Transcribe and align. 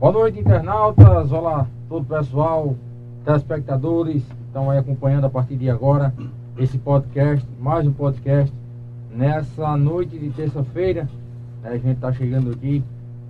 Boa 0.00 0.12
noite, 0.12 0.40
internautas. 0.40 1.30
Olá, 1.30 1.68
todo 1.88 2.04
pessoal, 2.04 2.74
telespectadores 3.24 4.24
que 4.24 4.42
estão 4.48 4.68
aí 4.68 4.76
acompanhando 4.76 5.26
a 5.26 5.30
partir 5.30 5.56
de 5.56 5.70
agora 5.70 6.12
esse 6.58 6.76
podcast, 6.76 7.46
mais 7.60 7.86
um 7.86 7.92
podcast. 7.92 8.52
Nessa 9.14 9.76
noite 9.76 10.18
de 10.18 10.30
terça-feira, 10.30 11.08
né, 11.62 11.70
a 11.70 11.76
gente 11.78 11.92
está 11.92 12.12
chegando 12.12 12.50
aqui, 12.50 12.82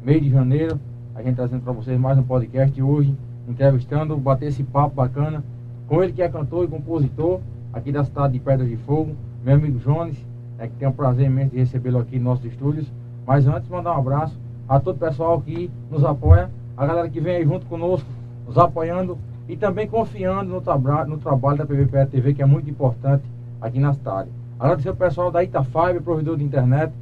meio 0.02 0.22
de 0.22 0.30
janeiro, 0.30 0.80
a 1.14 1.22
gente 1.22 1.36
trazendo 1.36 1.62
para 1.62 1.72
vocês 1.74 2.00
mais 2.00 2.18
um 2.18 2.22
podcast 2.22 2.82
hoje, 2.82 3.14
entrevistando, 3.46 4.16
bater 4.16 4.48
esse 4.48 4.64
papo 4.64 4.96
bacana 4.96 5.44
com 5.86 6.02
ele 6.02 6.14
que 6.14 6.22
é 6.22 6.28
cantor 6.30 6.64
e 6.64 6.68
compositor 6.68 7.40
aqui 7.74 7.92
da 7.92 8.02
cidade 8.04 8.32
de 8.32 8.40
Pedra 8.40 8.66
de 8.66 8.78
Fogo, 8.78 9.14
meu 9.44 9.54
amigo 9.54 9.78
Jones, 9.80 10.16
é, 10.58 10.66
que 10.66 10.74
tem 10.76 10.88
um 10.88 10.92
prazer 10.92 11.26
imenso 11.26 11.50
de 11.50 11.58
recebê-lo 11.58 11.98
aqui 11.98 12.16
nos 12.16 12.24
nossos 12.24 12.46
estúdios. 12.46 12.90
Mas 13.26 13.46
antes, 13.46 13.68
mandar 13.68 13.94
um 13.94 13.98
abraço 13.98 14.43
a 14.68 14.80
todo 14.80 14.96
o 14.96 14.98
pessoal 14.98 15.40
que 15.40 15.70
nos 15.90 16.04
apoia, 16.04 16.50
a 16.76 16.86
galera 16.86 17.08
que 17.08 17.20
vem 17.20 17.36
aí 17.36 17.44
junto 17.44 17.66
conosco, 17.66 18.08
nos 18.46 18.58
apoiando 18.58 19.18
e 19.48 19.56
também 19.56 19.86
confiando 19.86 20.50
no, 20.52 20.60
traba 20.60 21.04
no 21.04 21.18
trabalho 21.18 21.58
da 21.58 21.66
PVPE 21.66 22.06
TV, 22.10 22.34
que 22.34 22.42
é 22.42 22.46
muito 22.46 22.68
importante 22.68 23.24
aqui 23.60 23.78
na 23.78 23.92
cidade. 23.92 24.30
Agradecer 24.58 24.90
o 24.90 24.96
pessoal 24.96 25.30
da 25.30 25.42
Itafibre, 25.42 26.00
provedor 26.00 26.36
de 26.36 26.44
internet, 26.44 26.92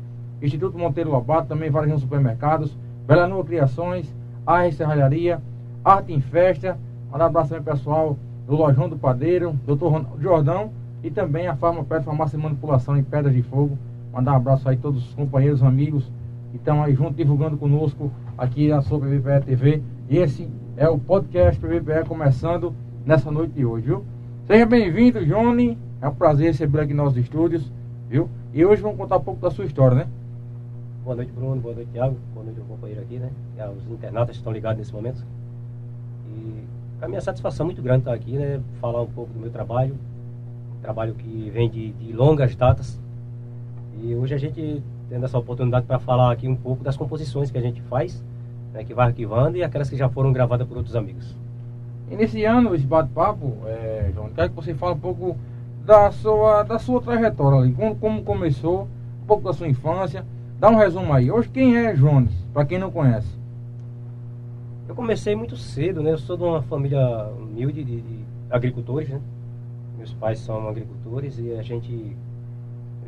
Instituto 0.40 0.76
Monteiro 0.76 1.10
Lobato, 1.10 1.48
também 1.48 1.70
vários 1.70 2.00
supermercados, 2.00 2.76
Bela 3.06 3.28
Nua 3.28 3.44
Criações, 3.44 4.12
AR 4.44 4.72
Serralharia, 4.72 5.40
Arte 5.84 6.12
em 6.12 6.20
Festa, 6.20 6.76
mandar 7.10 7.24
um 7.24 7.28
abraço 7.28 7.50
também 7.50 7.64
pessoal 7.64 8.16
do 8.46 8.56
Lojão 8.56 8.88
do 8.88 8.96
Padeiro, 8.96 9.54
Doutor 9.64 10.04
Jordão 10.20 10.70
e 11.02 11.10
também 11.10 11.46
a 11.46 11.54
Farma 11.54 11.84
Pet 11.84 12.04
Farmácia 12.04 12.36
e 12.36 12.40
Manipulação 12.40 12.96
em 12.96 13.02
Pedras 13.02 13.34
de 13.34 13.42
Fogo. 13.42 13.78
Mandar 14.12 14.32
um 14.32 14.36
abraço 14.36 14.68
aí 14.68 14.76
a 14.76 14.78
todos 14.78 15.08
os 15.08 15.14
companheiros, 15.14 15.62
amigos 15.62 16.10
que 16.52 16.58
estão 16.58 16.82
aí 16.82 16.94
junto 16.94 17.14
divulgando 17.14 17.56
conosco 17.56 18.12
aqui 18.36 18.68
na 18.68 18.82
sua 18.82 19.00
PVPE 19.00 19.46
TV. 19.46 19.82
E 20.08 20.18
esse 20.18 20.46
é 20.76 20.86
o 20.86 20.98
podcast 20.98 21.58
PVPE 21.58 22.06
começando 22.06 22.74
nessa 23.06 23.30
noite 23.30 23.54
de 23.54 23.64
hoje, 23.64 23.86
viu? 23.86 24.04
Seja 24.46 24.66
bem-vindo, 24.66 25.24
Johnny. 25.24 25.78
É 26.02 26.06
um 26.06 26.14
prazer 26.14 26.48
receber 26.48 26.80
aqui 26.80 26.92
nos 26.92 27.04
nossos 27.06 27.18
estúdios, 27.18 27.72
viu? 28.06 28.28
E 28.52 28.62
hoje 28.66 28.82
vamos 28.82 28.98
contar 28.98 29.16
um 29.16 29.22
pouco 29.22 29.40
da 29.40 29.50
sua 29.50 29.64
história, 29.64 29.96
né? 29.96 30.06
Boa 31.02 31.16
noite, 31.16 31.32
Bruno. 31.32 31.58
Boa 31.58 31.74
noite, 31.74 31.90
Thiago. 31.90 32.18
Boa 32.34 32.44
noite, 32.44 32.58
meu 32.58 32.66
companheiro 32.66 33.00
aqui, 33.00 33.18
né? 33.18 33.30
Os 33.74 33.90
internautas 33.90 34.36
estão 34.36 34.52
ligados 34.52 34.78
nesse 34.78 34.92
momento. 34.92 35.24
E 36.28 36.64
a 37.00 37.08
minha 37.08 37.22
satisfação 37.22 37.64
muito 37.64 37.80
grande 37.80 38.00
estar 38.00 38.12
aqui, 38.12 38.32
né? 38.32 38.60
Falar 38.78 39.00
um 39.00 39.06
pouco 39.06 39.32
do 39.32 39.40
meu 39.40 39.50
trabalho. 39.50 39.94
Um 40.76 40.82
trabalho 40.82 41.14
que 41.14 41.48
vem 41.48 41.70
de, 41.70 41.92
de 41.92 42.12
longas 42.12 42.54
datas. 42.54 43.00
E 44.02 44.14
hoje 44.14 44.34
a 44.34 44.38
gente 44.38 44.82
tendo 45.12 45.26
essa 45.26 45.36
oportunidade 45.36 45.84
para 45.84 45.98
falar 45.98 46.32
aqui 46.32 46.48
um 46.48 46.56
pouco 46.56 46.82
das 46.82 46.96
composições 46.96 47.50
que 47.50 47.58
a 47.58 47.60
gente 47.60 47.82
faz, 47.82 48.24
né, 48.72 48.82
que 48.82 48.94
vai 48.94 49.08
arquivando, 49.08 49.58
e 49.58 49.62
aquelas 49.62 49.90
que 49.90 49.96
já 49.96 50.08
foram 50.08 50.32
gravadas 50.32 50.66
por 50.66 50.78
outros 50.78 50.96
amigos. 50.96 51.36
Iniciando 52.10 52.74
esse 52.74 52.86
bate-papo, 52.86 53.58
é, 53.66 54.10
João, 54.14 54.30
quero 54.30 54.48
que 54.48 54.56
você 54.56 54.72
fale 54.72 54.94
um 54.94 54.98
pouco 54.98 55.36
da 55.84 56.10
sua, 56.12 56.62
da 56.62 56.78
sua 56.78 57.02
trajetória 57.02 57.58
ali, 57.58 57.72
como, 57.74 57.94
como 57.96 58.22
começou, 58.22 58.88
um 59.22 59.26
pouco 59.26 59.44
da 59.44 59.52
sua 59.52 59.68
infância. 59.68 60.24
Dá 60.58 60.70
um 60.70 60.76
resumo 60.76 61.12
aí. 61.12 61.30
Hoje, 61.30 61.50
quem 61.50 61.76
é 61.76 61.92
Jones, 61.92 62.32
para 62.54 62.64
quem 62.64 62.78
não 62.78 62.90
conhece? 62.90 63.38
Eu 64.88 64.94
comecei 64.94 65.36
muito 65.36 65.58
cedo, 65.58 66.02
né? 66.02 66.12
Eu 66.12 66.18
sou 66.18 66.38
de 66.38 66.42
uma 66.42 66.62
família 66.62 67.26
humilde 67.38 67.84
de, 67.84 68.00
de 68.00 68.24
agricultores, 68.48 69.10
né? 69.10 69.20
Meus 69.98 70.14
pais 70.14 70.38
são 70.38 70.66
agricultores 70.66 71.38
e 71.38 71.52
a 71.52 71.62
gente 71.62 72.16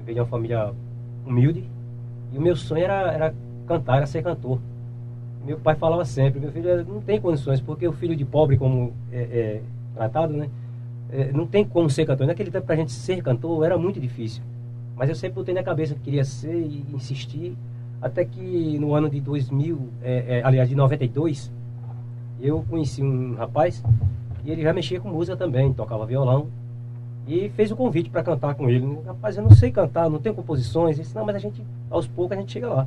veio 0.05 0.17
de 0.17 0.21
uma 0.21 0.27
família 0.27 0.71
humilde 1.25 1.73
e 2.35 2.39
o 2.39 2.41
meu 2.41 2.57
sonho 2.57 2.83
era, 2.83 3.13
era 3.13 3.35
cantar, 3.67 3.99
era 3.99 4.07
ser 4.07 4.23
cantor. 4.23 4.59
Meu 5.47 5.59
pai 5.59 5.77
falava 5.77 6.05
sempre, 6.05 6.41
meu 6.41 6.51
filho 6.51 6.85
não 6.85 7.01
tem 7.01 7.21
condições, 7.21 7.61
porque 7.61 7.87
o 7.87 7.93
filho 7.93 8.17
de 8.17 8.25
pobre, 8.25 8.57
como 8.57 8.93
é, 9.13 9.19
é 9.21 9.63
tratado, 9.95 10.33
né? 10.33 10.49
É, 11.13 11.31
não 11.31 11.47
tem 11.47 11.65
como 11.65 11.89
ser 11.89 12.05
cantor. 12.05 12.27
Naquele 12.27 12.51
tempo, 12.51 12.67
para 12.67 12.75
a 12.75 12.79
gente 12.79 12.91
ser 12.91 13.23
cantor, 13.23 13.65
era 13.65 13.79
muito 13.79 14.01
difícil. 14.01 14.43
Mas 14.97 15.09
eu 15.09 15.15
sempre 15.15 15.37
botei 15.37 15.55
na 15.55 15.63
cabeça 15.63 15.95
que 15.95 16.01
queria 16.01 16.25
ser 16.25 16.55
e 16.55 16.85
insistir. 16.93 17.57
Até 18.03 18.25
que 18.25 18.79
no 18.79 18.95
ano 18.95 19.09
de 19.09 19.21
2000, 19.21 19.89
é, 20.03 20.39
é, 20.39 20.43
aliás, 20.45 20.69
de 20.69 20.75
92, 20.75 21.53
eu 22.41 22.65
conheci 22.69 23.03
um 23.03 23.35
rapaz 23.35 23.83
e 24.45 24.51
ele 24.51 24.63
já 24.63 24.73
mexia 24.73 25.01
com 25.01 25.09
música 25.09 25.37
também, 25.37 25.73
tocava 25.73 26.05
violão 26.05 26.49
e 27.27 27.49
fez 27.51 27.71
o 27.71 27.77
convite 27.77 28.11
para 28.11 28.23
cantar 28.23 28.55
com 28.55 28.69
ele. 28.69 28.99
Rapaz, 29.07 29.37
eu 29.37 29.43
não 29.43 29.51
sei 29.51 29.71
cantar, 29.71 30.11
não 30.11 30.19
tenho 30.19 30.35
composições. 30.35 30.97
Ele 30.97 31.05
disse, 31.05 31.15
não, 31.15 31.25
mas 31.25 31.37
a 31.37 31.39
gente, 31.39 31.65
aos 31.91 32.07
poucos, 32.07 32.37
a 32.37 32.41
gente 32.41 32.53
chega 32.53 32.69
lá. 32.69 32.87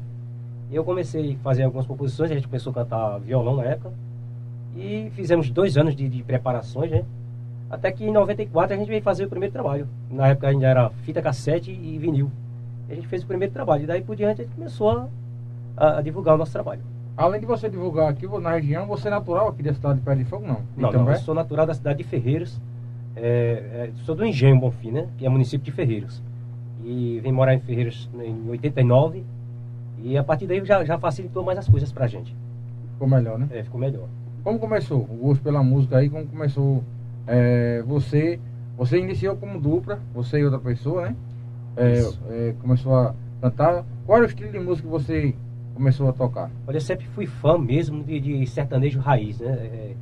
E 0.70 0.76
eu 0.76 0.84
comecei 0.84 1.34
a 1.34 1.44
fazer 1.44 1.64
algumas 1.64 1.88
composições, 1.88 2.30
a 2.30 2.36
gente 2.36 2.48
começou 2.48 2.72
a 2.72 2.76
cantar 2.76 3.20
violão 3.20 3.56
na 3.56 3.64
época. 3.64 3.92
E 4.76 5.10
fizemos 5.16 5.50
dois 5.50 5.78
anos 5.78 5.96
de, 5.96 6.08
de 6.08 6.24
preparações, 6.24 6.92
né? 6.92 7.04
Até 7.70 7.92
que 7.92 8.06
em 8.06 8.12
94 8.12 8.76
a 8.76 8.78
gente 8.78 8.88
veio 8.88 9.02
fazer 9.02 9.26
o 9.26 9.30
primeiro 9.30 9.52
trabalho. 9.52 9.88
Na 10.10 10.28
época 10.28 10.48
ainda 10.48 10.68
era 10.68 10.90
fita 11.04 11.22
cassete 11.22 11.72
e 11.72 11.98
vinil. 11.98 12.32
E 12.88 12.94
a 12.94 12.96
gente 12.96 13.08
fez 13.08 13.24
o 13.24 13.28
primeiro 13.28 13.54
trabalho. 13.54 13.84
E 13.84 13.88
daí 13.88 14.02
por 14.02 14.16
diante 14.16 14.42
a 14.42 14.44
gente 14.44 14.56
começou 14.56 15.10
a, 15.76 15.98
a 15.98 16.02
divulgar 16.02 16.36
o 16.36 16.38
nosso 16.38 16.52
trabalho. 16.52 16.82
Além 17.18 17.40
de 17.40 17.48
você 17.48 17.68
divulgar 17.68 18.10
aqui 18.10 18.28
na 18.40 18.52
região, 18.52 18.86
você 18.86 19.08
é 19.08 19.12
natural 19.12 19.48
aqui 19.48 19.64
da 19.64 19.74
cidade 19.74 20.00
de 20.00 20.06
Pé 20.06 20.16
de 20.16 20.24
Fogo, 20.26 20.46
não? 20.46 20.62
Não, 20.78 20.92
não, 20.92 21.10
eu 21.10 21.18
sou 21.18 21.34
natural 21.34 21.66
da 21.66 21.74
cidade 21.74 21.98
de 21.98 22.04
Ferreiros 22.04 22.62
é, 23.20 23.90
é, 23.90 23.92
sou 24.04 24.16
do 24.16 24.26
Engenho 24.26 24.60
Bonfim, 24.60 24.92
né? 24.92 25.08
Que 25.18 25.26
é 25.26 25.30
município 25.30 25.66
de 25.66 25.72
Ferreiros. 25.72 26.22
E 26.84 27.20
vim 27.22 27.32
morar 27.32 27.54
em 27.54 27.60
Ferreiros 27.60 28.10
em 28.14 28.50
89. 28.50 29.24
E 30.04 30.18
a 30.18 30.24
partir 30.24 30.46
daí 30.46 30.64
já, 30.64 30.86
já 30.86 30.98
facilitou 30.98 31.44
mais 31.44 31.58
as 31.58 31.68
coisas 31.68 31.92
pra 31.92 32.08
gente. 32.08 32.36
Ficou 32.94 33.08
melhor, 33.08 33.40
né? 33.40 33.48
É, 33.52 33.64
ficou 33.64 33.80
melhor. 33.80 34.08
Como 34.44 34.60
começou 34.60 35.02
o 35.02 35.18
gosto 35.18 35.44
pela 35.44 35.64
música 35.64 35.98
aí? 35.98 36.10
Como 36.10 36.26
começou 36.28 36.84
é, 37.26 37.84
você? 37.86 38.40
Você 38.78 39.00
iniciou 39.00 39.36
como 39.36 39.60
dupla, 39.60 40.00
você 40.14 40.40
e 40.40 40.46
outra 40.46 40.60
pessoa, 40.60 41.10
né? 41.10 41.16
É, 41.76 42.02
é, 42.30 42.56
começou 42.62 42.96
a 42.96 43.16
cantar. 43.42 43.84
Qual 44.06 44.18
era 44.18 44.26
o 44.26 44.30
estilo 44.30 44.52
de 44.52 44.60
música 44.60 44.88
que 44.88 44.92
você 44.92 45.36
começou 45.74 46.08
a 46.08 46.14
tocar? 46.14 46.52
Olha, 46.68 46.78
eu 46.78 46.82
sempre 46.82 47.08
fui 47.08 47.26
fã 47.26 47.58
mesmo 47.58 48.04
de, 48.04 48.20
de 48.20 48.46
sertanejo 48.46 49.00
raiz, 49.00 49.40
né? 49.40 49.50
É, 49.52 49.96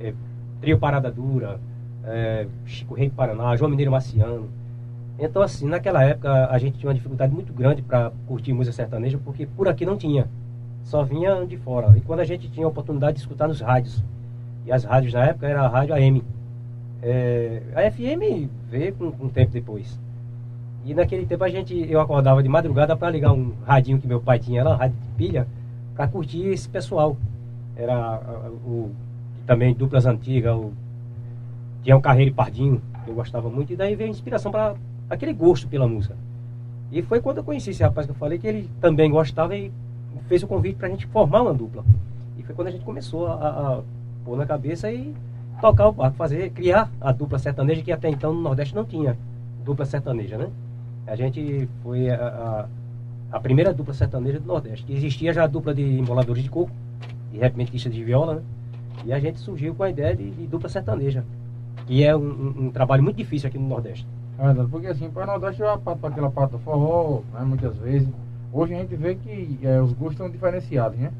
é, 0.00 0.14
trio 0.60 0.78
Parada 0.78 1.10
Dura, 1.10 1.60
é, 2.06 2.46
Chico 2.64 2.94
Rei 2.94 3.10
Paraná, 3.10 3.56
João 3.56 3.70
Mineiro 3.70 3.90
Marciano. 3.90 4.48
Então, 5.18 5.42
assim, 5.42 5.66
naquela 5.66 6.02
época 6.04 6.46
a 6.46 6.58
gente 6.58 6.78
tinha 6.78 6.88
uma 6.88 6.94
dificuldade 6.94 7.32
muito 7.32 7.52
grande 7.52 7.82
para 7.82 8.12
curtir 8.26 8.52
música 8.52 8.74
sertaneja, 8.74 9.18
porque 9.24 9.46
por 9.46 9.66
aqui 9.66 9.84
não 9.86 9.96
tinha, 9.96 10.28
só 10.84 11.02
vinha 11.02 11.44
de 11.46 11.56
fora. 11.56 11.96
E 11.96 12.00
quando 12.00 12.20
a 12.20 12.24
gente 12.24 12.48
tinha 12.50 12.66
a 12.66 12.68
oportunidade 12.68 13.14
de 13.14 13.20
escutar 13.20 13.48
nos 13.48 13.60
rádios, 13.60 14.02
e 14.66 14.72
as 14.72 14.84
rádios 14.84 15.14
na 15.14 15.24
época 15.24 15.46
era 15.46 15.62
a 15.62 15.68
rádio 15.68 15.94
AM. 15.94 16.22
É, 17.02 17.62
a 17.74 17.90
FM 17.90 18.48
veio 18.68 18.94
com, 18.94 19.12
com 19.12 19.26
um 19.26 19.28
tempo 19.28 19.52
depois. 19.52 19.98
E 20.84 20.92
naquele 20.94 21.24
tempo 21.26 21.42
a 21.44 21.48
gente, 21.48 21.74
eu 21.90 22.00
acordava 22.00 22.42
de 22.42 22.48
madrugada 22.48 22.96
para 22.96 23.10
ligar 23.10 23.32
um 23.32 23.52
radinho 23.64 23.98
que 23.98 24.06
meu 24.06 24.20
pai 24.20 24.38
tinha 24.38 24.62
lá, 24.62 24.74
um 24.74 24.76
rádio 24.76 24.96
de 24.96 25.12
pilha, 25.16 25.46
para 25.94 26.06
curtir 26.08 26.46
esse 26.46 26.68
pessoal. 26.68 27.16
Era 27.76 28.20
o, 28.64 28.90
também 29.46 29.74
duplas 29.74 30.06
antigas, 30.06 30.54
o 30.54 30.72
um 31.94 32.00
Carreiro 32.00 32.30
e 32.30 32.34
Pardinho, 32.34 32.82
eu 33.06 33.14
gostava 33.14 33.48
muito, 33.48 33.72
e 33.72 33.76
daí 33.76 33.94
veio 33.94 34.08
a 34.08 34.10
inspiração 34.10 34.50
para 34.50 34.74
aquele 35.08 35.32
gosto 35.32 35.68
pela 35.68 35.86
música. 35.86 36.16
E 36.90 37.02
foi 37.02 37.20
quando 37.20 37.38
eu 37.38 37.44
conheci 37.44 37.70
esse 37.70 37.82
rapaz 37.82 38.06
que 38.06 38.12
eu 38.12 38.16
falei 38.16 38.38
que 38.38 38.46
ele 38.46 38.70
também 38.80 39.10
gostava 39.10 39.56
e 39.56 39.70
fez 40.28 40.42
o 40.42 40.46
convite 40.46 40.76
para 40.76 40.88
a 40.88 40.90
gente 40.90 41.06
formar 41.06 41.42
uma 41.42 41.54
dupla. 41.54 41.84
E 42.38 42.42
foi 42.42 42.54
quando 42.54 42.68
a 42.68 42.70
gente 42.70 42.84
começou 42.84 43.26
a, 43.26 43.34
a, 43.34 43.82
pôr 44.24 44.36
na 44.36 44.46
cabeça 44.46 44.90
e 44.90 45.14
tocar 45.60 45.88
o 45.88 45.92
barco, 45.92 46.16
fazer, 46.16 46.50
criar 46.50 46.90
a 47.00 47.12
dupla 47.12 47.38
sertaneja 47.38 47.82
que 47.82 47.92
até 47.92 48.08
então 48.08 48.32
no 48.32 48.40
Nordeste 48.40 48.74
não 48.74 48.84
tinha 48.84 49.16
dupla 49.64 49.84
sertaneja, 49.84 50.36
né? 50.36 50.48
A 51.06 51.16
gente 51.16 51.68
foi 51.82 52.10
a, 52.10 52.16
a, 53.32 53.36
a 53.36 53.40
primeira 53.40 53.72
dupla 53.72 53.94
sertaneja 53.94 54.40
do 54.40 54.46
Nordeste. 54.46 54.92
Existia 54.92 55.32
já 55.32 55.44
a 55.44 55.46
dupla 55.46 55.74
de 55.74 55.82
emboladores 55.82 56.42
de 56.42 56.50
coco, 56.50 56.70
e 57.32 57.38
repetitistas 57.38 57.92
de 57.92 58.02
viola, 58.02 58.36
né? 58.36 58.42
E 59.04 59.12
a 59.12 59.20
gente 59.20 59.38
surgiu 59.38 59.74
com 59.74 59.82
a 59.82 59.90
ideia 59.90 60.16
de, 60.16 60.30
de 60.30 60.46
dupla 60.46 60.68
sertaneja. 60.68 61.24
E 61.88 62.02
é 62.02 62.16
um, 62.16 62.66
um, 62.66 62.70
trabalho 62.70 63.02
muito 63.02 63.16
difícil 63.16 63.48
aqui 63.48 63.58
no 63.58 63.68
Nordeste. 63.68 64.06
É 64.38 64.44
verdade, 64.44 64.68
porque 64.70 64.86
assim, 64.86 65.08
para 65.10 65.24
o 65.24 65.26
Nordeste 65.26 65.62
é 65.62 65.76
para 65.76 66.08
aquela 66.08 66.30
pata 66.30 66.58
forró, 66.58 67.22
né, 67.32 67.40
muitas 67.44 67.76
vezes. 67.76 68.08
Hoje 68.52 68.74
a 68.74 68.78
gente 68.78 68.94
vê 68.96 69.14
que 69.14 69.58
é, 69.62 69.80
os 69.80 69.92
gostos 69.92 70.12
estão 70.12 70.30
diferenciados, 70.30 70.98
né? 70.98 71.12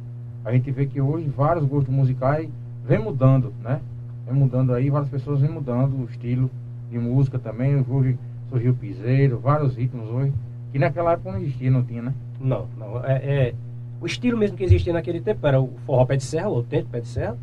A 0.45 0.53
gente 0.53 0.71
vê 0.71 0.87
que 0.87 1.01
hoje 1.01 1.29
vários 1.29 1.65
gostos 1.67 1.93
musicais 1.93 2.49
vem 2.85 2.99
mudando, 2.99 3.53
né? 3.63 3.81
Vem 4.27 4.35
mudando 4.35 4.73
aí, 4.73 4.91
várias 4.91 5.11
pessoas 5.11 5.41
vêm 5.41 5.51
mudando 5.51 5.97
o 5.97 6.05
estilo 6.05 6.51
de 6.91 6.99
música 6.99 7.39
também. 7.39 7.85
Hoje 7.89 8.19
surgiu 8.49 8.73
o 8.73 8.77
piseiro, 8.77 9.39
vários 9.39 9.77
ritmos 9.77 10.09
hoje, 10.09 10.33
que 10.73 10.79
naquela 10.79 11.13
época 11.13 11.33
não 11.33 11.41
existia, 11.41 11.71
não 11.71 11.83
tinha, 11.83 12.03
né? 12.03 12.15
Não, 12.41 12.67
não. 12.79 13.05
É, 13.05 13.17
é, 13.17 13.55
o 14.01 14.07
estilo 14.07 14.39
mesmo 14.39 14.57
que 14.57 14.65
existia 14.65 14.93
naquele 14.93 15.21
tempo 15.21 15.47
era 15.47 15.61
o 15.61 15.71
forró 15.87 16.05
pé 16.05 16.17
de 16.17 16.25
serra, 16.25 16.49
o 16.49 16.57
autêntico 16.57 16.91
pé 16.91 17.01
de 17.01 17.09
serra. 17.09 17.37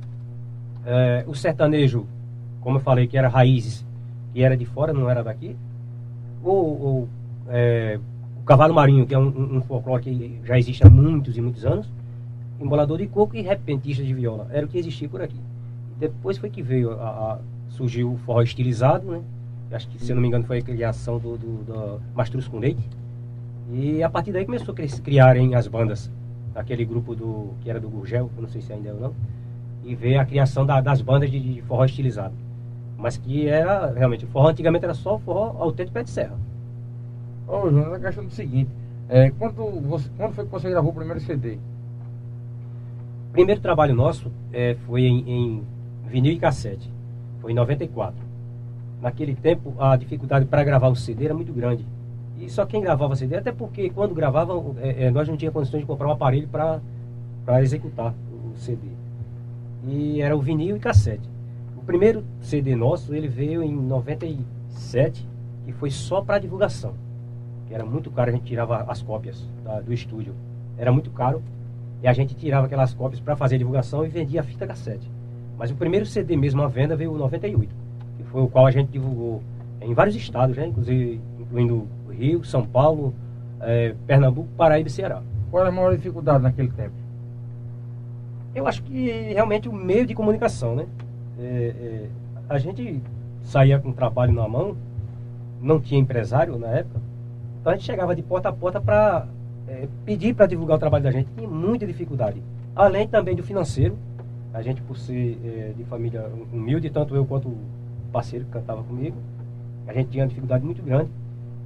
É, 0.85 1.23
o 1.27 1.33
sertanejo 1.33 2.05
como 2.63 2.77
eu 2.77 2.81
falei, 2.81 3.07
que 3.07 3.17
era 3.17 3.27
raízes 3.27 3.85
e 4.33 4.41
era 4.41 4.55
de 4.55 4.65
fora, 4.65 4.93
não 4.93 5.09
era 5.09 5.23
daqui. 5.23 5.55
Ou, 6.43 6.81
ou 6.81 7.09
é, 7.49 7.99
o 8.39 8.43
cavalo 8.43 8.73
marinho, 8.73 9.05
que 9.05 9.13
é 9.13 9.19
um, 9.19 9.57
um, 9.57 9.61
folclore 9.61 10.03
que 10.03 10.39
já 10.43 10.57
existe 10.57 10.85
há 10.85 10.89
muitos 10.89 11.37
e 11.37 11.41
muitos 11.41 11.65
anos. 11.65 11.89
embolador 12.59 12.97
de 12.97 13.07
coco 13.07 13.35
e 13.35 13.41
repentista 13.41 14.03
de 14.03 14.13
viola. 14.13 14.47
Era 14.51 14.65
o 14.65 14.69
que 14.69 14.77
existia 14.77 15.07
por 15.09 15.21
aqui. 15.21 15.39
Depois 15.99 16.37
foi 16.37 16.49
que 16.49 16.61
veio 16.61 16.91
a, 16.91 17.33
a 17.33 17.39
surgiu 17.69 18.13
o 18.13 18.17
forró 18.17 18.41
estilizado, 18.41 19.09
né? 19.09 19.21
Acho 19.71 19.87
que, 19.87 19.97
se 19.97 20.11
eu 20.11 20.15
não 20.15 20.21
me 20.21 20.27
engano, 20.27 20.43
foi 20.43 20.59
a 20.59 20.61
criação 20.61 21.17
do, 21.17 21.35
do, 21.37 21.63
do 21.63 22.01
Mastruz 22.13 22.47
com 22.47 22.59
Leite. 22.59 22.87
E 23.71 24.03
a 24.03 24.09
partir 24.09 24.31
daí 24.31 24.45
começou 24.45 24.73
a 24.73 25.01
criarem 25.01 25.55
as 25.55 25.67
bandas. 25.67 26.11
Aquele 26.53 26.85
grupo 26.85 27.15
do 27.15 27.53
que 27.61 27.69
era 27.69 27.79
do 27.79 27.89
Gurgel, 27.89 28.29
não 28.37 28.47
sei 28.47 28.61
se 28.61 28.71
ainda 28.71 28.89
é 28.89 28.93
ou 28.93 28.99
não. 28.99 29.15
E 29.83 29.95
veio 29.95 30.21
a 30.21 30.25
criação 30.25 30.65
da, 30.65 30.79
das 30.79 31.01
bandas 31.01 31.31
de, 31.31 31.39
de, 31.39 31.61
forró 31.63 31.83
estilizado. 31.85 32.35
Mas 33.03 33.17
que 33.17 33.49
era, 33.49 33.91
realmente, 33.91 34.23
o 34.23 34.29
forró 34.29 34.47
antigamente 34.47 34.85
era 34.85 34.93
só 34.93 35.19
forró 35.19 35.57
autêntico 35.59 35.93
pé 35.93 36.03
de 36.03 36.09
serra. 36.09 36.37
Ô, 37.45 37.69
João, 37.69 37.93
a 37.93 37.99
questão 37.99 38.23
do 38.23 38.31
seguinte. 38.31 38.71
É, 39.09 39.29
quando, 39.31 39.55
você, 39.81 40.09
quando 40.15 40.33
foi 40.33 40.45
que 40.45 40.51
você 40.51 40.69
gravou 40.69 40.91
o 40.91 40.95
primeiro 40.95 41.19
CD? 41.19 41.55
O 43.27 43.33
primeiro 43.33 43.59
trabalho 43.59 43.93
nosso 43.93 44.31
é, 44.53 44.77
foi 44.87 45.01
em, 45.01 45.29
em 45.29 45.63
vinil 46.05 46.31
e 46.31 46.39
cassete. 46.39 46.89
Foi 47.41 47.51
em 47.51 47.55
94. 47.55 48.15
Naquele 49.01 49.35
tempo, 49.35 49.73
a 49.77 49.97
dificuldade 49.97 50.45
para 50.45 50.63
gravar 50.63 50.87
o 50.87 50.95
CD 50.95 51.25
era 51.25 51.33
muito 51.33 51.51
grande. 51.51 51.85
E 52.39 52.49
só 52.49 52.65
quem 52.65 52.79
gravava 52.79 53.17
CD, 53.17 53.35
até 53.35 53.51
porque 53.51 53.89
quando 53.89 54.15
gravavam, 54.15 54.77
é, 54.79 55.07
é, 55.07 55.11
nós 55.11 55.27
não 55.27 55.35
tínhamos 55.35 55.55
condições 55.55 55.81
de 55.81 55.85
comprar 55.85 56.07
um 56.07 56.11
aparelho 56.11 56.47
para 56.47 57.61
executar 57.61 58.13
o 58.31 58.57
CD. 58.57 58.87
E 59.89 60.21
era 60.21 60.37
o 60.37 60.41
vinil 60.41 60.77
e 60.77 60.79
cassete. 60.79 61.32
O 61.83 61.85
primeiro 61.85 62.23
CD 62.39 62.77
nosso, 62.77 63.13
ele 63.13 63.27
veio 63.27 63.61
em 63.61 63.75
97, 63.75 65.27
e 65.67 65.73
foi 65.73 65.91
só 65.91 66.21
para 66.21 66.39
divulgação. 66.39 66.93
Que 67.67 67.73
era 67.73 67.85
muito 67.85 68.09
caro, 68.09 68.29
a 68.29 68.33
gente 68.33 68.45
tirava 68.45 68.85
as 68.87 69.01
cópias 69.01 69.45
do 69.85 69.93
estúdio. 69.93 70.33
Era 70.77 70.93
muito 70.93 71.11
caro. 71.11 71.43
E 72.01 72.07
a 72.07 72.13
gente 72.13 72.35
tirava 72.35 72.67
aquelas 72.67 72.93
cópias 72.93 73.19
para 73.19 73.35
fazer 73.35 73.55
a 73.55 73.57
divulgação 73.57 74.05
e 74.05 74.07
vendia 74.07 74.39
a 74.39 74.43
fita 74.45 74.65
cassete. 74.65 75.11
Mas 75.57 75.71
o 75.71 75.75
primeiro 75.75 76.05
CD 76.05 76.37
mesmo 76.37 76.61
à 76.61 76.69
venda 76.69 76.95
veio 76.95 77.13
em 77.15 77.19
98, 77.19 77.75
que 78.15 78.23
foi 78.23 78.41
o 78.41 78.47
qual 78.47 78.65
a 78.65 78.71
gente 78.71 78.89
divulgou 78.89 79.43
em 79.81 79.93
vários 79.93 80.15
estados, 80.15 80.55
né? 80.55 80.67
inclusive 80.67 81.19
incluindo 81.37 81.85
Rio, 82.09 82.45
São 82.45 82.65
Paulo, 82.65 83.13
é, 83.59 83.93
Pernambuco, 84.07 84.47
Paraíba 84.55 84.87
e 84.87 84.91
Ceará. 84.91 85.21
Qual 85.51 85.59
era 85.59 85.69
a 85.69 85.75
maior 85.75 85.93
dificuldade 85.93 86.43
naquele 86.43 86.69
tempo? 86.69 86.95
Eu 88.55 88.67
acho 88.67 88.81
que 88.83 89.33
realmente 89.33 89.67
o 89.67 89.73
meio 89.73 90.05
de 90.05 90.15
comunicação, 90.15 90.77
né? 90.77 90.85
É, 91.43 91.45
é, 91.45 92.09
a 92.47 92.57
gente 92.57 93.01
saía 93.43 93.77
com 93.77 93.91
trabalho 93.91 94.31
na 94.31 94.47
mão, 94.47 94.77
não 95.61 95.79
tinha 95.79 95.99
empresário 95.99 96.57
na 96.57 96.67
época, 96.67 97.01
então 97.59 97.71
a 97.71 97.75
gente 97.75 97.85
chegava 97.85 98.15
de 98.15 98.21
porta 98.21 98.49
a 98.49 98.53
porta 98.53 98.79
para 98.79 99.27
é, 99.67 99.87
pedir 100.05 100.33
para 100.33 100.45
divulgar 100.45 100.77
o 100.77 100.79
trabalho 100.79 101.03
da 101.03 101.11
gente, 101.11 101.29
tinha 101.35 101.47
muita 101.47 101.85
dificuldade. 101.85 102.41
Além 102.75 103.07
também 103.07 103.35
do 103.35 103.43
financeiro, 103.43 103.97
a 104.53 104.61
gente 104.61 104.81
por 104.81 104.97
ser 104.97 105.37
é, 105.43 105.73
de 105.75 105.83
família 105.83 106.29
humilde, 106.51 106.89
tanto 106.89 107.15
eu 107.15 107.25
quanto 107.25 107.49
o 107.49 107.57
parceiro 108.11 108.45
que 108.45 108.51
cantava 108.51 108.81
comigo, 108.83 109.17
a 109.87 109.93
gente 109.93 110.09
tinha 110.09 110.23
uma 110.23 110.29
dificuldade 110.29 110.63
muito 110.63 110.81
grande. 110.81 111.09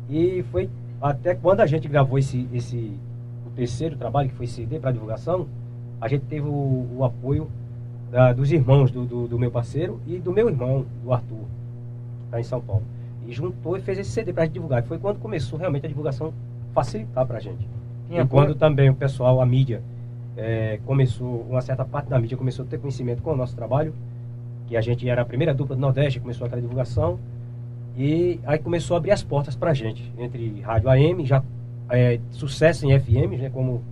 E 0.10 0.44
foi 0.52 0.70
até 1.02 1.36
quando 1.36 1.60
a 1.62 1.66
gente 1.66 1.88
gravou 1.88 2.18
esse, 2.18 2.48
esse 2.52 2.98
o 3.46 3.50
terceiro 3.52 3.96
trabalho, 3.96 4.30
que 4.30 4.36
foi 4.36 4.48
CD 4.48 4.80
para 4.80 4.92
divulgação, 4.92 5.48
a 6.00 6.08
gente 6.08 6.26
teve 6.26 6.48
o, 6.48 6.88
o 6.98 7.04
apoio 7.04 7.48
da, 8.18 8.34
dos 8.34 8.52
irmãos 8.52 8.90
do, 8.90 9.06
do, 9.06 9.28
do, 9.28 9.38
meu 9.38 9.52
parceiro 9.52 10.02
e 10.08 10.18
do 10.18 10.34
meu 10.34 10.50
irmão, 10.50 10.84
do 11.04 11.14
Arthur, 11.14 11.46
está 12.26 12.40
em 12.40 12.44
São 12.44 12.60
Paulo. 12.60 12.82
E 13.28 13.32
juntou 13.32 13.78
e 13.78 13.80
fez 13.80 14.00
esse 14.00 14.10
CD 14.10 14.34
para 14.34 14.42
a 14.42 14.46
gente 14.48 14.56
divulgar. 14.56 14.82
Foi 14.82 14.98
quando 14.98 15.20
começou 15.20 15.60
realmente 15.60 15.86
a 15.86 15.88
divulgação 15.88 16.34
facilitar 16.74 17.28
para 17.28 17.38
a 17.38 17.40
gente. 17.40 17.70
e 18.10 18.26
quando 18.26 18.56
também 18.56 18.90
o 18.90 18.96
pessoal, 18.96 19.40
a 19.40 19.46
mídia, 19.46 19.84
é, 20.36 20.80
começou, 20.84 21.46
uma 21.48 21.62
certa 21.62 21.86
parte 21.86 22.10
da 22.10 22.18
mídia 22.18 22.36
começou 22.36 22.66
a 22.66 22.68
ter 22.68 22.80
conhecimento 22.80 23.22
com 23.22 23.34
o 23.34 23.36
nosso 23.36 23.56
trabalho, 23.56 23.94
que 24.66 24.76
a 24.76 24.82
gente 24.82 25.08
era 25.08 25.22
a 25.22 25.26
primeira 25.26 25.54
dupla 25.54 25.76
do 25.76 25.80
Nordeste, 25.80 26.20
começou 26.20 26.48
aquela 26.48 26.60
divulgação, 26.60 27.20
e 27.96 28.40
aí 28.48 28.58
começou 28.58 28.96
a 28.96 28.98
abrir 28.98 29.12
as 29.12 29.22
portas 29.22 29.56
para 29.56 29.70
a 29.70 29.74
gente, 29.76 30.12
entre 30.18 30.60
rádio 30.62 30.90
AM, 30.90 31.24
já 31.24 31.44
é, 31.92 32.20
sucesso 32.32 32.84
em 32.84 33.00
FM, 33.00 33.40
né, 33.40 33.52
como 33.52 33.84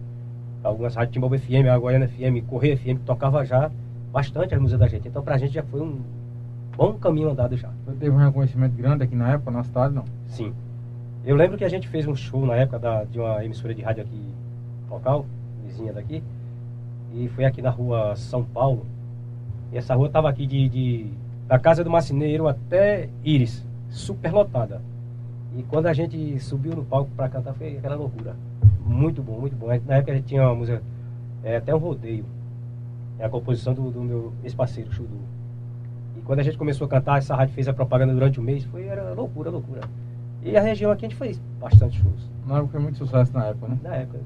algumas 0.64 0.96
rádios 0.96 1.14
Timbaúba 1.14 1.38
FM, 1.38 1.68
a 1.72 1.78
Goiânia 1.78 2.08
FM, 2.08 2.44
Correia 2.50 2.76
FM, 2.76 2.98
que 2.98 3.06
tocava 3.06 3.46
já 3.46 3.70
bastante 4.16 4.56
as 4.56 4.62
músicas 4.62 4.80
da 4.80 4.88
gente. 4.88 5.10
Então 5.10 5.22
para 5.22 5.36
a 5.36 5.38
gente 5.38 5.54
já 5.54 5.64
foi 5.64 5.82
um 5.82 6.00
bom 6.78 6.94
caminho 6.94 7.32
andado 7.32 7.58
já. 7.58 7.70
Você 7.86 7.98
teve 7.98 8.12
um 8.12 8.18
reconhecimento 8.18 8.74
grande 8.74 9.04
aqui 9.04 9.14
na 9.14 9.34
época, 9.34 9.52
na 9.52 9.62
cidade, 9.62 9.94
não? 9.94 10.06
Sim. 10.28 10.54
Eu 11.26 11.36
lembro 11.36 11.58
que 11.58 11.66
a 11.66 11.70
gente 11.70 11.86
fez 11.90 12.08
um 12.08 12.16
show 12.16 12.46
na 12.46 12.56
época 12.56 12.80
da, 12.80 13.04
de 13.04 13.20
uma 13.20 13.44
emissora 13.44 13.76
de 13.76 13.82
rádio 13.82 14.04
aqui 14.04 14.22
local, 14.90 15.26
vizinha 15.66 15.92
daqui, 15.92 16.24
e 17.14 17.28
foi 17.28 17.44
aqui 17.44 17.62
na 17.62 17.70
rua 17.70 18.16
São 18.16 18.42
Paulo. 18.42 18.86
E 19.74 19.78
essa 19.78 19.94
rua 19.94 20.08
estava 20.08 20.30
aqui 20.30 20.48
de, 20.48 20.70
de, 20.70 21.08
da 21.46 21.60
casa 21.60 21.84
do 21.84 21.90
marceneiro 21.90 22.48
até 22.48 23.10
Íris, 23.22 23.66
super 23.90 24.32
lotada. 24.32 24.82
E 25.58 25.64
quando 25.64 25.88
a 25.88 25.94
gente 25.94 26.40
subiu 26.40 26.74
no 26.74 26.86
palco 26.86 27.12
para 27.18 27.28
cantar, 27.28 27.54
foi 27.54 27.76
aquela 27.78 27.96
loucura. 27.96 28.34
Muito 28.86 29.22
bom, 29.22 29.42
muito 29.42 29.58
bom. 29.58 29.68
Na 29.86 29.96
época 29.96 30.14
a 30.14 30.16
gente 30.16 30.28
tinha 30.28 30.44
uma 30.44 30.56
música, 30.56 30.82
é, 31.44 31.58
até 31.58 31.76
um 31.76 31.80
rodeio. 31.80 32.24
É 33.20 33.26
a 33.26 33.30
composição 33.30 33.74
do, 33.74 33.90
do 33.90 34.02
meu 34.02 34.34
ex-parceiro, 34.44 34.92
Chudu. 34.92 35.20
E 36.18 36.22
quando 36.22 36.40
a 36.40 36.44
gente 36.44 36.58
começou 36.58 36.86
a 36.86 36.90
cantar, 36.90 37.18
essa 37.18 37.36
rádio 37.36 37.54
fez 37.54 37.68
a 37.68 37.74
propaganda 37.74 38.14
durante 38.14 38.40
o 38.40 38.44
mês, 38.44 38.64
foi 38.66 38.84
era 38.84 39.14
loucura, 39.14 39.50
loucura. 39.50 39.82
E 40.44 40.56
a 40.56 40.62
região 40.62 40.92
aqui 40.92 41.06
a 41.06 41.10
gente 41.10 41.18
fez 41.18 41.42
bastante 41.60 42.00
shows. 42.00 42.30
Na 42.46 42.58
época 42.58 42.74
foi 42.74 42.82
muito 42.82 42.98
sucesso 42.98 43.34
na 43.34 43.46
época, 43.46 43.68
né? 43.68 43.80
Na 43.82 43.96
época. 43.96 44.20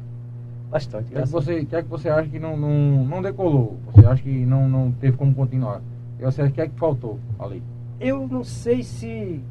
Bastante. 0.70 1.06
O 1.06 1.12
que, 1.12 1.18
é 1.18 1.22
que, 1.22 1.30
você, 1.30 1.66
que 1.66 1.76
é 1.76 1.82
que 1.82 1.88
você 1.90 2.10
acha 2.10 2.30
que 2.30 2.40
não, 2.40 2.56
não, 2.58 3.06
não 3.06 3.22
decolou? 3.22 3.80
Você 3.88 4.06
acha 4.06 4.22
que 4.22 4.46
não, 4.46 4.68
não 4.68 4.92
teve 4.92 5.18
como 5.18 5.34
continuar? 5.34 5.82
E 6.20 6.24
você 6.24 6.42
acha 6.42 6.52
que 6.52 6.62
é 6.62 6.68
que 6.68 6.78
faltou 6.78 7.20
ali? 7.40 7.64
Eu 8.00 8.28
não 8.28 8.44
sei 8.44 8.84
se. 8.84 9.42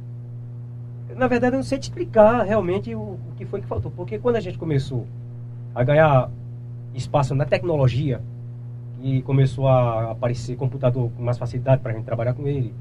Na 1.16 1.26
verdade, 1.26 1.54
eu 1.54 1.58
não 1.58 1.64
sei 1.64 1.78
te 1.78 1.84
explicar 1.84 2.42
realmente 2.42 2.94
o, 2.94 3.00
o 3.00 3.34
que 3.36 3.44
foi 3.46 3.60
que 3.60 3.66
faltou. 3.66 3.90
Porque 3.90 4.18
quando 4.18 4.36
a 4.36 4.40
gente 4.40 4.58
começou 4.58 5.06
a 5.74 5.82
ganhar 5.82 6.30
espaço 6.94 7.34
na 7.34 7.44
tecnologia, 7.44 8.20
e 9.00 9.22
começou 9.22 9.68
a 9.68 10.12
aparecer 10.12 10.56
computador 10.56 11.10
com 11.16 11.22
mais 11.22 11.38
facilidade 11.38 11.82
para 11.82 11.92
a 11.92 11.94
gente 11.94 12.04
trabalhar 12.04 12.34
com 12.34 12.46
ele, 12.46 12.74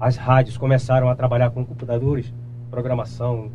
as 0.00 0.16
rádios 0.16 0.56
começaram 0.56 1.08
a 1.08 1.14
trabalhar 1.14 1.50
com 1.50 1.64
computadores, 1.64 2.32
programação 2.70 3.50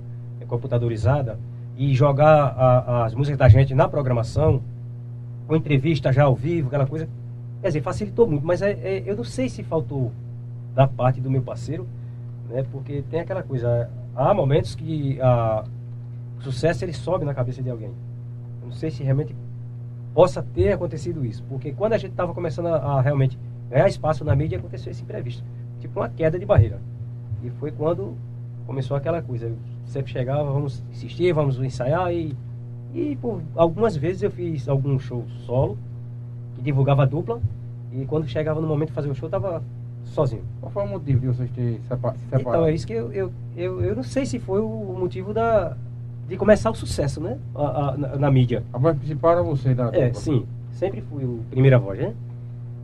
computadorizada 0.48 1.40
e 1.78 1.94
jogar 1.94 2.54
a, 2.58 3.06
as 3.06 3.16
músicas 3.16 3.38
da 3.38 3.50
gente 3.50 3.74
na 3.74 3.88
programação, 3.88 4.62
com 5.48 5.56
entrevista 5.56 6.12
já 6.12 6.24
ao 6.24 6.36
vivo, 6.36 6.68
aquela 6.68 6.86
coisa. 6.86 7.08
Quer 7.62 7.68
dizer, 7.68 7.82
facilitou 7.82 8.28
muito, 8.28 8.46
mas 8.46 8.62
é, 8.62 8.72
é, 8.72 9.04
eu 9.06 9.16
não 9.16 9.24
sei 9.24 9.50
se 9.50 9.64
faltou 9.64 10.12
da 10.76 10.88
parte 10.88 11.22
do 11.22 11.32
meu 11.32 11.42
parceiro, 11.42 11.88
né? 12.50 12.64
Porque 12.72 13.04
tem 13.10 13.22
aquela 13.22 13.42
coisa, 13.42 13.90
há 14.16 14.34
momentos 14.34 14.76
que 14.76 15.20
a, 15.22 15.64
o 16.40 16.42
sucesso 16.42 16.84
ele 16.84 16.94
sobe 16.94 17.26
na 17.26 17.34
cabeça 17.34 17.62
de 17.62 17.70
alguém. 17.70 17.92
Eu 18.62 18.68
não 18.68 18.74
sei 18.74 18.92
se 18.92 19.02
realmente 19.04 19.36
possa 20.14 20.44
ter 20.44 20.74
acontecido 20.74 21.26
isso, 21.26 21.44
porque 21.50 21.72
quando 21.72 21.94
a 21.94 21.98
gente 21.98 22.12
estava 22.12 22.34
começando 22.34 22.68
a, 22.68 22.76
a, 22.76 23.02
realmente 23.02 23.38
ganhar 23.70 23.88
espaço 23.88 24.24
na 24.24 24.36
mídia, 24.36 24.58
aconteceu 24.58 24.92
esse 24.92 25.02
imprevisto, 25.02 25.44
tipo 25.80 26.00
uma 26.00 26.10
queda 26.10 26.38
de 26.38 26.46
barreira. 26.46 26.80
E 27.44 27.50
foi 27.52 27.72
quando 27.72 28.16
começou 28.66 28.96
aquela 28.96 29.22
coisa, 29.22 29.52
sempre 29.86 30.12
chegava, 30.12 30.44
vamos 30.52 30.84
insistir, 30.92 31.34
vamos 31.34 31.58
ensaiar 31.60 32.14
e, 32.14 32.36
e 32.94 33.16
por 33.16 33.42
algumas 33.56 33.98
vezes 33.98 34.22
eu 34.22 34.32
fiz 34.32 34.70
algum 34.70 35.00
show 35.00 35.26
solo, 35.46 35.78
que 36.56 36.62
divulgava 36.62 37.06
dupla, 37.06 37.42
e 37.92 38.06
quando 38.06 38.28
chegava 38.28 38.62
no 38.62 38.68
momento 38.68 38.90
de 38.90 38.96
fazer 38.96 39.10
o 39.10 39.16
show, 39.16 39.28
eu 39.28 39.32
tava 39.32 39.64
sozinho. 40.06 40.44
Qual 40.60 40.72
foi 40.72 40.84
o 40.84 40.88
motivo 40.88 41.20
de 41.20 41.28
vocês 41.28 41.50
terem 41.52 41.78
se 41.78 41.88
separaram? 41.88 42.18
Então, 42.40 42.66
é 42.66 42.74
isso 42.74 42.86
que 42.86 42.94
eu, 42.94 43.12
eu, 43.12 43.32
eu, 43.56 43.82
eu 43.82 43.96
não 43.96 44.04
sei 44.04 44.26
se 44.26 44.40
foi 44.40 44.62
o 44.62 44.96
motivo 44.98 45.34
da, 45.34 45.76
de 46.28 46.38
começar 46.38 46.72
o 46.72 46.76
sucesso, 46.76 47.22
né? 47.22 47.38
A, 47.56 47.62
a, 47.62 47.98
na, 47.98 48.16
na, 48.16 48.32
mídia. 48.32 48.64
A 48.74 48.78
voz 48.78 48.98
principal 48.98 49.34
era 49.34 49.44
você 49.44 49.74
da 49.74 49.90
É, 49.94 50.14
sim. 50.14 50.46
Sempre 50.72 51.02
fui 51.02 51.24
o 51.24 51.42
primeira 51.50 51.78
voz, 51.78 52.00
né? 52.00 52.14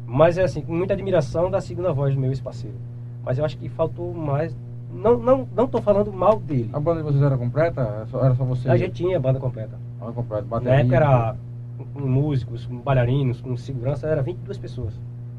Mas 0.05 0.38
é 0.38 0.43
assim, 0.43 0.62
com 0.62 0.74
muita 0.74 0.93
admiração 0.93 1.50
da 1.50 1.62
segunda 1.62 1.93
voz 1.93 2.13
do 2.13 2.19
meu 2.19 2.29
ex-parceiro. 2.29 2.75
Mas 3.24 3.38
eu 3.38 3.46
acho 3.46 3.58
que 3.58 3.69
faltou 3.69 4.13
mais 4.13 4.55
não 4.91 5.17
não 5.19 5.48
não 5.55 5.65
estou 5.65 5.81
falando 5.81 6.12
mal 6.12 6.39
dele. 6.39 6.69
A 6.74 6.79
banda 6.79 7.01
de 7.01 7.03
vocês 7.03 7.22
era 7.22 7.38
completa? 7.38 7.81
Era 7.81 8.05
só, 8.08 8.25
era 8.25 8.36
só 8.36 8.43
você? 8.43 8.69
A 8.69 8.77
gente 8.77 8.93
tinha 8.93 9.19
banda 9.19 9.39
completa. 9.39 9.77
Banda 10.00 10.13
completa, 10.13 10.43
bateria. 10.43 10.74
Na 10.74 10.79
época 10.79 10.96
era 10.96 11.36
com 11.93 12.01
músicos, 12.01 12.65
com 12.65 12.77
bailarinos, 12.77 13.41
com 13.41 13.55
segurança, 13.55 14.08
era 14.08 14.22
22 14.22 14.58
pessoas. 14.58 14.93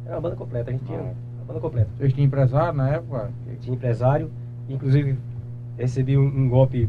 Era 0.06 0.16
uma 0.16 0.20
banda 0.20 0.36
completa, 0.36 0.70
a 0.70 0.72
gente 0.72 0.84
tinha 0.84 0.98
ah. 0.98 1.12
uma 1.36 1.44
banda 1.46 1.60
completa. 1.60 1.90
Vocês 1.98 2.12
tinham 2.12 2.26
empresário 2.26 2.72
na 2.72 2.88
época? 2.90 3.30
Tinha 3.60 3.74
empresário, 3.74 4.30
inclusive 4.68 5.18
recebi 5.76 6.16
um, 6.16 6.26
um, 6.26 6.48
golpe 6.48 6.88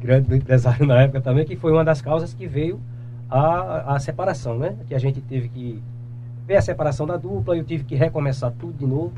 grande 0.00 0.34
empresário 0.34 0.86
na 0.86 1.02
época 1.02 1.20
também, 1.20 1.44
que 1.44 1.56
foi 1.56 1.72
uma 1.72 1.84
das 1.84 2.00
causas 2.00 2.34
que 2.34 2.46
veio 2.46 2.80
a, 3.30 3.94
a 3.94 3.98
separação, 3.98 4.58
né? 4.58 4.76
Que 4.86 4.94
a 4.94 4.98
gente 4.98 5.20
teve 5.20 5.48
que 5.48 5.82
ver 6.46 6.56
a 6.56 6.62
separação 6.62 7.06
da 7.06 7.16
dupla, 7.16 7.56
eu 7.56 7.64
tive 7.64 7.84
que 7.84 7.94
recomeçar 7.94 8.52
tudo 8.52 8.78
de 8.78 8.86
novo, 8.86 9.12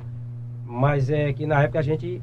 mas 0.66 1.10
é 1.10 1.32
que 1.32 1.46
na 1.46 1.62
época 1.62 1.78
a 1.78 1.82
gente 1.82 2.22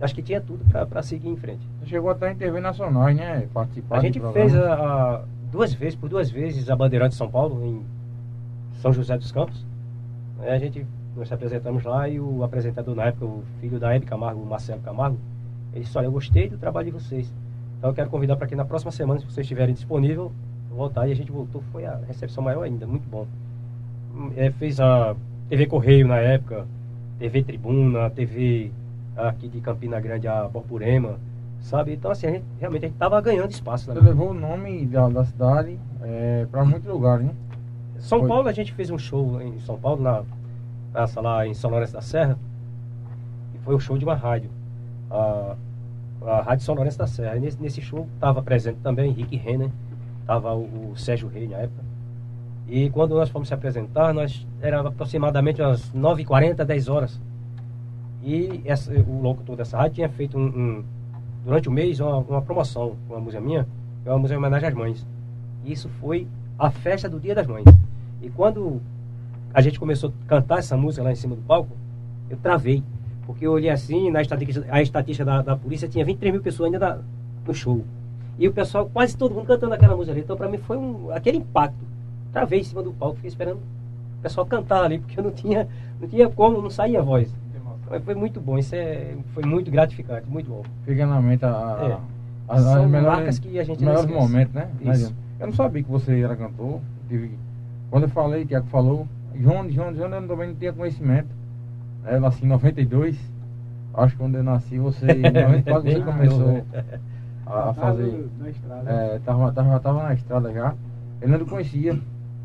acho 0.00 0.14
que 0.14 0.22
tinha 0.22 0.40
tudo 0.40 0.64
para 0.64 1.02
seguir 1.02 1.28
em 1.28 1.36
frente. 1.36 1.60
Chegou 1.86 2.10
até 2.10 2.30
em 2.30 2.36
TV 2.36 2.60
nacionais, 2.60 3.16
né? 3.16 3.48
Participar 3.52 3.98
A 3.98 4.00
gente 4.00 4.20
fez 4.32 4.54
a, 4.54 4.74
a, 4.74 5.24
duas 5.50 5.72
vezes, 5.72 5.94
por 5.94 6.08
duas 6.08 6.30
vezes, 6.30 6.68
a 6.70 6.76
Bandeirante 6.76 7.10
de 7.10 7.16
São 7.16 7.30
Paulo, 7.30 7.64
em 7.64 7.82
São 8.80 8.92
José 8.92 9.16
dos 9.16 9.30
Campos. 9.30 9.64
É, 10.40 10.54
a 10.54 10.58
gente, 10.58 10.84
nós 11.16 11.28
se 11.28 11.34
apresentamos 11.34 11.84
lá 11.84 12.08
e 12.08 12.18
o 12.18 12.42
apresentador 12.42 12.94
na 12.94 13.04
época, 13.04 13.24
o 13.24 13.44
filho 13.60 13.78
da 13.78 13.94
Hebe 13.94 14.06
Camargo, 14.06 14.40
o 14.40 14.46
Marcelo 14.46 14.80
Camargo, 14.80 15.18
ele 15.72 15.84
disse, 15.84 15.96
olha, 15.96 16.06
eu 16.06 16.12
gostei 16.12 16.48
do 16.48 16.58
trabalho 16.58 16.86
de 16.86 16.92
vocês. 16.92 17.32
Então 17.82 17.90
eu 17.90 17.94
quero 17.96 18.10
convidar 18.10 18.36
para 18.36 18.46
que 18.46 18.54
na 18.54 18.64
próxima 18.64 18.92
semana, 18.92 19.18
se 19.18 19.26
vocês 19.26 19.44
estiverem 19.44 19.74
disponível, 19.74 20.30
voltar. 20.70 21.08
E 21.08 21.10
a 21.10 21.16
gente 21.16 21.32
voltou, 21.32 21.64
foi 21.72 21.84
a 21.84 21.98
recepção 22.06 22.40
maior 22.40 22.62
ainda, 22.62 22.86
muito 22.86 23.08
bom. 23.08 23.26
É, 24.36 24.52
fez 24.52 24.78
a 24.78 25.16
TV 25.48 25.66
Correio 25.66 26.06
na 26.06 26.18
época, 26.18 26.64
TV 27.18 27.42
Tribuna, 27.42 28.08
TV 28.08 28.70
aqui 29.16 29.48
de 29.48 29.60
Campina 29.60 29.98
Grande, 29.98 30.28
a 30.28 30.46
Borborema, 30.46 31.18
sabe? 31.60 31.94
Então, 31.94 32.12
assim, 32.12 32.28
a 32.28 32.30
gente, 32.30 32.44
realmente 32.60 32.84
a 32.84 32.86
gente 32.86 32.94
estava 32.94 33.20
ganhando 33.20 33.50
espaço. 33.50 33.92
Você 33.92 33.98
levou 33.98 34.30
o 34.30 34.34
nome 34.34 34.86
da, 34.86 35.08
da 35.08 35.24
cidade 35.24 35.76
é, 36.02 36.46
para 36.52 36.64
muitos 36.64 36.88
lugares, 36.88 37.26
né? 37.26 37.34
São 37.98 38.20
Foi. 38.20 38.28
Paulo, 38.28 38.46
a 38.46 38.52
gente 38.52 38.72
fez 38.72 38.90
um 38.90 38.98
show 38.98 39.42
em 39.42 39.58
São 39.58 39.76
Paulo, 39.76 40.00
na 40.00 40.22
praça 40.92 41.20
lá 41.20 41.44
em 41.48 41.52
São 41.52 41.68
Lourenço 41.68 41.94
da 41.94 42.00
Serra, 42.00 42.38
e 43.56 43.58
foi 43.58 43.74
o 43.74 43.78
um 43.78 43.80
show 43.80 43.98
de 43.98 44.04
uma 44.04 44.14
rádio, 44.14 44.50
a, 45.10 45.56
a 46.26 46.42
Rádio 46.42 46.64
São 46.64 46.74
Lourenço 46.74 46.98
da 46.98 47.06
Serra. 47.06 47.34
Nesse, 47.36 47.60
nesse 47.60 47.80
show 47.80 48.06
estava 48.14 48.42
presente 48.42 48.78
também 48.82 49.10
Henrique 49.10 49.36
Renner, 49.36 49.70
estava 50.20 50.54
o, 50.54 50.92
o 50.92 50.96
Sérgio 50.96 51.28
Rei 51.28 51.48
na 51.48 51.58
época. 51.58 51.82
E 52.68 52.88
quando 52.90 53.14
nós 53.14 53.28
fomos 53.28 53.48
se 53.48 53.54
apresentar, 53.54 54.14
nós 54.14 54.46
era 54.60 54.80
aproximadamente 54.80 55.60
umas 55.60 55.90
9h40, 55.92 56.64
10 56.64 56.88
horas. 56.88 57.20
E 58.22 58.62
essa, 58.64 58.92
o 58.92 59.20
locutor 59.20 59.56
dessa 59.56 59.76
rádio 59.76 59.96
tinha 59.96 60.08
feito 60.08 60.38
um, 60.38 60.46
um 60.46 60.84
durante 61.44 61.68
o 61.68 61.72
mês 61.72 61.98
uma, 61.98 62.18
uma, 62.18 62.42
promoção 62.42 62.96
com 63.06 63.14
uma 63.14 63.20
música 63.20 63.40
minha, 63.42 63.66
que 64.02 64.08
é 64.08 64.12
uma 64.12 64.18
música 64.18 64.34
em 64.34 64.38
homenagem 64.38 64.68
às 64.68 64.74
mães. 64.74 65.06
E 65.64 65.72
isso 65.72 65.88
foi 66.00 66.26
a 66.58 66.70
festa 66.70 67.08
do 67.08 67.18
Dia 67.18 67.34
das 67.34 67.46
Mães. 67.46 67.64
E 68.20 68.30
quando 68.30 68.80
a 69.52 69.60
gente 69.60 69.78
começou 69.78 70.12
a 70.24 70.28
cantar 70.28 70.58
essa 70.58 70.76
música 70.76 71.02
lá 71.02 71.10
em 71.10 71.16
cima 71.16 71.34
do 71.34 71.42
palco, 71.42 71.76
eu 72.30 72.36
travei. 72.36 72.82
Porque 73.26 73.46
eu 73.46 73.52
olhei 73.52 73.70
assim, 73.70 74.10
na 74.10 74.20
estatística, 74.20 74.66
a 74.70 74.82
estatística 74.82 75.24
da, 75.24 75.42
da 75.42 75.56
polícia 75.56 75.88
tinha 75.88 76.04
23 76.04 76.32
mil 76.32 76.42
pessoas 76.42 76.72
ainda 76.72 76.78
na, 76.78 76.98
no 77.46 77.54
show. 77.54 77.84
E 78.38 78.48
o 78.48 78.52
pessoal, 78.52 78.90
quase 78.92 79.16
todo 79.16 79.34
mundo 79.34 79.46
cantando 79.46 79.74
aquela 79.74 79.94
música 79.94 80.12
ali. 80.12 80.22
Então, 80.22 80.36
para 80.36 80.48
mim, 80.48 80.58
foi 80.58 80.76
um, 80.76 81.10
aquele 81.12 81.38
impacto. 81.38 81.84
Travei 82.32 82.60
em 82.60 82.64
cima 82.64 82.82
do 82.82 82.92
palco, 82.92 83.16
fiquei 83.16 83.28
esperando 83.28 83.56
o 83.58 84.22
pessoal 84.22 84.46
cantar 84.46 84.84
ali, 84.84 84.98
porque 85.00 85.18
eu 85.18 85.24
não 85.24 85.30
tinha, 85.30 85.68
não 86.00 86.08
tinha 86.08 86.28
como, 86.28 86.60
não 86.60 86.70
saía 86.70 87.00
a 87.00 87.02
voz. 87.02 87.32
Mas 87.90 88.02
foi 88.04 88.14
muito 88.14 88.40
bom, 88.40 88.56
isso 88.56 88.74
é, 88.74 89.14
foi 89.34 89.44
muito 89.44 89.70
gratificante, 89.70 90.26
muito 90.26 90.48
bom. 90.48 90.62
Fica 90.84 91.06
na 91.06 91.20
mente 91.20 91.44
a, 91.44 91.50
a, 91.50 91.88
é. 91.88 91.98
as, 92.48 92.64
as 92.64 92.86
melhores, 92.86 93.16
marcas 93.18 93.38
que 93.38 93.58
a 93.58 93.64
gente 93.64 93.84
melhores 93.84 94.06
momentos, 94.06 94.54
né? 94.54 94.70
Isso. 94.80 95.14
Eu 95.38 95.48
não 95.48 95.54
sabia 95.54 95.82
que 95.82 95.90
você 95.90 96.20
era 96.20 96.34
cantor. 96.34 96.80
Tive, 97.06 97.36
quando 97.90 98.04
eu 98.04 98.08
falei, 98.08 98.46
Tiago 98.46 98.66
falou, 98.68 99.06
João, 99.34 99.68
João, 99.70 99.94
João, 99.94 100.08
eu 100.08 100.26
também 100.26 100.48
não 100.48 100.54
tinha 100.54 100.72
conhecimento. 100.72 101.28
Ela 102.04 102.28
assim, 102.28 102.46
92. 102.46 103.18
Acho 103.94 104.12
que 104.12 104.18
quando 104.18 104.36
eu 104.36 104.42
nasci, 104.42 104.78
você, 104.78 105.06
em 105.06 105.22
94 105.22 105.82
você 105.82 106.00
começou 106.00 106.52
né? 106.52 106.64
a, 107.46 107.70
a 107.70 107.74
fazer. 107.74 108.26
Na 108.38 108.50
estrada. 108.50 108.90
É, 108.90 109.18
tava, 109.20 109.52
tava, 109.52 109.80
tava 109.80 110.02
na 110.02 110.14
estrada 110.14 110.52
já. 110.52 110.74
Ele 111.20 111.36
não 111.36 111.46
conhecia. 111.46 111.98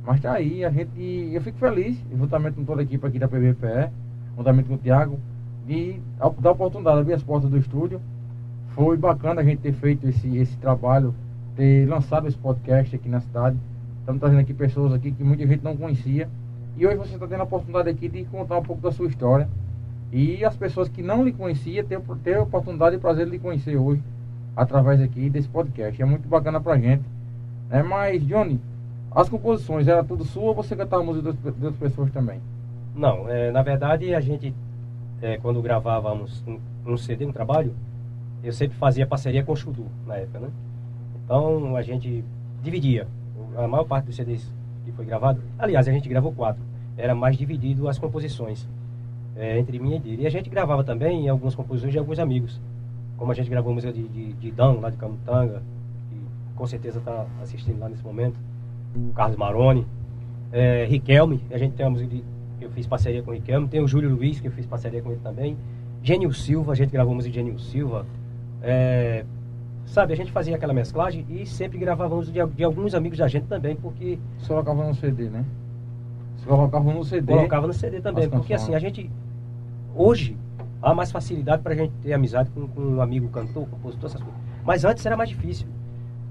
Mas 0.05 0.21
tá 0.21 0.33
aí, 0.33 0.63
a 0.63 0.69
gente. 0.69 1.31
Eu 1.33 1.41
fico 1.41 1.57
feliz, 1.57 1.97
juntamente 2.15 2.55
com 2.55 2.65
toda 2.65 2.81
a 2.81 2.83
equipe 2.83 3.05
aqui 3.05 3.19
da 3.19 3.27
PBPE, 3.27 3.89
juntamente 4.37 4.69
com 4.69 4.75
o 4.75 4.77
Tiago, 4.77 5.19
de 5.65 5.99
dar 6.39 6.51
oportunidade, 6.51 6.99
abrir 6.99 7.13
as 7.13 7.23
portas 7.23 7.49
do 7.49 7.57
estúdio. 7.57 7.99
Foi 8.69 8.95
bacana 8.95 9.41
a 9.41 9.43
gente 9.43 9.59
ter 9.59 9.73
feito 9.73 10.07
esse, 10.07 10.37
esse 10.37 10.55
trabalho, 10.57 11.13
ter 11.55 11.87
lançado 11.89 12.27
esse 12.27 12.37
podcast 12.37 12.95
aqui 12.95 13.09
na 13.09 13.19
cidade. 13.19 13.57
Estamos 13.99 14.19
trazendo 14.19 14.39
aqui 14.39 14.53
pessoas 14.53 14.93
aqui 14.93 15.11
que 15.11 15.23
muita 15.23 15.45
gente 15.45 15.63
não 15.63 15.75
conhecia. 15.75 16.29
E 16.77 16.85
hoje 16.85 16.95
você 16.95 17.15
está 17.15 17.25
tendo 17.25 17.41
a 17.41 17.43
oportunidade 17.43 17.89
aqui 17.89 18.07
de 18.07 18.23
contar 18.25 18.59
um 18.59 18.63
pouco 18.63 18.81
da 18.83 18.91
sua 18.91 19.07
história. 19.07 19.49
E 20.11 20.45
as 20.45 20.55
pessoas 20.55 20.87
que 20.87 21.01
não 21.01 21.23
lhe 21.23 21.33
conheciam 21.33 21.83
ter, 21.83 21.99
ter 22.23 22.35
a 22.35 22.43
oportunidade 22.43 22.95
e 22.95 22.99
prazer 22.99 23.25
de 23.25 23.31
lhe 23.31 23.39
conhecer 23.39 23.75
hoje, 23.75 24.01
através 24.55 25.01
aqui 25.01 25.27
desse 25.27 25.49
podcast. 25.49 25.99
É 25.99 26.05
muito 26.05 26.27
bacana 26.29 26.61
pra 26.61 26.77
gente. 26.77 27.03
É, 27.71 27.81
mas, 27.81 28.25
Johnny, 28.25 28.61
as 29.11 29.27
composições, 29.27 29.87
era 29.87 30.03
tudo 30.03 30.23
sua 30.23 30.43
ou 30.43 30.53
você 30.53 30.75
cantava 30.75 31.03
música 31.03 31.33
de 31.33 31.47
outras 31.47 31.75
pessoas 31.77 32.11
também? 32.11 32.39
Não, 32.95 33.27
é, 33.27 33.51
na 33.51 33.63
verdade 33.63 34.13
a 34.13 34.19
gente, 34.21 34.53
é, 35.21 35.37
quando 35.37 35.61
gravávamos 35.61 36.43
um, 36.47 36.59
um, 36.85 36.95
CD, 36.95 37.25
um 37.25 37.31
trabalho, 37.31 37.73
eu 38.43 38.53
sempre 38.53 38.77
fazia 38.77 39.07
parceria 39.07 39.43
com 39.43 39.51
o 39.51 39.55
Chudu 39.55 39.87
na 40.05 40.15
época, 40.15 40.39
né? 40.39 40.49
Então 41.23 41.75
a 41.75 41.81
gente 41.81 42.23
dividia. 42.63 43.07
A 43.57 43.67
maior 43.67 43.85
parte 43.85 44.05
dos 44.05 44.15
CDs 44.15 44.47
que 44.85 44.91
foi 44.91 45.05
gravado, 45.05 45.41
aliás, 45.59 45.87
a 45.87 45.91
gente 45.91 46.07
gravou 46.07 46.31
quatro, 46.31 46.61
era 46.97 47.13
mais 47.13 47.37
dividido 47.37 47.87
as 47.87 47.99
composições 47.99 48.67
é, 49.35 49.59
entre 49.59 49.79
mim 49.79 49.95
e 49.95 49.99
dele. 49.99 50.23
E 50.23 50.27
a 50.27 50.29
gente 50.29 50.49
gravava 50.49 50.83
também 50.83 51.29
algumas 51.29 51.55
composições 51.55 51.93
de 51.93 51.99
alguns 51.99 52.19
amigos, 52.19 52.59
como 53.17 53.31
a 53.31 53.35
gente 53.35 53.49
gravou 53.49 53.73
música 53.73 53.93
de, 53.93 54.07
de, 54.07 54.33
de 54.33 54.51
Dan, 54.51 54.79
lá 54.79 54.89
de 54.89 54.97
Camutanga, 54.97 55.61
que 56.09 56.17
com 56.55 56.65
certeza 56.65 56.99
está 56.99 57.25
assistindo 57.41 57.79
lá 57.79 57.87
nesse 57.87 58.03
momento. 58.03 58.37
Carlos 59.15 59.37
Maroni, 59.37 59.85
é, 60.51 60.85
Riquelme, 60.85 61.41
a 61.51 61.57
gente 61.57 61.75
tem 61.75 61.85
uma 61.85 61.91
música 61.91 62.09
de, 62.09 62.23
que 62.57 62.65
eu 62.65 62.71
fiz 62.71 62.87
parceria 62.87 63.21
com 63.21 63.31
o 63.31 63.33
Riquelme, 63.33 63.67
tem 63.67 63.79
o 63.79 63.87
Júlio 63.87 64.09
Luiz, 64.09 64.39
que 64.39 64.47
eu 64.47 64.51
fiz 64.51 64.65
parceria 64.65 65.01
com 65.01 65.11
ele 65.11 65.21
também, 65.21 65.55
Genil 66.01 66.31
Silva, 66.33 66.71
a 66.71 66.75
gente 66.75 66.89
gravou 66.89 67.13
música 67.13 67.31
de 67.31 67.37
Genil 67.37 67.59
Silva, 67.59 68.05
é, 68.63 69.23
sabe, 69.85 70.13
a 70.13 70.15
gente 70.15 70.31
fazia 70.31 70.55
aquela 70.55 70.73
mesclagem 70.73 71.25
e 71.29 71.45
sempre 71.45 71.77
gravávamos 71.77 72.31
de, 72.31 72.43
de 72.43 72.63
alguns 72.63 72.95
amigos 72.95 73.19
da 73.19 73.27
gente 73.27 73.45
também, 73.45 73.75
porque... 73.75 74.17
Você 74.39 74.47
colocava 74.47 74.87
no 74.87 74.95
CD, 74.95 75.29
né? 75.29 75.45
Colocava 76.47 76.93
no 76.93 77.03
CD? 77.03 77.33
Colocava 77.33 77.67
no 77.67 77.73
CD 77.73 78.01
também, 78.01 78.29
porque 78.29 78.53
assim, 78.53 78.73
a 78.73 78.79
gente, 78.79 79.09
hoje, 79.95 80.37
há 80.81 80.93
mais 80.93 81.11
facilidade 81.11 81.61
para 81.61 81.73
a 81.73 81.75
gente 81.75 81.93
ter 82.01 82.13
amizade 82.13 82.49
com, 82.51 82.67
com 82.67 82.81
um 82.81 83.01
amigo 83.01 83.27
cantor, 83.29 83.67
compositor, 83.67 84.09
essas 84.09 84.21
coisas. 84.21 84.39
Mas 84.63 84.85
antes 84.85 85.05
era 85.05 85.17
mais 85.17 85.29
difícil. 85.29 85.67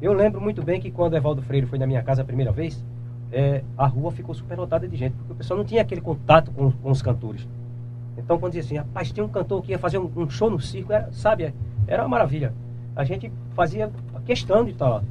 Eu 0.01 0.13
lembro 0.13 0.41
muito 0.41 0.63
bem 0.63 0.81
que 0.81 0.91
quando 0.91 1.17
Evaldo 1.17 1.43
Freire 1.43 1.67
foi 1.67 1.79
na 1.79 1.87
minha 1.87 2.03
casa 2.03 2.23
a 2.23 2.25
primeira 2.25 2.53
vez, 2.53 2.85
é, 3.33 3.63
a 3.77 3.87
rua 3.87 4.11
ficou 4.11 4.35
super 4.35 4.57
lotada 4.59 4.87
de 4.87 4.97
gente, 4.97 5.15
porque 5.15 5.33
o 5.33 5.37
pessoal 5.37 5.59
não 5.59 5.65
tinha 5.65 5.83
aquele 5.83 6.01
contato 6.01 6.51
com, 6.51 6.71
com 6.71 6.91
os 6.91 7.03
cantores. 7.03 7.47
Então, 8.17 8.39
quando 8.39 8.53
dizia 8.53 8.81
assim, 8.81 8.89
rapaz, 8.89 9.13
tem 9.13 9.23
um 9.23 9.29
cantor 9.29 9.63
que 9.63 9.73
ia 9.73 9.79
fazer 9.79 9.99
um, 9.99 10.11
um 10.17 10.29
show 10.31 10.51
no 10.51 10.61
circo, 10.61 10.93
era, 10.93 11.11
sabe, 11.13 11.53
era 11.87 12.03
uma 12.03 12.09
maravilha. 12.09 12.53
A 12.95 13.05
gente 13.05 13.31
fazia 13.55 13.91
questão 14.25 14.65
de 14.65 14.71
estar 14.71 14.89
lá. 14.89 15.03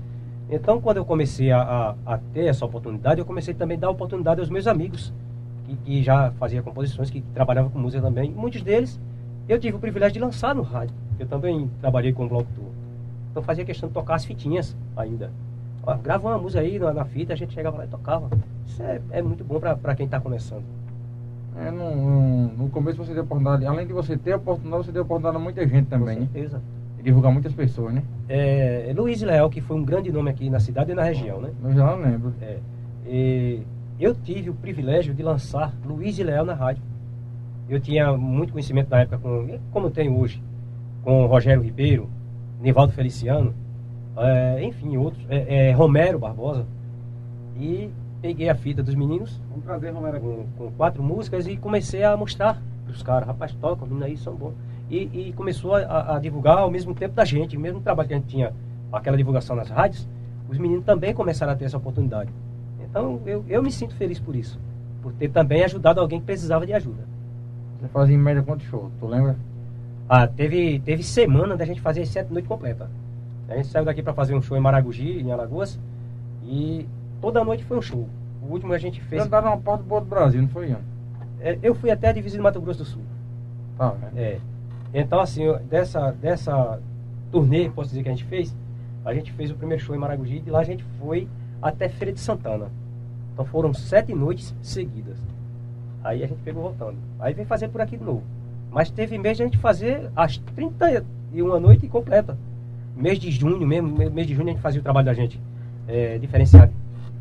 Então, 0.49 0.79
quando 0.79 0.97
eu 0.97 1.05
comecei 1.05 1.51
a, 1.51 1.61
a, 1.61 1.95
a, 2.13 2.17
ter 2.17 2.45
essa 2.45 2.65
oportunidade, 2.65 3.19
eu 3.19 3.25
comecei 3.25 3.53
também 3.53 3.77
a 3.77 3.79
dar 3.81 3.89
oportunidade 3.89 4.39
aos 4.39 4.49
meus 4.49 4.67
amigos, 4.67 5.11
que, 5.65 5.75
que 5.77 6.03
já 6.03 6.31
faziam 6.31 6.63
composições, 6.63 7.09
que 7.09 7.21
trabalhavam 7.33 7.71
com 7.71 7.79
música 7.79 8.01
também. 8.01 8.31
Muitos 8.31 8.61
deles 8.61 8.99
eu 9.47 9.59
tive 9.59 9.77
o 9.77 9.79
privilégio 9.79 10.13
de 10.13 10.19
lançar 10.19 10.55
no 10.55 10.63
rádio. 10.63 10.95
Eu 11.19 11.27
também 11.27 11.69
trabalhei 11.79 12.11
com 12.11 12.27
bloco 12.27 12.47
tour. 12.55 12.69
Então 13.31 13.43
fazia 13.43 13.65
questão 13.65 13.87
de 13.87 13.93
tocar 13.93 14.15
as 14.15 14.25
fitinhas 14.25 14.75
ainda. 14.95 15.31
Ó, 15.83 15.95
grava 15.97 16.27
uma 16.27 16.37
música 16.37 16.61
aí 16.61 16.79
na, 16.79 16.93
na, 16.93 17.05
fita, 17.05 17.33
a 17.33 17.35
gente 17.35 17.53
chegava 17.53 17.77
lá 17.77 17.85
e 17.85 17.87
tocava. 17.87 18.29
Isso 18.65 18.81
é, 18.81 19.01
é 19.11 19.21
muito 19.21 19.43
bom 19.43 19.59
para 19.59 19.95
quem 19.95 20.05
está 20.05 20.19
começando. 20.19 20.63
É, 21.57 21.71
no, 21.71 21.95
no, 21.95 22.47
no, 22.47 22.69
começo 22.69 22.97
você 22.97 23.13
deu 23.13 23.23
oportunidade, 23.23 23.65
além 23.65 23.87
de 23.87 23.93
você 23.93 24.17
ter 24.17 24.33
oportunidade, 24.35 24.85
você 24.85 24.91
deu 24.91 25.03
oportunidade 25.03 25.37
a 25.37 25.39
muita 25.39 25.65
gente 25.67 25.87
também, 25.87 26.17
Com 26.17 26.33
certeza. 26.33 26.57
Né? 26.57 26.63
Divulgar 27.05 27.31
muitas 27.31 27.53
pessoas, 27.53 27.93
né? 27.93 28.03
É, 28.27 28.91
Luiz 28.97 29.21
Leal, 29.21 29.47
que 29.47 29.61
foi 29.61 29.77
um 29.77 29.85
grande 29.85 30.11
nome 30.11 30.31
aqui 30.31 30.49
na 30.49 30.59
cidade 30.59 30.91
e 30.91 30.95
na 30.95 31.03
região, 31.03 31.39
né? 31.39 31.51
Eu 31.63 31.71
já 31.71 31.93
lembro. 31.93 32.33
É, 32.41 32.57
e 33.05 33.61
eu 33.99 34.15
tive 34.15 34.49
o 34.49 34.55
privilégio 34.55 35.13
de 35.13 35.21
lançar 35.21 35.71
Luiz 35.85 36.17
Leal 36.17 36.43
na 36.43 36.55
rádio. 36.55 36.81
Eu 37.69 37.79
tinha 37.79 38.11
muito 38.17 38.53
conhecimento 38.53 38.89
na 38.89 39.01
época, 39.01 39.19
com, 39.19 39.59
como 39.71 39.85
eu 39.85 39.91
tenho 39.91 40.17
hoje, 40.17 40.41
com 41.03 41.27
Rogério 41.27 41.61
Ribeiro, 41.61 42.09
Nivaldo 42.59 42.91
Feliciano, 42.93 43.53
é, 44.17 44.63
enfim, 44.63 44.97
outros, 44.97 45.23
é, 45.29 45.69
é, 45.69 45.71
Romero 45.73 46.17
Barbosa. 46.17 46.65
E 47.55 47.91
peguei 48.19 48.49
a 48.49 48.55
fita 48.55 48.81
dos 48.81 48.95
meninos. 48.95 49.39
Um 49.55 49.61
prazer, 49.61 49.93
Romero. 49.93 50.19
Com, 50.19 50.45
com 50.57 50.71
quatro 50.71 51.03
músicas 51.03 51.45
e 51.45 51.55
comecei 51.55 52.03
a 52.03 52.17
mostrar 52.17 52.59
para 52.83 52.93
os 52.93 53.03
caras, 53.03 53.27
rapaz, 53.27 53.53
toca, 53.53 53.83
os 53.83 53.89
meninos 53.89 54.07
aí 54.07 54.17
são 54.17 54.33
bons. 54.33 54.55
E, 54.89 55.29
e 55.29 55.33
começou 55.33 55.75
a, 55.75 56.15
a, 56.15 56.19
divulgar 56.19 56.59
ao 56.59 56.69
mesmo 56.69 56.93
tempo 56.93 57.15
da 57.15 57.25
gente, 57.25 57.57
o 57.57 57.59
mesmo 57.59 57.81
trabalho 57.81 58.07
que 58.07 58.13
a 58.13 58.17
gente 58.17 58.27
tinha, 58.27 58.53
aquela 58.91 59.17
divulgação 59.17 59.55
nas 59.55 59.69
rádios, 59.69 60.07
os 60.47 60.57
meninos 60.57 60.85
também 60.85 61.13
começaram 61.13 61.53
a 61.53 61.55
ter 61.55 61.65
essa 61.65 61.77
oportunidade. 61.77 62.29
Então 62.79 63.19
eu, 63.25 63.43
eu 63.47 63.63
me 63.63 63.71
sinto 63.71 63.95
feliz 63.95 64.19
por 64.19 64.35
isso, 64.35 64.59
por 65.01 65.11
ter 65.13 65.29
também 65.29 65.63
ajudado 65.63 65.99
alguém 65.99 66.19
que 66.19 66.25
precisava 66.25 66.65
de 66.65 66.73
ajuda. 66.73 67.03
Você 67.79 67.87
fazia 67.87 68.15
em 68.15 68.19
média 68.19 68.43
quantos 68.43 68.67
shows, 68.67 68.91
tu 68.99 69.07
lembra? 69.07 69.35
Ah, 70.07 70.27
teve, 70.27 70.79
teve 70.79 71.01
semana 71.01 71.57
da 71.57 71.65
gente 71.65 71.81
fazer 71.81 72.05
sete 72.05 72.31
noites 72.31 72.47
completas. 72.47 72.87
A 73.49 73.55
gente 73.55 73.67
saiu 73.67 73.85
daqui 73.85 74.01
para 74.01 74.13
fazer 74.13 74.35
um 74.35 74.41
show 74.41 74.55
em 74.55 74.61
Maragogi, 74.61 75.19
em 75.19 75.31
Alagoas, 75.31 75.79
e 76.43 76.87
toda 77.19 77.43
noite 77.43 77.63
foi 77.63 77.77
um 77.77 77.81
show. 77.81 78.07
O 78.41 78.53
último 78.53 78.73
a 78.73 78.77
gente 78.77 79.01
fez. 79.01 79.23
Andaram 79.23 79.49
uma 79.49 79.57
porta 79.57 79.83
boa 79.83 80.01
do 80.01 80.07
Brasil, 80.07 80.41
não 80.41 80.49
foi, 80.49 80.69
Ian? 80.69 80.79
É, 81.39 81.57
eu 81.61 81.75
fui 81.75 81.91
até 81.91 82.09
a 82.09 82.11
divisa 82.11 82.37
de 82.37 82.43
Mato 82.43 82.61
Grosso 82.61 82.79
do 82.79 82.85
Sul. 82.85 83.01
Tá, 83.77 83.93
né? 83.93 84.11
É. 84.15 84.39
Então, 84.97 85.19
assim, 85.19 85.43
dessa, 85.69 86.11
dessa 86.11 86.79
turnê, 87.29 87.69
posso 87.69 87.89
dizer 87.89 88.01
que 88.01 88.07
a 88.07 88.13
gente 88.13 88.23
fez, 88.23 88.55
a 89.03 89.13
gente 89.13 89.29
fez 89.33 89.51
o 89.51 89.55
primeiro 89.55 89.83
show 89.83 89.93
em 89.93 89.99
Maragogi, 89.99 90.41
e 90.47 90.49
lá 90.49 90.59
a 90.59 90.63
gente 90.63 90.85
foi 90.97 91.27
até 91.61 91.89
Feira 91.89 92.13
de 92.13 92.19
Santana. 92.21 92.71
Então 93.33 93.43
foram 93.43 93.73
sete 93.73 94.15
noites 94.15 94.55
seguidas. 94.61 95.17
Aí 96.01 96.23
a 96.23 96.27
gente 96.27 96.39
pegou 96.41 96.63
voltando. 96.63 96.95
Aí 97.19 97.33
veio 97.33 97.45
fazer 97.45 97.67
por 97.67 97.81
aqui 97.81 97.97
de 97.97 98.05
novo. 98.05 98.23
Mas 98.71 98.89
teve 98.89 99.17
mês 99.17 99.35
de 99.35 99.43
a 99.43 99.45
gente 99.45 99.57
fazer 99.57 100.09
as 100.15 100.37
31 100.37 101.59
noite 101.59 101.89
completa. 101.89 102.37
Mês 102.95 103.19
de 103.19 103.29
junho 103.31 103.67
mesmo, 103.67 103.89
mês 103.89 104.25
de 104.25 104.33
junho 104.33 104.47
a 104.47 104.51
gente 104.51 104.61
fazia 104.61 104.79
o 104.79 104.83
trabalho 104.83 105.07
da 105.07 105.13
gente 105.13 105.41
é, 105.89 106.17
diferenciado. 106.17 106.71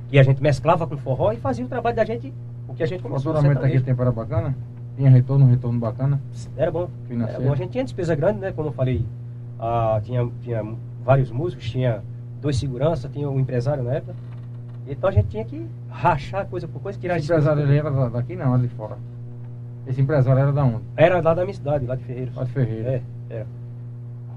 Que 0.09 0.17
a 0.17 0.23
gente 0.23 0.41
mesclava 0.41 0.87
com 0.87 0.97
forró 0.97 1.33
e 1.33 1.39
fazia 1.39 1.65
o 1.65 1.69
trabalho 1.69 1.97
da 1.97 2.05
gente, 2.05 2.33
o 2.69 2.75
que 2.75 2.85
a 2.85 2.87
gente 2.87 3.01
O 3.01 3.03
começou 3.03 3.33
faturamento 3.33 3.63
daquele 3.63 3.83
tempo 3.83 4.01
era 4.01 4.13
bacana? 4.13 4.55
Tinha 4.97 5.11
retorno, 5.11 5.47
um 5.47 5.51
retorno 5.51 5.79
bacana? 5.79 6.21
Era 6.57 6.71
bom. 6.71 6.89
Financeiro. 7.09 7.41
Era 7.43 7.49
bom. 7.49 7.53
A 7.55 7.57
gente 7.57 7.71
tinha 7.71 7.85
despesa 7.85 8.15
grande, 8.15 8.39
né? 8.39 8.53
Como 8.53 8.69
eu 8.69 8.73
falei, 8.73 9.05
ah, 9.59 10.01
tinha, 10.05 10.29
tinha 10.43 10.65
vários 11.05 11.31
músicos, 11.31 11.69
tinha 11.69 12.03
dois 12.41 12.57
seguranças, 12.57 13.11
tinha 13.13 13.29
um 13.29 13.41
empresário 13.41 13.83
na 13.83 13.95
época. 13.95 14.15
Então 14.87 15.09
a 15.09 15.13
gente 15.13 15.29
tinha 15.29 15.45
que 15.45 15.67
rachar 15.89 16.47
coisa 16.47 16.69
por 16.69 16.81
coisa, 16.81 16.99
tirar 16.99 17.17
Esse 17.17 17.25
empresário 17.33 17.63
ele 17.63 17.77
era 17.77 17.91
da- 17.91 18.09
daqui 18.09 18.37
não, 18.37 18.55
era 18.55 18.63
de 18.63 18.69
fora. 18.69 18.97
Esse 19.87 20.01
empresário 20.01 20.41
era 20.41 20.53
da 20.53 20.65
onde? 20.65 20.83
Era 20.97 21.21
lá 21.21 21.35
da 21.35 21.43
minha 21.43 21.55
cidade, 21.55 21.87
lá 21.87 21.95
de 21.97 22.05
Ferreiros. 22.05 22.35
Lá 22.37 22.45
de 22.45 22.53
Ferreira. 22.53 23.03
É, 23.31 23.35
é. 23.35 23.47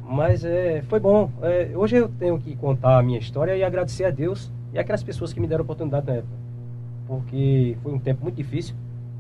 Mas 0.09 0.43
é, 0.45 0.81
foi 0.83 0.99
bom. 0.99 1.29
É, 1.41 1.71
hoje 1.75 1.97
eu 1.97 2.07
tenho 2.09 2.39
que 2.39 2.55
contar 2.55 2.97
a 2.97 3.03
minha 3.03 3.19
história 3.19 3.55
e 3.55 3.63
agradecer 3.63 4.05
a 4.05 4.09
Deus 4.09 4.51
e 4.73 4.79
aquelas 4.79 5.03
pessoas 5.03 5.33
que 5.33 5.39
me 5.39 5.47
deram 5.47 5.63
oportunidade 5.63 6.07
na 6.07 6.13
época. 6.13 6.33
Porque 7.07 7.77
foi 7.83 7.93
um 7.93 7.99
tempo 7.99 8.23
muito 8.23 8.35
difícil. 8.35 8.73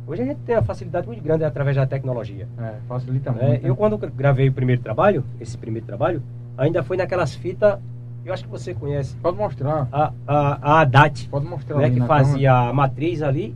Hoje 0.07 0.21
a 0.21 0.25
gente 0.25 0.39
tem 0.45 0.55
uma 0.55 0.61
facilidade 0.63 1.05
muito 1.05 1.21
grande 1.21 1.43
através 1.43 1.75
da 1.75 1.85
tecnologia. 1.85 2.47
É, 2.57 2.75
facilita 2.87 3.29
É, 3.37 3.47
muito. 3.49 3.67
eu 3.67 3.75
quando 3.75 3.97
gravei 3.97 4.47
o 4.47 4.53
primeiro 4.53 4.81
trabalho, 4.81 5.21
esse 5.39 5.57
primeiro 5.57 5.85
trabalho, 5.85 6.23
ainda 6.57 6.81
foi 6.81 6.95
naquelas 6.95 7.35
fitas, 7.35 7.77
eu 8.23 8.33
acho 8.33 8.45
que 8.45 8.49
você 8.49 8.73
conhece, 8.73 9.17
Pode 9.17 9.35
mostrar. 9.35 9.85
a, 9.91 10.13
a, 10.25 10.81
a 10.81 10.85
Pode 11.29 11.45
mostrar 11.45 11.77
né, 11.79 11.89
que 11.89 11.99
fazia 12.01 12.53
a 12.53 12.73
matriz 12.73 13.21
ali 13.21 13.53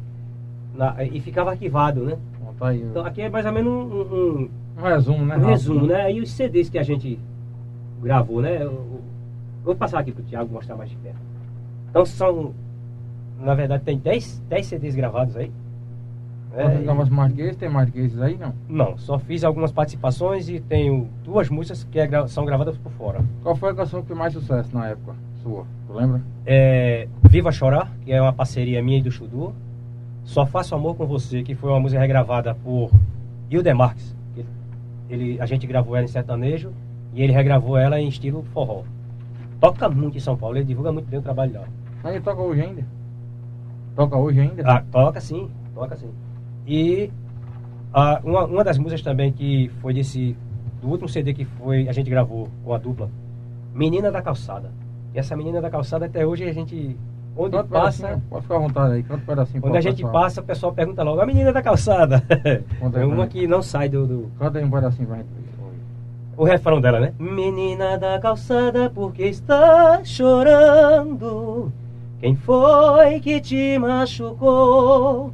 na- 0.75 1.01
e 1.05 1.21
ficava 1.21 1.51
arquivado, 1.51 2.03
né? 2.03 2.17
Bom, 2.43 2.53
tá 2.59 2.67
aí. 2.67 2.81
Então 2.81 3.05
aqui 3.05 3.21
é 3.21 3.29
mais 3.29 3.45
ou 3.45 3.51
menos 3.53 3.71
um- 3.71 3.95
um, 3.95 4.49
um 4.77 4.83
resumo, 4.83 5.25
né? 5.25 5.37
um 5.37 5.45
resumo, 5.45 5.85
né? 5.87 6.01
Aí 6.01 6.19
os 6.19 6.31
CDs 6.31 6.69
que 6.69 6.77
a 6.77 6.83
gente 6.83 7.17
gravou, 8.03 8.41
né? 8.41 8.57
Eu, 8.57 8.71
eu 8.71 9.01
vou 9.63 9.75
passar 9.75 9.99
aqui 9.99 10.11
pro 10.11 10.23
Thiago 10.23 10.53
mostrar 10.53 10.75
mais 10.75 10.89
de 10.89 10.97
perto. 10.97 11.19
Então 11.89 12.05
são, 12.05 12.53
na 13.39 13.53
verdade, 13.53 13.83
tem 13.85 13.97
10, 13.97 14.41
10 14.49 14.65
CDs 14.65 14.95
gravados 14.95 15.37
aí. 15.37 15.49
É, 16.53 16.79
e- 16.79 16.83
gravar 16.83 17.09
mais 17.09 17.33
que 17.33 17.41
esse? 17.41 17.57
Tem 17.57 17.69
mais 17.69 17.89
que 17.89 17.99
esses 17.99 18.19
aí, 18.21 18.37
não? 18.37 18.53
não, 18.67 18.97
só 18.97 19.17
fiz 19.17 19.43
algumas 19.43 19.71
participações 19.71 20.49
e 20.49 20.59
tenho 20.59 21.07
duas 21.23 21.49
músicas 21.49 21.83
que 21.89 21.97
é 21.99 22.05
gra- 22.05 22.27
são 22.27 22.43
gravadas 22.45 22.77
por 22.77 22.91
fora. 22.93 23.21
Qual 23.41 23.55
foi 23.55 23.71
a 23.71 23.73
canção 23.75 24.01
que 24.01 24.07
fez 24.07 24.19
mais 24.19 24.33
sucesso 24.33 24.73
na 24.75 24.87
época 24.89 25.15
sua? 25.41 25.65
Tu 25.87 25.93
lembra? 25.93 26.21
É, 26.45 27.07
Viva 27.23 27.51
Chorar, 27.51 27.91
que 28.03 28.11
é 28.11 28.21
uma 28.21 28.33
parceria 28.33 28.81
minha 28.83 28.99
e 28.99 29.01
do 29.01 29.09
Chudu. 29.11 29.53
Só 30.23 30.45
Faço 30.45 30.75
Amor 30.75 30.95
com 30.95 31.05
Você, 31.07 31.41
que 31.41 31.55
foi 31.55 31.69
uma 31.71 31.79
música 31.79 31.99
regravada 31.99 32.53
por 32.53 32.91
Hilder 33.49 33.75
Marques. 33.75 34.15
Ele, 34.35 34.45
ele- 35.09 35.41
a 35.41 35.45
gente 35.45 35.65
gravou 35.65 35.95
ela 35.95 36.05
em 36.05 36.07
sertanejo 36.09 36.71
e 37.13 37.21
ele 37.23 37.31
regravou 37.33 37.77
ela 37.77 37.99
em 37.99 38.07
estilo 38.07 38.43
forró. 38.53 38.83
Toca 39.59 39.87
muito 39.89 40.17
em 40.17 40.19
São 40.21 40.35
Paulo, 40.37 40.57
ele 40.57 40.65
divulga 40.65 40.91
muito 40.91 41.07
bem 41.09 41.19
o 41.19 41.23
trabalho 41.23 41.51
dela. 41.53 41.67
Aí 42.03 42.19
toca 42.19 42.41
hoje 42.41 42.61
ainda? 42.61 42.83
Toca 43.95 44.15
hoje 44.17 44.39
ainda? 44.41 44.63
Ah, 44.65 44.83
toca 44.91 45.19
sim, 45.21 45.49
toca 45.73 45.95
sim. 45.95 46.09
E 46.65 47.11
ah, 47.93 48.21
uma, 48.23 48.45
uma 48.45 48.63
das 48.63 48.77
músicas 48.77 49.01
também 49.01 49.31
que 49.31 49.69
foi 49.81 49.93
desse 49.93 50.35
do 50.81 50.89
último 50.89 51.07
CD 51.07 51.33
que 51.33 51.45
foi 51.45 51.87
a 51.87 51.91
gente 51.91 52.09
gravou 52.09 52.49
com 52.63 52.73
a 52.73 52.77
dupla, 52.77 53.09
Menina 53.73 54.11
da 54.11 54.21
Calçada. 54.21 54.71
E 55.13 55.19
essa 55.19 55.35
Menina 55.35 55.61
da 55.61 55.69
Calçada 55.69 56.05
até 56.05 56.25
hoje 56.25 56.43
a 56.43 56.53
gente 56.53 56.97
onde 57.35 57.55
Canta 57.55 57.65
um 57.65 57.69
passa, 57.69 58.03
pedacinho, 58.03 58.25
Pode 58.29 58.41
ficar 58.43 58.55
à 58.55 58.59
vontade 58.59 58.93
aí, 58.93 59.03
canta 59.03 59.21
um 59.21 59.25
pedacinho. 59.25 59.65
onde 59.65 59.77
a 59.77 59.81
gente 59.81 59.95
pessoal. 59.97 60.13
passa, 60.13 60.41
o 60.41 60.43
pessoal 60.43 60.73
pergunta 60.73 61.03
logo, 61.03 61.21
a 61.21 61.25
Menina 61.25 61.53
da 61.53 61.61
Calçada. 61.61 62.23
É 62.93 63.05
uma 63.05 63.27
que 63.27 63.47
não 63.47 63.61
sai 63.61 63.87
do, 63.87 64.05
do 64.05 64.31
Canta 64.37 64.59
aí 64.59 64.65
um 64.65 64.71
pedacinho 64.71 65.07
pra 65.07 65.17
gente 65.17 65.41
o 66.41 66.43
refrão 66.43 66.81
dela, 66.81 66.99
né? 66.99 67.13
Menina 67.19 67.99
da 67.99 68.19
calçada, 68.19 68.89
porque 68.89 69.25
está 69.25 70.03
chorando? 70.03 71.71
Quem 72.19 72.35
foi 72.35 73.19
que 73.19 73.39
te 73.39 73.77
machucou? 73.77 75.31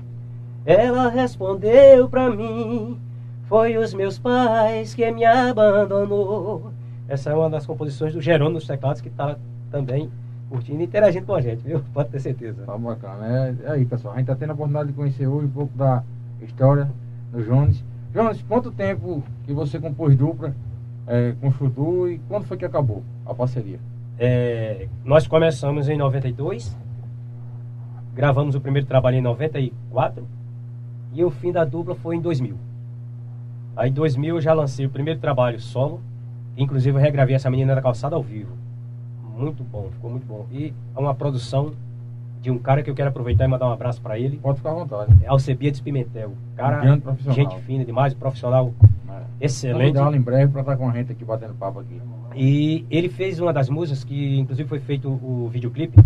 Ela 0.68 1.08
respondeu 1.08 2.10
pra 2.10 2.30
mim: 2.30 3.00
Foi 3.46 3.78
os 3.78 3.94
meus 3.94 4.20
pais 4.20 4.94
que 4.94 5.10
me 5.12 5.24
abandonou. 5.24 6.74
Essa 7.08 7.30
é 7.30 7.34
uma 7.34 7.50
das 7.50 7.66
composições 7.66 8.12
do 8.12 8.20
Jerônimo 8.20 8.56
nos 8.56 8.68
teclados 8.68 9.00
que 9.00 9.10
tá 9.10 9.38
também 9.72 10.12
curtindo 10.50 10.82
e 10.82 10.84
interagindo 10.84 11.26
com 11.26 11.36
a 11.36 11.40
gente, 11.40 11.62
viu? 11.64 11.82
Pode 11.94 12.10
ter 12.10 12.20
certeza. 12.20 12.64
Tá 12.66 12.78
bacana. 12.78 13.26
É, 13.26 13.56
é 13.64 13.72
aí, 13.72 13.86
pessoal. 13.86 14.14
A 14.14 14.18
gente 14.18 14.28
tá 14.28 14.36
tendo 14.36 14.50
a 14.50 14.54
oportunidade 14.54 14.90
de 14.90 14.94
conhecer 14.94 15.26
hoje 15.26 15.46
um 15.46 15.52
pouco 15.52 15.78
da 15.78 16.04
história 16.42 16.92
do 17.32 17.42
Jones. 17.42 17.82
Jones, 18.14 18.44
quanto 18.46 18.70
tempo 18.70 19.24
que 19.46 19.54
você 19.54 19.80
compôs 19.80 20.18
dupla 20.18 20.54
é, 21.08 21.34
com 21.40 21.48
o 21.48 21.52
Chudu 21.54 22.10
e 22.10 22.20
quando 22.28 22.44
foi 22.44 22.58
que 22.58 22.66
acabou 22.66 23.04
a 23.26 23.34
parceria? 23.34 23.80
É, 24.20 24.90
nós 25.06 25.28
começamos 25.28 25.88
em 25.88 25.98
92, 25.98 26.76
gravamos 28.14 28.54
o 28.54 28.60
primeiro 28.60 28.86
trabalho 28.86 29.16
em 29.16 29.22
94 29.22 30.28
e 31.18 31.24
o 31.24 31.32
fim 31.32 31.52
da 31.52 31.66
dupla 31.66 31.96
foi 31.96 32.16
em 32.16 32.22
2000. 32.22 32.56
Aí 33.76 33.90
em 33.90 33.94
2000 33.94 34.36
eu 34.36 34.42
já 34.42 34.54
lancei 34.54 34.86
o 34.86 34.90
primeiro 34.90 35.20
trabalho 35.20 35.60
solo, 35.60 36.00
inclusive 36.56 36.96
eu 36.98 37.02
regravei 37.02 37.36
essa 37.36 37.50
menina 37.50 37.74
da 37.76 37.82
calçada 37.82 38.16
ao 38.16 38.22
vivo. 38.24 38.52
Muito 39.38 39.64
bom, 39.64 39.90
ficou 39.92 40.10
muito 40.12 40.26
bom. 40.26 40.46
E 40.52 40.74
é 40.96 41.00
uma 41.00 41.14
produção 41.16 41.74
de 42.42 42.52
um 42.52 42.58
cara 42.60 42.84
que 42.84 42.90
eu 42.90 42.96
quero 42.96 43.10
aproveitar 43.10 43.46
e 43.46 43.48
mandar 43.48 43.68
um 43.68 43.72
abraço 43.72 44.00
para 44.02 44.18
ele, 44.20 44.38
Pode 44.38 44.58
ficar 44.58 44.72
à 44.72 44.74
vontade. 44.76 45.16
é 45.24 45.28
Alcebiades 45.28 45.82
Pimentel. 45.82 46.34
Cara, 46.56 46.78
Um 46.78 46.82
grande 46.82 47.02
profissional. 47.02 47.36
gente 47.36 47.60
fina 47.62 47.84
demais, 47.84 48.14
profissional 48.14 48.74
É. 49.10 49.46
excelente. 49.46 49.80
Convidá-lo 49.88 50.16
em 50.16 50.22
breve 50.22 50.52
para 50.52 50.62
estar 50.62 50.78
com 50.78 50.88
a 50.90 50.94
gente 50.94 51.12
aqui 51.12 51.26
batendo 51.26 51.54
papo 51.56 51.80
aqui. 51.80 52.00
E 52.36 52.86
ele 52.92 53.10
fez 53.10 53.40
uma 53.40 53.52
das 53.52 53.70
músicas 53.70 54.04
que 54.04 54.38
inclusive 54.40 54.70
foi 54.70 54.80
feito 54.80 55.10
o 55.10 55.50
videoclipe, 55.52 56.00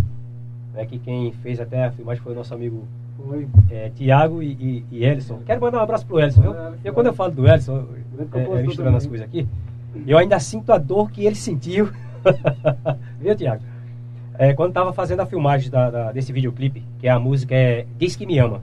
né, 0.74 0.86
que 0.86 0.98
quem 1.00 1.32
fez 1.34 1.60
até 1.60 1.86
a 1.86 1.92
filmagem 1.92 2.24
foi 2.24 2.32
o 2.32 2.36
nosso 2.36 2.54
amigo 2.54 2.86
Foi. 3.28 3.48
é, 3.70 3.90
Tiago 3.96 4.42
e, 4.42 4.52
e, 4.52 4.86
e 4.92 5.06
Ellison. 5.06 5.40
Quero 5.46 5.62
mandar 5.62 5.80
um 5.80 5.82
abraço 5.82 6.06
pro 6.06 6.20
Ellison, 6.20 6.42
viu? 6.42 6.56
Eu 6.84 6.94
quando 6.94 7.08
eu 7.08 7.14
falo 7.14 7.32
do 7.32 7.42
Grande 7.44 7.70
é, 7.70 7.74
é, 7.74 8.26
compositor 8.26 8.64
misturando 8.66 8.98
as 8.98 9.08
coisas 9.08 9.26
aqui, 9.28 9.48
eu 10.08 10.18
ainda 10.18 10.40
sinto 10.40 10.72
a 10.72 10.78
dor 10.78 11.12
que 11.12 11.26
ele 11.26 11.36
sentiu. 11.36 11.90
viu, 13.20 13.36
Tiago? 13.36 13.64
É, 14.38 14.54
quando 14.54 14.74
tava 14.74 14.92
fazendo 14.94 15.20
a 15.20 15.26
filmagem 15.26 15.70
da, 15.70 15.90
da- 15.90 16.12
desse 16.12 16.32
videoclipe, 16.34 16.84
que 17.00 17.08
é 17.08 17.12
a 17.12 17.20
música 17.20 17.54
é 17.54 17.86
Diz 17.98 18.16
que 18.16 18.26
me 18.26 18.40
ama, 18.40 18.62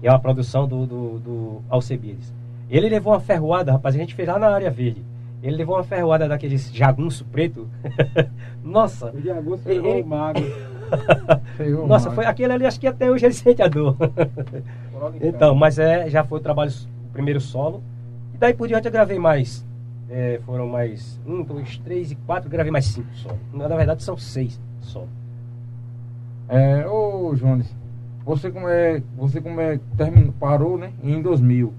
que 0.00 0.06
é 0.06 0.10
uma 0.10 0.18
produção 0.18 0.66
do, 0.66 0.86
do, 0.86 1.18
do 1.18 1.62
Alcebiades. 1.68 2.32
Ele 2.68 2.88
levou 2.88 3.12
uma 3.12 3.20
ferroada, 3.20 3.72
rapaz, 3.72 3.94
a 3.94 3.98
gente 3.98 4.14
fez 4.14 4.28
lá 4.28 4.38
na 4.38 4.48
área 4.48 4.70
verde. 4.70 5.02
Ele 5.42 5.56
levou 5.56 5.76
uma 5.76 5.82
ferroada 5.84 6.28
daqueles 6.28 6.70
jagunço 6.72 7.24
preto. 7.24 7.66
Nossa! 8.62 9.06
O 9.12 9.30
agosto 9.32 9.68
Ele- 9.68 10.02
o 10.02 10.06
mago. 10.06 10.40
Nossa, 11.86 12.10
foi 12.10 12.24
aquele 12.26 12.52
ali, 12.52 12.66
acho 12.66 12.80
que 12.80 12.86
até 12.86 13.10
hoje 13.10 13.26
ele 13.26 13.34
sente 13.34 13.62
a 13.62 13.68
dor. 13.68 13.96
então, 15.20 15.54
mas 15.54 15.78
é, 15.78 16.08
já 16.08 16.24
foi 16.24 16.38
o 16.38 16.42
trabalho, 16.42 16.70
o 17.08 17.12
primeiro 17.12 17.40
solo. 17.40 17.82
E 18.34 18.38
daí 18.38 18.54
por 18.54 18.68
diante 18.68 18.86
eu 18.86 18.92
gravei 18.92 19.18
mais. 19.18 19.64
É, 20.08 20.40
foram 20.44 20.66
mais 20.66 21.20
um, 21.26 21.42
dois, 21.42 21.78
três 21.78 22.10
e 22.10 22.16
quatro, 22.16 22.50
gravei 22.50 22.72
mais 22.72 22.86
cinco 22.86 23.08
solo. 23.14 23.38
Na 23.52 23.68
verdade 23.68 24.02
são 24.02 24.16
seis 24.16 24.60
solo. 24.80 25.08
É, 26.48 26.84
ô 26.88 27.32
Jones, 27.36 27.72
você 28.24 28.50
como 28.50 28.68
é, 28.68 29.02
você 29.16 29.40
como 29.40 29.60
é, 29.60 29.78
terminou, 29.96 30.32
parou, 30.32 30.76
né, 30.76 30.92
em 31.02 31.22
2000, 31.22 31.72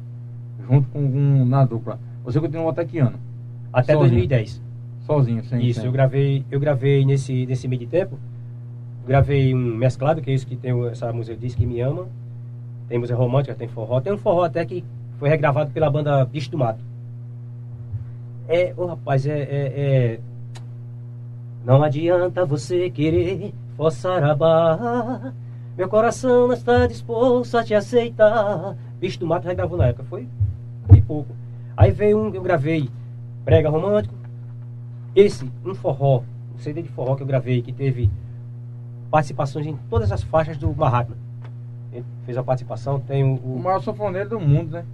junto 0.66 0.88
com 0.90 1.00
um 1.00 1.46
na 1.46 1.66
dupla. 1.66 2.00
Você 2.24 2.40
continuou 2.40 2.70
até 2.70 2.86
que 2.86 3.00
ano? 3.00 3.20
Até 3.74 3.94
Sozinho. 3.94 4.12
2010. 4.12 4.62
Sozinho, 5.06 5.44
sem 5.44 5.66
Isso, 5.66 5.80
sem- 5.82 5.88
eu 5.88 5.92
gravei, 5.92 6.46
eu 6.50 6.60
gravei 6.60 7.04
nesse, 7.04 7.46
nesse 7.46 7.68
meio 7.68 7.82
de 7.82 7.88
tempo. 7.88 8.18
Gravei 9.12 9.54
um 9.54 9.76
mesclado, 9.76 10.22
que 10.22 10.32
é 10.32 10.34
isso 10.34 10.48
que 10.48 10.56
tem 10.56 10.72
essa 10.88 11.12
música 11.12 11.36
Diz 11.36 11.54
que 11.54 11.66
me 11.66 11.82
ama. 11.82 12.08
Tem 12.88 12.98
música 12.98 13.18
romântica, 13.20 13.54
tem 13.54 13.68
forró. 13.68 14.00
Tem 14.00 14.14
um 14.14 14.18
forró 14.18 14.46
até 14.46 14.66
que 14.66 14.86
foi 15.20 15.28
regravado 15.28 15.70
pela 15.72 15.90
banda 15.90 16.24
Bicho 16.24 16.50
do 16.50 16.58
Mato. 16.58 16.82
É, 18.48 18.74
ô 18.78 18.86
rapaz, 18.86 19.26
é, 19.26 19.38
é, 19.38 19.74
é- 19.76 20.20
Não 21.66 21.84
adianta 21.84 22.46
você 22.46 22.90
querer 22.90 23.54
forçar 23.76 24.24
a 24.24 24.34
barra. 24.34 25.34
Meu 25.78 25.90
coração 25.90 26.48
não 26.48 26.54
está 26.54 26.88
disposto 26.88 27.58
a 27.58 27.66
te 27.66 27.74
aceitar. 27.74 28.78
Bicho 28.98 29.20
do 29.20 29.28
Mato 29.28 29.46
regravou 29.46 29.78
na 29.78 29.88
época, 29.88 30.06
foi 30.06 30.26
bem 30.90 31.02
pouco. 31.02 31.36
Aí 31.76 31.92
veio 31.92 32.18
um 32.18 32.32
que 32.32 32.38
eu 32.38 32.42
gravei, 32.42 32.90
Brega 33.44 33.70
Romântico. 33.70 34.16
Esse, 35.14 35.52
um 35.66 35.76
forró, 35.76 36.24
um 36.56 36.60
CD 36.60 36.82
de 36.82 36.88
forró 36.88 37.18
que 37.18 37.24
eu 37.24 37.28
gravei, 37.28 37.62
que 37.62 37.74
teve 37.74 38.10
participações 39.12 39.68
em 39.68 39.76
todas 39.90 40.12
as 40.12 40.24
faixas 40.24 40.58
do 40.58 40.74
Mahatma. 40.74 41.16
Ele 41.94 42.06
fez 42.26 42.38
a 42.38 42.44
participação, 42.44 43.00
tem 43.00 43.24
o, 43.24 43.36
O 43.44 43.56
o 43.58 43.60
maior 43.60 43.82
sanfoneiro 43.82 44.30
do 44.30 44.40
mundo, 44.40 44.72
né? 44.72 44.86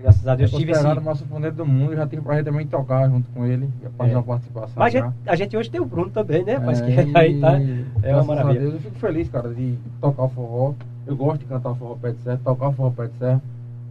Graças 0.00 0.26
a 0.26 0.34
Deus 0.36 0.52
é 0.54 0.56
tive 0.56 0.72
esse... 0.72 0.80
o 0.80 0.84
maior 1.02 1.16
sanfoneiro 1.16 1.56
do 1.56 1.66
mundo. 1.66 1.94
Já 1.94 2.06
tive 2.06 2.22
prazer 2.22 2.44
também 2.44 2.66
tocar 2.66 3.08
junto 3.10 3.28
com 3.30 3.44
ele. 3.44 3.68
E 3.84 3.88
fazer 3.90 4.12
É. 4.12 4.16
uma 4.16 4.22
participação. 4.22 4.74
Mas 4.76 4.94
a 4.94 4.98
já. 4.98 5.04
gente, 5.06 5.14
a 5.28 5.34
gente 5.36 5.56
hoje 5.56 5.70
tem 5.70 5.80
o 5.80 5.84
Bruno 5.84 6.08
também, 6.10 6.44
né? 6.44 6.58
Mas 6.58 6.80
É, 6.80 7.04
que 7.04 7.10
aí 7.18 7.40
tá. 7.40 7.52
É 7.52 7.58
uma 7.58 7.84
graças 8.00 8.30
a 8.30 8.34
maravilha. 8.34 8.60
Deus, 8.60 8.74
eu 8.74 8.80
fico 8.80 8.98
feliz, 8.98 9.28
cara, 9.28 9.52
de 9.52 9.76
tocar 10.00 10.22
o 10.22 10.28
forró. 10.28 10.74
Eu 11.06 11.16
gosto 11.16 11.40
de 11.40 11.46
cantar 11.46 11.70
o 11.70 11.74
forró 11.74 11.96
pé 11.96 12.12
de 12.12 12.18
serra, 12.22 12.40
tocar 12.44 12.68
o 12.68 12.72
forró 12.72 12.90
pé 12.90 13.06
de 13.06 13.18
serra. 13.18 13.42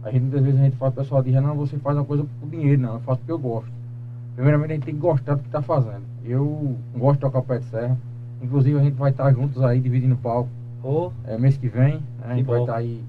A 0.02 0.10
gente 0.10 0.22
muitas 0.22 0.42
vezes 0.42 0.60
a 0.60 0.64
gente 0.64 0.76
fala, 0.76 0.90
o 0.90 0.94
pessoal 0.94 1.22
diz, 1.22 1.34
não, 1.34 1.54
você 1.54 1.76
faz 1.78 1.96
uma 1.96 2.04
coisa 2.04 2.24
por 2.40 2.48
dinheiro, 2.48 2.80
não, 2.80 2.94
eu 2.94 3.00
faço 3.00 3.18
porque 3.18 3.32
eu 3.32 3.38
gosto. 3.38 3.70
Primeiramente 4.34 4.70
a 4.70 4.74
gente 4.74 4.84
tem 4.84 4.94
que 4.94 5.00
gostar 5.00 5.34
do 5.34 5.40
que 5.40 5.48
está 5.48 5.60
fazendo. 5.60 6.02
Eu 6.24 6.76
gosto 6.96 7.14
de 7.16 7.20
tocar 7.20 7.40
o 7.40 7.42
pé 7.42 7.58
de 7.58 7.64
serra. 7.66 7.96
Inclusive 8.42 8.78
a 8.78 8.82
gente 8.82 8.94
vai 8.94 9.10
estar 9.10 9.32
juntos 9.32 9.62
aí, 9.62 9.80
dividindo 9.80 10.14
o 10.14 10.18
palco. 10.18 10.48
Ô, 10.82 11.10
É, 11.26 11.36
mês 11.36 11.56
que 11.56 11.68
vem, 11.68 11.94
né, 11.94 12.00
a 12.22 12.28
gente 12.34 12.44
Que 12.44 12.50
vai 12.50 12.58
bom. 12.58 12.64
estar 12.64 12.76
aí 12.76 13.02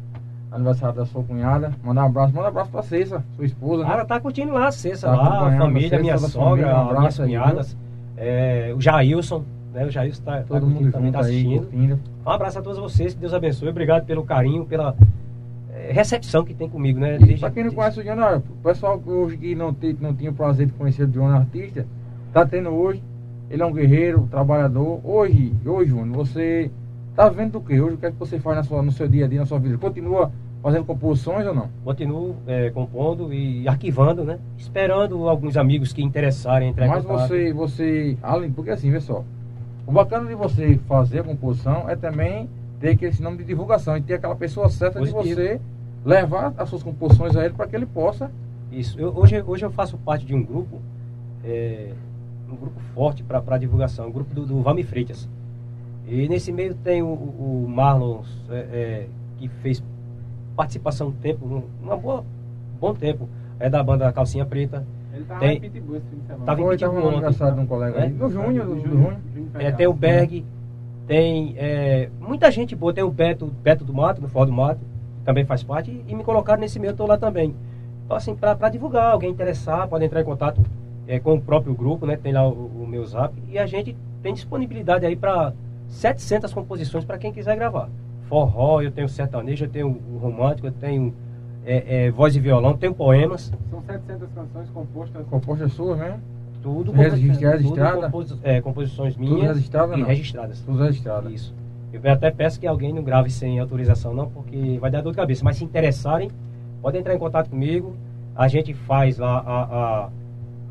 aniversário 0.51 0.95
da 0.95 1.05
sua 1.05 1.23
cunhada. 1.23 1.71
Manda 1.83 2.01
um 2.01 2.05
abraço, 2.05 2.33
manda 2.33 2.47
um 2.47 2.49
abraço 2.49 2.71
pra 2.71 2.81
Cessa, 2.81 3.23
sua 3.35 3.45
esposa, 3.45 3.83
né? 3.85 3.93
ela 3.93 4.05
tá 4.05 4.19
curtindo 4.19 4.51
lá 4.53 4.67
a 4.67 4.71
Cessa, 4.71 5.07
Tá 5.07 5.15
lá, 5.15 5.47
a 5.47 5.57
família, 5.57 5.89
Cessa, 5.89 6.01
minha 6.01 6.15
a 6.15 6.17
sogra, 6.17 6.39
família, 6.49 6.65
um 6.65 6.73
minhas 6.77 6.89
abraço 6.97 7.21
aí, 7.21 7.27
cunhadas, 7.29 7.77
é, 8.17 8.73
o 8.75 8.81
Jailson, 8.81 9.43
né? 9.73 9.85
O 9.85 9.91
Jailson 9.91 10.23
tá, 10.23 10.37
tá 10.37 10.43
Todo 10.47 10.61
curtindo 10.61 10.81
mundo 10.81 10.91
também, 10.91 11.11
tá 11.11 11.19
aí, 11.19 11.25
assistindo. 11.25 11.59
curtindo. 11.61 11.99
Um 12.25 12.29
abraço 12.31 12.57
a 12.57 12.61
todos 12.63 12.79
vocês, 12.79 13.13
que 13.13 13.19
Deus 13.19 13.33
abençoe. 13.35 13.69
Obrigado 13.69 14.05
pelo 14.05 14.23
carinho, 14.23 14.65
pela 14.65 14.95
eh, 15.71 15.91
recepção 15.93 16.43
que 16.43 16.55
tem 16.55 16.67
comigo, 16.67 16.99
né? 16.99 17.19
Desde- 17.19 17.37
pra 17.37 17.51
quem 17.51 17.63
não 17.65 17.71
conhece 17.71 17.99
o 17.99 18.03
Johnny, 18.03 18.21
o 18.37 18.63
pessoal 18.63 18.97
que 18.99 19.09
hoje 19.09 19.37
que 19.37 19.53
não, 19.53 19.71
te, 19.71 19.95
não 20.01 20.15
tinha 20.15 20.31
o 20.31 20.33
prazer 20.33 20.65
de 20.65 20.73
conhecer 20.73 21.03
o 21.03 21.07
Johnny 21.07 21.37
artista, 21.37 21.85
tá 22.33 22.43
tendo 22.43 22.69
hoje. 22.71 23.03
Ele 23.49 23.63
é 23.63 23.65
um 23.65 23.73
guerreiro, 23.73 24.27
trabalhador. 24.29 24.99
Hoje, 25.03 25.53
hoje, 25.65 25.89
Júnior, 25.89 26.15
você 26.15 26.69
tá 27.15 27.29
vendo 27.29 27.53
do 27.53 27.61
que? 27.61 27.79
Hoje 27.79 27.95
o 27.95 27.97
que 27.97 28.05
é 28.05 28.11
que 28.11 28.17
você 28.17 28.39
faz 28.39 28.57
na 28.57 28.63
sua, 28.63 28.81
no 28.81 28.91
seu 28.91 29.07
dia 29.07 29.25
a 29.25 29.27
dia, 29.27 29.39
na 29.39 29.45
sua 29.45 29.59
vida? 29.59 29.77
Continua 29.77 30.31
fazendo 30.61 30.85
composições 30.85 31.47
ou 31.47 31.55
não? 31.55 31.69
Continuo 31.83 32.35
eh, 32.45 32.69
compondo 32.71 33.33
e 33.33 33.67
arquivando, 33.67 34.23
né? 34.23 34.37
Esperando 34.57 35.27
alguns 35.27 35.57
amigos 35.57 35.91
que 35.91 36.03
interessarem 36.03 36.69
entrar 36.69 36.87
Mas 36.87 37.03
você, 37.03 37.51
você, 37.53 38.17
além, 38.21 38.51
porque 38.51 38.69
assim, 38.69 38.91
vê 38.91 38.99
só, 38.99 39.23
o 39.87 39.91
bacana 39.91 40.27
de 40.27 40.35
você 40.35 40.79
fazer 40.87 41.21
a 41.21 41.23
composição 41.23 41.89
é 41.89 41.95
também 41.95 42.47
ter 42.79 43.01
esse 43.03 43.21
nome 43.21 43.37
de 43.37 43.45
divulgação 43.45 43.97
e 43.97 44.01
ter 44.01 44.13
aquela 44.15 44.35
pessoa 44.35 44.69
certa 44.69 45.01
de 45.01 45.11
Positivo. 45.11 45.41
você 45.41 45.59
levar 46.05 46.53
as 46.57 46.69
suas 46.69 46.83
composições 46.83 47.35
a 47.35 47.43
ele 47.45 47.53
para 47.53 47.67
que 47.67 47.75
ele 47.75 47.85
possa. 47.87 48.29
Isso. 48.71 48.99
Eu- 48.99 49.11
hoje, 49.17 49.43
hoje 49.45 49.65
eu 49.65 49.71
faço 49.71 49.97
parte 49.97 50.25
de 50.25 50.35
um 50.35 50.43
grupo, 50.43 50.79
eh, 51.43 51.93
um 52.51 52.55
grupo 52.55 52.79
forte 52.93 53.23
para 53.23 53.57
divulgação, 53.57 54.07
um 54.07 54.11
grupo 54.11 54.33
do, 54.33 54.45
do 54.45 54.61
Valmir 54.61 54.85
Freitas. 54.85 55.29
E 56.07 56.27
nesse 56.27 56.51
meio 56.51 56.73
tem 56.73 57.01
o, 57.03 57.07
o 57.07 57.65
Marlon, 57.69 58.21
eh, 58.49 58.67
eh, 58.71 59.07
que 59.37 59.47
fez 59.47 59.83
participação 60.55 61.09
um 61.09 61.11
tempo, 61.11 61.45
um 61.45 61.63
uma 61.85 61.95
boa, 61.95 62.23
bom 62.79 62.93
tempo, 62.93 63.29
é 63.59 63.69
da 63.69 63.83
banda 63.83 64.11
Calcinha 64.11 64.45
Preta. 64.45 64.85
Ele 65.13 65.23
tava 65.25 65.39
Tem- 65.39 65.57
em 65.57 65.61
Pitbull 65.61 65.97
esse 65.97 66.05
fim 66.07 66.17
de 66.17 66.25
semana. 66.25 66.45
Tava 66.45 66.61
em 66.61 66.67
Pitbull 66.69 67.07
ontem, 67.07 67.53
de 67.55 67.59
um 67.59 67.65
colega 67.67 68.01
aí. 68.01 68.09
né? 68.09 68.15
Do 68.17 68.29
Junho, 68.31 68.63
do, 68.65 68.75
do 68.75 68.81
Junho- 68.81 69.17
É, 69.55 69.71
tem 69.71 69.87
o 69.87 69.93
Berg, 69.93 70.45
tem 71.07 71.53
é, 71.57 72.09
muita 72.19 72.49
gente 72.51 72.75
boa, 72.75 72.93
tem 72.93 73.03
o 73.03 73.11
Beto, 73.11 73.47
Beto 73.63 73.83
do 73.85 73.93
Mato, 73.93 74.21
no 74.21 74.27
Fora 74.27 74.45
do 74.47 74.51
Mato, 74.53 74.79
que 75.19 75.25
também 75.25 75.45
faz 75.45 75.61
parte, 75.63 75.91
e, 75.91 76.05
e 76.11 76.15
me 76.15 76.23
colocaram 76.23 76.59
nesse 76.59 76.79
meio, 76.79 76.91
eu 76.91 76.95
tô 76.97 77.05
lá 77.05 77.17
também. 77.17 77.53
Então, 78.05 78.17
assim, 78.17 78.35
para 78.35 78.69
divulgar, 78.69 79.11
alguém 79.11 79.29
interessar, 79.29 79.87
pode 79.87 80.03
entrar 80.05 80.21
em 80.21 80.25
contato 80.25 80.59
é, 81.09 81.19
com 81.19 81.33
o 81.33 81.41
próprio 81.41 81.73
grupo, 81.73 82.05
né? 82.05 82.15
Tem 82.15 82.31
lá 82.31 82.47
o, 82.47 82.51
o 82.83 82.87
meu 82.87 83.03
zap, 83.05 83.33
e 83.49 83.57
a 83.57 83.65
gente 83.65 83.97
tem 84.21 84.33
disponibilidade 84.33 85.05
aí 85.05 85.15
para 85.15 85.53
700 85.87 86.53
composições 86.53 87.03
para 87.03 87.17
quem 87.17 87.33
quiser 87.33 87.55
gravar. 87.57 87.89
Forró, 88.27 88.79
eu 88.81 88.91
tenho 88.91 89.09
sertanejo, 89.09 89.65
eu 89.65 89.69
tenho 89.69 89.87
o 89.87 90.17
romântico, 90.19 90.67
eu 90.67 90.71
tenho 90.71 91.13
é, 91.65 92.05
é, 92.05 92.11
voz 92.11 92.35
e 92.35 92.39
violão, 92.39 92.77
tenho 92.77 92.93
poemas, 92.93 93.51
São 93.71 93.81
700 93.81 94.29
canções 94.35 94.69
compostas. 94.69 95.25
Composta 95.27 95.67
sua 95.67 95.95
mesmo? 95.95 96.19
tudo, 96.61 96.91
Registra- 96.91 97.51
tudo 97.53 97.57
registrada? 97.57 98.09
compos- 98.09 98.37
é, 98.43 98.61
composições 98.61 99.15
Tudo 99.15 99.23
minhas 99.33 99.55
registrado 99.55 99.91
ou 99.93 99.97
e 99.97 100.01
não? 100.01 100.07
registradas. 100.07 100.59
Tudo 100.61 100.83
registrado. 100.83 101.29
Isso. 101.31 101.55
Eu 101.91 102.01
até 102.11 102.29
peço 102.29 102.59
que 102.59 102.67
alguém 102.67 102.93
não 102.93 103.01
grave 103.01 103.31
sem 103.31 103.59
autorização, 103.59 104.13
não, 104.13 104.27
porque 104.29 104.77
vai 104.79 104.91
dar 104.91 105.01
dor 105.01 105.11
de 105.11 105.15
cabeça. 105.17 105.43
Mas 105.43 105.55
se 105.57 105.63
interessarem, 105.63 106.29
podem 106.81 106.99
entrar 107.01 107.15
em 107.15 107.17
contato 107.17 107.49
comigo. 107.49 107.95
A 108.35 108.47
gente 108.47 108.73
faz 108.73 109.17
lá 109.17 109.39
a. 109.39 109.63
a, 109.63 110.09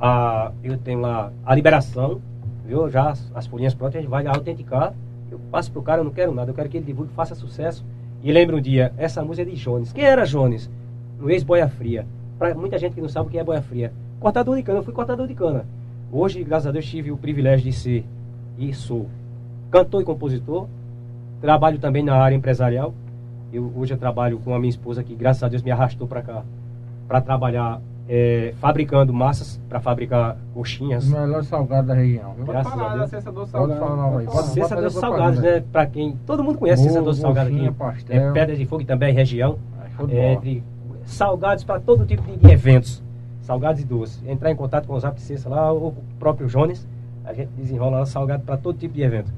a- 0.00 0.52
eu 0.62 0.76
tenho 0.78 1.00
lá 1.00 1.32
a 1.44 1.54
liberação, 1.54 2.20
viu? 2.64 2.88
Já 2.90 3.10
as, 3.10 3.30
as 3.34 3.46
folhinhas 3.46 3.74
prontas, 3.74 3.96
a 3.96 4.00
gente 4.00 4.10
vai 4.10 4.26
autenticar. 4.26 4.94
Eu 5.30 5.38
passo 5.50 5.70
pro 5.70 5.82
cara, 5.82 6.00
eu 6.00 6.04
não 6.04 6.10
quero 6.12 6.32
nada, 6.34 6.50
eu 6.50 6.54
quero 6.54 6.68
que 6.68 6.76
ele 6.78 6.86
divulgue, 6.86 7.12
faça 7.12 7.34
sucesso. 7.34 7.84
E 8.22 8.32
lembra 8.32 8.56
um 8.56 8.60
dia, 8.60 8.92
essa 8.96 9.22
música 9.22 9.48
é 9.48 9.52
de 9.54 9.56
Jones. 9.60 9.92
Quem 9.92 10.04
era 10.04 10.24
Jones? 10.24 10.70
No 11.20 11.30
ex-Boia 11.30 11.68
Fria. 11.68 12.06
Pra 12.38 12.54
muita 12.54 12.78
gente 12.78 12.94
que 12.94 13.00
não 13.00 13.08
sabe 13.08 13.28
o 13.28 13.30
que 13.30 13.38
é 13.38 13.44
Boia 13.44 13.62
Fria. 13.62 13.92
Cortador 14.20 14.56
de 14.56 14.62
cana, 14.62 14.78
eu 14.78 14.82
fui 14.82 14.92
cortador 14.92 15.26
de 15.26 15.34
cana. 15.34 15.64
Hoje, 16.10 16.42
graças 16.42 16.66
a 16.66 16.72
Deus, 16.72 16.86
tive 16.86 17.12
o 17.12 17.16
privilégio 17.16 17.64
de 17.70 17.72
ser 17.72 18.04
e 18.56 18.72
sou 18.72 19.06
cantor 19.70 20.02
e 20.02 20.04
compositor. 20.04 20.66
Trabalho 21.40 21.78
também 21.78 22.02
na 22.02 22.14
área 22.16 22.34
empresarial. 22.34 22.92
Eu, 23.52 23.70
hoje 23.76 23.94
eu 23.94 23.98
trabalho 23.98 24.38
com 24.38 24.54
a 24.54 24.58
minha 24.58 24.70
esposa 24.70 25.04
que, 25.04 25.14
graças 25.14 25.42
a 25.42 25.48
Deus, 25.48 25.62
me 25.62 25.70
arrastou 25.70 26.06
para 26.08 26.22
cá 26.22 26.42
para 27.06 27.20
trabalhar 27.20 27.80
eh, 28.08 28.54
fabricando 28.58 29.12
massas 29.12 29.60
para 29.68 29.80
fabricar 29.80 30.36
coxinhas. 30.54 31.06
melhores 31.08 31.46
salgados 31.46 31.86
da 31.88 31.94
região. 31.94 32.32
Viu? 32.34 32.46
Pode 32.46 32.50
Graças 32.52 32.72
falar 32.72 32.84
a 32.86 32.88
da 32.88 32.96
Deus. 32.96 33.10
Cessa 33.10 33.30
do 33.30 33.34
Pode 33.40 33.50
Salgado. 33.50 33.72
dos 33.74 34.58
propaganda 34.58 34.90
Salgados, 35.00 35.44
aí. 35.44 35.50
né? 35.60 35.64
Para 35.72 35.86
quem. 35.86 36.16
Todo 36.26 36.42
mundo 36.44 36.58
conhece 36.58 36.82
Cessa 36.84 37.00
Bolo, 37.00 37.14
Salgados 37.14 37.50
coxinha, 37.50 37.70
aqui. 37.70 37.78
pastel. 37.78 38.28
É, 38.28 38.32
Pedras 38.32 38.58
de 38.58 38.66
Fogo 38.66 38.84
também, 38.84 39.12
região. 39.14 39.58
Show 39.96 40.06
de 40.06 40.16
É, 40.16 40.36
de 40.36 40.62
salgados 41.04 41.64
para 41.64 41.80
todo 41.80 42.06
tipo 42.06 42.22
de, 42.22 42.36
de 42.36 42.50
eventos. 42.50 43.02
Salgados 43.42 43.80
e 43.80 43.84
doces. 43.84 44.22
Entrar 44.26 44.50
em 44.50 44.56
contato 44.56 44.86
com 44.86 44.94
o 44.94 45.00
Zap 45.00 45.20
Cessa 45.20 45.48
lá, 45.48 45.72
ou 45.72 45.88
o 45.88 45.94
próprio 46.18 46.46
Jones. 46.48 46.86
A 47.24 47.32
gente 47.32 47.48
desenrola 47.56 47.98
lá 48.00 48.06
salgado 48.06 48.42
para 48.44 48.56
todo 48.56 48.78
tipo 48.78 48.94
de 48.94 49.02
evento. 49.02 49.30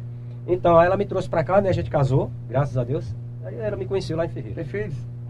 Então, 0.47 0.79
aí 0.79 0.87
ela 0.87 0.97
me 0.97 1.07
trouxe 1.07 1.29
para 1.29 1.43
cá, 1.45 1.61
né? 1.61 1.69
A 1.69 1.73
gente 1.73 1.91
casou, 1.91 2.31
graças 2.49 2.77
a 2.77 2.85
Deus. 2.85 3.15
Aí 3.45 3.57
ela 3.59 3.77
me 3.77 3.85
conheceu 3.87 4.17
lá 4.17 4.27
em 4.27 4.29
Ferreira. 4.29 4.55
Tem 4.57 4.65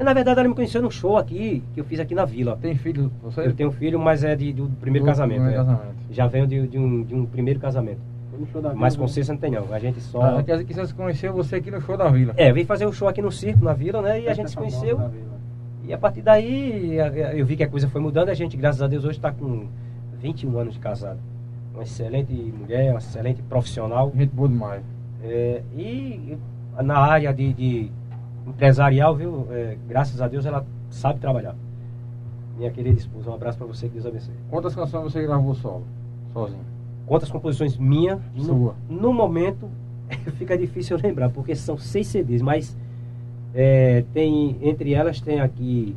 filhos? 0.01 0.03
E, 0.03 0.05
na 0.05 0.13
verdade, 0.13 0.41
ela 0.41 0.49
me 0.49 0.55
conheceu 0.55 0.83
no 0.83 0.91
show 0.91 1.17
aqui, 1.17 1.63
que 1.75 1.81
eu 1.81 1.85
fiz 1.85 2.01
aqui 2.01 2.15
na 2.15 2.25
vila. 2.25 2.59
Tem 2.61 2.75
filho? 2.75 3.11
Você? 3.23 3.41
Eu 3.47 3.53
tenho 3.55 3.69
um 3.69 3.73
filho, 3.73 3.99
mas 3.99 4.25
é 4.25 4.35
de, 4.35 4.53
do 4.53 4.67
primeiro 4.81 5.05
Do 5.05 5.09
casamento. 5.09 5.37
primeiro 5.43 5.61
é. 5.61 5.65
casamento. 5.65 5.95
Já 6.11 6.27
venho 6.27 6.47
de, 6.47 6.67
de 6.67 6.79
um, 6.79 7.03
de 7.05 7.15
um 7.15 7.27
primeiro 7.27 7.61
casamento. 7.61 8.01
Foi 8.31 8.41
no 8.41 8.47
show 8.47 8.63
da 8.63 8.75
Mas? 8.75 8.95
Cessa 9.13 9.33
não 9.33 9.41
tem 9.41 9.51
não. 9.51 9.73
A 9.73 9.79
gente 9.79 10.01
só. 10.01 10.23
Ah, 10.39 10.43
quer 10.43 10.53
dizer 10.53 10.65
que 10.65 10.75
você 10.75 10.95
conheceu 10.95 11.33
você 11.33 11.57
aqui 11.57 11.71
no 11.71 11.81
show 11.81 11.97
da 11.97 12.09
Vila. 12.09 12.35
É, 12.37 12.51
eu 12.51 12.55
vim 12.55 12.65
fazer 12.65 12.87
o 12.87 12.93
show 12.93 13.09
aqui 13.09 13.21
no 13.23 13.31
circo, 13.31 13.65
na 13.65 13.73
vila, 13.73 14.01
né? 14.03 14.21
E 14.21 14.23
a 14.23 14.35
Festa 14.35 14.43
gente 14.43 14.51
se 14.51 14.57
conheceu. 14.57 15.11
E 15.85 15.93
a 15.93 15.99
partir 15.99 16.23
daí 16.23 17.01
a- 17.01 17.07
a- 17.07 17.35
eu 17.37 17.45
vi 17.45 17.57
que 17.57 17.65
a 17.65 17.69
coisa 17.69 17.89
foi 17.89 18.01
mudando. 18.01 18.29
A 18.29 18.35
gente, 18.35 18.57
graças 18.57 18.81
a 18.83 18.87
Deus, 18.87 19.05
hoje 19.05 19.19
está 19.19 19.33
com 19.33 19.67
21 20.21 20.57
anos 20.59 20.75
de 20.75 20.81
casado. 20.81 21.19
Uma 21.75 21.83
excelente 21.83 22.33
mulher, 22.33 22.91
uma 22.91 22.99
excelente 22.99 23.43
profissional. 23.43 24.13
Gente 24.17 24.31
boa 24.35 24.49
demais. 24.49 24.83
É, 25.23 25.63
e 25.77 26.37
na 26.83 26.97
área 26.99 27.33
de, 27.33 27.53
de 27.53 27.91
empresarial, 28.51 29.17
viu? 29.17 29.47
É, 29.51 29.77
graças 29.89 30.21
a 30.21 30.29
Deus 30.29 30.45
ela 30.45 30.65
sabe 30.91 31.19
trabalhar. 31.19 31.55
Minha 32.57 32.71
querida 32.71 32.99
esposa, 32.99 33.31
um 33.31 33.35
abraço 33.35 33.59
para 33.59 33.67
você, 33.67 33.89
que 33.89 33.95
Deus 33.95 34.07
abençoe. 34.07 34.35
Quantas 34.51 34.75
canções 34.75 35.03
você 35.03 35.23
gravou 35.23 35.55
solo? 35.55 35.85
Sozinho? 36.33 36.65
Quantas 37.07 37.31
composições 37.31 37.77
minhas? 37.77 38.21
Sua. 38.37 38.75
No, 38.89 39.01
no 39.01 39.13
momento, 39.15 39.69
fica 40.37 40.57
difícil 40.59 40.97
eu 40.97 41.03
lembrar, 41.03 41.31
porque 41.31 41.55
são 41.55 41.79
seis 41.79 42.07
CDs, 42.07 42.43
mas 42.43 42.77
é, 43.55 44.05
tem, 44.13 44.59
entre 44.61 44.93
elas 44.93 45.21
tem 45.21 45.41
aqui 45.41 45.97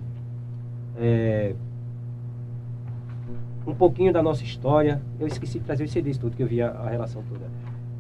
é, 0.98 1.54
um 3.68 3.76
pouquinho 3.76 4.14
da 4.14 4.24
nossa 4.24 4.44
história. 4.44 5.02
Eu 5.20 5.28
esqueci 5.28 5.60
de 5.60 5.66
trazer 5.66 5.84
os 5.84 5.92
CDs 5.92 6.18
tudo, 6.18 6.36
que 6.36 6.44
eu 6.44 6.48
vi 6.48 6.62
a, 6.62 6.70
a 6.70 6.90
relação 6.90 7.22
toda. 7.28 7.46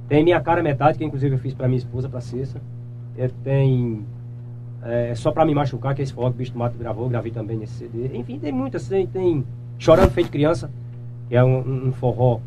Tem 0.08 0.24
Minha 0.24 0.39
Cara 0.42 0.63
Metade, 0.63 0.98
que 0.98 1.04
inclusive 1.04 1.36
eu 1.36 1.39
fiz 1.39 1.54
para 1.54 1.68
minha 1.68 1.78
esposa, 1.78 2.08
para 2.08 2.22
Cessa. 2.22 2.62
É, 3.18 3.30
tem 3.44 4.06
é, 4.86 5.13
Só 5.15 5.32
Pra 5.32 5.46
Me 5.46 5.54
Machucar, 5.56 5.96
que 5.96 6.02
é 6.02 6.04
esse 6.04 6.13
forró 6.13 6.30
que 6.30 6.36
o 6.36 6.38
Bicho 6.38 6.54
do 6.54 6.60
Mato 6.60 6.78
gravou, 6.78 7.08
gravei 7.10 7.32
também 7.32 7.58
nesse 7.58 7.74
CD. 7.74 8.15
Enfim, 8.17 8.39
tem 8.39 8.52
muitas. 8.52 8.88
Tem, 8.88 9.06
tem 9.08 9.43
Chorando 9.80 10.12
Feito 10.12 10.30
Criança, 10.30 10.69
que 11.30 11.36
é 11.36 11.43
um, 11.43 11.88
um- 11.88 11.91
forró 11.93 12.39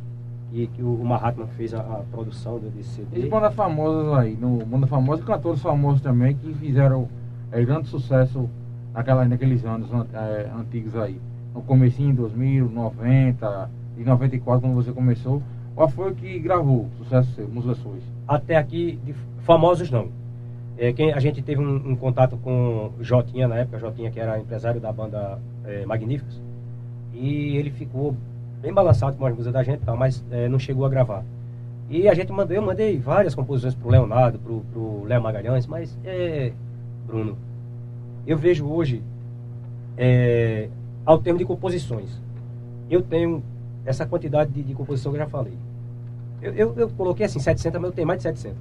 que, 0.50 0.66
que 0.68 0.82
o 0.82 1.02
Mahatma 1.04 1.46
fez 1.56 1.74
a, 1.74 1.80
a 1.80 2.02
produção 2.10 2.58
desse 2.58 3.00
E 3.02 3.04
CD. 3.14 3.28
bandas 3.28 3.54
famosas 3.54 4.12
aí, 4.14 4.36
no 4.40 4.64
Banda 4.64 4.86
Famosa, 4.86 5.22
cantores 5.22 5.60
famosos 5.60 6.00
também 6.00 6.36
que 6.36 6.54
fizeram 6.54 7.08
é, 7.50 7.62
grande 7.64 7.88
sucesso 7.88 8.48
naquela, 8.94 9.24
naqueles 9.26 9.64
anos 9.64 9.92
an- 9.92 10.06
é, 10.14 10.48
antigos 10.58 10.94
aí. 10.96 11.20
No 11.54 11.62
comecinho 11.62 12.10
de 12.10 12.16
2000, 12.18 12.70
90, 12.70 13.70
e 13.98 14.04
94, 14.04 14.60
quando 14.60 14.74
você 14.74 14.92
começou. 14.92 15.42
Qual 15.74 15.88
foi 15.88 16.10
o 16.12 16.14
que 16.14 16.38
gravou 16.38 16.86
sucesso 16.98 17.30
seu, 17.34 17.48
músicas 17.48 17.78
suas? 17.78 18.02
Até 18.26 18.56
aqui, 18.56 18.98
de 19.04 19.14
famosos 19.42 19.90
não. 19.90 20.08
É, 20.78 20.92
quem, 20.92 21.12
a 21.12 21.18
gente 21.18 21.40
teve 21.42 21.60
um, 21.60 21.92
um 21.92 21.96
contato 21.96 22.36
com 22.36 22.92
Jotinha 23.00 23.48
na 23.48 23.56
época, 23.56 23.78
Jotinha 23.78 24.10
que 24.10 24.20
era 24.20 24.38
empresário 24.38 24.80
da 24.80 24.92
banda 24.92 25.38
é, 25.64 25.86
Magníficos, 25.86 26.40
e 27.14 27.56
ele 27.56 27.70
ficou 27.70 28.14
bem 28.60 28.72
balançado 28.72 29.16
com 29.16 29.24
as 29.24 29.32
músicas 29.32 29.54
da 29.54 29.62
gente, 29.62 29.80
tal, 29.84 29.96
mas 29.96 30.22
é, 30.30 30.48
não 30.48 30.58
chegou 30.58 30.84
a 30.84 30.88
gravar. 30.88 31.24
E 31.88 32.08
a 32.08 32.14
gente 32.14 32.32
mandou, 32.32 32.54
eu 32.54 32.62
mandei 32.62 32.98
várias 32.98 33.34
composições 33.34 33.74
pro 33.74 33.88
Leonardo, 33.88 34.38
pro, 34.38 34.60
pro 34.72 35.04
Léo 35.04 35.22
Magalhães, 35.22 35.66
mas 35.66 35.96
é, 36.04 36.52
Bruno, 37.06 37.38
eu 38.26 38.36
vejo 38.36 38.66
hoje 38.66 39.02
é, 39.96 40.68
ao 41.04 41.18
termo 41.18 41.38
de 41.38 41.44
composições. 41.44 42.10
Eu 42.90 43.02
tenho 43.02 43.42
essa 43.84 44.04
quantidade 44.04 44.50
de, 44.50 44.62
de 44.62 44.74
composição 44.74 45.12
que 45.12 45.18
eu 45.18 45.22
já 45.22 45.28
falei. 45.28 45.54
Eu, 46.42 46.54
eu, 46.54 46.74
eu, 46.76 46.88
coloquei 46.90 47.24
assim 47.24 47.38
700, 47.38 47.80
mas 47.80 47.90
eu 47.90 47.94
tenho 47.94 48.06
mais 48.06 48.18
de 48.18 48.24
700. 48.24 48.58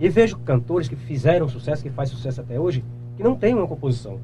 E 0.00 0.08
vejo 0.08 0.38
cantores 0.38 0.88
que 0.88 0.96
fizeram 0.96 1.48
sucesso, 1.48 1.82
que 1.82 1.90
faz 1.90 2.10
sucesso 2.10 2.40
até 2.40 2.58
hoje, 2.58 2.84
que 3.16 3.22
não 3.22 3.36
tem 3.36 3.54
uma 3.54 3.66
composição. 3.66 4.18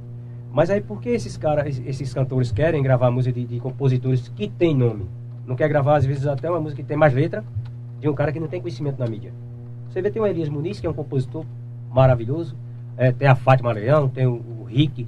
Mas 0.52 0.70
aí 0.70 0.80
por 0.80 1.00
que 1.00 1.08
esses 1.08 1.37
caras, 1.37 1.82
esses 1.84 2.14
cantores 2.14 2.52
querem 2.52 2.82
gravar 2.82 3.10
música 3.10 3.32
de, 3.32 3.44
de 3.44 3.58
compositores 3.58 4.28
que 4.28 4.48
tem 4.48 4.74
nome? 4.74 5.06
Não 5.44 5.56
quer 5.56 5.68
gravar, 5.68 5.96
às 5.96 6.06
vezes, 6.06 6.26
até 6.26 6.48
uma 6.48 6.60
música 6.60 6.80
que 6.80 6.88
tem 6.88 6.96
mais 6.96 7.12
letra 7.12 7.44
de 8.00 8.08
um 8.08 8.14
cara 8.14 8.32
que 8.32 8.38
não 8.38 8.46
tem 8.46 8.60
conhecimento 8.60 8.98
na 8.98 9.06
mídia. 9.06 9.32
Você 9.90 10.00
vê, 10.00 10.10
tem 10.10 10.22
o 10.22 10.26
Elias 10.26 10.48
Muniz, 10.48 10.78
que 10.78 10.87
é 10.87 10.90
um 10.90 10.94
compositor 10.94 11.44
maravilhoso, 11.90 12.56
é, 12.96 13.12
tem 13.12 13.26
a 13.26 13.34
Fátima 13.34 13.72
Leão, 13.72 14.08
tem 14.08 14.26
o, 14.26 14.34
o 14.34 14.64
Rick. 14.64 15.06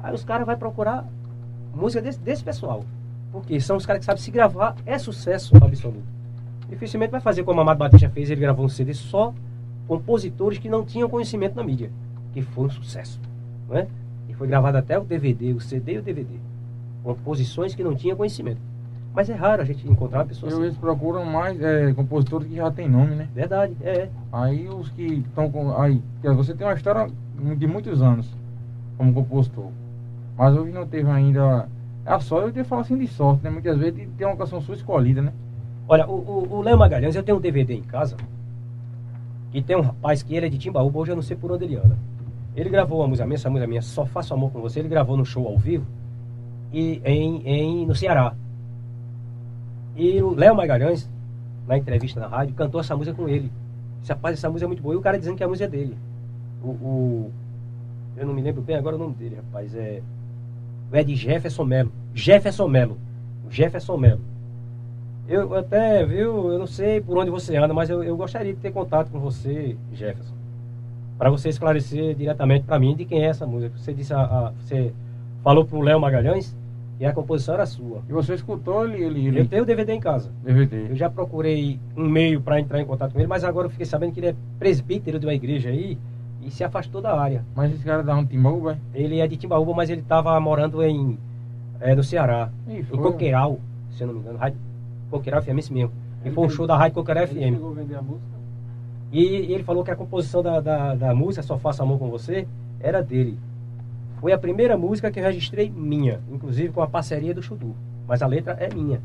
Aí 0.00 0.14
os 0.14 0.24
caras 0.24 0.46
vão 0.46 0.56
procurar 0.56 1.06
música 1.74 2.00
desse, 2.00 2.20
desse 2.20 2.44
pessoal. 2.44 2.84
Porque 3.32 3.60
são 3.60 3.76
os 3.76 3.84
caras 3.84 4.00
que 4.00 4.06
sabem 4.06 4.22
se 4.22 4.30
gravar, 4.30 4.76
é 4.86 4.96
sucesso 4.98 5.56
absoluto. 5.56 6.06
Dificilmente 6.68 7.10
vai 7.10 7.20
fazer 7.20 7.42
como 7.44 7.60
a 7.60 7.62
Amado 7.62 7.78
Batista 7.78 8.08
fez, 8.08 8.30
ele 8.30 8.40
gravou 8.40 8.64
um 8.64 8.68
CD 8.68 8.94
só 8.94 9.34
compositores 9.88 10.58
que 10.58 10.68
não 10.68 10.84
tinham 10.84 11.08
conhecimento 11.08 11.56
na 11.56 11.64
mídia, 11.64 11.90
que 12.32 12.42
foi 12.42 12.66
um 12.66 12.70
sucesso. 12.70 13.18
Não 13.68 13.78
é? 13.78 13.88
E 14.28 14.34
foi 14.34 14.46
gravado 14.46 14.76
até 14.76 14.98
o 14.98 15.04
DVD, 15.04 15.54
o 15.54 15.60
CD 15.60 15.94
e 15.94 15.98
o 15.98 16.02
DVD. 16.02 16.34
Composições 17.02 17.74
que 17.74 17.82
não 17.82 17.94
tinham 17.94 18.16
conhecimento. 18.16 18.60
Mas 19.14 19.30
é 19.30 19.34
raro 19.34 19.62
a 19.62 19.64
gente 19.64 19.88
encontrar 19.88 20.26
pessoas 20.26 20.52
assim. 20.52 20.62
Eles 20.62 20.76
procuram 20.76 21.24
mais 21.24 21.60
é, 21.60 21.92
compositores 21.94 22.46
que 22.46 22.54
já 22.54 22.70
tem 22.70 22.88
nome, 22.88 23.16
né? 23.16 23.28
Verdade, 23.34 23.74
é. 23.80 24.10
Aí 24.30 24.68
os 24.68 24.90
que 24.90 25.24
estão 25.26 25.50
com. 25.50 25.76
Aí, 25.80 26.00
você 26.22 26.54
tem 26.54 26.66
uma 26.66 26.74
história 26.74 27.10
de 27.56 27.66
muitos 27.66 28.02
anos 28.02 28.28
como 28.96 29.14
compositor. 29.14 29.70
Mas 30.36 30.54
hoje 30.54 30.70
não 30.70 30.86
teve 30.86 31.10
ainda. 31.10 31.68
É 32.04 32.12
a 32.12 32.20
sorte, 32.20 32.48
eu 32.48 32.52
tenho 32.52 32.64
falar 32.66 32.82
assim 32.82 32.96
de 32.96 33.06
sorte, 33.06 33.42
né? 33.42 33.50
Muitas 33.50 33.78
vezes 33.78 34.08
tem 34.16 34.26
uma 34.26 34.36
canção 34.36 34.60
sua 34.60 34.74
escolhida, 34.74 35.22
né? 35.22 35.32
Olha, 35.88 36.06
o, 36.06 36.46
o, 36.58 36.62
Léo 36.62 36.78
Magalhães, 36.78 37.16
eu 37.16 37.22
tenho 37.22 37.38
um 37.38 37.40
DVD 37.40 37.74
em 37.74 37.82
casa. 37.82 38.16
Que 39.50 39.62
tem 39.62 39.76
um 39.76 39.80
rapaz 39.80 40.22
que 40.22 40.34
ele 40.34 40.46
é 40.46 40.48
de 40.48 40.58
Timbaúba, 40.58 40.98
hoje 40.98 41.12
eu 41.12 41.16
não 41.16 41.22
sei 41.22 41.36
por 41.36 41.50
onde 41.52 41.64
ele 41.64 41.76
anda. 41.76 41.96
Ele 42.54 42.68
gravou 42.68 43.00
uma 43.00 43.08
música 43.08 43.26
minha, 43.26 43.36
essa 43.36 43.48
música 43.48 43.66
minha, 43.66 43.82
Só 43.82 44.04
Faço 44.04 44.34
Amor 44.34 44.50
com 44.50 44.60
Você, 44.60 44.80
ele 44.80 44.88
gravou 44.88 45.16
no 45.16 45.24
show 45.24 45.46
ao 45.46 45.56
vivo 45.56 45.86
e 46.72 47.00
em, 47.04 47.42
em, 47.46 47.86
no 47.86 47.94
Ceará. 47.94 48.34
E 49.96 50.22
o 50.22 50.34
Léo 50.34 50.54
Magalhães, 50.54 51.10
na 51.66 51.76
entrevista 51.76 52.20
na 52.20 52.26
rádio, 52.26 52.54
cantou 52.54 52.80
essa 52.80 52.96
música 52.96 53.16
com 53.16 53.28
ele. 53.28 53.50
Disse, 54.00 54.12
rapaz, 54.12 54.36
essa 54.36 54.48
música 54.48 54.66
é 54.66 54.68
muito 54.68 54.82
boa. 54.82 54.94
E 54.94 54.98
o 54.98 55.00
cara 55.00 55.18
dizendo 55.18 55.36
que 55.36 55.44
a 55.44 55.48
música 55.48 55.64
é 55.64 55.68
dele. 55.68 55.96
O, 56.62 56.68
o, 56.68 57.32
eu 58.16 58.26
não 58.26 58.34
me 58.34 58.42
lembro 58.42 58.62
bem 58.62 58.76
agora 58.76 58.96
o 58.96 58.98
nome 58.98 59.14
dele, 59.14 59.36
rapaz. 59.36 59.74
É, 59.74 60.02
é 60.92 61.04
de 61.04 61.16
Jefferson 61.16 61.64
Melo. 61.64 61.92
Jefferson 62.14 62.68
Melo. 62.68 62.98
Jefferson 63.50 63.96
Melo. 63.96 64.20
Eu 65.28 65.54
até, 65.54 66.06
viu, 66.06 66.50
eu 66.50 66.58
não 66.58 66.66
sei 66.66 67.02
por 67.02 67.18
onde 67.18 67.30
você 67.30 67.54
anda, 67.56 67.74
mas 67.74 67.90
eu, 67.90 68.02
eu 68.02 68.16
gostaria 68.16 68.54
de 68.54 68.60
ter 68.60 68.72
contato 68.72 69.10
com 69.10 69.20
você, 69.20 69.76
Jefferson. 69.92 70.32
Para 71.18 71.28
você 71.28 71.50
esclarecer 71.50 72.14
diretamente 72.14 72.64
para 72.64 72.78
mim 72.78 72.96
de 72.96 73.04
quem 73.04 73.22
é 73.22 73.26
essa 73.26 73.46
música. 73.46 73.76
Você 73.76 73.92
disse 73.92 74.14
a, 74.14 74.20
a 74.20 74.52
você 74.58 74.92
falou 75.44 75.66
pro 75.66 75.82
Léo 75.82 76.00
Magalhães 76.00 76.56
e 76.98 77.04
a 77.04 77.12
composição 77.12 77.54
era 77.54 77.66
sua. 77.66 78.00
E 78.08 78.12
você 78.12 78.34
escutou 78.34 78.88
ele, 78.88 79.04
ele, 79.04 79.26
ele... 79.26 79.40
Eu 79.40 79.46
tenho 79.46 79.64
o 79.64 79.66
DVD 79.66 79.92
em 79.92 80.00
casa. 80.00 80.30
DVD. 80.42 80.90
Eu 80.90 80.96
já 80.96 81.10
procurei 81.10 81.78
um 81.94 82.08
meio 82.08 82.40
para 82.40 82.58
entrar 82.58 82.80
em 82.80 82.86
contato 82.86 83.12
com 83.12 83.18
ele, 83.18 83.28
mas 83.28 83.44
agora 83.44 83.66
eu 83.66 83.70
fiquei 83.70 83.84
sabendo 83.84 84.12
que 84.12 84.20
ele 84.20 84.28
é 84.28 84.34
presbítero 84.58 85.18
de 85.18 85.26
uma 85.26 85.34
igreja 85.34 85.68
aí 85.68 85.98
e 86.42 86.50
se 86.50 86.64
afastou 86.64 87.02
da 87.02 87.20
área. 87.20 87.44
Mas 87.54 87.74
esse 87.74 87.84
cara 87.84 88.00
é 88.00 88.04
da 88.04 88.16
onde 88.16 88.30
Timbaúba? 88.30 88.78
Ele 88.94 89.20
é 89.20 89.26
de 89.26 89.36
Timbaúba, 89.36 89.74
mas 89.74 89.90
ele 89.90 90.00
estava 90.00 90.40
morando 90.40 90.82
em 90.82 91.18
é, 91.80 91.94
no 91.94 92.02
Ceará, 92.02 92.50
Ih, 92.66 92.78
em 92.78 92.96
Coqueiral, 92.96 93.60
se 93.90 94.02
eu 94.02 94.08
não 94.08 94.14
me 94.14 94.20
engano, 94.20 94.38
Coqueiral 95.10 95.42
FM, 95.42 95.58
esse 95.58 95.72
mesmo. 95.72 95.92
E 96.24 96.30
foi 96.30 96.46
um 96.46 96.50
show 96.50 96.66
da 96.66 96.76
Rádio 96.76 96.94
Coqueiral 96.94 97.26
FM. 97.26 97.34
Chegou 97.34 97.70
a 97.70 97.74
vender 97.74 97.94
a 97.96 98.02
música? 98.02 98.38
E, 99.10 99.22
e 99.22 99.52
ele 99.54 99.62
falou 99.62 99.82
que 99.82 99.90
a 99.90 99.96
composição 99.96 100.42
da, 100.42 100.60
da, 100.60 100.94
da 100.94 101.14
música 101.14 101.42
Só 101.42 101.58
Faço 101.58 101.82
Amor 101.82 101.98
com 101.98 102.10
Você 102.10 102.46
era 102.80 103.02
dele. 103.02 103.38
Foi 104.20 104.32
a 104.32 104.38
primeira 104.38 104.76
música 104.76 105.10
que 105.10 105.20
eu 105.20 105.24
registrei 105.24 105.70
minha, 105.70 106.20
inclusive 106.30 106.72
com 106.72 106.82
a 106.82 106.86
parceria 106.86 107.32
do 107.32 107.42
Chudu. 107.42 107.74
Mas 108.06 108.22
a 108.22 108.26
letra 108.26 108.52
é 108.54 108.72
minha. 108.72 109.00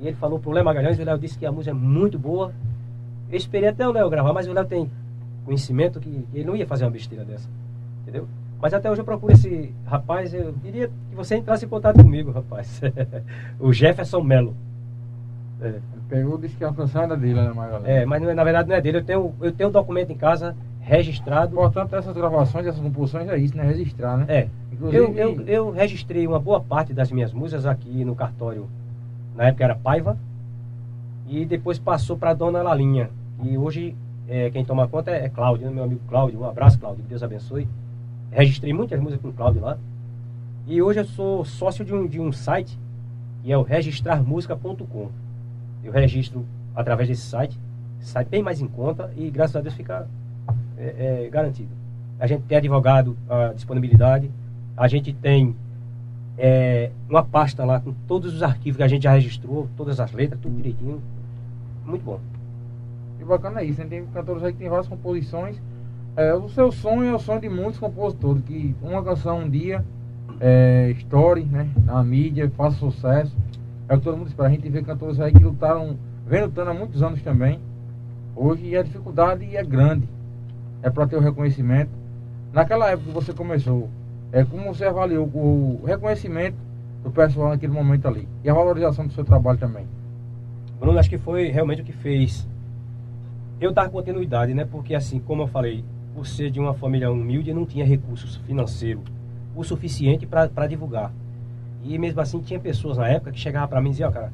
E 0.00 0.06
ele 0.06 0.16
falou 0.16 0.38
pro 0.38 0.52
Léo 0.52 0.64
Magalhães, 0.64 0.98
o 0.98 1.04
Léo 1.04 1.18
disse 1.18 1.38
que 1.38 1.46
a 1.46 1.52
música 1.52 1.70
é 1.70 1.74
muito 1.74 2.18
boa. 2.18 2.52
Eu 3.30 3.36
esperei 3.36 3.68
até 3.68 3.86
o 3.86 3.92
Léo 3.92 4.08
gravar, 4.08 4.32
mas 4.32 4.46
o 4.46 4.52
Léo 4.52 4.64
tem 4.64 4.90
conhecimento 5.44 6.00
que 6.00 6.26
ele 6.32 6.44
não 6.44 6.56
ia 6.56 6.66
fazer 6.66 6.84
uma 6.84 6.90
besteira 6.90 7.24
dessa. 7.24 7.48
Entendeu? 8.02 8.28
Mas 8.60 8.72
até 8.72 8.90
hoje 8.90 9.00
eu 9.00 9.04
procuro 9.04 9.32
esse 9.32 9.74
rapaz, 9.84 10.32
eu 10.32 10.54
queria 10.62 10.88
que 11.10 11.16
você 11.16 11.36
entrasse 11.36 11.66
em 11.66 11.68
contato 11.68 12.02
comigo, 12.02 12.30
rapaz. 12.30 12.80
o 13.60 13.72
Jefferson 13.72 14.22
Melo. 14.22 14.56
É. 15.68 15.80
Pegou, 16.08 16.38
disse 16.38 16.56
que 16.56 16.64
a 16.64 16.72
canção 16.72 17.02
era 17.02 17.16
dele, 17.16 17.40
né, 17.40 17.52
Magalhães? 17.52 17.86
É, 17.86 18.04
mas 18.04 18.22
na 18.22 18.44
verdade 18.44 18.68
não 18.68 18.76
é 18.76 18.80
dele. 18.80 18.98
Eu 18.98 19.04
tenho, 19.04 19.34
eu 19.40 19.52
tenho 19.52 19.68
um 19.68 19.72
documento 19.72 20.10
em 20.10 20.16
casa 20.16 20.54
registrado. 20.80 21.54
Portanto, 21.54 21.94
essas 21.94 22.14
gravações, 22.14 22.66
essas 22.66 22.80
composições 22.80 23.28
é 23.28 23.38
isso, 23.38 23.56
né? 23.56 23.64
Registrar, 23.64 24.16
né? 24.18 24.26
É. 24.28 24.48
Inclusive... 24.72 25.02
Eu, 25.02 25.14
eu, 25.14 25.40
eu 25.46 25.70
registrei 25.70 26.26
uma 26.26 26.38
boa 26.38 26.60
parte 26.60 26.92
das 26.92 27.10
minhas 27.10 27.32
músicas 27.32 27.66
aqui 27.66 28.04
no 28.04 28.14
cartório. 28.14 28.68
Na 29.34 29.44
época 29.44 29.64
era 29.64 29.74
Paiva. 29.74 30.16
E 31.26 31.44
depois 31.44 31.78
passou 31.78 32.16
para 32.16 32.34
Dona 32.34 32.62
Lalinha. 32.62 33.08
E 33.42 33.56
hoje 33.56 33.96
é, 34.28 34.50
quem 34.50 34.64
toma 34.64 34.86
conta 34.86 35.10
é, 35.10 35.24
é 35.24 35.28
Cláudio, 35.28 35.66
né? 35.66 35.72
meu 35.72 35.84
amigo 35.84 36.00
Cláudio. 36.08 36.40
Um 36.40 36.48
abraço, 36.48 36.78
Cláudio. 36.78 37.02
Que 37.02 37.08
Deus 37.08 37.22
abençoe. 37.22 37.66
Registrei 38.30 38.72
muitas 38.72 39.00
músicas 39.00 39.22
com 39.22 39.28
o 39.28 39.32
Cláudio 39.32 39.62
lá. 39.62 39.78
E 40.66 40.80
hoje 40.80 41.00
eu 41.00 41.04
sou 41.04 41.44
sócio 41.44 41.84
de 41.84 41.94
um, 41.94 42.06
de 42.06 42.20
um 42.20 42.32
site, 42.32 42.78
que 43.42 43.52
é 43.52 43.56
o 43.56 43.62
registrarmusica.com. 43.62 45.23
Eu 45.84 45.92
registro 45.92 46.44
através 46.74 47.08
desse 47.08 47.22
site, 47.22 47.58
site 48.00 48.28
bem 48.28 48.42
mais 48.42 48.60
em 48.60 48.66
conta 48.66 49.12
e 49.16 49.30
graças 49.30 49.54
a 49.54 49.60
Deus 49.60 49.74
fica 49.74 50.08
é, 50.76 51.24
é, 51.26 51.28
garantido. 51.30 51.68
A 52.18 52.26
gente 52.26 52.42
tem 52.44 52.58
advogado 52.58 53.16
a 53.28 53.52
disponibilidade, 53.52 54.30
a 54.76 54.88
gente 54.88 55.12
tem 55.12 55.54
é, 56.38 56.90
uma 57.08 57.22
pasta 57.22 57.64
lá 57.64 57.80
com 57.80 57.92
todos 58.06 58.34
os 58.34 58.42
arquivos 58.42 58.76
que 58.76 58.82
a 58.82 58.88
gente 58.88 59.02
já 59.02 59.12
registrou, 59.12 59.68
todas 59.76 60.00
as 60.00 60.12
letras, 60.12 60.40
tudo 60.40 60.56
direitinho. 60.56 61.00
Muito 61.84 62.02
bom. 62.02 62.20
E 63.20 63.24
bacana 63.24 63.62
isso, 63.62 63.80
né? 63.80 63.86
tem 63.88 64.06
cantores 64.06 64.42
aí 64.42 64.52
que 64.52 64.58
tem 64.58 64.68
várias 64.68 64.88
composições. 64.88 65.60
É, 66.16 66.32
o 66.34 66.48
seu 66.48 66.70
sonho 66.70 67.10
é 67.10 67.14
o 67.14 67.18
sonho 67.18 67.40
de 67.40 67.48
muitos 67.48 67.78
compositores, 67.78 68.42
que 68.44 68.74
uma 68.82 69.02
canção 69.02 69.40
um 69.40 69.50
dia 69.50 69.84
é, 70.40 70.92
estoure 70.96 71.42
né, 71.44 71.68
na 71.84 72.02
mídia, 72.02 72.50
faça 72.56 72.76
sucesso. 72.76 73.36
É 73.88 73.94
o 73.94 73.98
que 73.98 74.04
todo 74.04 74.16
mundo 74.16 74.28
espera. 74.28 74.48
A 74.48 74.52
gente 74.52 74.68
vê 74.68 74.82
cantores 74.82 75.20
aí 75.20 75.32
que 75.32 75.42
lutaram, 75.42 75.96
vem 76.26 76.42
lutando 76.42 76.70
há 76.70 76.74
muitos 76.74 77.02
anos 77.02 77.22
também. 77.22 77.60
Hoje 78.34 78.76
a 78.76 78.82
dificuldade 78.82 79.56
é 79.56 79.62
grande 79.62 80.08
é 80.82 80.90
para 80.90 81.06
ter 81.06 81.16
o 81.16 81.20
reconhecimento. 81.20 81.90
Naquela 82.52 82.90
época 82.90 83.08
que 83.08 83.14
você 83.14 83.32
começou, 83.32 83.88
é, 84.30 84.44
como 84.44 84.74
você 84.74 84.84
avaliou 84.84 85.26
o 85.26 85.82
reconhecimento 85.84 86.56
do 87.02 87.10
pessoal 87.10 87.48
naquele 87.48 87.72
momento 87.72 88.06
ali 88.06 88.28
e 88.42 88.50
a 88.50 88.54
valorização 88.54 89.06
do 89.06 89.12
seu 89.12 89.24
trabalho 89.24 89.58
também? 89.58 89.86
Bruno, 90.78 90.98
acho 90.98 91.08
que 91.08 91.18
foi 91.18 91.48
realmente 91.48 91.82
o 91.82 91.84
que 91.84 91.92
fez 91.92 92.46
eu 93.60 93.72
dar 93.72 93.88
continuidade, 93.88 94.52
né? 94.52 94.64
Porque 94.64 94.94
assim, 94.94 95.18
como 95.18 95.42
eu 95.42 95.46
falei, 95.46 95.84
por 96.14 96.26
ser 96.26 96.50
de 96.50 96.60
uma 96.60 96.74
família 96.74 97.10
humilde, 97.10 97.52
não 97.54 97.64
tinha 97.64 97.84
recursos 97.84 98.36
financeiros 98.36 99.02
o 99.56 99.64
suficiente 99.64 100.26
para 100.26 100.66
divulgar. 100.66 101.12
E 101.84 101.98
mesmo 101.98 102.20
assim, 102.20 102.40
tinha 102.40 102.58
pessoas 102.58 102.96
na 102.96 103.08
época 103.08 103.30
que 103.30 103.38
chegavam 103.38 103.68
para 103.68 103.80
mim 103.80 103.88
e 103.88 103.92
diziam, 103.92 104.10
cara, 104.10 104.32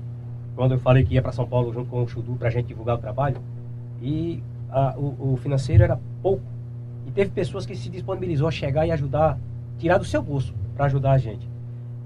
quando 0.54 0.72
eu 0.72 0.78
falei 0.78 1.04
que 1.04 1.14
ia 1.14 1.22
para 1.22 1.32
São 1.32 1.46
Paulo 1.46 1.72
junto 1.72 1.90
com 1.90 2.02
o 2.02 2.08
Chudu 2.08 2.36
para 2.36 2.48
a 2.48 2.50
gente 2.50 2.66
divulgar 2.66 2.96
o 2.96 2.98
trabalho, 2.98 3.38
e 4.00 4.42
a, 4.70 4.94
o, 4.96 5.32
o, 5.32 5.36
financeiro 5.36 5.82
era 5.82 5.98
pouco. 6.22 6.42
E 7.06 7.10
teve 7.10 7.30
pessoas 7.30 7.66
que 7.66 7.74
se 7.74 7.88
disponibilizou 7.88 8.46
a 8.46 8.50
chegar 8.50 8.86
e 8.86 8.92
ajudar, 8.92 9.38
tirar 9.78 9.98
do 9.98 10.04
seu 10.04 10.22
bolso 10.22 10.54
para 10.76 10.86
ajudar 10.86 11.12
a 11.12 11.18
gente. 11.18 11.48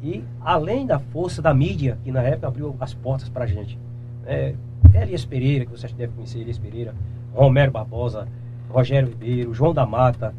E 0.02 0.24
além 0.40 0.87
da 0.87 0.98
força 0.98 1.42
da 1.42 1.52
mídia, 1.52 1.98
que 2.02 2.11
na 2.11 2.22
época 2.22 2.48
abriu 2.48 2.74
as 2.80 2.94
portas 2.94 3.28
para 3.28 3.44
a 3.44 3.46
gente. 3.46 3.78
É, 4.26 4.54
Elias 4.94 5.24
Pereira, 5.24 5.64
que 5.64 5.70
vocês 5.70 5.92
devem 5.92 6.14
conhecer, 6.14 6.40
Elias 6.40 6.59
Pereira, 6.59 6.94
Romero 7.35 7.70
Barbosa, 7.70 8.28
Rogério 8.70 9.09
Ribeiro, 9.09 9.52
João 9.52 9.74
da 9.74 9.85
Mata, 9.85 10.35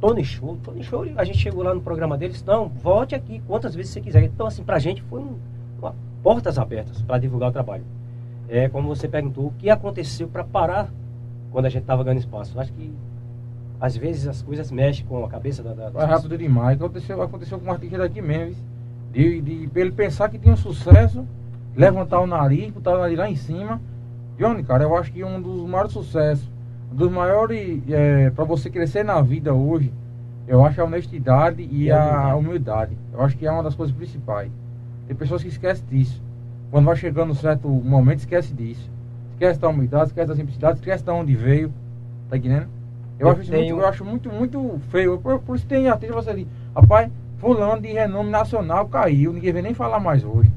Tony 0.00 0.24
Show. 0.24 0.56
Tony 0.62 0.82
Show, 0.82 1.06
a 1.16 1.24
gente 1.24 1.38
chegou 1.38 1.62
lá 1.62 1.74
no 1.74 1.80
programa 1.80 2.16
deles, 2.16 2.42
não, 2.44 2.68
volte 2.68 3.14
aqui 3.14 3.40
quantas 3.46 3.74
vezes 3.74 3.92
você 3.92 4.00
quiser. 4.00 4.22
Então, 4.24 4.46
assim, 4.46 4.64
para 4.64 4.76
a 4.76 4.80
gente 4.80 5.02
foi 5.02 5.20
um, 5.20 5.38
uma, 5.78 5.94
portas 6.22 6.58
abertas 6.58 7.02
para 7.02 7.18
divulgar 7.18 7.50
o 7.50 7.52
trabalho. 7.52 7.84
É, 8.48 8.68
como 8.68 8.88
você 8.88 9.06
perguntou, 9.06 9.46
o 9.46 9.52
que 9.52 9.70
aconteceu 9.70 10.26
para 10.26 10.42
parar 10.42 10.90
quando 11.52 11.66
a 11.66 11.68
gente 11.68 11.82
estava 11.82 12.02
ganhando 12.02 12.20
espaço. 12.20 12.58
Acho 12.58 12.72
que 12.72 12.92
às 13.80 13.96
vezes 13.96 14.26
as 14.26 14.42
coisas 14.42 14.70
mexem 14.70 15.04
com 15.06 15.24
a 15.24 15.28
cabeça 15.28 15.62
da. 15.62 15.72
da 15.72 15.90
Vai 15.90 16.06
rápido 16.06 16.36
demais. 16.36 16.76
Aconteceu, 16.80 17.20
aconteceu 17.22 17.58
com 17.58 17.66
um 17.66 17.72
artista 17.72 17.98
daqui 17.98 18.20
mesmo. 18.20 18.56
De, 19.12 19.40
de, 19.40 19.66
de, 19.66 19.80
ele 19.80 19.90
pensar 19.90 20.28
que 20.28 20.38
tinha 20.38 20.54
um 20.54 20.56
sucesso, 20.56 21.26
levantar 21.74 22.20
o 22.20 22.26
nariz, 22.26 22.70
botar 22.70 22.94
o 22.94 22.98
nariz 22.98 23.18
lá 23.18 23.28
em 23.28 23.36
cima. 23.36 23.80
Johnny, 24.38 24.62
cara, 24.62 24.84
eu 24.84 24.96
acho 24.96 25.12
que 25.12 25.24
um 25.24 25.40
dos 25.40 25.68
maiores 25.68 25.92
sucessos, 25.92 26.48
um 26.92 26.96
dos 26.96 27.10
maiores 27.10 27.82
é, 27.88 28.30
para 28.30 28.44
você 28.44 28.68
crescer 28.70 29.04
na 29.04 29.20
vida 29.20 29.52
hoje, 29.54 29.92
Eu 30.48 30.64
acho 30.64 30.80
a 30.80 30.84
honestidade 30.84 31.62
e, 31.62 31.84
E 31.84 31.90
a 31.92 32.30
a 32.32 32.34
humildade. 32.36 32.96
Eu 33.12 33.22
acho 33.22 33.36
que 33.36 33.46
é 33.46 33.50
uma 33.52 33.62
das 33.62 33.74
coisas 33.76 33.94
principais. 33.94 34.50
Tem 35.06 35.14
pessoas 35.16 35.42
que 35.42 35.48
esquecem 35.48 35.84
disso. 35.88 36.20
Quando 36.72 36.86
vai 36.86 36.96
chegando 36.96 37.30
um 37.30 37.34
certo 37.34 37.68
momento, 37.68 38.18
esquece 38.20 38.52
disso. 38.52 38.90
Esquece 39.32 39.60
da 39.60 39.68
humildade, 39.68 40.06
esquece 40.08 40.26
da 40.28 40.34
simplicidade, 40.34 40.78
esquece 40.78 41.04
de 41.04 41.10
onde 41.10 41.34
veio. 41.36 41.72
Tá 42.28 42.36
entendendo? 42.36 42.66
Eu, 43.18 43.28
Eu 43.28 43.32
acho 43.32 43.50
tenho- 43.50 43.64
muito, 43.74 43.80
eu 43.82 43.88
acho 43.88 44.04
muito, 44.04 44.28
muito 44.32 44.80
feio. 44.90 45.18
Por, 45.18 45.38
por 45.40 45.54
isso 45.56 45.66
tem 45.66 45.88
artista 45.88 46.14
você 46.14 46.30
ali. 46.30 46.48
Rapaz, 46.74 47.10
fulano 47.38 47.80
de 47.82 47.88
renome 47.92 48.30
nacional 48.30 48.88
caiu, 48.88 49.32
ninguém 49.32 49.52
vem 49.52 49.62
nem 49.62 49.74
falar 49.74 50.00
mais 50.00 50.24
hoje. 50.24 50.50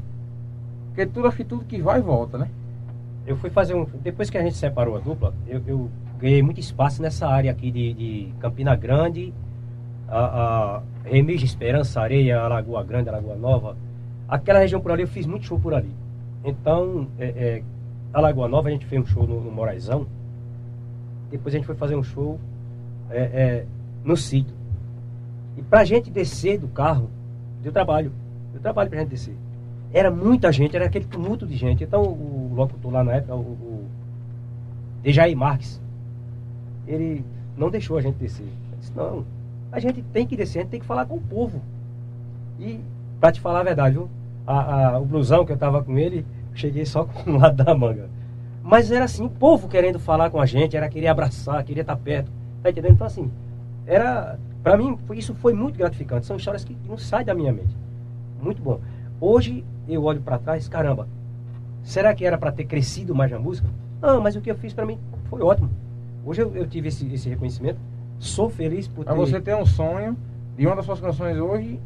Porque 0.88 1.06
tudo, 1.06 1.28
acho 1.28 1.38
que 1.38 1.44
tudo 1.44 1.66
que 1.66 1.80
vai 1.82 2.02
volta, 2.02 2.38
né? 2.38 2.48
Eu 3.28 3.38
fui 3.38 3.50
fazer 3.52 3.74
um. 3.76 3.86
Depois 4.04 4.30
que 4.30 4.38
a 4.38 4.42
gente 4.42 4.56
separou 4.58 4.96
a 4.96 5.00
dupla, 5.00 5.34
eu, 5.48 5.62
eu 5.68 5.90
ganhei 6.24 6.42
muito 6.42 6.62
espaço 6.62 7.02
nessa 7.02 7.28
área 7.28 7.52
aqui 7.52 7.70
de, 7.70 7.94
de 7.94 8.34
Campina 8.40 8.74
Grande, 8.78 9.34
a, 10.08 10.78
a 10.78 11.12
Esperança, 11.12 12.00
Areia, 12.00 12.48
Lagoa 12.48 12.82
Grande, 12.82 13.10
Lagoa 13.10 13.36
Nova. 13.36 13.76
Aquela 14.26 14.60
região 14.60 14.80
por 14.80 14.94
ali, 14.94 15.04
eu 15.04 15.08
fiz 15.08 15.26
muito 15.26 15.46
show 15.46 15.60
por 15.60 15.74
ali. 15.74 15.94
Então, 16.46 17.10
é, 17.20 17.26
é, 17.26 17.64
a 18.14 18.22
Lagoa 18.22 18.48
Nova, 18.48 18.70
a 18.70 18.72
gente 18.72 18.86
fez 18.86 19.02
um 19.02 19.06
show 19.06 19.28
no, 19.28 19.42
no 19.42 19.52
Moraizão. 19.52 20.08
Depois 21.30 21.54
a 21.54 21.58
gente 21.58 21.68
foi 21.68 21.76
fazer 21.76 21.98
um 21.98 22.04
show 22.04 22.40
é, 23.10 23.22
é, 23.22 23.66
no 24.02 24.16
sítio. 24.16 24.56
E 25.58 25.62
pra 25.62 25.84
gente 25.84 26.10
descer 26.10 26.58
do 26.58 26.70
carro, 26.70 27.10
deu 27.62 27.74
trabalho. 27.74 28.14
Deu 28.54 28.62
trabalho 28.62 28.90
pra 28.90 29.00
gente 29.00 29.10
descer. 29.10 29.36
Era 29.92 30.10
muita 30.10 30.54
gente, 30.54 30.74
era 30.74 30.86
aquele 30.86 31.04
tumulto 31.04 31.46
de 31.46 31.58
gente. 31.58 31.84
Então 31.84 32.02
o 32.02 32.54
locutor 32.56 32.94
lá 32.94 33.04
na 33.04 33.16
época, 33.16 33.36
o, 33.36 33.42
o 33.42 33.86
Dejaí 35.02 35.36
Marques, 35.36 35.83
ele 36.88 37.24
não 37.58 37.70
deixou 37.70 37.98
a 37.98 38.02
gente 38.02 38.16
descer. 38.16 38.44
Ele 38.44 38.78
disse, 38.80 38.92
não, 38.96 39.26
a 39.72 39.80
gente 39.80 40.02
tem 40.14 40.26
que 40.26 40.36
descer, 40.36 40.60
a 40.60 40.62
gente 40.62 40.72
tem 40.72 40.80
que 40.80 40.86
falar 40.86 41.06
com 41.06 41.16
o 41.16 41.22
povo. 41.22 41.62
E, 42.60 42.80
pra 43.20 43.32
te 43.32 43.40
falar 43.42 43.62
a 43.62 43.64
verdade, 43.64 43.96
viu? 43.96 44.10
A, 44.46 44.90
a- 44.96 45.00
o 45.00 45.06
blusão 45.06 45.46
que 45.46 45.52
eu 45.52 45.58
tava 45.58 45.84
com 45.84 45.98
ele, 45.98 46.26
cheguei 46.54 46.86
só 46.86 47.06
com 47.06 47.32
um 47.32 47.38
lado 47.38 47.64
da 47.64 47.74
manga. 47.76 48.10
Mas 48.64 48.92
era 48.92 49.06
assim, 49.06 49.26
o 49.26 49.30
povo 49.30 49.68
querendo 49.68 50.00
falar 50.00 50.30
com 50.30 50.40
a 50.40 50.46
gente, 50.46 50.78
era 50.78 50.88
querer 50.88 51.08
abraçar, 51.08 51.64
querer 51.64 51.82
estar 51.82 51.96
perto. 51.98 52.32
Tá 52.62 52.70
entendendo? 52.70 52.94
Então 52.94 53.08
assim, 53.08 53.30
era. 53.86 54.40
Pra 54.64 54.78
mim, 54.78 54.98
isso 55.14 55.34
foi 55.36 55.52
muito 55.54 55.78
gratificante. 55.78 56.26
São 56.26 56.38
histórias 56.38 56.64
que 56.64 56.78
não 56.88 56.98
saem 56.98 57.26
da 57.26 57.34
minha 57.34 57.52
mente. 57.52 57.76
Muito 58.42 58.62
bom. 58.62 58.80
Hoje 59.20 59.66
eu 59.90 60.02
olho 60.04 60.22
pra 60.22 60.38
trás, 60.38 60.70
caramba, 60.70 61.06
será 61.84 62.14
que 62.16 62.26
era 62.26 62.38
pra 62.38 62.52
ter 62.54 62.64
crescido 62.64 63.14
mais 63.14 63.30
na 63.30 63.38
música? 63.40 63.68
Não, 64.02 64.22
mas 64.22 64.36
o 64.38 64.42
que 64.42 64.50
eu 64.50 64.56
fiz 64.56 64.74
pra 64.74 64.86
mim 64.86 64.98
foi 65.30 65.42
ótimo. 65.42 65.70
Hoje 66.26 66.42
eu, 66.42 66.56
eu 66.56 66.68
tive 66.68 66.88
esse, 66.88 67.06
esse 67.14 67.30
reconhecimento. 67.30 67.80
Sou 68.20 68.50
feliz 68.50 68.88
por 68.88 69.04
ter. 69.04 69.12
Mas 69.12 69.30
você 69.30 69.42
tem 69.42 69.56
um 69.56 69.66
sonho 69.66 70.18
de 70.58 70.66
uma 70.66 70.76
das 70.76 70.86
suas 70.86 71.00
canções 71.00 71.38
hoje, 71.38 71.80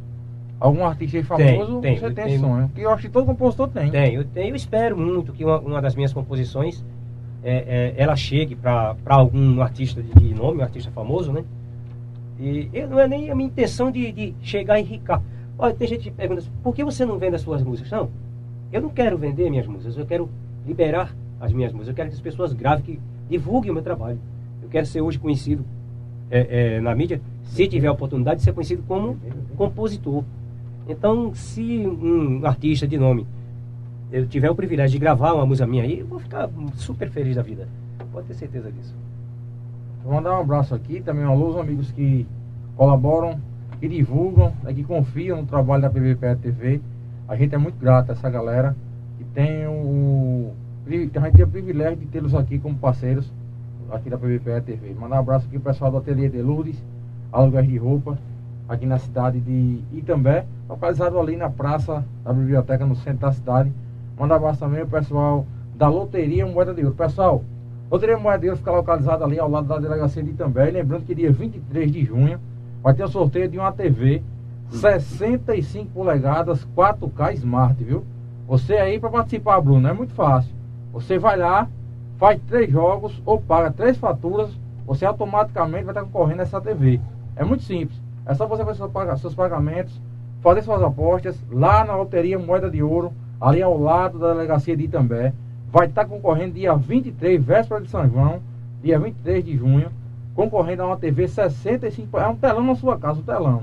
algum 0.59 0.85
artista 0.85 1.17
aí 1.17 1.23
Tem, 1.23 1.57
famoso, 1.57 1.81
tem, 1.81 1.97
você 1.97 2.11
tem 2.11 2.25
tenho. 2.25 2.39
sonho. 2.39 2.71
Que 2.73 2.81
eu 2.81 2.91
acho 2.91 3.03
que 3.03 3.09
todo 3.09 3.25
compositor 3.25 3.67
tem. 3.69 3.89
Tem, 3.89 4.13
eu 4.13 4.23
tenho, 4.25 4.49
eu 4.49 4.55
espero 4.55 4.97
muito 4.97 5.33
que 5.33 5.43
uma, 5.43 5.59
uma 5.59 5.81
das 5.81 5.95
minhas 5.95 6.13
composições 6.13 6.83
é, 7.43 7.55
é, 7.55 7.93
ela 7.97 8.15
chegue 8.15 8.55
para 8.55 8.95
algum 9.07 9.61
artista 9.61 10.03
de, 10.03 10.13
de 10.13 10.33
nome, 10.33 10.59
um 10.59 10.63
artista 10.63 10.91
famoso, 10.91 11.31
né? 11.31 11.43
E 12.39 12.69
eu, 12.71 12.87
não 12.87 12.99
é 12.99 13.07
nem 13.07 13.31
a 13.31 13.35
minha 13.35 13.47
intenção 13.47 13.89
de, 13.89 14.11
de 14.11 14.35
chegar 14.41 14.79
e 14.79 14.83
ricar. 14.83 15.21
Olha, 15.57 15.73
tem 15.73 15.87
gente 15.87 16.03
que 16.03 16.11
pergunta 16.11 16.41
assim, 16.41 16.51
por 16.61 16.75
que 16.75 16.83
você 16.83 17.03
não 17.03 17.17
vende 17.17 17.35
as 17.35 17.41
suas 17.41 17.63
músicas? 17.63 17.91
Não, 17.91 18.09
eu 18.71 18.81
não 18.81 18.89
quero 18.89 19.17
vender 19.17 19.49
minhas 19.49 19.65
músicas, 19.65 19.97
eu 19.97 20.05
quero 20.05 20.29
liberar 20.65 21.15
as 21.39 21.51
minhas 21.51 21.71
músicas. 21.71 21.89
Eu 21.89 21.95
quero 21.95 22.09
que 22.09 22.15
as 22.15 22.21
pessoas 22.21 22.53
gravem, 22.53 22.83
que 22.83 22.99
divulguem 23.29 23.71
o 23.71 23.73
meu 23.73 23.83
trabalho. 23.83 24.19
Eu 24.61 24.69
quero 24.69 24.85
ser 24.85 25.01
hoje 25.01 25.19
conhecido 25.19 25.63
é, 26.29 26.75
é, 26.75 26.81
na 26.81 26.93
mídia, 26.95 27.21
se 27.45 27.67
tiver 27.67 27.87
a 27.87 27.91
oportunidade 27.91 28.39
de 28.39 28.43
ser 28.43 28.53
conhecido 28.53 28.83
como 28.87 29.17
compositor. 29.55 30.23
Então, 30.87 31.33
se 31.33 31.85
um 31.85 32.45
artista 32.45 32.87
de 32.87 32.97
nome 32.97 33.25
eu 34.11 34.25
tiver 34.25 34.49
o 34.49 34.55
privilégio 34.55 34.93
de 34.93 34.99
gravar 34.99 35.33
uma 35.33 35.45
música 35.45 35.67
minha 35.67 35.83
aí, 35.83 35.99
eu 35.99 36.07
vou 36.07 36.19
ficar 36.19 36.49
super 36.75 37.09
feliz 37.09 37.35
da 37.35 37.41
vida. 37.41 37.67
Pode 38.11 38.27
ter 38.27 38.35
certeza 38.35 38.71
disso. 38.71 38.95
Vou 40.03 40.13
mandar 40.13 40.37
um 40.37 40.41
abraço 40.41 40.73
aqui, 40.73 41.01
também 41.01 41.25
um 41.25 41.31
alô 41.31 41.47
aos 41.47 41.57
amigos 41.57 41.91
que 41.91 42.25
colaboram, 42.75 43.39
que 43.79 43.87
divulgam, 43.87 44.53
né, 44.63 44.73
que 44.73 44.83
confiam 44.83 45.41
no 45.41 45.47
trabalho 45.47 45.81
da 45.81 45.89
PVPE 45.89 46.37
TV. 46.41 46.81
A 47.27 47.35
gente 47.35 47.53
é 47.53 47.57
muito 47.57 47.77
grato 47.77 48.09
a 48.09 48.13
essa 48.13 48.29
galera 48.29 48.75
que 49.17 49.25
tem 49.25 49.67
o. 49.67 50.53
A 50.87 50.89
gente 50.89 51.09
tem 51.09 51.43
o 51.43 51.47
privilégio 51.49 51.97
de 51.97 52.05
tê-los 52.05 52.33
aqui 52.33 52.57
como 52.57 52.73
parceiros 52.77 53.29
aqui 53.91 54.09
da 54.09 54.17
PVPE 54.17 54.61
TV. 54.65 54.93
Mandar 54.97 55.17
um 55.17 55.19
abraço 55.19 55.45
aqui 55.45 55.59
pro 55.59 55.69
pessoal 55.69 55.91
do 55.91 55.97
Ateliê 55.97 56.29
de 56.29 56.41
Lourdes, 56.41 56.81
aluguéis 57.29 57.67
de 57.67 57.75
roupa, 57.75 58.17
aqui 58.69 58.85
na 58.85 58.97
cidade 58.97 59.37
de 59.41 59.81
Itambé, 59.91 60.45
localizado 60.69 61.19
ali 61.19 61.35
na 61.35 61.49
praça 61.49 62.05
da 62.23 62.31
biblioteca 62.31 62.85
no 62.85 62.95
centro 62.95 63.19
da 63.19 63.33
cidade. 63.33 63.69
Mandar 64.17 64.35
um 64.35 64.37
abraço 64.37 64.61
também 64.61 64.79
ao 64.79 64.87
pessoal 64.87 65.45
da 65.75 65.89
Loteria 65.89 66.45
Moeda 66.45 66.73
de 66.73 66.85
Ouro. 66.85 66.95
Pessoal, 66.95 67.43
Loteria 67.91 68.17
Moeda 68.17 68.39
de 68.39 68.47
Ouro 68.47 68.57
fica 68.57 68.71
localizada 68.71 69.25
ali 69.25 69.37
ao 69.37 69.49
lado 69.49 69.67
da 69.67 69.79
delegacia 69.79 70.23
de 70.23 70.29
Itambé. 70.29 70.69
E 70.69 70.71
lembrando 70.71 71.03
que 71.03 71.13
dia 71.13 71.33
23 71.33 71.91
de 71.91 72.05
junho 72.05 72.39
vai 72.81 72.93
ter 72.93 73.03
o 73.03 73.09
sorteio 73.09 73.49
de 73.49 73.59
uma 73.59 73.73
TV 73.73 74.23
65 74.69 75.89
polegadas 75.89 76.65
4K 76.77 77.33
Smart, 77.33 77.83
viu? 77.83 78.05
Você 78.47 78.75
aí 78.75 78.97
para 78.97 79.09
participar, 79.09 79.59
Bruno, 79.59 79.85
é 79.85 79.91
muito 79.91 80.13
fácil. 80.13 80.56
Você 80.97 81.19
vai 81.19 81.37
lá, 81.37 81.67
faz 82.17 82.41
três 82.47 82.71
jogos 82.71 83.21
ou 83.23 83.39
paga 83.39 83.69
três 83.69 83.97
faturas, 83.97 84.49
você 84.83 85.05
automaticamente 85.05 85.83
vai 85.83 85.93
estar 85.93 86.03
concorrendo 86.03 86.39
a 86.39 86.43
essa 86.43 86.59
TV. 86.59 86.99
É 87.35 87.45
muito 87.45 87.61
simples. 87.63 88.01
É 88.25 88.33
só 88.33 88.47
você 88.47 88.65
fazer 88.65 88.79
seus 88.79 88.91
paga- 88.91 89.15
seus 89.15 89.35
pagamentos, 89.35 90.01
fazer 90.41 90.63
suas 90.63 90.81
apostas 90.81 91.39
lá 91.51 91.85
na 91.85 91.95
Loteria 91.95 92.39
Moeda 92.39 92.67
de 92.67 92.81
Ouro, 92.81 93.13
ali 93.39 93.61
ao 93.61 93.79
lado 93.79 94.17
da 94.17 94.33
delegacia 94.33 94.75
de 94.75 94.85
Itambé. 94.85 95.33
Vai 95.71 95.85
estar 95.85 96.05
concorrendo 96.05 96.55
dia 96.55 96.75
23, 96.75 97.43
véspera 97.43 97.79
de 97.79 97.91
São 97.91 98.09
João, 98.09 98.39
dia 98.81 98.97
23 98.97 99.45
de 99.45 99.55
junho, 99.55 99.91
concorrendo 100.33 100.81
a 100.81 100.87
uma 100.87 100.97
TV 100.97 101.27
65, 101.27 102.17
é 102.17 102.27
um 102.27 102.35
telão 102.35 102.63
na 102.63 102.73
sua 102.73 102.97
casa, 102.97 103.19
um 103.19 103.23
telão. 103.23 103.61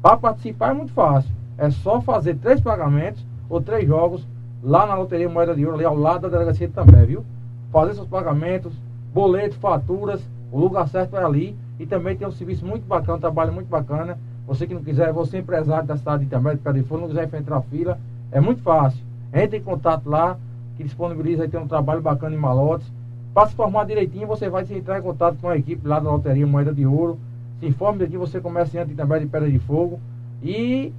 Para 0.00 0.16
participar 0.16 0.70
é 0.70 0.74
muito 0.74 0.92
fácil. 0.94 1.30
É 1.58 1.68
só 1.68 2.00
fazer 2.00 2.36
três 2.36 2.62
pagamentos 2.62 3.22
ou 3.50 3.60
três 3.60 3.86
jogos 3.86 4.26
lá 4.62 4.86
na 4.86 4.94
Loteria 4.94 5.28
Moeda 5.28 5.54
de 5.54 5.64
Ouro, 5.64 5.76
ali 5.76 5.84
ao 5.84 5.96
lado 5.96 6.22
da 6.22 6.28
delegacia 6.28 6.68
de 6.68 6.72
També, 6.72 7.04
viu? 7.04 7.24
Fazer 7.72 7.94
seus 7.94 8.06
pagamentos, 8.06 8.72
boletos, 9.12 9.56
faturas, 9.56 10.22
o 10.50 10.60
lugar 10.60 10.88
certo 10.88 11.16
é 11.16 11.24
ali. 11.24 11.56
E 11.80 11.86
também 11.86 12.16
tem 12.16 12.28
um 12.28 12.32
serviço 12.32 12.64
muito 12.64 12.86
bacana, 12.86 13.16
um 13.18 13.20
trabalho 13.20 13.52
muito 13.52 13.68
bacana. 13.68 14.16
Você 14.46 14.66
que 14.66 14.74
não 14.74 14.82
quiser, 14.82 15.12
você 15.12 15.38
é 15.38 15.40
empresário 15.40 15.86
da 15.86 15.96
cidade 15.96 16.24
de 16.24 16.30
També, 16.30 16.54
de 16.54 16.82
Fogo, 16.84 17.00
não 17.02 17.08
quiser 17.08 17.24
enfrentar 17.24 17.56
a 17.56 17.62
fila, 17.62 17.98
é 18.30 18.40
muito 18.40 18.62
fácil. 18.62 19.00
Entre 19.32 19.58
em 19.58 19.62
contato 19.62 20.08
lá, 20.08 20.36
que 20.76 20.84
disponibiliza 20.84 21.42
aí 21.42 21.48
tem 21.48 21.58
um 21.58 21.66
trabalho 21.66 22.00
bacana 22.00 22.34
em 22.34 22.38
malotes. 22.38 22.86
Para 23.34 23.48
se 23.48 23.54
formar 23.54 23.84
direitinho, 23.84 24.26
você 24.26 24.48
vai 24.48 24.64
se 24.64 24.74
entrar 24.74 24.98
em 24.98 25.02
contato 25.02 25.38
com 25.40 25.48
a 25.48 25.56
equipe 25.56 25.88
lá 25.88 25.98
da 25.98 26.10
Loteria 26.10 26.46
Moeda 26.46 26.72
de 26.72 26.86
Ouro. 26.86 27.18
Se 27.58 27.66
informe 27.66 28.06
de 28.06 28.16
você 28.16 28.38
é 28.38 28.40
comerciante 28.40 28.94
também 28.94 29.20
de 29.20 29.26
Pedra 29.26 29.50
de 29.50 29.58
Fogo. 29.60 29.98
E 30.42 30.92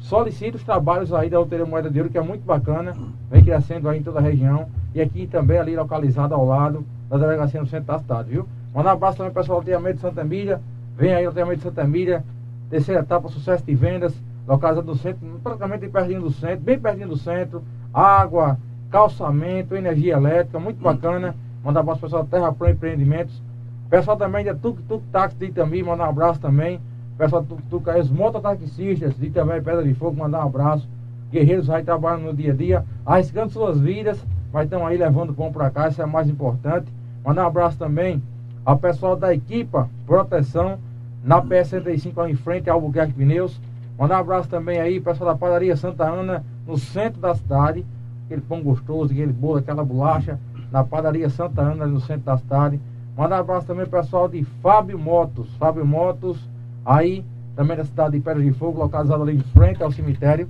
solicite 0.00 0.56
os 0.56 0.64
trabalhos 0.64 1.12
aí 1.12 1.30
da 1.30 1.38
Loteria 1.38 1.64
Moeda 1.64 1.90
de 1.90 1.98
Ouro, 1.98 2.10
que 2.10 2.18
é 2.18 2.22
muito 2.22 2.44
bacana. 2.44 2.96
Vem 3.30 3.44
crescendo 3.44 3.88
aí 3.88 4.00
em 4.00 4.02
toda 4.02 4.18
a 4.18 4.22
região. 4.22 4.66
E 4.94 5.00
aqui 5.00 5.26
também 5.26 5.58
ali 5.58 5.76
localizado 5.76 6.34
ao 6.34 6.44
lado 6.44 6.84
da 7.08 7.16
delegacia 7.16 7.60
no 7.60 7.66
centro 7.66 7.86
da 7.86 7.98
cidade, 7.98 8.30
viu? 8.30 8.48
Mandar 8.74 8.90
um 8.90 8.94
abraço 8.94 9.18
também 9.18 9.32
pessoal 9.32 9.60
do 9.60 9.66
Loteamento 9.66 9.96
de 9.96 10.00
Santa 10.00 10.20
Emília. 10.22 10.60
Vem 10.96 11.14
aí 11.14 11.24
o 11.24 11.28
Loteamento 11.28 11.58
de 11.58 11.62
Santa 11.64 11.82
Emília. 11.82 12.24
Terceira 12.68 13.00
etapa, 13.00 13.28
sucesso 13.28 13.64
de 13.64 13.74
vendas. 13.74 14.14
Localizado 14.46 14.86
no 14.86 14.96
centro, 14.96 15.20
praticamente 15.42 15.88
pertinho 15.88 16.22
do 16.22 16.30
centro, 16.30 16.60
bem 16.60 16.78
pertinho 16.78 17.08
do 17.08 17.16
centro. 17.16 17.62
Água, 17.92 18.58
calçamento, 18.90 19.76
energia 19.76 20.14
elétrica, 20.14 20.58
muito 20.58 20.82
bacana. 20.82 21.36
Mandar 21.62 21.80
um 21.80 21.82
abraço 21.82 22.00
pro 22.00 22.08
pessoal 22.08 22.24
da 22.24 22.30
Terra 22.30 22.52
Pro 22.52 22.68
Empreendimentos. 22.68 23.40
Pessoal 23.88 24.16
também 24.16 24.44
da 24.44 24.54
Tuk 24.54 24.82
Tuk 24.82 25.04
Táxi 25.12 25.36
de 25.36 25.82
mandar 25.82 26.06
um 26.06 26.10
abraço 26.10 26.40
também. 26.40 26.80
Pessoal 27.20 27.42
do 27.42 27.48
Tuk 27.48 27.62
Tuk 27.68 27.90
aí, 27.90 28.00
os 28.00 28.10
mototaxistas 28.10 29.14
de 29.14 29.28
também 29.28 29.62
Pedra 29.62 29.84
de 29.84 29.92
Fogo, 29.92 30.16
mandar 30.16 30.42
um 30.42 30.48
abraço. 30.48 30.88
Guerreiros 31.30 31.68
aí 31.68 31.84
trabalhando 31.84 32.22
no 32.22 32.32
dia 32.32 32.50
a 32.50 32.56
dia, 32.56 32.84
arriscando 33.04 33.52
suas 33.52 33.78
vidas, 33.78 34.24
mas 34.50 34.64
estão 34.64 34.86
aí 34.86 34.96
levando 34.96 35.34
pão 35.34 35.52
para 35.52 35.68
cá, 35.68 35.88
isso 35.88 36.00
é 36.00 36.06
mais 36.06 36.30
importante. 36.30 36.86
Mandar 37.22 37.44
um 37.44 37.48
abraço 37.48 37.76
também 37.76 38.22
ao 38.64 38.78
pessoal 38.78 39.16
da 39.16 39.34
equipa 39.34 39.86
Proteção, 40.06 40.78
na 41.22 41.42
PS65 41.42 42.22
ali 42.22 42.32
em 42.32 42.36
frente 42.36 42.70
ao 42.70 42.76
Albuquerque 42.76 43.12
Pneus. 43.12 43.60
Mandar 43.98 44.16
um 44.16 44.20
abraço 44.20 44.48
também 44.48 44.80
aí, 44.80 44.98
pessoal 44.98 45.34
da 45.34 45.38
padaria 45.38 45.76
Santa 45.76 46.04
Ana, 46.04 46.42
no 46.66 46.78
centro 46.78 47.20
da 47.20 47.34
cidade. 47.34 47.84
Aquele 48.24 48.40
pão 48.40 48.62
gostoso, 48.62 49.12
aquele 49.12 49.30
bolo, 49.34 49.58
aquela 49.58 49.84
bolacha, 49.84 50.38
na 50.72 50.82
padaria 50.82 51.28
Santa 51.28 51.60
Ana, 51.60 51.86
no 51.86 52.00
centro 52.00 52.24
da 52.24 52.38
cidade. 52.38 52.80
Mandar 53.14 53.36
um 53.36 53.40
abraço 53.40 53.66
também 53.66 53.84
pessoal 53.84 54.26
de 54.26 54.42
Fábio 54.62 54.98
Motos. 54.98 55.54
Fábio 55.56 55.84
Motos, 55.84 56.48
aí 56.84 57.24
também 57.54 57.76
da 57.76 57.84
cidade 57.84 58.16
de 58.16 58.20
Pedra 58.24 58.42
de 58.42 58.52
Fogo, 58.52 58.78
localizado 58.78 59.22
ali 59.22 59.36
em 59.36 59.40
frente 59.40 59.82
ao 59.82 59.92
cemitério 59.92 60.48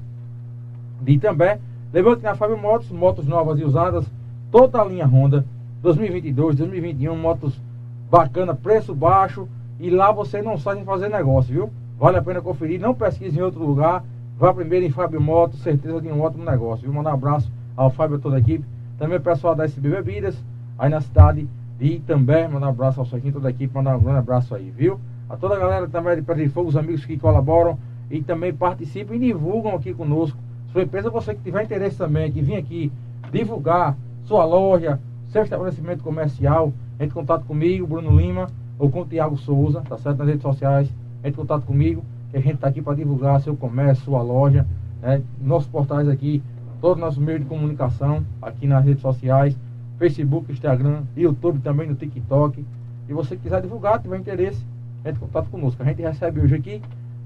de 1.00 1.12
Itambé. 1.12 1.58
Que 1.92 2.22
na 2.22 2.36
Fábio 2.36 2.56
Motos, 2.56 2.88
motos 2.90 3.26
novas 3.26 3.58
e 3.58 3.64
usadas, 3.64 4.06
toda 4.52 4.80
a 4.80 4.84
linha 4.84 5.06
Honda, 5.06 5.44
2022, 5.82 6.54
2021, 6.56 7.16
motos 7.16 7.60
bacana, 8.08 8.54
preço 8.54 8.94
baixo 8.94 9.48
E 9.78 9.90
lá 9.90 10.12
você 10.12 10.40
não 10.42 10.56
sai 10.58 10.76
sem 10.76 10.84
fazer 10.84 11.08
negócio, 11.08 11.52
viu? 11.52 11.70
Vale 11.98 12.18
a 12.18 12.22
pena 12.22 12.40
conferir. 12.40 12.80
Não 12.80 12.94
pesquise 12.94 13.38
em 13.38 13.42
outro 13.42 13.64
lugar. 13.64 14.04
Vá 14.38 14.54
primeiro 14.54 14.86
em 14.86 14.90
Fábio 14.90 15.20
Moto, 15.20 15.56
certeza 15.56 16.00
de 16.00 16.08
um 16.08 16.20
ótimo 16.20 16.44
negócio. 16.44 16.84
Viu? 16.84 16.94
Mandar 16.94 17.10
um 17.10 17.14
abraço 17.14 17.50
ao 17.76 17.90
Fábio 17.90 18.18
e 18.18 18.20
toda 18.20 18.36
a 18.36 18.38
equipe. 18.38 18.64
Também 18.98 19.18
o 19.18 19.20
pessoal 19.20 19.54
da 19.54 19.64
SB 19.64 19.88
Bebidas, 19.88 20.36
aí 20.78 20.88
na 20.90 21.00
cidade 21.00 21.48
de 21.78 21.86
Itambé. 21.86 22.46
Mandar 22.46 22.66
um 22.66 22.70
abraço 22.70 23.00
ao 23.00 23.06
Soquinho, 23.06 23.32
toda 23.32 23.48
a 23.48 23.50
equipe. 23.50 23.74
Mandar 23.74 23.96
um 23.96 24.00
grande 24.00 24.18
abraço 24.18 24.54
aí, 24.54 24.70
viu? 24.70 25.00
A 25.30 25.36
toda 25.36 25.54
a 25.54 25.58
galera 25.60 25.86
também 25.86 26.16
de 26.16 26.22
Pedro 26.22 26.42
de 26.42 26.48
Fogo, 26.48 26.68
os 26.68 26.76
amigos 26.76 27.04
que 27.04 27.16
colaboram 27.16 27.78
e 28.10 28.20
também 28.20 28.52
participam 28.52 29.14
e 29.14 29.18
divulgam 29.20 29.76
aqui 29.76 29.94
conosco. 29.94 30.36
Sua 30.72 30.82
empresa, 30.82 31.08
você 31.08 31.32
que 31.36 31.40
tiver 31.40 31.62
interesse 31.62 31.96
também, 31.96 32.32
que 32.32 32.42
vir 32.42 32.56
aqui 32.56 32.90
divulgar 33.30 33.96
sua 34.24 34.44
loja, 34.44 34.98
seu 35.28 35.44
estabelecimento 35.44 36.02
comercial, 36.02 36.72
entre 36.94 37.06
em 37.06 37.10
contato 37.10 37.44
comigo, 37.44 37.86
Bruno 37.86 38.18
Lima, 38.18 38.50
ou 38.76 38.90
com 38.90 39.02
o 39.02 39.06
Tiago 39.06 39.36
Souza, 39.36 39.82
tá 39.82 39.96
certo? 39.98 40.18
Nas 40.18 40.26
redes 40.26 40.42
sociais, 40.42 40.92
entre 41.20 41.30
em 41.30 41.34
contato 41.34 41.64
comigo 41.64 42.04
que 42.32 42.36
a 42.36 42.40
gente 42.40 42.54
está 42.54 42.66
aqui 42.66 42.82
para 42.82 42.96
divulgar 42.96 43.40
seu 43.40 43.54
comércio, 43.54 44.06
sua 44.06 44.22
loja, 44.22 44.66
né? 45.00 45.22
nossos 45.40 45.68
portais 45.68 46.08
aqui, 46.08 46.42
todos 46.80 46.96
os 46.96 47.00
nossos 47.00 47.22
meios 47.22 47.42
de 47.42 47.46
comunicação 47.46 48.24
aqui 48.42 48.66
nas 48.66 48.84
redes 48.84 49.00
sociais, 49.00 49.56
Facebook, 49.96 50.50
Instagram, 50.50 51.02
YouTube 51.16 51.60
também 51.60 51.88
no 51.88 51.94
TikTok. 51.94 52.64
E 53.08 53.12
você 53.12 53.36
quiser 53.36 53.62
divulgar, 53.62 54.00
tiver 54.00 54.18
interesse, 54.18 54.64
entre 55.04 55.22
em 55.22 55.26
contato 55.26 55.50
conosco. 55.50 55.82
A 55.82 55.86
gente 55.86 56.02
recebe 56.02 56.40
hoje 56.40 56.54
aqui 56.54 56.82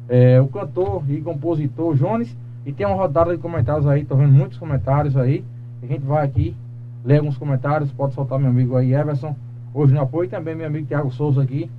é, 0.08 0.40
o 0.40 0.48
cantor 0.48 1.02
e 1.08 1.20
compositor 1.20 1.94
Jones 1.94 2.36
e 2.64 2.72
tem 2.72 2.86
uma 2.86 2.96
rodada 2.96 3.34
de 3.34 3.42
comentários 3.42 3.86
aí, 3.86 4.04
tô 4.04 4.16
vendo 4.16 4.32
muitos 4.32 4.58
comentários 4.58 5.16
aí. 5.16 5.44
A 5.82 5.86
gente 5.86 6.04
vai 6.04 6.24
aqui, 6.24 6.56
ler 7.04 7.18
alguns 7.18 7.36
comentários, 7.36 7.92
pode 7.92 8.14
soltar 8.14 8.38
meu 8.38 8.48
amigo 8.48 8.76
aí, 8.76 8.94
Everson, 8.94 9.36
hoje 9.72 9.92
no 9.92 10.00
apoio, 10.00 10.26
e 10.26 10.30
também 10.30 10.54
meu 10.54 10.66
amigo 10.66 10.86
Thiago 10.86 11.12
Souza 11.12 11.42
aqui. 11.42 11.70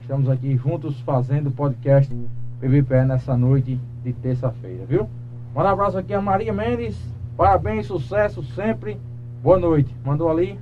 Estamos 0.00 0.28
aqui 0.28 0.56
juntos 0.56 1.00
fazendo 1.00 1.48
o 1.48 1.52
podcast 1.52 2.14
PVPE 2.60 3.06
nessa 3.06 3.36
noite 3.36 3.80
de 4.04 4.12
terça-feira, 4.12 4.84
viu? 4.84 5.08
Um 5.54 5.60
abraço 5.60 5.98
aqui 5.98 6.14
a 6.14 6.20
Maria 6.20 6.52
Mendes. 6.52 6.96
Parabéns, 7.36 7.86
sucesso 7.86 8.42
sempre. 8.54 8.98
Boa 9.42 9.58
noite. 9.58 9.92
Mandou 10.04 10.30
ali. 10.30 10.58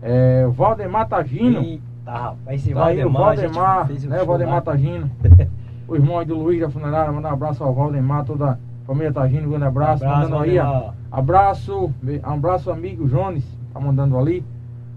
É, 0.00 0.46
Valdemar 0.46 1.08
Tagino. 1.08 1.80
Eita, 2.06 2.12
rapaz, 2.12 2.60
esse 2.60 2.72
Tá 2.72 2.86
aí 2.86 3.04
o 3.04 3.10
Valdemar, 3.10 3.36
Valdemar, 3.36 3.86
fez 3.88 4.04
um 4.04 4.08
né? 4.08 4.18
show 4.18 4.26
Valdemar. 4.26 4.62
Tagino. 4.62 5.10
o 5.88 5.96
irmão 5.96 6.18
aí 6.18 6.26
do 6.26 6.36
Luiz 6.36 6.60
da 6.60 6.70
funerária. 6.70 7.12
Manda 7.12 7.28
um 7.28 7.32
abraço 7.32 7.64
ao 7.64 7.74
Valdemar, 7.74 8.24
toda 8.24 8.52
a 8.52 8.58
família 8.86 9.12
Tagino. 9.12 9.46
Um 9.46 9.50
grande 9.50 9.64
abraço. 9.64 10.04
Abraço, 10.04 10.22
mandando 10.22 10.42
aí. 10.44 10.58
Valdemar. 10.58 10.94
Abraço, 11.10 11.86
um 11.86 12.32
abraço, 12.32 12.70
amigo 12.70 13.08
Jones. 13.08 13.44
Tá 13.74 13.80
mandando 13.80 14.16
ali. 14.16 14.44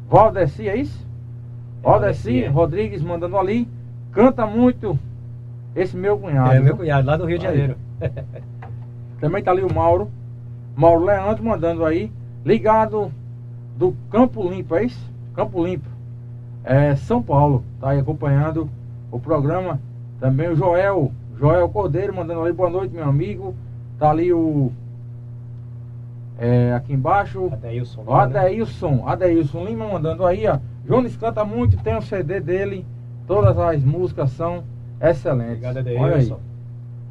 Valdeci, 0.07 0.69
é 0.69 0.75
isso? 0.75 1.07
É, 1.81 1.89
Valdeci 1.89 2.43
é. 2.43 2.47
Rodrigues 2.47 3.01
mandando 3.01 3.37
ali. 3.37 3.67
Canta 4.11 4.45
muito 4.45 4.97
esse 5.75 5.97
meu 5.97 6.17
cunhado. 6.17 6.51
É, 6.51 6.59
meu 6.59 6.77
cunhado, 6.77 7.07
lá 7.07 7.17
do 7.17 7.25
Rio 7.25 7.39
de 7.39 7.47
Aí. 7.47 7.57
Janeiro. 7.57 7.77
Também 9.19 9.43
tá 9.43 9.51
ali 9.51 9.63
o 9.63 9.73
Mauro. 9.73 10.09
Mauro 10.75 11.05
Leandro 11.05 11.43
mandando 11.43 11.85
aí. 11.85 12.11
Ligado 12.45 13.11
do 13.77 13.93
Campo 14.09 14.47
Limpo, 14.47 14.75
é 14.75 14.85
isso? 14.85 15.11
Campo 15.35 15.63
Limpo. 15.65 15.98
É 16.63 16.95
São 16.95 17.21
Paulo. 17.21 17.63
Tá 17.79 17.89
aí 17.89 17.99
acompanhando 17.99 18.69
o 19.11 19.19
programa. 19.19 19.79
Também 20.19 20.49
o 20.49 20.55
Joel. 20.55 21.11
Joel 21.37 21.69
Cordeiro 21.69 22.13
mandando 22.15 22.41
ali. 22.41 22.51
Boa 22.53 22.69
noite, 22.69 22.93
meu 22.93 23.05
amigo. 23.05 23.55
Tá 23.97 24.11
ali 24.11 24.31
o. 24.33 24.71
É, 26.37 26.73
aqui 26.73 26.93
embaixo. 26.93 27.49
Adeilson. 27.51 28.03
O 28.05 28.13
Adeilson. 28.13 29.03
Adeilson 29.07 29.65
Lima 29.65 29.87
mandando 29.87 30.25
aí, 30.25 30.47
ó. 30.47 30.57
Jones 30.85 31.15
canta 31.17 31.43
muito, 31.43 31.77
tem 31.83 31.95
o 31.95 32.01
CD 32.01 32.39
dele. 32.39 32.85
Todas 33.27 33.57
as 33.57 33.83
músicas 33.83 34.31
são 34.31 34.63
excelentes. 35.01 35.63
Obrigado, 35.63 35.77
Olha 35.77 35.91
aí. 35.91 35.97
Adeilson. 36.13 36.39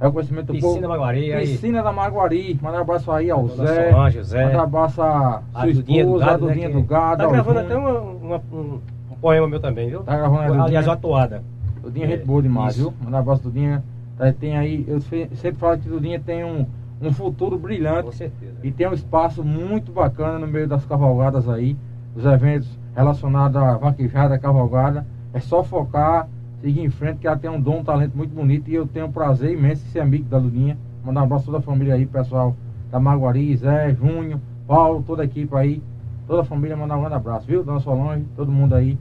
Reconhecimento 0.01 0.47
do 0.53 0.61
povo. 0.61 0.67
Piscina 0.75 0.89
Maguari. 0.89 1.33
aí. 1.33 1.47
Piscina 1.47 1.83
da 1.83 1.93
Maguari. 1.93 2.59
Manda 2.63 2.79
um 2.79 2.81
abraço 2.81 3.11
aí 3.11 3.31
ao 3.31 3.47
Dona 3.49 3.67
Zé. 3.67 3.91
Solange, 3.91 4.19
o 4.19 4.25
Zé. 4.25 4.45
Manda 4.45 4.59
um 4.59 4.61
abraço 4.63 5.03
A 5.03 5.43
sua 5.53 5.67
Dudinha 5.73 6.05
do 6.05 6.11
esposa, 6.11 6.25
Gado, 6.25 6.45
a 6.45 6.49
né, 6.49 6.55
Dudinha 6.55 6.69
que 6.69 6.75
do 6.77 6.83
Gado. 6.83 7.23
Tá 7.25 7.31
gravando 7.31 7.59
até 7.59 7.77
uma- 7.77 8.01
uma- 8.01 8.43
um, 8.53 8.57
um 8.57 8.81
poema 9.21 9.49
meu 9.49 9.61
também, 9.61 9.89
viu? 9.91 10.01
Tá 10.03 10.17
gravando. 10.17 10.63
Aliás, 10.63 10.87
uma 10.87 10.97
toada. 10.97 11.43
Dudinha 11.83 12.07
É, 12.07 12.09
gente 12.11 12.27
boa 12.27 12.43
demais, 12.43 12.75
isso. 12.77 12.91
viu? 12.91 12.95
Manda 13.05 13.17
um 13.17 13.21
abraço, 13.21 13.43
Dudinha. 13.43 13.83
Tá, 14.17 14.33
Tem 14.33 14.57
aí, 14.57 14.85
eu 14.89 15.01
sempre 15.01 15.53
falo 15.59 15.79
que 15.79 15.89
Dudinha 15.89 16.21
tem 16.21 16.45
um, 16.45 16.67
um 17.01 17.13
futuro 17.13 17.57
Com 17.57 17.63
brilhante 17.63 18.15
certeza. 18.17 18.55
e 18.63 18.71
tem 18.73 18.89
um 18.89 18.93
espaço 18.93 19.45
muito 19.45 19.93
bacana 19.93 20.39
no 20.39 20.47
meio 20.49 20.67
das 20.67 20.85
cavalgadas 20.85 21.49
aí, 21.49 21.77
os 22.17 22.25
eventos 22.25 22.69
relacionados 22.97 23.57
à 23.57 23.77
vaquejada, 23.77 24.35
à 24.35 24.39
cavalgada. 24.39 25.07
É 25.33 25.39
só 25.41 25.63
focar, 25.63 26.29
seguir 26.61 26.81
em 26.83 26.91
frente, 26.91 27.19
que 27.19 27.27
ela 27.29 27.37
tem 27.37 27.49
um 27.49 27.61
dom, 27.61 27.79
um 27.79 27.85
talento 27.85 28.17
muito 28.17 28.35
bonito 28.35 28.69
e 28.69 28.75
eu 28.75 28.87
tenho 28.87 29.07
um 29.07 29.13
prazer 29.13 29.53
imenso 29.53 29.85
em 29.87 29.91
ser 29.91 30.01
amigo 30.01 30.25
da 30.29 30.39
Dudinha. 30.39 30.77
Mandar 31.05 31.21
um 31.21 31.25
abraço 31.25 31.45
a 31.45 31.47
toda 31.47 31.59
a 31.59 31.63
família 31.63 31.95
aí, 31.95 32.05
pessoal 32.07 32.57
da 32.91 32.99
Maguari, 32.99 33.55
Zé, 33.57 33.95
Júnior, 33.95 34.41
Paulo, 34.67 35.05
toda 35.07 35.23
a 35.23 35.25
equipe 35.25 35.55
aí, 35.55 35.81
toda 36.27 36.43
a 36.43 36.45
família, 36.45 36.77
mandar 36.77 36.97
um 36.97 37.01
grande 37.01 37.15
abraço, 37.15 37.47
viu? 37.47 37.63
Dona 37.63 37.79
Solange, 37.81 38.25
todo 38.35 38.51
mundo 38.51 38.75
aí. 38.75 38.99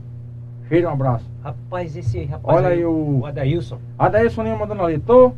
De 0.68 0.84
um 0.86 0.90
abraço. 0.90 1.24
Rapaz, 1.42 1.96
esse 1.96 2.24
rapaz. 2.24 2.56
Olha 2.58 2.68
aí 2.68 2.84
o- 2.84 3.20
O 3.20 3.26
Adailson. 3.26 3.78
A 3.98 4.08
daí 4.08 4.28
Soninha 4.30 4.56
mandando 4.56 4.82
ali, 4.82 4.98
tô, 4.98 5.32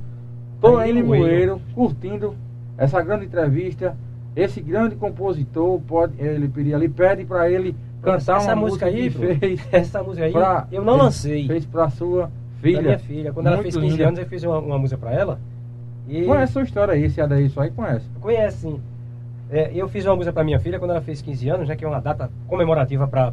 tô 0.60 0.76
Aí, 0.78 0.90
em 0.90 0.94
Limoeiro. 0.94 1.60
Curtindo 1.74 2.34
essa 2.76 3.00
grande 3.00 3.26
entrevista. 3.26 3.96
Esse 4.34 4.60
grande 4.60 4.94
compositor, 4.96 5.80
pode, 5.80 6.14
ele 6.18 6.48
pedir 6.48 6.74
ali, 6.74 6.88
pede 6.88 7.24
pra 7.24 7.50
ele 7.50 7.74
cantar 8.02 8.36
essa 8.38 8.54
uma 8.54 8.56
música 8.56 8.86
aí, 8.86 9.10
fez 9.10 9.68
essa 9.72 10.02
música 10.02 10.24
aí, 10.26 10.32
pra- 10.32 10.66
eu 10.70 10.84
não 10.84 10.96
lancei. 10.96 11.46
Fez 11.46 11.64
pra 11.66 11.88
sua 11.90 12.30
filha. 12.60 12.80
minha 12.82 12.98
filha. 12.98 13.32
Quando 13.32 13.46
ela 13.48 13.56
Muito 13.56 13.64
fez 13.72 13.76
15 13.76 13.96
linda. 13.96 14.08
anos, 14.08 14.18
eu 14.20 14.26
fiz 14.26 14.42
uma, 14.44 14.58
uma 14.58 14.78
música 14.78 14.98
pra 14.98 15.12
ela. 15.12 15.38
E 16.08 16.24
Conhece 16.24 16.44
a 16.44 16.52
sua 16.52 16.62
história 16.62 16.94
aí, 16.94 17.04
esse 17.04 17.20
Adailson 17.20 17.60
aí 17.60 17.70
conhece. 17.70 18.06
conhece, 18.20 18.56
sim. 18.58 18.80
É, 19.52 19.70
eu 19.74 19.88
fiz 19.88 20.06
uma 20.06 20.14
música 20.14 20.32
pra 20.32 20.44
minha 20.44 20.60
filha 20.60 20.78
quando 20.78 20.92
ela 20.92 21.00
fez 21.00 21.20
15 21.20 21.48
anos, 21.48 21.68
já 21.68 21.74
que 21.74 21.84
é 21.84 21.88
uma 21.88 22.00
data 22.00 22.30
comemorativa 22.46 23.08
pra 23.08 23.32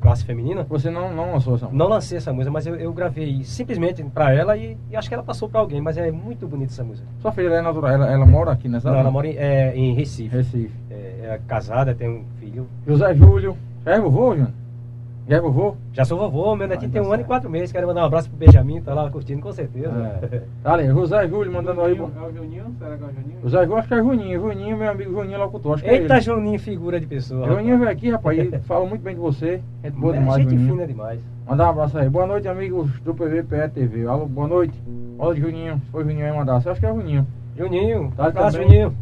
classe 0.00 0.24
feminina. 0.24 0.64
Você 0.68 0.90
não, 0.90 1.12
não 1.12 1.32
lançou 1.32 1.56
essa 1.56 1.68
Não 1.70 1.88
lancei 1.88 2.18
essa 2.18 2.32
música, 2.32 2.52
mas 2.52 2.66
eu, 2.66 2.76
eu 2.76 2.92
gravei 2.92 3.42
simplesmente 3.42 4.02
pra 4.04 4.32
ela 4.32 4.56
e, 4.56 4.76
e 4.90 4.96
acho 4.96 5.08
que 5.08 5.14
ela 5.14 5.24
passou 5.24 5.48
pra 5.48 5.60
alguém, 5.60 5.80
mas 5.80 5.96
é 5.98 6.10
muito 6.10 6.46
bonita 6.46 6.72
essa 6.72 6.84
música. 6.84 7.06
Sua 7.18 7.32
filha 7.32 7.48
é 7.48 7.60
natural, 7.60 7.90
ela, 7.90 8.12
ela 8.12 8.26
mora 8.26 8.52
aqui 8.52 8.68
nessa 8.68 8.90
Não, 8.90 8.98
ela 8.98 9.10
mora 9.10 9.26
em, 9.26 9.36
é, 9.36 9.76
em 9.76 9.92
Recife. 9.94 10.36
Recife. 10.36 10.72
É, 10.88 10.94
é 10.94 11.40
casada, 11.48 11.94
tem 11.94 12.08
um 12.08 12.24
filho. 12.38 12.68
José 12.86 13.14
Júlio. 13.14 13.56
É 13.84 13.98
vovô, 13.98 14.36
Júnior? 14.36 14.50
Já 15.28 15.38
é 15.38 15.40
vovô? 15.40 15.74
Já 15.92 16.04
sou 16.04 16.16
vovô, 16.18 16.54
meu 16.54 16.68
netinho 16.68 16.88
Ah, 16.88 16.92
tem 16.92 17.02
tá 17.02 17.08
um 17.08 17.12
ano 17.12 17.22
e 17.22 17.26
quatro 17.26 17.50
meses. 17.50 17.72
Quero 17.72 17.84
mandar 17.88 18.02
um 18.02 18.04
abraço 18.04 18.28
pro 18.30 18.38
Benjamin, 18.38 18.80
tá 18.80 18.94
lá 18.94 19.10
curtindo 19.10 19.42
com 19.42 19.50
certeza. 19.52 19.90
É. 20.30 20.42
Tá 20.62 20.74
ali, 20.74 20.86
José 20.86 21.26
Júlio 21.26 21.52
mandando 21.52 21.80
aí. 21.80 21.98
É 21.98 22.00
o 22.02 22.32
Juninho? 22.32 22.64
Será 22.78 22.96
que 22.96 23.02
é 23.02 23.06
o 23.06 23.10
Juninho? 23.12 23.38
José 23.42 23.58
Júlio, 23.64 23.76
acho 23.76 23.88
que 23.88 23.94
é 23.94 23.98
Juninho. 23.98 24.40
Juninho, 24.40 24.76
meu 24.76 24.88
amigo 24.88 25.12
Juninho 25.12 25.38
Locutor. 25.40 25.74
Acho 25.74 25.84
é 25.86 25.94
Eita, 25.94 26.14
ele. 26.14 26.20
Juninho, 26.20 26.60
figura 26.60 27.00
de 27.00 27.06
pessoa. 27.06 27.44
Juninho 27.48 27.76
veio 27.76 27.90
aqui, 27.90 28.08
rapaz, 28.10 28.38
e 28.38 28.58
fala 28.68 28.86
muito 28.86 29.02
bem 29.02 29.14
de 29.16 29.20
você. 29.20 29.60
Gente 29.82 29.94
boa 29.98 30.14
É, 30.14 30.18
demais, 30.20 30.42
gente 30.44 30.50
Juninho. 30.50 30.72
fina 30.74 30.86
demais. 30.86 31.20
Mandar 31.48 31.66
um 31.66 31.70
abraço 31.70 31.98
aí. 31.98 32.08
Boa 32.08 32.26
noite, 32.26 32.46
amigos 32.46 32.88
do 33.00 33.12
PVPE 33.12 33.68
TV. 33.74 34.06
Alô, 34.06 34.26
boa 34.26 34.46
noite. 34.46 34.80
Olha, 35.18 35.40
Juninho. 35.40 35.80
Se 35.86 35.90
foi 35.90 36.04
Juninho 36.04 36.24
aí 36.24 36.32
mandar. 36.32 36.60
Você 36.60 36.68
acha 36.68 36.78
que 36.78 36.86
é 36.86 36.94
Juninho? 36.94 37.26
Juninho, 37.56 38.12
Tá 38.16 38.26
abraço. 38.26 38.62
Juninho. 38.62 38.94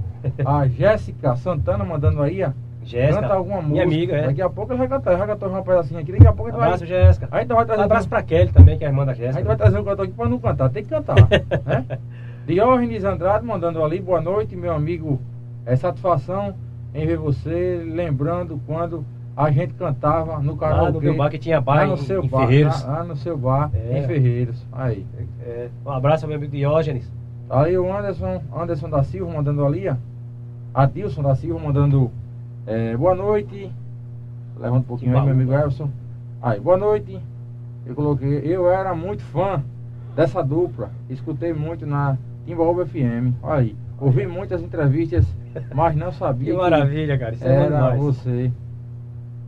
A 0.43 0.67
Jéssica 0.67 1.37
Santana 1.37 1.85
mandando 1.85 2.23
aí, 2.23 2.43
ó. 2.43 2.51
Jéssica, 2.85 3.21
Canta 3.23 3.35
alguma 3.35 3.57
música. 3.57 3.73
minha 3.73 3.85
amiga, 3.85 4.17
é. 4.17 4.27
Daqui 4.27 4.43
a 4.43 4.49
pouco 4.51 4.73
ele 4.73 4.79
vai 4.79 4.89
cantar. 4.89 5.17
Vai 5.17 5.27
cantar 5.27 5.47
uma 5.49 5.63
pedacinho 5.63 6.01
aqui. 6.01 6.13
Daqui 6.13 6.27
a 6.27 6.33
pouco 6.33 6.51
ele 6.51 6.57
vai. 6.59 6.67
Abraço, 6.69 6.87
Jéssica. 6.87 7.29
Aí 7.31 7.45
então 7.45 7.57
vai 7.57 7.65
Um 7.65 7.67
trazer 7.69 7.83
abraço 7.83 8.09
pra 8.09 8.23
Kelly 8.23 8.53
também, 8.53 8.79
que 8.79 8.85
é 8.85 8.87
a 8.87 8.91
irmã 8.91 9.05
da 9.05 9.13
A 9.13 9.15
gente 9.15 9.25
vai 9.25 9.33
Jéssica. 9.35 9.57
trazer 9.57 9.79
o 9.79 9.85
cantor 9.85 10.05
aqui 10.05 10.15
pra 10.15 10.29
não 10.29 10.39
cantar, 10.39 10.71
tem 10.71 10.83
que 10.85 10.91
cantar. 10.91 11.17
né? 11.67 11.99
Diógenes 12.47 13.05
Andrade 13.05 13.45
mandando 13.45 13.83
ali, 13.83 14.01
boa 14.01 14.21
noite, 14.21 14.55
meu 14.55 14.73
amigo. 14.75 15.21
É 15.67 15.75
satisfação 15.77 16.55
em 16.95 17.07
ver 17.07 17.17
você, 17.17 17.83
lembrando 17.87 18.61
quando 18.67 19.05
a 19.37 19.51
gente 19.51 19.73
cantava 19.75 20.39
no 20.41 20.53
Lá 20.53 20.59
karaokê. 20.59 20.93
no 20.93 21.01
meu 21.01 21.17
bar 21.17 21.31
que 21.31 21.39
tinha 21.39 21.61
bar 21.61 21.77
lá 21.77 21.87
em, 21.87 21.91
no 21.91 21.97
seu 21.97 22.23
em 22.23 22.29
bar, 22.29 22.41
Ferreiros. 22.47 22.85
Lá, 22.85 22.99
lá 22.99 23.05
no 23.05 23.17
seu 23.17 23.37
bar, 23.39 23.71
É. 23.75 23.99
em 23.99 24.07
Ferreiros. 24.07 24.65
Aí. 24.73 25.07
É, 25.43 25.69
um 25.85 25.91
abraço 25.91 26.25
ao 26.25 26.29
meu 26.29 26.37
amigo 26.37 26.53
Diógenes. 26.53 27.11
Aí 27.51 27.77
o 27.77 27.93
Anderson, 27.97 28.43
Anderson 28.55 28.89
da 28.91 29.03
Silva 29.03 29.33
mandando 29.33 29.65
ali, 29.65 29.89
ó. 29.89 29.95
Adilson 30.75 31.23
da 31.23 31.35
Silva 31.35 31.59
mandando 31.59 32.11
é, 32.67 32.97
boa 32.97 33.15
noite. 33.15 33.71
Levanta 34.59 34.79
um 34.81 34.83
pouquinho 34.83 35.13
Que 35.13 35.19
aí, 35.19 35.25
meu 35.25 35.33
amigo 35.35 35.53
Elson. 35.53 35.91
Aí, 36.43 36.61
boa 36.61 36.77
noite. 36.77 37.21
Eu 37.87 37.95
coloquei, 37.95 38.41
eu 38.45 38.71
era 38.71 38.95
muito 38.95 39.23
fã 39.25 39.63
dessa 40.17 40.43
dupla. 40.43 40.91
Escutei 41.11 41.53
muito 41.53 41.85
na 41.87 42.17
Timbaúba 42.47 42.87
FM. 42.87 43.35
Olha 43.43 43.61
aí. 43.61 43.77
Ouvi 44.01 44.27
muitas 44.27 44.61
entrevistas, 44.63 45.27
mas 45.75 45.95
não 45.95 46.13
sabia 46.13 46.53
Que 46.53 46.59
maravilha, 46.59 47.19
cara. 47.19 47.35
Isso 47.35 47.45
é 47.45 47.55
era 47.55 47.65
demais. 47.77 48.01
você. 48.01 48.51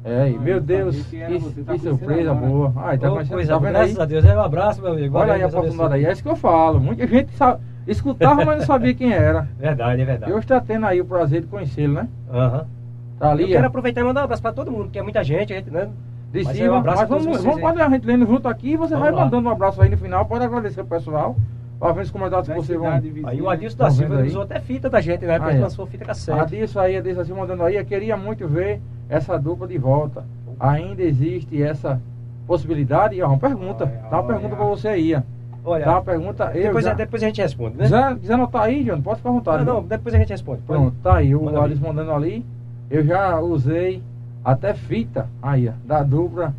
É, 0.05 0.33
Ah, 0.37 0.41
meu 0.41 0.55
eu 0.57 0.61
Deus, 0.61 1.05
que 1.07 1.17
que. 1.27 1.65
Tá 1.65 1.79
surpresa 1.79 2.31
agora. 2.31 2.47
boa. 2.47 2.73
Aí, 2.77 2.99
tá 2.99 3.13
Ô, 3.13 3.27
coisa 3.27 3.53
tá 3.55 3.59
vendo 3.59 3.67
aí? 3.67 3.73
graças 3.73 3.99
a 3.99 4.05
Deus. 4.05 4.25
É 4.25 4.37
um 4.37 4.41
abraço, 4.41 4.81
meu 4.83 4.93
amigo. 4.93 5.17
Olha 5.19 5.33
aí, 5.33 5.41
Deus 5.41 5.55
aprofundado 5.55 5.95
aí. 5.95 6.05
É 6.05 6.13
isso 6.13 6.23
que 6.23 6.29
eu 6.29 6.37
falo. 6.37 6.79
Muita 6.79 7.07
gente 7.09 7.33
sabe, 7.35 7.61
escutava, 7.89 8.45
mas 8.45 8.59
não 8.59 8.67
sabia 8.67 8.95
quem 8.95 9.13
era. 9.13 9.49
Verdade, 9.59 10.03
é 10.03 10.05
verdade. 10.05 10.31
E 10.31 10.35
hoje 10.35 10.45
está 10.45 10.61
tendo 10.61 10.87
aí 10.87 11.01
o 11.01 11.05
prazer 11.05 11.41
de 11.41 11.49
conhecê-lo, 11.49 11.95
né? 11.95 12.09
Aham. 12.33 12.67
Tá 13.19 13.31
ali. 13.31 13.45
Eu 13.45 13.49
quero 13.49 13.65
ó. 13.65 13.67
aproveitar 13.69 14.01
e 14.01 14.05
mandar 14.05 14.21
um 14.21 14.25
abraço 14.25 14.43
pra 14.43 14.53
todo 14.53 14.71
mundo, 14.71 14.85
porque 14.85 14.99
é 14.99 15.03
muita 15.03 15.23
gente, 15.25 15.53
a 15.53 15.57
gente, 15.57 15.71
né? 15.71 15.89
De 16.33 16.45
Mas 16.45 16.59
é 16.61 16.71
um 16.71 16.75
abraço 16.75 17.01
mas 17.01 17.09
vamos, 17.09 17.25
vocês 17.27 17.45
vamos 17.45 17.61
fazer 17.61 17.81
a 17.83 17.89
gente 17.89 18.07
lendo 18.07 18.27
junto 18.27 18.49
aqui 18.49 18.73
e 18.73 18.77
você 18.77 18.95
Vamos 18.95 19.09
vai 19.09 19.13
lá. 19.17 19.25
mandando 19.25 19.49
um 19.49 19.53
abraço 19.53 19.81
aí 19.81 19.89
no 19.89 19.97
final. 19.97 20.27
Pode 20.27 20.45
agradecer 20.45 20.81
o 20.81 20.85
pessoal. 20.87 21.37
Para 21.79 21.93
ver 21.93 22.03
os 22.03 22.11
comentários 22.11 22.49
que 22.49 22.55
vocês 22.55 22.79
vão. 22.79 22.89
Aí 23.27 23.41
o 23.41 23.49
Adilson 23.51 23.77
Tá 23.77 23.85
da 23.85 23.91
Silva 23.91 24.15
vendo 24.17 24.23
aí? 24.25 24.29
usou 24.29 24.43
até 24.43 24.61
fita 24.61 24.89
da 24.91 25.01
gente, 25.01 25.25
né? 25.27 25.37
Ele 25.37 25.59
ó. 25.59 25.63
lançou 25.63 25.87
fita 25.87 26.05
cassete. 26.07 26.39
Adilson 26.41 26.81
aí, 26.81 26.97
Adilson 26.97 27.21
assim 27.21 27.33
mandando 27.33 27.63
aí, 27.63 27.77
eu 27.77 27.85
queria 27.85 28.17
muito 28.17 28.49
ver 28.49 28.81
essa 29.09 29.39
dupla 29.39 29.69
de 29.69 29.77
volta. 29.79 30.25
Ainda 30.59 31.03
existe 31.03 31.63
essa 31.63 32.01
possibilidade? 32.47 33.21
Ó, 33.23 33.29
uma 33.29 33.39
pergunta. 33.39 33.85
Olha, 33.85 33.93
Dá 34.11 34.17
uma 34.17 34.19
olha. 34.19 34.27
pergunta 34.35 34.57
pra 34.57 34.65
você 34.65 34.89
aí. 34.89 35.15
ó. 35.15 35.21
Olha, 35.65 35.85
Dá 35.85 35.93
uma 35.93 36.03
pergunta. 36.03 36.47
Depois, 36.47 36.85
já... 36.85 36.95
depois 36.95 37.23
a 37.23 37.27
gente 37.27 37.43
responde, 37.43 37.77
né? 37.77 37.85
quiser, 37.85 38.17
quiser 38.19 38.35
anotar 38.35 38.63
aí, 38.63 38.85
John, 38.85 39.01
pode 39.03 39.19
ficar 39.19 39.31
à 39.31 39.33
vontade. 39.33 39.65
Não, 39.65 39.75
não, 39.75 39.83
depois 39.83 40.15
a 40.15 40.19
gente 40.19 40.31
responde. 40.31 40.63
Pronto, 40.63 40.95
tá 41.03 41.17
aí, 41.17 41.35
o 41.35 41.43
Manda 41.43 41.63
Adilson 41.63 41.87
mandando 41.87 42.13
ali. 42.13 42.45
Eu 42.89 43.05
já 43.05 43.41
usei 43.41 44.03
até 44.45 44.73
fita 44.75 45.29
aí, 45.43 45.69
ó, 45.69 45.73
da 45.85 46.03
dupla 46.03 46.55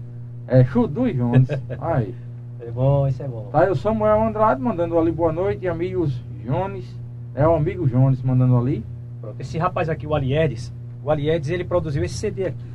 é, 0.47 0.63
Chudu 0.63 1.07
e 1.07 1.13
Jones. 1.13 1.47
aí. 1.79 2.13
É 2.59 2.69
bom, 2.71 3.07
isso 3.07 3.23
é 3.23 3.27
bom. 3.27 3.47
Tá 3.51 3.61
aí 3.61 3.69
o 3.69 3.75
Samuel 3.75 4.23
Andrade 4.23 4.61
mandando 4.61 4.97
ali 4.97 5.11
boa 5.11 5.31
noite, 5.31 5.67
amigos 5.67 6.21
Jones. 6.43 6.85
É 7.33 7.47
o 7.47 7.55
amigo 7.55 7.87
Jones 7.87 8.21
mandando 8.21 8.57
ali. 8.57 8.83
Pronto, 9.21 9.39
esse 9.39 9.57
rapaz 9.57 9.89
aqui, 9.89 10.05
o 10.05 10.13
Aliedes, 10.13 10.73
o 11.03 11.09
Aliedes, 11.09 11.49
ele 11.49 11.63
produziu 11.63 12.03
esse 12.03 12.15
CD 12.15 12.47
aqui. 12.47 12.65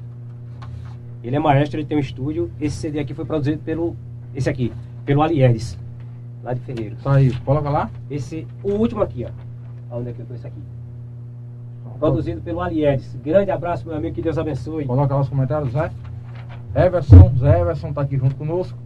Ele 1.23 1.37
é 1.37 1.39
maestro, 1.39 1.79
ele 1.79 1.87
tem 1.87 1.97
um 1.97 2.01
estúdio. 2.01 2.51
Esse 2.61 2.77
CD 2.77 2.99
aqui 3.01 3.13
foi 3.13 3.25
produzido 3.25 3.59
pelo, 3.63 3.95
esse 4.35 4.49
aqui, 4.49 4.73
pelo 5.05 5.23
Aliedes, 5.23 5.79
lá 6.43 6.55
de 6.55 6.61
Ferreiro. 6.61 6.97
Tá 7.03 7.15
aí, 7.15 7.31
coloca 7.41 7.69
lá. 7.69 7.91
Esse, 8.11 8.47
o 8.63 8.71
último 8.73 9.03
aqui, 9.03 9.27
ó. 9.27 9.97
Onde 9.97 10.09
é 10.11 10.13
que 10.15 10.21
eu 10.21 10.27
tô 10.27 10.35
esse 10.35 10.47
aqui? 10.47 10.61
Produzido 12.03 12.41
pelo 12.41 12.61
Aliedes. 12.61 13.17
Grande 13.23 13.53
abraço, 13.53 13.87
meu 13.87 13.97
amigo, 13.97 14.13
que 14.13 14.23
Deus 14.23 14.37
abençoe. 14.37 14.87
Coloca 14.87 15.15
lá 15.15 15.21
os 15.21 15.29
comentários, 15.29 15.71
Zé. 15.71 15.89
Everson, 16.75 17.33
Zé 17.39 17.61
Everson 17.61 17.93
tá 17.93 18.01
aqui 18.01 18.19
junto 18.19 18.35
conosco. 18.35 18.77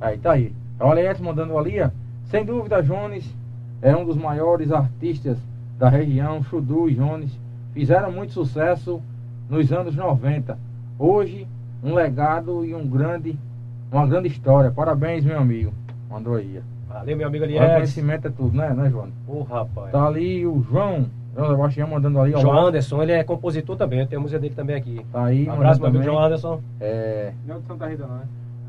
Aí, 0.00 0.16
tá 0.18 0.34
aí. 0.34 0.54
Olha 0.78 1.00
esse 1.00 1.20
mandando 1.20 1.58
ali, 1.58 1.82
ó. 1.82 1.90
Sem 2.26 2.44
dúvida, 2.44 2.80
Jones 2.80 3.28
é 3.82 3.96
um 3.96 4.04
dos 4.04 4.16
maiores 4.16 4.70
artistas 4.70 5.36
da 5.80 5.88
região. 5.88 6.44
Chudu 6.44 6.88
e 6.88 6.94
Jones 6.94 7.36
fizeram 7.72 8.12
muito 8.12 8.32
sucesso 8.32 9.02
nos 9.48 9.72
anos 9.72 9.96
90. 9.96 10.56
Hoje, 10.96 11.48
um 11.82 11.92
legado 11.92 12.64
e 12.64 12.72
um 12.72 12.86
grande, 12.86 13.36
uma 13.90 14.06
grande 14.06 14.28
história. 14.28 14.70
Parabéns, 14.70 15.24
meu 15.24 15.40
amigo. 15.40 15.72
Mandou 16.08 16.36
aí. 16.36 16.62
Valeu, 16.88 17.16
meu 17.16 17.26
amigo 17.26 17.42
Aliedes. 17.42 17.72
conhecimento 17.72 18.28
é 18.28 18.30
tudo, 18.30 18.56
né, 18.56 18.72
né, 18.72 18.88
João? 18.88 19.08
Ô, 19.26 19.42
rapaz. 19.42 19.90
Tá 19.90 20.06
ali 20.06 20.46
o 20.46 20.62
João, 20.62 21.06
João 21.36 21.50
Sebastião 21.50 21.88
mandando 21.88 22.20
ali. 22.20 22.34
ó, 22.34 22.40
João 22.40 22.54
lá. 22.54 22.62
Anderson, 22.62 23.02
ele 23.02 23.12
é 23.12 23.22
compositor 23.24 23.76
também. 23.76 24.00
Eu 24.00 24.06
tenho 24.06 24.20
a 24.20 24.22
música 24.22 24.40
dele 24.40 24.54
também 24.54 24.76
aqui. 24.76 25.04
Tá 25.12 25.24
aí, 25.24 25.48
Um 25.48 25.52
abraço, 25.52 25.80
meu 25.80 25.88
amigo 25.88 26.04
João. 26.04 26.18
Anderson. 26.22 26.60
É, 26.80 27.32
Não 27.46 27.60
de 27.60 27.66
Santa 27.66 27.86
Rita, 27.86 28.06
não, 28.06 28.16
né? 28.16 28.22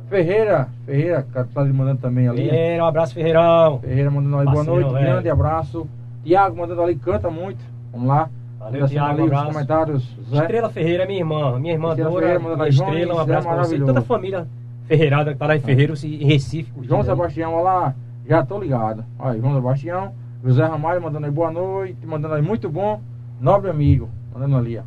Ferreira, 0.09 0.68
Ferreira, 0.86 1.26
cara, 1.32 1.47
tá 1.53 1.62
ali 1.62 1.72
mandando 1.72 2.01
também 2.01 2.28
ali. 2.28 2.49
Ferreira, 2.49 2.84
um 2.84 2.88
abraço, 2.88 3.14
Ferreirão. 3.14 3.80
Ferreira 3.80 4.12
mandando 4.12 4.38
ali 4.39 4.51
boa 4.51 4.64
noite, 4.64 4.91
velho. 4.91 5.05
grande 5.05 5.30
abraço. 5.30 5.88
Tiago 6.24 6.57
mandando 6.57 6.82
ali, 6.82 6.95
canta 6.95 7.30
muito. 7.30 7.64
Vamos 7.93 8.07
lá. 8.09 8.30
Valeu, 8.59 8.82
Descendo 8.82 8.89
Tiago, 8.89 9.22
ali 9.24 9.32
um 9.32 9.45
comentários, 9.53 10.18
Zé. 10.30 10.38
Estrela 10.38 10.70
Ferreira 10.70 11.03
é 11.03 11.07
minha 11.07 11.20
irmã, 11.20 11.57
minha 11.59 11.74
irmã 11.74 11.89
Estrela 11.89 12.09
Dora, 12.12 12.39
Ferreira, 12.39 12.68
Estrela, 12.70 13.14
um 13.16 13.18
é 13.18 13.22
abraço 13.22 13.47
pra 13.47 13.57
você. 13.57 13.80
Toda 13.80 13.99
a 13.99 14.03
família 14.03 14.47
Ferreirada 14.86 15.32
que 15.34 15.39
tá 15.39 15.47
lá 15.47 15.55
em 15.55 15.59
Ferreiros 15.62 16.03
e 16.03 16.16
em 16.22 16.26
Recife. 16.28 16.72
João. 16.84 17.03
Sebastião, 17.03 17.53
olha 17.53 17.64
lá, 17.64 17.95
já 18.28 18.45
tô 18.45 18.59
ligado. 18.59 19.03
Aí, 19.18 19.39
João 19.39 19.55
Sebastião, 19.55 20.12
José 20.44 20.66
Ramalho 20.66 21.02
mandando 21.02 21.26
aí 21.26 21.32
boa 21.32 21.52
noite, 21.52 22.06
mandando 22.06 22.34
aí 22.34 22.42
muito 22.42 22.70
bom, 22.70 23.02
nobre 23.39 23.70
amigo, 23.70 24.10
mandando 24.34 24.58
ali, 24.58 24.78
ó. 24.78 24.84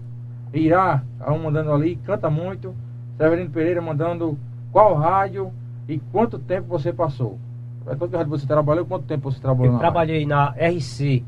Irá, 0.53 1.03
tá 1.19 1.33
um 1.33 1.43
mandando 1.43 1.73
ali, 1.73 1.97
canta 1.97 2.31
muito. 2.31 2.75
Severino 3.17 3.51
Pereira 3.51 3.81
mandando 3.81 4.39
qual 4.73 4.95
rádio 4.95 5.53
e 5.89 5.99
quanto 6.13 6.39
tempo 6.39 6.69
você 6.69 6.93
passou. 6.93 7.39
É 7.87 7.95
quanto 7.95 8.17
rádio 8.17 8.31
você 8.31 8.47
trabalhou, 8.47 8.87
quanto 8.87 9.05
tempo 9.05 9.31
você 9.31 9.41
trabalhou 9.41 9.75
Eu 9.75 9.79
trabalhei 9.79 10.25
na 10.27 10.51
RC, 10.51 11.25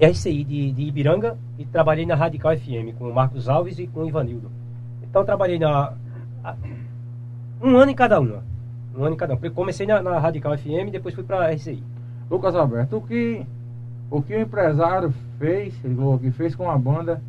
RCI 0.00 0.44
de, 0.44 0.72
de 0.72 0.82
Ibiranga 0.82 1.38
e 1.58 1.64
trabalhei 1.64 2.06
na 2.06 2.14
Radical 2.14 2.56
FM 2.56 2.96
com 2.98 3.08
o 3.08 3.14
Marcos 3.14 3.48
Alves 3.48 3.78
e 3.78 3.86
com 3.86 4.00
o 4.00 4.08
Ivanildo. 4.08 4.50
Então 5.02 5.24
trabalhei 5.24 5.58
na. 5.58 5.94
Um 7.62 7.76
ano 7.76 7.90
em 7.90 7.94
cada 7.94 8.18
uma. 8.20 8.42
Um 8.96 9.04
ano 9.04 9.14
em 9.14 9.18
cada 9.18 9.34
uma. 9.34 9.46
Eu 9.46 9.52
comecei 9.52 9.86
na, 9.86 10.02
na 10.02 10.18
Radical 10.18 10.56
FM 10.56 10.88
e 10.88 10.90
depois 10.90 11.14
fui 11.14 11.24
pra 11.24 11.50
RCI. 11.50 11.82
Lucas 12.30 12.54
Alberto, 12.54 12.96
o 12.98 13.00
que, 13.00 13.44
o 14.10 14.22
que 14.22 14.34
o 14.34 14.40
empresário 14.40 15.12
fez, 15.38 15.74
ele 15.84 15.96
falou 15.96 16.18
que 16.18 16.30
fez 16.30 16.54
com 16.54 16.70
a 16.70 16.78
banda, 16.78 17.20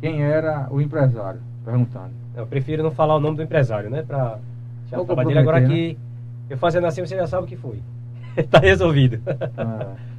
quem 0.00 0.22
era 0.22 0.68
o 0.70 0.80
empresário? 0.80 1.40
Perguntando. 1.64 2.10
Eu 2.36 2.46
prefiro 2.46 2.82
não 2.82 2.90
falar 2.90 3.16
o 3.16 3.20
nome 3.20 3.36
do 3.36 3.42
empresário, 3.42 3.88
né? 3.88 4.02
Pra 4.02 4.38
já 4.90 4.98
Vou 4.98 5.06
falar 5.06 5.24
dele. 5.24 5.38
Agora 5.38 5.60
comprometer, 5.60 5.96
que 6.48 6.52
eu 6.52 6.58
fazendo 6.58 6.86
assim, 6.86 7.00
você 7.00 7.16
já 7.16 7.26
sabe 7.26 7.44
o 7.44 7.46
que 7.46 7.56
foi. 7.56 7.80
tá 8.50 8.58
resolvido. 8.58 9.20
É. 9.26 10.12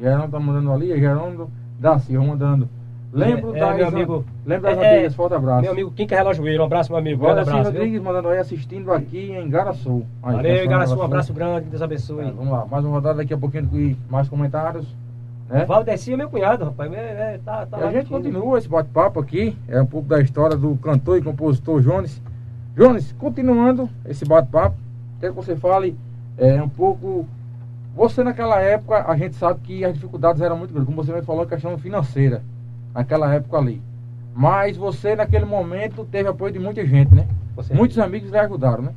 Geraldo 0.00 0.32
tá 0.32 0.40
mandando 0.40 0.72
ali, 0.72 0.98
Geraldo 0.98 1.48
da 1.78 1.98
Silva 1.98 2.26
mandando. 2.26 2.68
Lembro 3.14 3.54
É, 3.56 3.60
das, 3.60 3.76
meu 3.76 3.86
amigo. 3.88 4.24
lembro 4.44 4.62
das 4.64 4.78
É, 4.78 4.82
é, 4.82 4.94
antigas, 4.94 5.14
forte 5.14 5.34
abraço. 5.34 5.62
Meu 5.62 5.70
amigo 5.70 5.90
Quinca 5.92 6.16
Relojoeiro, 6.16 6.62
um 6.62 6.66
abraço, 6.66 6.90
meu 6.90 6.98
amigo. 6.98 7.24
Wallace 7.24 7.48
abraço. 7.48 7.70
viu? 7.70 7.80
Rodrigues 7.80 8.02
mandando 8.02 8.28
aí, 8.28 8.38
assistindo 8.38 8.92
aqui 8.92 9.30
em 9.30 9.48
Garaçu. 9.48 10.04
Aí, 10.22 10.34
Valeu, 10.36 10.64
Igaraçu, 10.64 10.66
um 10.66 10.68
Garaçu. 10.68 11.02
abraço 11.04 11.32
grande, 11.32 11.66
Deus 11.70 11.80
abençoe. 11.82 12.24
É, 12.24 12.30
vamos 12.32 12.52
lá, 12.52 12.66
mais 12.68 12.84
uma 12.84 12.94
rodada 12.94 13.18
daqui 13.18 13.32
a 13.32 13.38
pouquinho 13.38 13.68
com 13.68 13.94
mais 14.12 14.28
comentários. 14.28 14.84
Né? 15.48 15.64
Valdeci 15.64 16.12
é 16.12 16.16
meu 16.16 16.28
cunhado, 16.28 16.64
rapaz. 16.64 16.92
É, 16.92 16.96
é, 17.34 17.40
tá, 17.44 17.66
tá 17.66 17.78
E 17.78 17.82
a 17.84 17.90
gente 17.92 18.08
continua 18.08 18.58
esse 18.58 18.68
bate-papo 18.68 19.20
aqui. 19.20 19.56
É 19.68 19.80
um 19.80 19.86
pouco 19.86 20.08
da 20.08 20.20
história 20.20 20.56
do 20.56 20.74
cantor 20.76 21.18
e 21.18 21.22
compositor 21.22 21.80
Jones. 21.80 22.20
Jones, 22.74 23.12
continuando 23.12 23.88
esse 24.06 24.24
bate-papo, 24.24 24.76
quero 25.20 25.34
que 25.34 25.36
você 25.40 25.54
fale 25.54 25.96
é, 26.36 26.60
um 26.60 26.68
pouco. 26.68 27.26
Você 27.94 28.24
naquela 28.24 28.60
época, 28.60 29.04
a 29.08 29.16
gente 29.16 29.36
sabe 29.36 29.60
que 29.62 29.84
as 29.84 29.94
dificuldades 29.94 30.42
eram 30.42 30.56
muito 30.58 30.72
grandes, 30.72 30.92
como 30.92 31.00
você 31.04 31.12
me 31.12 31.22
falou, 31.22 31.42
a 31.42 31.46
questão 31.46 31.78
financeira, 31.78 32.42
naquela 32.94 33.34
época 33.34 33.56
ali. 33.58 33.82
Mas 34.34 34.76
você 34.76 35.14
naquele 35.16 35.44
momento 35.44 36.04
teve 36.04 36.28
apoio 36.28 36.52
de 36.52 36.58
muita 36.58 36.84
gente, 36.86 37.14
né? 37.14 37.26
Você- 37.56 37.74
Muitos 37.74 37.98
amigos 37.98 38.30
lhe 38.30 38.38
ajudaram, 38.38 38.84
né? 38.84 38.92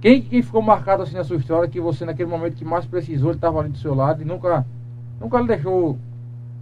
Quem, 0.00 0.22
quem 0.22 0.42
ficou 0.42 0.62
marcado 0.62 1.02
assim 1.02 1.14
na 1.16 1.24
sua 1.24 1.36
história 1.36 1.68
que 1.68 1.80
você 1.80 2.04
naquele 2.04 2.28
momento 2.30 2.54
que 2.56 2.64
mais 2.64 2.86
precisou, 2.86 3.30
ele 3.30 3.36
estava 3.38 3.60
ali 3.60 3.68
do 3.70 3.78
seu 3.78 3.94
lado 3.94 4.22
e 4.22 4.24
nunca, 4.24 4.64
nunca 5.20 5.40
lhe 5.40 5.46
deixou 5.46 5.98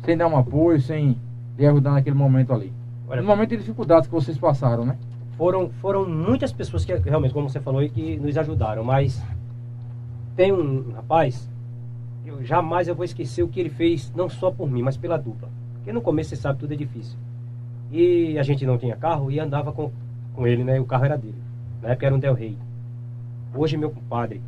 sem 0.04 0.16
dar 0.16 0.26
um 0.26 0.36
apoio, 0.36 0.80
sem 0.80 1.16
lhe 1.56 1.66
ajudar 1.66 1.92
naquele 1.92 2.16
momento 2.16 2.52
ali? 2.52 2.72
Olha, 3.08 3.20
no 3.22 3.28
momento 3.28 3.50
de 3.50 3.58
dificuldades 3.58 4.08
que 4.08 4.14
vocês 4.14 4.36
passaram, 4.36 4.84
né? 4.84 4.96
foram, 5.38 5.70
foram 5.80 6.04
muitas 6.06 6.52
pessoas 6.52 6.84
que 6.84 6.92
realmente, 6.96 7.32
como 7.32 7.48
você 7.48 7.60
falou 7.60 7.88
que 7.88 8.16
nos 8.16 8.36
ajudaram, 8.36 8.82
mas 8.82 9.22
tem 10.34 10.52
um 10.52 10.92
rapaz, 10.96 11.48
eu 12.26 12.44
jamais 12.44 12.88
eu 12.88 12.94
vou 12.94 13.04
esquecer 13.04 13.44
o 13.44 13.48
que 13.48 13.60
ele 13.60 13.70
fez, 13.70 14.12
não 14.16 14.28
só 14.28 14.50
por 14.50 14.68
mim, 14.68 14.82
mas 14.82 14.96
pela 14.96 15.16
dupla. 15.16 15.48
Porque 15.88 15.94
no 15.94 16.02
começo 16.02 16.28
você 16.28 16.36
sabe, 16.36 16.58
tudo 16.58 16.74
é 16.74 16.76
difícil. 16.76 17.16
E 17.90 18.38
a 18.38 18.42
gente 18.42 18.66
não 18.66 18.76
tinha 18.76 18.94
carro 18.94 19.30
e 19.30 19.40
andava 19.40 19.72
com, 19.72 19.90
com 20.34 20.46
ele, 20.46 20.62
né? 20.62 20.78
O 20.78 20.84
carro 20.84 21.06
era 21.06 21.16
dele. 21.16 21.38
Na 21.80 21.88
época 21.88 22.04
era 22.04 22.14
um 22.14 22.18
Del 22.18 22.34
Rey. 22.34 22.58
Hoje 23.54 23.78
meu 23.78 23.90
compadre, 23.90 24.42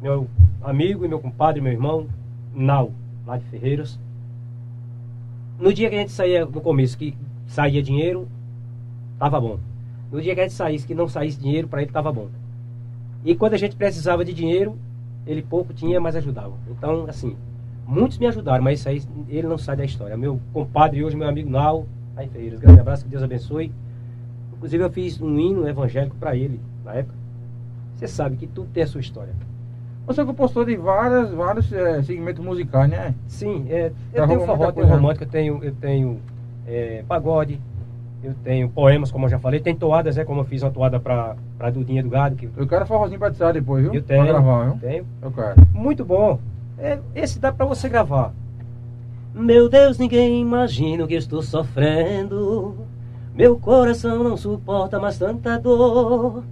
meu 0.00 0.26
amigo 0.62 1.04
e 1.04 1.08
meu 1.08 1.20
compadre, 1.20 1.60
meu 1.60 1.74
irmão, 1.74 2.06
Nau, 2.54 2.90
lá 3.26 3.36
de 3.36 3.44
Ferreiros. 3.44 4.00
No 5.60 5.74
dia 5.74 5.90
que 5.90 5.96
a 5.96 5.98
gente 5.98 6.12
saía, 6.12 6.46
no 6.46 6.60
começo, 6.62 6.96
que 6.96 7.14
saía 7.46 7.82
dinheiro, 7.82 8.26
tava 9.18 9.38
bom. 9.38 9.58
No 10.10 10.22
dia 10.22 10.34
que 10.34 10.40
a 10.40 10.44
gente 10.44 10.54
saísse, 10.54 10.86
que 10.86 10.94
não 10.94 11.06
saísse 11.06 11.38
dinheiro, 11.38 11.68
para 11.68 11.82
ele 11.82 11.92
tava 11.92 12.10
bom. 12.10 12.30
E 13.22 13.34
quando 13.34 13.52
a 13.52 13.58
gente 13.58 13.76
precisava 13.76 14.24
de 14.24 14.32
dinheiro, 14.32 14.78
ele 15.26 15.42
pouco 15.42 15.74
tinha, 15.74 16.00
mas 16.00 16.16
ajudava. 16.16 16.54
Então, 16.70 17.04
assim, 17.10 17.36
muitos 17.86 18.18
me 18.18 18.26
ajudaram, 18.26 18.62
mas 18.62 18.80
isso 18.80 18.88
aí, 18.88 19.02
ele 19.28 19.46
não 19.46 19.58
sai 19.58 19.76
da 19.76 19.84
história. 19.84 20.16
Meu 20.16 20.40
compadre 20.52 21.04
hoje, 21.04 21.16
meu 21.16 21.28
amigo 21.28 21.50
Nau, 21.50 21.86
aí 22.16 22.28
Ferreiras, 22.28 22.60
grande 22.60 22.80
abraço, 22.80 23.04
que 23.04 23.10
Deus 23.10 23.22
abençoe. 23.22 23.72
Inclusive 24.52 24.82
eu 24.82 24.90
fiz 24.90 25.20
um 25.20 25.38
hino 25.38 25.68
evangélico 25.68 26.16
para 26.16 26.34
ele, 26.36 26.60
na 26.84 26.94
época. 26.94 27.14
Você 27.96 28.08
sabe 28.08 28.36
que 28.36 28.46
tudo 28.46 28.68
tem 28.72 28.82
a 28.82 28.86
sua 28.86 29.00
história. 29.00 29.34
Você 30.06 30.20
é 30.20 30.24
compositor 30.24 30.66
de 30.66 30.76
várias, 30.76 31.30
vários 31.30 31.72
eh, 31.72 32.02
segmentos 32.02 32.44
musicais, 32.44 32.90
né? 32.90 33.14
Sim, 33.26 33.66
é, 33.70 33.86
eu 33.86 33.92
Gravou 34.12 34.36
tenho 34.36 34.46
forró, 34.46 34.72
tenho 34.72 34.86
romântica, 34.86 35.24
eu 35.24 35.28
tenho, 35.28 35.64
eu 35.64 35.72
tenho 35.72 36.20
é, 36.66 37.02
pagode, 37.08 37.58
eu 38.22 38.34
tenho 38.44 38.68
poemas, 38.68 39.10
como 39.10 39.24
eu 39.24 39.30
já 39.30 39.38
falei, 39.38 39.60
tem 39.60 39.74
toadas, 39.74 40.16
né? 40.16 40.24
Como 40.24 40.40
eu 40.40 40.44
fiz 40.44 40.62
uma 40.62 40.70
toada 40.70 41.00
pra, 41.00 41.36
pra 41.56 41.70
Dudinha 41.70 42.02
do 42.02 42.10
Gado, 42.10 42.36
que 42.36 42.48
Eu 42.54 42.66
quero 42.66 42.86
forrozinho 42.86 43.24
editar 43.24 43.52
depois, 43.52 43.82
viu? 43.82 43.94
eu 43.94 44.02
tenho. 44.02 44.24
Pra 44.24 44.32
gravar, 44.32 44.64
viu? 44.64 44.78
tenho. 44.78 45.06
Eu 45.22 45.30
quero. 45.30 45.54
Muito 45.72 46.04
bom. 46.04 46.38
É, 46.78 46.98
esse 47.14 47.38
dá 47.38 47.52
pra 47.52 47.66
você 47.66 47.88
gravar. 47.88 48.32
Meu 49.34 49.68
Deus, 49.68 49.98
ninguém 49.98 50.40
imagina 50.40 51.04
o 51.04 51.08
que 51.08 51.14
estou 51.14 51.42
sofrendo. 51.42 52.76
Meu 53.34 53.58
coração 53.58 54.22
não 54.22 54.36
suporta 54.36 55.00
mais 55.00 55.18
tanta 55.18 55.58
dor. 55.58 56.44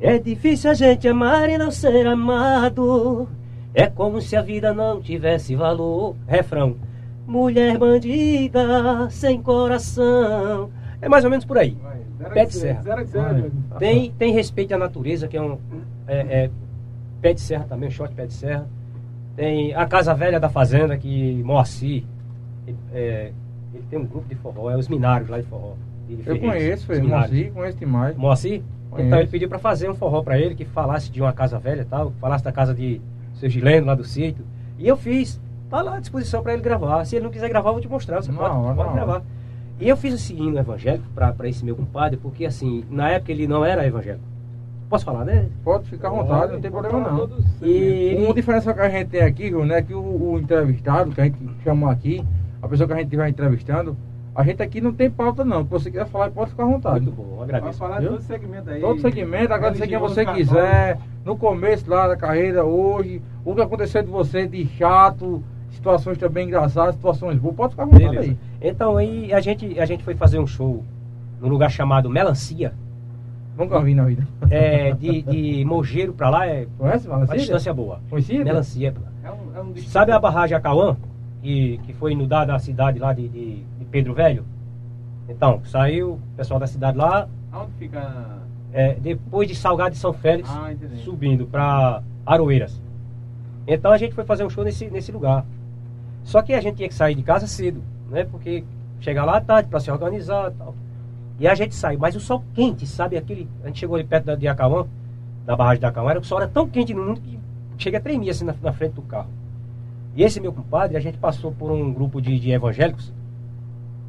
É 0.00 0.18
difícil 0.18 0.70
a 0.70 0.74
gente 0.74 1.06
amar 1.06 1.48
e 1.48 1.58
não 1.58 1.70
ser 1.70 2.06
amado. 2.06 3.28
É 3.74 3.86
como 3.86 4.20
se 4.20 4.34
a 4.34 4.42
vida 4.42 4.72
não 4.72 5.00
tivesse 5.00 5.54
valor. 5.54 6.16
Refrão. 6.26 6.76
Mulher 7.26 7.78
bandida, 7.78 9.08
sem 9.10 9.40
coração. 9.42 10.70
É 11.00 11.08
mais 11.08 11.24
ou 11.24 11.30
menos 11.30 11.44
por 11.44 11.58
aí. 11.58 11.76
Zero 12.18 12.34
Pé 12.34 12.44
de 12.44 12.54
serra. 12.54 12.82
Zero. 12.82 13.52
Tem, 13.78 14.10
tem 14.12 14.32
respeito 14.32 14.74
à 14.74 14.78
natureza, 14.78 15.28
que 15.28 15.36
é 15.36 15.42
um 15.42 15.58
é, 16.06 16.44
é, 16.44 16.50
pé 17.20 17.34
de 17.34 17.40
serra 17.40 17.64
também, 17.68 17.88
um 17.88 17.92
short 17.92 18.14
pé 18.14 18.26
de 18.26 18.32
serra. 18.32 18.66
Tem 19.36 19.74
a 19.74 19.86
Casa 19.86 20.14
Velha 20.14 20.38
da 20.38 20.48
Fazenda, 20.48 20.96
que 20.96 21.42
Moacir, 21.42 22.04
ele, 22.66 22.76
é, 22.92 23.32
ele 23.72 23.84
tem 23.88 23.98
um 23.98 24.04
grupo 24.06 24.28
de 24.28 24.34
forró, 24.34 24.70
é 24.70 24.76
os 24.76 24.88
Minários 24.88 25.28
lá 25.28 25.38
de 25.38 25.46
forró. 25.46 25.74
de 26.06 26.18
Eu 26.26 26.38
conheço, 26.38 26.90
Minários. 26.92 27.30
Moacir, 27.30 27.52
conheço 27.52 27.78
demais. 27.78 28.16
Moacir? 28.16 28.62
Conheço. 28.90 29.06
Então 29.06 29.18
ele 29.18 29.28
pediu 29.28 29.48
pra 29.48 29.58
fazer 29.58 29.88
um 29.90 29.94
forró 29.94 30.22
pra 30.22 30.38
ele, 30.38 30.54
que 30.54 30.64
falasse 30.66 31.10
de 31.10 31.20
uma 31.20 31.32
casa 31.32 31.58
velha 31.58 31.80
e 31.82 31.84
tal, 31.86 32.12
falasse 32.20 32.44
da 32.44 32.52
casa 32.52 32.74
de 32.74 33.00
seu 33.34 33.48
Gileno, 33.48 33.86
lá 33.86 33.94
do 33.94 34.04
sítio. 34.04 34.44
E 34.78 34.86
eu 34.86 34.96
fiz, 34.96 35.40
tá 35.70 35.80
lá 35.80 35.96
à 35.96 36.00
disposição 36.00 36.42
pra 36.42 36.52
ele 36.52 36.62
gravar. 36.62 37.04
Se 37.06 37.16
ele 37.16 37.24
não 37.24 37.30
quiser 37.30 37.48
gravar, 37.48 37.70
eu 37.70 37.74
vou 37.74 37.82
te 37.82 37.88
mostrar, 37.88 38.22
você 38.22 38.30
Na 38.30 38.38
pode, 38.38 38.54
hora, 38.56 38.74
pode 38.74 38.88
na 38.90 38.94
gravar. 38.94 39.22
E 39.80 39.88
eu 39.88 39.96
fiz 39.96 40.14
esse 40.14 40.34
hino 40.34 40.58
evangélico 40.58 41.06
pra 41.14 41.34
esse 41.48 41.64
meu 41.64 41.74
compadre, 41.74 42.18
porque 42.18 42.44
assim, 42.44 42.84
na 42.90 43.08
época 43.10 43.32
ele 43.32 43.46
não 43.46 43.64
era 43.64 43.86
evangélico. 43.86 44.24
Posso 44.92 45.06
falar, 45.06 45.24
né? 45.24 45.46
Pode 45.64 45.88
ficar 45.88 46.08
à 46.08 46.10
vontade, 46.10 46.52
não 46.52 46.60
tem 46.60 46.70
Pode 46.70 46.86
problema 46.86 47.10
não. 47.16 47.66
E 47.66 48.14
Uma 48.22 48.34
diferença 48.34 48.74
que 48.74 48.80
a 48.80 48.90
gente 48.90 49.08
tem 49.08 49.22
aqui, 49.22 49.44
Rio, 49.44 49.64
né, 49.64 49.80
que 49.80 49.94
o, 49.94 50.00
o 50.32 50.38
entrevistado 50.38 51.10
que 51.12 51.18
a 51.22 51.24
gente 51.24 51.38
chamou 51.64 51.88
aqui, 51.88 52.22
a 52.60 52.68
pessoa 52.68 52.86
que 52.86 52.92
a 52.92 52.96
gente 52.96 53.06
estiver 53.06 53.26
entrevistando, 53.26 53.96
a 54.34 54.44
gente 54.44 54.62
aqui 54.62 54.82
não 54.82 54.92
tem 54.92 55.10
pauta 55.10 55.46
não. 55.46 55.62
Se 55.64 55.70
você 55.70 55.90
quiser 55.90 56.04
falar, 56.04 56.30
pode 56.30 56.50
ficar 56.50 56.64
à 56.64 56.66
vontade. 56.66 57.06
muito 57.06 57.16
bom, 57.16 57.36
Vai 57.36 57.44
agradeço. 57.44 57.78
falar 57.78 58.00
de 58.00 58.02
Viu? 58.02 58.10
todo 58.12 58.20
segmento 58.22 58.68
aí. 58.68 58.80
Todo 58.82 59.00
segmento, 59.00 59.54
agradecer 59.54 59.88
quem 59.88 59.98
você 59.98 60.24
católico. 60.26 60.46
quiser. 60.50 60.98
No 61.24 61.38
começo 61.38 61.88
lá 61.90 62.08
da 62.08 62.16
carreira, 62.16 62.62
hoje, 62.62 63.22
o 63.46 63.54
que 63.54 63.62
aconteceu 63.62 64.02
de 64.02 64.10
você 64.10 64.46
de 64.46 64.66
chato, 64.76 65.42
situações 65.70 66.18
também 66.18 66.48
engraçadas, 66.48 66.96
situações 66.96 67.38
boas, 67.38 67.56
pode 67.56 67.70
ficar 67.70 67.84
à 67.84 67.86
vontade 67.86 68.04
Beleza. 68.10 68.28
aí. 68.30 68.38
Então 68.60 68.98
aí 68.98 69.32
a 69.32 69.40
gente, 69.40 69.80
a 69.80 69.86
gente 69.86 70.04
foi 70.04 70.14
fazer 70.14 70.38
um 70.38 70.46
show 70.46 70.84
num 71.40 71.48
lugar 71.48 71.70
chamado 71.70 72.10
Melancia, 72.10 72.74
Nunca 73.56 73.80
vi 73.80 73.94
na 73.94 74.04
vida. 74.04 74.26
é, 74.50 74.92
de, 74.92 75.22
de 75.22 75.64
Mogeiro 75.64 76.12
pra 76.14 76.30
lá, 76.30 76.46
é 76.46 76.66
Conhece, 76.78 77.06
uma 77.06 77.16
Valentina? 77.18 77.38
distância 77.38 77.72
boa. 77.74 78.00
Conhecida? 78.08 78.44
Melancia. 78.44 78.94
É 79.22 79.30
um, 79.30 79.56
é 79.56 79.60
um 79.62 79.76
Sabe 79.76 80.12
a 80.12 80.18
barragem 80.18 80.56
Acauã? 80.56 80.96
Que, 81.42 81.78
que 81.84 81.92
foi 81.92 82.12
inundada 82.12 82.54
a 82.54 82.58
cidade 82.58 82.98
lá 82.98 83.12
de, 83.12 83.28
de, 83.28 83.56
de 83.78 83.84
Pedro 83.90 84.14
Velho? 84.14 84.44
Então, 85.28 85.60
saiu 85.64 86.12
o 86.12 86.20
pessoal 86.36 86.58
da 86.60 86.66
cidade 86.66 86.96
lá, 86.96 87.28
Aonde 87.52 87.72
fica. 87.78 88.38
é, 88.72 88.94
depois 88.94 89.48
de 89.48 89.54
Salgado 89.54 89.90
de 89.90 89.98
São 89.98 90.12
Félix, 90.12 90.48
Ah, 90.50 90.72
subindo 91.04 91.46
para 91.46 92.02
Aroeiras. 92.24 92.80
Então 93.66 93.92
a 93.92 93.98
gente 93.98 94.14
foi 94.14 94.24
fazer 94.24 94.44
um 94.44 94.50
show 94.50 94.64
nesse, 94.64 94.88
nesse 94.90 95.12
lugar. 95.12 95.44
Só 96.24 96.42
que 96.42 96.52
a 96.54 96.60
gente 96.60 96.76
tinha 96.76 96.88
que 96.88 96.94
sair 96.94 97.14
de 97.14 97.22
casa 97.22 97.46
cedo, 97.46 97.82
né? 98.10 98.24
Porque 98.24 98.64
chegar 99.00 99.24
lá 99.24 99.40
tarde 99.40 99.68
para 99.68 99.80
se 99.80 99.90
organizar 99.90 100.50
e 100.52 100.54
tal. 100.54 100.74
E 101.38 101.48
a 101.48 101.54
gente 101.54 101.74
saiu, 101.74 101.98
mas 101.98 102.14
o 102.14 102.20
sol 102.20 102.42
quente, 102.54 102.86
sabe? 102.86 103.16
Aquele, 103.16 103.48
a 103.62 103.66
gente 103.66 103.80
chegou 103.80 103.96
ali 103.96 104.04
perto 104.04 104.26
da, 104.26 104.34
de 104.34 104.46
Acauã, 104.46 104.86
da 105.44 105.56
barragem 105.56 105.80
de 105.80 105.86
Acauã, 105.86 106.10
era, 106.10 106.20
o 106.20 106.24
sol 106.24 106.38
era 106.38 106.48
tão 106.48 106.68
quente 106.68 106.94
no 106.94 107.04
mundo 107.04 107.20
que 107.20 107.38
chega 107.78 107.98
a 107.98 108.00
tremer 108.00 108.30
assim 108.30 108.44
na, 108.44 108.54
na 108.62 108.72
frente 108.72 108.92
do 108.92 109.02
carro. 109.02 109.30
E 110.14 110.22
esse 110.22 110.40
meu 110.40 110.52
compadre, 110.52 110.96
a 110.96 111.00
gente 111.00 111.18
passou 111.18 111.52
por 111.52 111.70
um 111.70 111.92
grupo 111.92 112.20
de, 112.20 112.38
de 112.38 112.50
evangélicos. 112.50 113.12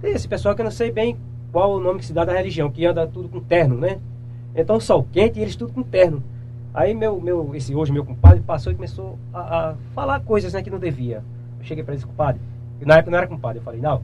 Esse 0.03 0.27
pessoal 0.27 0.53
que 0.53 0.61
eu 0.61 0.65
não 0.65 0.71
sei 0.71 0.91
bem 0.91 1.17
qual 1.51 1.75
o 1.75 1.79
nome 1.79 1.99
que 1.99 2.05
se 2.05 2.13
dá 2.13 2.25
da 2.25 2.33
religião, 2.33 2.69
que 2.69 2.85
anda 2.85 3.07
tudo 3.07 3.29
com 3.29 3.39
terno, 3.39 3.77
né? 3.77 3.99
Então 4.55 4.79
sol 4.79 5.07
quente 5.11 5.39
e 5.39 5.41
eles 5.41 5.55
tudo 5.55 5.71
com 5.71 5.81
terno. 5.81 6.21
Aí 6.73 6.93
meu, 6.93 7.21
meu, 7.21 7.55
esse 7.55 7.73
hoje 7.73 7.91
meu 7.91 8.03
compadre 8.03 8.41
passou 8.41 8.71
e 8.71 8.75
começou 8.75 9.17
a, 9.31 9.69
a 9.69 9.75
falar 9.93 10.19
coisas 10.21 10.53
né, 10.53 10.61
que 10.61 10.69
não 10.69 10.79
devia. 10.79 11.23
Eu 11.59 11.65
cheguei 11.65 11.83
para 11.83 11.93
esse 11.95 12.05
compadre, 12.05 12.41
na 12.81 12.95
época 12.95 13.11
não 13.11 13.17
era 13.17 13.27
compadre, 13.27 13.59
eu 13.59 13.63
falei, 13.63 13.79
não, 13.79 14.01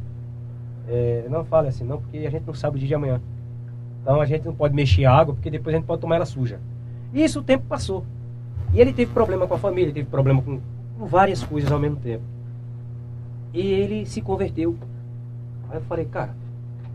é, 0.90 1.26
não 1.30 1.46
fale 1.46 1.68
assim 1.68 1.84
não, 1.84 2.02
porque 2.02 2.18
a 2.18 2.30
gente 2.30 2.46
não 2.46 2.54
sabe 2.54 2.76
o 2.76 2.80
dia 2.80 2.88
de 2.88 2.96
amanhã. 2.96 3.22
Então 4.02 4.20
a 4.20 4.26
gente 4.26 4.46
não 4.46 4.56
pode 4.56 4.74
mexer 4.74 5.06
a 5.06 5.14
água, 5.14 5.36
porque 5.36 5.50
depois 5.50 5.76
a 5.76 5.78
gente 5.78 5.86
pode 5.86 6.02
tomar 6.02 6.16
ela 6.16 6.26
suja. 6.26 6.60
E 7.14 7.24
isso 7.24 7.40
o 7.40 7.44
tempo 7.44 7.66
passou. 7.68 8.04
E 8.74 8.80
ele 8.80 8.94
teve 8.94 9.12
problema 9.14 9.48
com 9.48 9.54
a 9.54 9.58
família, 9.58 9.94
teve 9.94 10.10
problema 10.10 10.42
com, 10.42 10.60
com 10.98 11.06
várias 11.06 11.44
coisas 11.44 11.72
ao 11.72 11.80
mesmo 11.80 11.98
tempo. 11.98 12.24
E 13.54 13.62
ele 13.62 14.06
se 14.06 14.22
converteu. 14.22 14.76
Aí 15.70 15.78
eu 15.78 15.82
falei, 15.82 16.06
cara, 16.06 16.36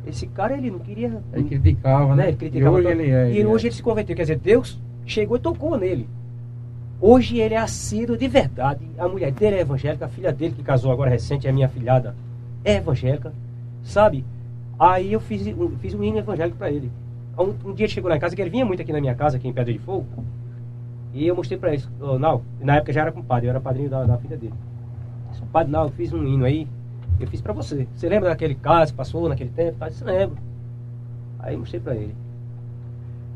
esse 0.06 0.26
cara 0.26 0.56
ele 0.56 0.70
não 0.70 0.78
queria. 0.78 1.22
Ele 1.32 1.44
criticava, 1.44 2.14
né? 2.14 2.28
Ele 2.28 2.36
criticava 2.36 2.76
e 2.76 2.80
hoje 2.80 2.88
tanto. 2.88 3.00
ele 3.00 3.10
é. 3.10 3.32
E 3.32 3.38
ele 3.38 3.46
hoje 3.46 3.66
é. 3.66 3.68
ele 3.68 3.76
se 3.76 3.82
converteu. 3.82 4.16
Quer 4.16 4.22
dizer, 4.22 4.38
Deus 4.38 4.80
chegou 5.06 5.36
e 5.36 5.40
tocou 5.40 5.76
nele. 5.76 6.08
Hoje 7.00 7.38
ele 7.38 7.54
é 7.54 7.58
assíduo 7.58 8.16
de 8.16 8.28
verdade. 8.28 8.88
A 8.98 9.08
mulher 9.08 9.32
dele 9.32 9.56
é 9.56 9.60
evangélica, 9.60 10.06
a 10.06 10.08
filha 10.08 10.32
dele, 10.32 10.54
que 10.54 10.62
casou 10.62 10.92
agora 10.92 11.10
recente, 11.10 11.46
é 11.46 11.52
minha 11.52 11.68
filhada, 11.68 12.14
é 12.64 12.76
evangélica. 12.76 13.32
Sabe? 13.84 14.24
Aí 14.78 15.12
eu 15.12 15.20
fiz 15.20 15.46
um, 15.46 15.70
fiz 15.78 15.94
um 15.94 16.02
hino 16.02 16.18
evangélico 16.18 16.58
pra 16.58 16.70
ele. 16.70 16.90
Um, 17.38 17.54
um 17.68 17.74
dia 17.74 17.86
ele 17.86 17.92
chegou 17.92 18.10
lá 18.10 18.16
em 18.16 18.20
casa, 18.20 18.34
que 18.34 18.42
ele 18.42 18.50
vinha 18.50 18.64
muito 18.64 18.82
aqui 18.82 18.92
na 18.92 19.00
minha 19.00 19.14
casa, 19.14 19.36
aqui 19.36 19.46
em 19.46 19.52
Pedra 19.52 19.72
de 19.72 19.78
Fogo. 19.78 20.06
E 21.12 21.26
eu 21.26 21.36
mostrei 21.36 21.56
pra 21.56 21.72
ele, 21.72 21.84
oh, 22.00 22.18
não, 22.18 22.42
na 22.60 22.76
época 22.76 22.92
já 22.92 23.02
era 23.02 23.12
compadre, 23.12 23.46
eu 23.46 23.50
era 23.50 23.60
padrinho 23.60 23.88
da, 23.88 24.02
da 24.04 24.18
filha 24.18 24.36
dele. 24.36 24.54
Disse, 25.30 25.42
Padre, 25.52 25.70
não, 25.70 25.84
eu 25.84 25.90
fiz 25.90 26.12
um 26.12 26.26
hino 26.26 26.44
aí, 26.44 26.66
eu 27.20 27.28
fiz 27.28 27.40
pra 27.40 27.52
você. 27.52 27.86
Você 27.94 28.08
lembra 28.08 28.30
daquele 28.30 28.56
caso 28.56 28.92
que 28.92 28.96
passou 28.96 29.28
naquele 29.28 29.50
tempo? 29.50 29.76
Eu 29.80 29.88
disse, 29.88 30.02
lembro. 30.02 30.36
Aí 31.38 31.56
mostrei 31.56 31.80
pra 31.80 31.94
ele. 31.94 32.14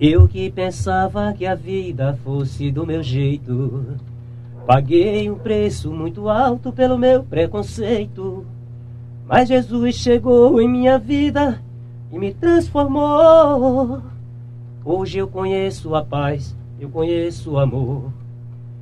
Eu 0.01 0.26
que 0.28 0.51
pensava 0.51 1.32
que 1.32 1.44
a 1.44 1.55
vida 1.55 2.18
fosse 2.24 2.70
do 2.70 2.86
meu 2.86 3.03
jeito, 3.03 3.96
paguei 4.66 5.30
um 5.30 5.36
preço 5.36 5.92
muito 5.92 6.28
alto 6.28 6.72
pelo 6.72 6.96
meu 6.96 7.22
preconceito. 7.22 8.46
Mas 9.29 9.47
Jesus 9.47 9.97
chegou 9.97 10.59
em 10.59 10.66
minha 10.66 10.99
vida 10.99 11.62
e 12.11 12.18
me 12.18 12.33
transformou. 12.33 14.01
Hoje 14.83 15.18
eu 15.18 15.29
conheço 15.29 15.95
a 15.95 16.03
paz, 16.03 16.57
eu 16.81 16.89
conheço 16.89 17.53
o 17.53 17.59
amor. 17.59 18.11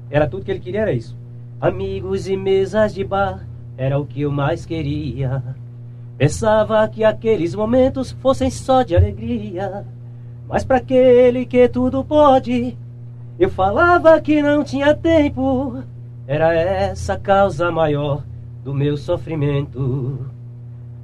Era 0.09 0.29
tudo 0.29 0.45
que 0.45 0.53
ele 0.53 0.61
queria, 0.61 0.83
era 0.83 0.93
isso. 0.93 1.17
Amigos 1.61 2.29
e 2.29 2.37
mesas 2.37 2.95
de 2.95 3.03
bar 3.03 3.45
era 3.77 3.99
o 3.99 4.07
que 4.07 4.21
eu 4.21 4.31
mais 4.31 4.65
queria. 4.65 5.43
Pensava 6.17 6.87
que 6.87 7.03
aqueles 7.03 7.53
momentos 7.53 8.13
fossem 8.13 8.49
só 8.49 8.85
de 8.85 8.95
alegria. 8.95 9.85
Mas 10.49 10.65
para 10.65 10.77
aquele 10.77 11.45
que 11.45 11.69
tudo 11.69 12.05
pode, 12.05 12.79
eu 13.37 13.51
falava 13.51 14.21
que 14.21 14.41
não 14.41 14.63
tinha 14.63 14.95
tempo. 14.95 15.83
Era 16.25 16.55
essa 16.55 17.15
a 17.15 17.19
causa 17.19 17.73
maior 17.73 18.23
do 18.63 18.73
meu 18.73 18.97
sofrimento. 18.97 20.36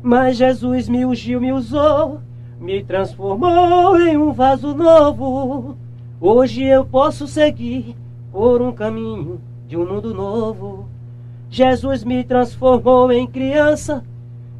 Mas 0.02 0.36
Jesus 0.36 0.88
me 0.88 1.06
ungiu, 1.06 1.40
me 1.40 1.52
usou, 1.52 2.20
me 2.60 2.82
transformou 2.82 3.96
em 4.00 4.16
um 4.16 4.32
vaso 4.32 4.74
novo. 4.74 5.76
Hoje 6.20 6.64
eu 6.64 6.84
posso 6.84 7.28
seguir 7.28 7.94
por 8.32 8.60
um 8.60 8.72
caminho 8.72 9.40
de 9.68 9.76
um 9.76 9.86
mundo 9.86 10.12
novo. 10.12 10.88
Jesus 11.48 12.02
me 12.02 12.24
transformou 12.24 13.12
em 13.12 13.28
criança, 13.28 14.02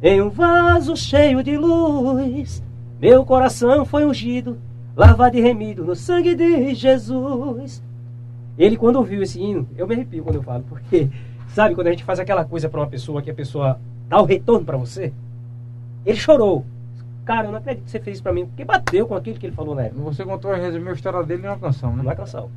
em 0.01 0.21
um 0.21 0.29
vaso 0.29 0.95
cheio 0.95 1.43
de 1.43 1.57
luz. 1.57 2.63
Meu 2.97 3.25
coração 3.25 3.83
foi 3.83 4.05
ungido, 4.05 4.57
lavado 4.95 5.37
e 5.37 5.41
remido 5.41 5.83
no 5.83 5.93
sangue 5.93 6.35
de 6.35 6.73
Jesus. 6.73 7.83
Ele, 8.57 8.77
quando 8.77 8.95
ouviu 8.95 9.21
esse 9.21 9.41
hino, 9.41 9.67
eu 9.75 9.85
me 9.85 9.93
arrepio 9.93 10.23
quando 10.23 10.35
eu 10.35 10.43
falo, 10.43 10.63
porque, 10.69 11.09
sabe, 11.49 11.75
quando 11.75 11.87
a 11.87 11.91
gente 11.91 12.05
faz 12.05 12.17
aquela 12.17 12.45
coisa 12.45 12.69
para 12.69 12.79
uma 12.79 12.87
pessoa 12.87 13.21
que 13.21 13.31
a 13.31 13.33
pessoa 13.33 13.77
dá 14.07 14.21
o 14.21 14.25
retorno 14.25 14.63
para 14.65 14.77
você, 14.77 15.11
ele 16.05 16.17
chorou. 16.17 16.65
Cara, 17.25 17.47
eu 17.47 17.51
não 17.51 17.59
acredito 17.59 17.85
que 17.85 17.91
você 17.91 17.99
fez 17.99 18.17
isso 18.17 18.23
pra 18.23 18.33
mim, 18.33 18.45
porque 18.45 18.65
bateu 18.65 19.07
com 19.07 19.15
aquilo 19.15 19.37
que 19.37 19.45
ele 19.45 19.55
falou 19.55 19.73
na 19.75 19.83
época. 19.83 20.01
Você 20.01 20.25
contou, 20.25 20.53
resumiu 20.53 20.89
a 20.89 20.93
história 20.93 21.23
dele 21.23 21.43
em 21.43 21.47
uma 21.49 21.57
canção, 21.57 21.95
né? 21.95 22.03
É 22.11 22.15
canção. 22.15 22.49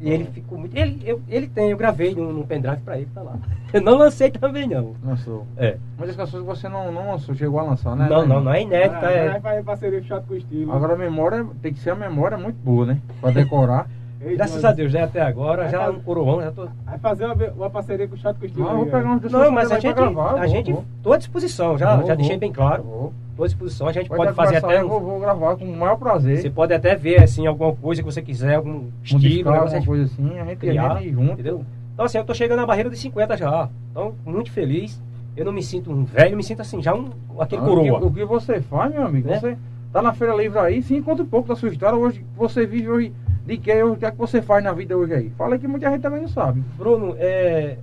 E 0.00 0.08
ele 0.08 0.24
ficou 0.26 0.56
muito. 0.58 0.74
Ele, 0.74 0.98
eu, 1.04 1.20
ele 1.28 1.46
tem, 1.46 1.70
eu 1.70 1.76
gravei 1.76 2.14
num, 2.14 2.32
num 2.32 2.42
pendrive 2.42 2.78
pra 2.82 2.96
ele, 2.96 3.08
tá 3.14 3.20
lá. 3.20 3.36
Eu 3.72 3.80
não 3.82 3.98
lancei 3.98 4.30
também, 4.32 4.66
não. 4.66 4.96
Lançou. 5.04 5.46
É. 5.56 5.76
Muitas 5.96 6.16
canções 6.16 6.42
você 6.42 6.68
não, 6.68 6.90
não 6.90 7.12
lançou, 7.12 7.34
chegou 7.36 7.60
a 7.60 7.62
lançar, 7.62 7.94
né? 7.94 8.08
Não, 8.08 8.26
não, 8.26 8.40
não 8.42 8.52
é 8.52 8.62
inédita. 8.62 9.06
Ah, 9.06 9.12
É, 9.12 9.28
Vai 9.30 9.40
fazer 9.40 9.62
parceria 9.62 10.02
fechado 10.02 10.26
com 10.26 10.34
o 10.34 10.36
estilo. 10.36 10.72
Agora 10.72 10.94
a 10.94 10.96
memória, 10.96 11.46
tem 11.62 11.72
que 11.72 11.78
ser 11.78 11.90
a 11.90 11.94
memória 11.94 12.36
muito 12.36 12.56
boa, 12.56 12.86
né? 12.86 12.98
Pra 13.20 13.30
decorar. 13.30 13.86
Ei, 14.22 14.36
graças 14.36 14.62
a 14.64 14.72
Deus, 14.72 14.92
né? 14.92 15.02
Até 15.02 15.20
agora, 15.22 15.62
Vai 15.62 15.70
já 15.70 15.78
fazer- 15.86 15.96
um 15.96 16.00
coroão, 16.00 16.42
já 16.42 16.52
tô. 16.52 16.68
Vai 16.84 16.98
fazer 16.98 17.24
uma, 17.24 17.34
uma 17.56 17.70
parceria 17.70 18.06
com 18.06 18.14
o 18.14 18.18
Chato 18.18 18.36
com 18.36 18.42
o 18.42 18.46
estilo. 18.46 18.64
Não, 18.66 18.72
eu 18.72 18.76
vou 18.76 18.84
aí, 18.84 18.90
pegar 18.90 19.10
uns 19.12 19.32
Não, 19.32 19.50
mas 19.50 19.72
a 19.72 19.78
gente, 19.80 19.94
gravar, 19.94 20.30
a 20.32 20.36
vou, 20.36 20.46
gente, 20.48 20.76
tô 21.02 21.12
à 21.12 21.16
disposição, 21.16 21.78
já, 21.78 21.96
Vou, 21.96 22.06
já 22.06 22.14
deixei 22.14 22.36
bem 22.36 22.52
claro. 22.52 23.12
Tô 23.36 23.44
à 23.44 23.46
disposição, 23.46 23.88
a 23.88 23.92
gente 23.92 24.08
Vai 24.08 24.18
pode 24.18 24.32
fazer 24.34 24.56
até. 24.56 24.82
eu 24.82 24.88
vou, 24.88 25.00
vou 25.00 25.20
gravar 25.20 25.56
com 25.56 25.64
o 25.64 25.74
maior 25.76 25.96
prazer. 25.96 26.36
Você 26.38 26.50
pode 26.50 26.74
até 26.74 26.94
ver 26.94 27.22
assim 27.22 27.46
alguma 27.46 27.74
coisa 27.74 28.02
que 28.02 28.12
você 28.12 28.20
quiser, 28.20 28.56
algum 28.56 28.88
estilo, 29.02 29.48
alguma 29.48 29.68
Você 29.70 29.86
coisa 29.86 30.04
assim, 30.04 30.38
a 30.38 30.44
gente, 30.44 30.58
criar, 30.58 30.96
gente 31.00 31.12
junto. 31.14 31.32
entendeu? 31.32 31.64
Então 31.94 32.04
assim, 32.04 32.18
eu 32.18 32.24
tô 32.24 32.34
chegando 32.34 32.58
na 32.60 32.66
barreira 32.66 32.90
dos 32.90 32.98
50 33.00 33.36
já. 33.38 33.68
Então, 33.90 34.14
muito 34.26 34.50
feliz. 34.52 35.02
Eu 35.34 35.46
não 35.46 35.52
me 35.52 35.62
sinto 35.62 35.90
um 35.90 36.04
velho, 36.04 36.32
eu 36.32 36.36
me 36.36 36.42
sinto 36.42 36.60
assim, 36.60 36.82
já 36.82 36.94
um 36.94 37.08
aquele 37.38 37.62
Ah, 37.62 37.64
coroa. 37.64 37.96
O 37.96 38.00
que, 38.00 38.06
o 38.06 38.10
que 38.12 38.24
você 38.26 38.60
faz, 38.60 38.92
meu 38.92 39.06
amigo? 39.06 39.28
Né? 39.28 39.38
Você 39.38 39.56
tá 39.90 40.02
na 40.02 40.12
Feira 40.12 40.34
Livre 40.34 40.58
aí, 40.58 40.82
sim, 40.82 41.00
conta 41.00 41.22
um 41.22 41.26
pouco 41.26 41.48
da 41.48 41.56
sua 41.56 41.70
história. 41.70 41.96
Hoje, 41.96 42.22
você 42.36 42.66
vive 42.66 42.90
hoje 42.90 43.12
de 43.46 43.56
que? 43.58 43.82
O 43.82 43.96
que 43.96 44.04
é 44.06 44.10
que 44.10 44.18
você 44.18 44.40
faz 44.42 44.62
na 44.62 44.72
vida 44.72 44.96
hoje 44.96 45.14
aí? 45.14 45.30
Fala 45.30 45.58
que 45.58 45.66
muita 45.66 45.90
gente 45.90 46.02
também 46.02 46.20
não 46.22 46.28
sabe. 46.28 46.62
Bruno, 46.76 47.14
é, 47.18 47.78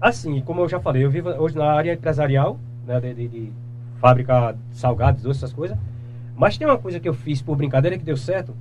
assim, 0.00 0.40
como 0.42 0.60
eu 0.62 0.68
já 0.68 0.78
falei, 0.80 1.04
eu 1.04 1.10
vivo 1.10 1.28
hoje 1.30 1.56
na 1.56 1.70
área 1.72 1.92
empresarial, 1.94 2.58
né, 2.86 3.00
de, 3.00 3.14
de- 3.14 3.28
de 3.28 3.52
fábrica 4.00 4.52
de 4.70 4.76
salgados, 4.78 5.22
doces, 5.22 5.42
essas 5.42 5.52
coisas. 5.52 5.76
Mas 6.36 6.56
tem 6.56 6.66
uma 6.66 6.78
coisa 6.78 7.00
que 7.00 7.08
eu 7.08 7.14
fiz 7.14 7.42
por 7.42 7.56
brincadeira 7.56 7.98
que 7.98 8.04
deu 8.04 8.16
certo, 8.16 8.54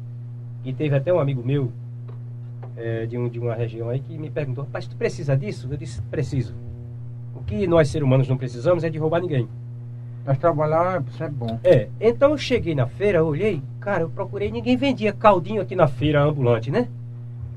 e 0.66 0.74
teve 0.74 0.96
até 0.96 1.14
um 1.14 1.20
amigo 1.20 1.44
meu 1.46 1.72
é, 2.76 3.06
de, 3.06 3.18
um, 3.18 3.30
de 3.30 3.40
uma 3.40 3.54
região 3.54 3.90
aí 3.90 4.00
que 4.00 4.18
me 4.18 4.30
perguntou, 4.30 4.64
rapaz, 4.64 4.88
tu 4.88 4.96
precisa 4.96 5.36
disso? 5.38 5.68
Eu 5.70 5.78
disse, 5.78 6.02
preciso. 6.04 6.54
O 7.36 7.44
que 7.44 7.68
nós 7.68 7.88
seres 7.90 8.06
humanos 8.06 8.28
não 8.28 8.36
precisamos 8.38 8.84
é 8.84 8.90
de 8.90 8.98
roubar 8.98 9.22
ninguém. 9.22 9.48
Mas 10.28 10.38
trabalhar 10.40 11.02
é 11.22 11.30
bom. 11.30 11.58
É, 11.64 11.88
então 12.02 12.32
eu 12.32 12.38
cheguei 12.38 12.76
na 12.76 12.86
feira, 12.86 13.24
olhei, 13.24 13.62
cara, 13.80 14.02
eu 14.02 14.10
procurei, 14.10 14.52
ninguém 14.52 14.76
vendia 14.76 15.14
caldinho 15.14 15.62
aqui 15.62 15.74
na 15.74 15.88
feira 15.88 16.22
ambulante, 16.22 16.70
né? 16.70 16.90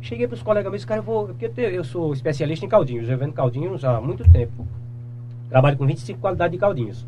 Cheguei 0.00 0.28
para 0.28 0.36
os 0.36 0.42
colegas 0.42 0.70
meus, 0.70 0.84
cara, 0.84 1.00
eu 1.00 1.02
vou, 1.02 1.26
porque 1.26 1.50
eu, 1.56 1.70
eu 1.70 1.82
sou 1.82 2.12
especialista 2.12 2.64
em 2.64 2.68
caldinhos, 2.68 3.08
eu 3.08 3.18
vendo 3.18 3.32
caldinhos 3.32 3.84
há 3.84 4.00
muito 4.00 4.22
tempo. 4.30 4.64
Trabalho 5.48 5.76
com 5.76 5.84
25 5.84 6.20
qualidades 6.20 6.52
de 6.52 6.58
caldinhos. 6.58 7.04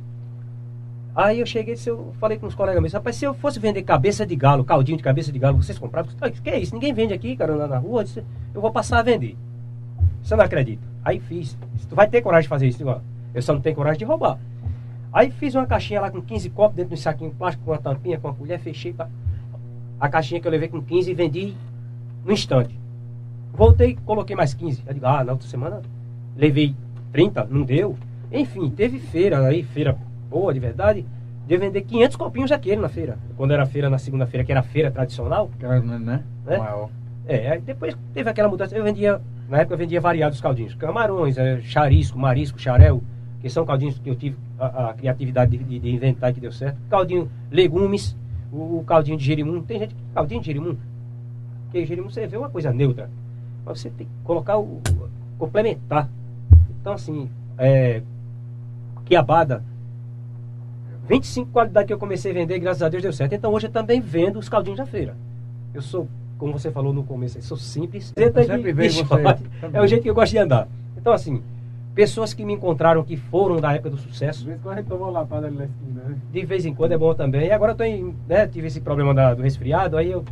Aí 1.15 1.39
eu 1.39 1.47
cheguei, 1.47 1.77
eu 1.87 2.13
falei 2.19 2.39
com 2.39 2.49
os 2.49 2.57
colegas 2.57 2.83
meus, 2.83 2.93
rapaz, 2.93 3.15
se 3.15 3.25
eu 3.25 3.33
fosse 3.33 3.61
vender 3.61 3.85
cabeça 3.85 4.27
de 4.27 4.35
galo, 4.35 4.65
caldinho 4.65 4.99
de 4.99 5.05
cabeça 5.05 5.31
de 5.31 5.39
galo, 5.39 5.63
vocês 5.63 5.79
compravam? 5.79 6.11
Disse, 6.29 6.43
que 6.43 6.51
é 6.51 6.59
isso? 6.59 6.75
Ninguém 6.75 6.93
vende 6.93 7.15
aqui, 7.15 7.37
cara, 7.37 7.69
na, 7.69 7.79
rua. 7.79 8.01
Eu, 8.01 8.05
disse, 8.05 8.25
eu 8.53 8.61
vou 8.61 8.73
passar 8.73 8.99
a 8.99 9.03
vender. 9.03 9.37
Você 10.25 10.35
não 10.35 10.45
acredita? 10.45 10.83
Aí 11.05 11.21
fiz. 11.21 11.57
Tu 11.89 11.95
vai 11.95 12.09
ter 12.09 12.21
coragem 12.21 12.43
de 12.43 12.49
fazer 12.49 12.67
isso? 12.67 12.83
Igual. 12.83 13.01
Eu 13.33 13.43
só 13.43 13.53
não 13.53 13.61
tenho 13.61 13.77
coragem 13.77 14.01
de 14.01 14.05
roubar. 14.05 14.41
Aí 15.13 15.31
fiz 15.31 15.55
uma 15.55 15.67
caixinha 15.67 16.01
lá 16.01 16.11
com 16.11 16.23
15 16.23 16.51
copos 16.51 16.77
dentro 16.77 16.91
de 16.91 16.95
um 16.95 17.03
saquinho 17.03 17.31
de 17.31 17.37
plástico, 17.37 17.65
com 17.65 17.73
uma 17.73 17.79
tampinha, 17.79 18.19
com 18.19 18.29
uma 18.29 18.35
colher, 18.35 18.59
fechei. 18.59 18.93
Pá. 18.93 19.09
A 20.01 20.09
caixinha 20.09 20.41
que 20.41 20.47
eu 20.47 20.51
levei 20.51 20.69
com 20.69 20.81
15 20.81 21.11
e 21.11 21.15
vendi 21.15 21.55
no 22.25 22.33
instante. 22.33 22.79
Voltei, 23.53 23.97
coloquei 24.07 24.35
mais 24.35 24.55
15. 24.55 24.83
Eu 24.87 24.95
digo, 24.95 25.07
ah, 25.07 25.23
na 25.23 25.33
outra 25.33 25.47
semana 25.47 25.83
levei 26.37 26.75
30, 27.13 27.45
não 27.45 27.63
deu. 27.63 27.97
Enfim, 28.33 28.71
teve 28.71 28.99
feira 28.99 29.47
aí, 29.47 29.63
feira 29.63 29.97
boa 30.31 30.55
de 30.55 30.59
verdade, 30.59 31.05
de 31.47 31.55
eu 31.55 31.61
vender 31.61 31.83
500 31.83 32.17
copinhos 32.17 32.51
daquele 32.51 32.81
na 32.81 32.89
feira. 32.89 33.19
Quando 33.37 33.53
era 33.53 33.67
feira 33.67 33.91
na 33.91 33.99
segunda-feira, 33.99 34.45
que 34.45 34.51
era 34.51 34.63
feira 34.63 34.91
tradicional. 34.91 35.51
Que 35.59 35.67
era, 35.67 35.81
né? 35.81 36.23
É? 36.47 36.57
Maior. 36.57 36.89
É, 37.27 37.51
aí 37.51 37.61
depois 37.61 37.95
teve 38.15 38.31
aquela 38.31 38.49
mudança. 38.49 38.75
Eu 38.75 38.83
vendia, 38.83 39.21
na 39.49 39.59
época 39.59 39.75
eu 39.75 39.79
vendia 39.79 40.01
variados 40.01 40.41
caldinhos. 40.41 40.75
Camarões, 40.75 41.37
é, 41.37 41.61
charisco, 41.61 42.19
marisco, 42.19 42.59
xarel, 42.59 43.03
que 43.41 43.51
são 43.51 43.67
caldinhos 43.67 43.99
que 43.99 44.09
eu 44.09 44.17
tive 44.17 44.37
a, 44.67 44.91
a 44.91 44.95
criatividade 44.95 45.57
de, 45.57 45.79
de- 45.81 45.91
inventar 45.95 46.33
que 46.33 46.41
deu 46.41 46.53
certo. 46.53 46.79
Caldinho, 46.89 47.31
legumes, 47.51 48.17
o, 48.53 48.79
o 48.79 48.85
caldinho 48.85 49.17
de 49.17 49.25
jerimum. 49.25 49.63
Tem 49.63 49.79
gente 49.81 49.95
que 49.95 50.03
caldinho 50.15 50.41
de 50.41 50.47
jerimum. 50.47 50.77
Porque 51.65 51.85
jerimum 51.85 52.11
você 52.11 52.27
vê 52.27 52.37
uma 52.37 52.51
coisa 52.51 52.73
neutra. 52.73 53.11
Mas 53.65 53.81
você 53.81 53.91
tem 53.91 54.07
que 54.07 54.13
colocar 54.25 54.59
o. 54.59 54.63
o- 54.63 55.09
complementar. 55.39 56.09
Então 56.81 56.93
assim, 56.93 57.29
é. 57.59 58.03
Quiabada. 59.05 59.65
25 61.09 61.51
qualidades 61.51 61.89
que 61.89 61.93
eu 61.93 61.99
comecei 61.99 62.31
a 62.31 62.35
vender, 62.35 62.59
graças 62.61 62.83
a 62.83 62.89
Deus 62.89 63.03
deu 63.03 63.13
certo. 63.13 63.35
Então 63.35 63.53
hoje 63.53 63.67
eu 63.67 63.71
também 63.73 64.01
vendo 64.01 64.39
os 64.39 64.49
caldinhos 64.49 64.79
da 64.79 64.87
feira. 64.87 65.17
Eu 65.75 65.83
sou, 65.83 66.07
como 66.39 66.53
você 66.53 66.71
falou 66.71 66.93
no 66.93 67.03
começo, 67.03 67.39
eu 67.39 67.43
sou 67.43 67.57
simples. 67.57 68.13
Senta 68.17 68.45
sempre 68.45 68.73
vejo 68.73 69.03
você, 69.05 69.23
É 69.73 69.81
o 69.81 69.87
jeito 69.87 70.03
que 70.03 70.11
eu 70.11 70.15
gosto 70.15 70.31
de 70.33 70.39
andar. 70.39 70.69
Então, 70.97 71.13
assim, 71.13 71.43
pessoas 71.95 72.33
que 72.33 72.45
me 72.45 72.53
encontraram 72.55 73.03
que 73.05 73.17
foram 73.17 73.57
da 73.61 73.73
época 73.75 73.91
do 73.91 73.97
sucesso, 73.99 74.49
quando 74.63 74.77
gente 74.79 74.87
tomou 74.89 75.07
uma 75.09 75.13
lapada 75.21 75.47
ali 75.47 75.57
na 75.57 75.65
esquina, 75.65 76.03
né? 76.09 76.17
de 76.33 76.45
vez 76.47 76.65
em 76.65 76.75
quando 76.75 76.93
é 76.93 76.99
bom 76.99 77.15
também. 77.15 77.47
E 77.49 77.51
agora 77.53 77.73
eu 77.73 77.77
tô 77.77 77.85
em, 77.85 78.15
né, 78.29 78.47
tive 78.47 78.67
esse 78.69 78.81
problema 78.81 79.13
da- 79.15 79.35
do 79.35 79.43
resfriado, 79.43 79.97
aí 79.97 80.11
eu 80.11 80.25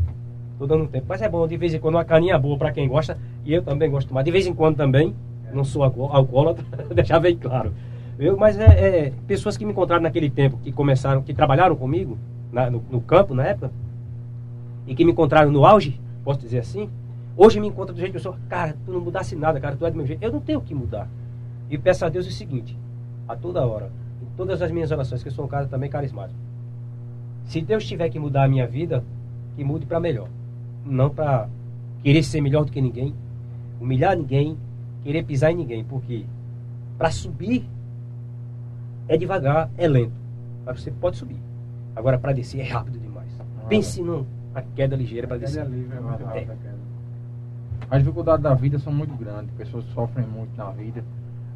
tô 0.58 0.66
dando 0.66 0.84
um 0.84 0.86
tempo. 0.86 1.06
Mas 1.08 1.20
é 1.22 1.28
bom, 1.28 1.46
de 1.46 1.56
vez 1.56 1.74
em 1.74 1.78
quando, 1.78 1.94
uma 1.96 2.04
caninha 2.04 2.38
boa 2.38 2.56
pra 2.56 2.72
quem 2.72 2.88
gosta. 2.88 3.18
E 3.44 3.52
eu 3.52 3.62
também 3.62 3.90
gosto 3.90 4.02
de 4.06 4.08
tomar. 4.08 4.22
De 4.22 4.30
vez 4.30 4.46
em 4.46 4.54
quando 4.54 4.76
também. 4.76 5.14
Não 5.52 5.64
sou 5.64 5.82
alco- 5.82 6.04
alcoólatra, 6.12 6.64
deixar 6.94 7.18
bem 7.18 7.36
claro. 7.36 7.72
Eu, 8.18 8.36
mas 8.36 8.56
é, 8.58 8.66
é, 9.08 9.12
pessoas 9.26 9.56
que 9.56 9.64
me 9.64 9.72
encontraram 9.72 10.02
naquele 10.02 10.30
tempo, 10.30 10.56
que 10.62 10.70
começaram, 10.70 11.22
que 11.22 11.34
trabalharam 11.34 11.74
comigo 11.74 12.16
na- 12.52 12.70
no, 12.70 12.80
no 12.88 13.00
campo 13.00 13.34
na 13.34 13.44
época, 13.46 13.70
e 14.86 14.94
que 14.94 15.04
me 15.04 15.10
encontraram 15.10 15.50
no 15.50 15.66
auge, 15.66 16.00
posso 16.22 16.38
dizer 16.38 16.60
assim, 16.60 16.88
hoje 17.36 17.58
me 17.58 17.66
encontram 17.66 17.94
do 17.94 17.98
jeito 17.98 18.12
que 18.12 18.18
eu 18.18 18.22
sou, 18.22 18.36
cara, 18.48 18.76
tu 18.86 18.92
não 18.92 19.00
mudasse 19.00 19.34
nada, 19.34 19.58
cara, 19.58 19.74
tu 19.74 19.84
é 19.84 19.90
do 19.90 19.96
meu 19.96 20.06
jeito. 20.06 20.22
Eu 20.22 20.30
não 20.32 20.40
tenho 20.40 20.58
o 20.60 20.62
que 20.62 20.72
mudar. 20.74 21.08
E 21.70 21.78
peço 21.78 22.04
a 22.04 22.08
Deus 22.08 22.26
o 22.26 22.30
seguinte, 22.32 22.76
a 23.28 23.36
toda 23.36 23.64
hora, 23.64 23.90
em 24.20 24.26
todas 24.36 24.60
as 24.60 24.70
minhas 24.70 24.90
orações, 24.90 25.22
que 25.22 25.28
eu 25.28 25.32
sou 25.32 25.44
um 25.44 25.48
cara 25.48 25.66
também 25.66 25.88
carismático. 25.88 26.38
Se 27.44 27.60
Deus 27.60 27.86
tiver 27.86 28.08
que 28.10 28.18
mudar 28.18 28.44
a 28.44 28.48
minha 28.48 28.66
vida, 28.66 29.04
que 29.56 29.62
mude 29.64 29.86
para 29.86 30.00
melhor. 30.00 30.28
Não 30.84 31.10
para 31.10 31.48
querer 32.02 32.22
ser 32.22 32.40
melhor 32.40 32.64
do 32.64 32.72
que 32.72 32.80
ninguém, 32.80 33.14
humilhar 33.80 34.16
ninguém, 34.16 34.56
querer 35.02 35.22
pisar 35.24 35.52
em 35.52 35.56
ninguém, 35.56 35.84
porque 35.84 36.24
para 36.98 37.10
subir 37.10 37.64
é 39.08 39.16
devagar, 39.16 39.70
é 39.76 39.86
lento. 39.88 40.12
Mas 40.64 40.82
você 40.82 40.90
pode 40.90 41.16
subir. 41.16 41.36
Agora 41.94 42.18
para 42.18 42.32
descer 42.32 42.60
é 42.60 42.64
rápido 42.68 42.98
demais. 42.98 43.28
Pense 43.68 44.02
numa 44.02 44.24
queda 44.74 44.96
ligeira 44.96 45.26
para 45.28 45.38
Queda 45.38 45.46
descer. 45.50 45.66
livre, 45.68 45.96
é 45.96 46.00
muito 46.00 46.28
É. 46.30 46.40
queda. 46.40 46.56
As 47.90 47.98
dificuldades 48.00 48.42
da 48.42 48.54
vida 48.54 48.78
são 48.78 48.92
muito 48.92 49.14
grandes. 49.16 49.52
Pessoas 49.56 49.84
sofrem 49.94 50.26
muito 50.26 50.56
na 50.56 50.70
vida, 50.70 51.02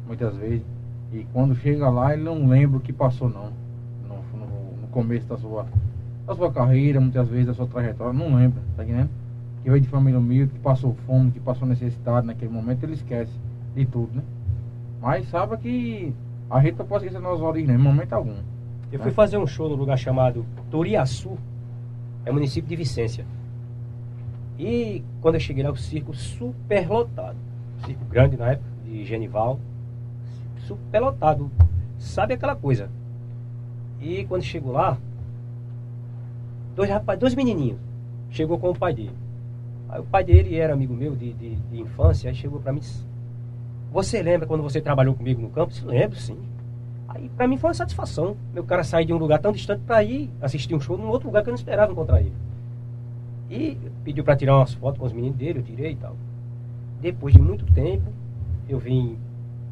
muitas 0.05 0.35
vezes. 0.37 0.63
E 1.13 1.25
quando 1.33 1.55
chega 1.55 1.89
lá, 1.89 2.13
ele 2.13 2.23
não 2.23 2.47
lembra 2.47 2.77
o 2.77 2.81
que 2.81 2.91
passou, 2.93 3.29
não. 3.29 3.51
No, 4.07 4.15
no- 4.39 4.81
no 4.81 4.87
começo 4.91 5.27
da 5.27 5.37
sua, 5.37 5.65
da 6.27 6.35
sua 6.35 6.51
carreira, 6.51 6.99
muitas 6.99 7.27
vezes 7.27 7.47
da 7.47 7.53
sua 7.53 7.67
trajetória. 7.67 8.13
Não 8.13 8.35
lembra, 8.35 8.61
tá 8.75 8.83
entendendo? 8.83 9.09
Que 9.63 9.69
veio 9.69 9.81
de 9.81 9.87
família 9.87 10.19
humilde, 10.19 10.51
que 10.53 10.59
passou 10.59 10.93
fome, 11.07 11.31
que 11.31 11.39
passou 11.39 11.67
necessidade 11.67 12.27
naquele 12.27 12.51
momento, 12.51 12.83
ele 12.83 12.93
esquece 12.93 13.31
de 13.75 13.85
tudo, 13.85 14.09
né? 14.15 14.23
Mas 15.01 15.27
sabe 15.29 15.57
que 15.57 16.13
a 16.49 16.59
gente 16.61 16.77
não 16.77 16.85
pode 16.85 17.05
esquecer 17.05 17.21
nossas 17.23 17.41
origens, 17.41 17.69
né? 17.69 17.75
em 17.75 17.77
momento 17.83 18.13
algum. 18.13 18.35
Eu 18.91 18.99
fui 18.99 19.11
fazer 19.11 19.37
um 19.37 19.47
show 19.47 19.67
no 19.69 19.75
lugar 19.75 19.97
chamado 19.97 20.45
Turiaçu, 20.71 21.37
é 22.25 22.31
município 22.31 22.69
de 22.69 22.75
Vicência. 22.75 23.25
E 24.57 25.03
quando 25.21 25.35
eu 25.35 25.39
cheguei 25.41 25.63
lá, 25.63 25.71
o 25.71 25.75
circo 25.75 26.13
super 26.15 26.87
lotado. 26.87 27.35
Circo 27.85 28.05
grande 28.05 28.37
na 28.37 28.51
época, 28.51 28.69
de 28.85 29.03
Genival. 29.03 29.59
Super 30.67 30.99
lotado. 30.99 31.51
Sabe 31.97 32.33
aquela 32.33 32.55
coisa? 32.55 32.89
E 34.01 34.25
quando 34.25 34.43
chegou 34.43 34.73
lá, 34.73 34.97
dois 36.75 36.89
rapazes, 36.89 37.19
dois 37.19 37.35
menininhos, 37.35 37.79
chegou 38.29 38.59
com 38.59 38.69
o 38.69 38.77
pai 38.77 38.93
dele. 38.93 39.15
Aí 39.89 39.99
o 39.99 40.03
pai 40.03 40.23
dele 40.23 40.55
era 40.55 40.73
amigo 40.73 40.93
meu 40.93 41.15
de, 41.15 41.33
de, 41.33 41.55
de 41.55 41.79
infância, 41.79 42.29
aí 42.29 42.35
chegou 42.35 42.59
pra 42.59 42.73
mim 42.73 42.81
você 43.95 44.21
lembra 44.21 44.45
quando 44.45 44.61
você 44.61 44.81
trabalhou 44.81 45.15
comigo 45.15 45.41
no 45.41 45.49
campo? 45.49 45.71
Disse, 45.71 45.85
lembro, 45.85 46.17
sim. 46.19 46.37
Aí 47.07 47.29
pra 47.29 47.47
mim 47.47 47.55
foi 47.55 47.69
uma 47.69 47.73
satisfação. 47.73 48.35
Meu 48.53 48.61
cara 48.65 48.83
sair 48.83 49.05
de 49.05 49.13
um 49.13 49.17
lugar 49.17 49.39
tão 49.39 49.53
distante 49.53 49.83
pra 49.87 50.03
ir 50.03 50.29
assistir 50.41 50.75
um 50.75 50.81
show 50.81 50.97
num 50.97 51.07
outro 51.07 51.29
lugar 51.29 51.43
que 51.43 51.49
eu 51.49 51.53
não 51.53 51.57
esperava 51.57 51.93
encontrar 51.93 52.19
ele. 52.19 52.33
E 53.49 53.77
pediu 54.03 54.21
pra 54.21 54.35
tirar 54.35 54.57
umas 54.57 54.73
fotos 54.73 54.99
com 54.99 55.05
os 55.05 55.13
meninos 55.13 55.37
dele, 55.37 55.59
eu 55.59 55.63
tirei 55.63 55.93
e 55.93 55.95
tal. 55.95 56.17
Depois 56.99 57.33
de 57.33 57.39
muito 57.39 57.65
tempo, 57.67 58.11
eu 58.67 58.77
vim 58.79 59.17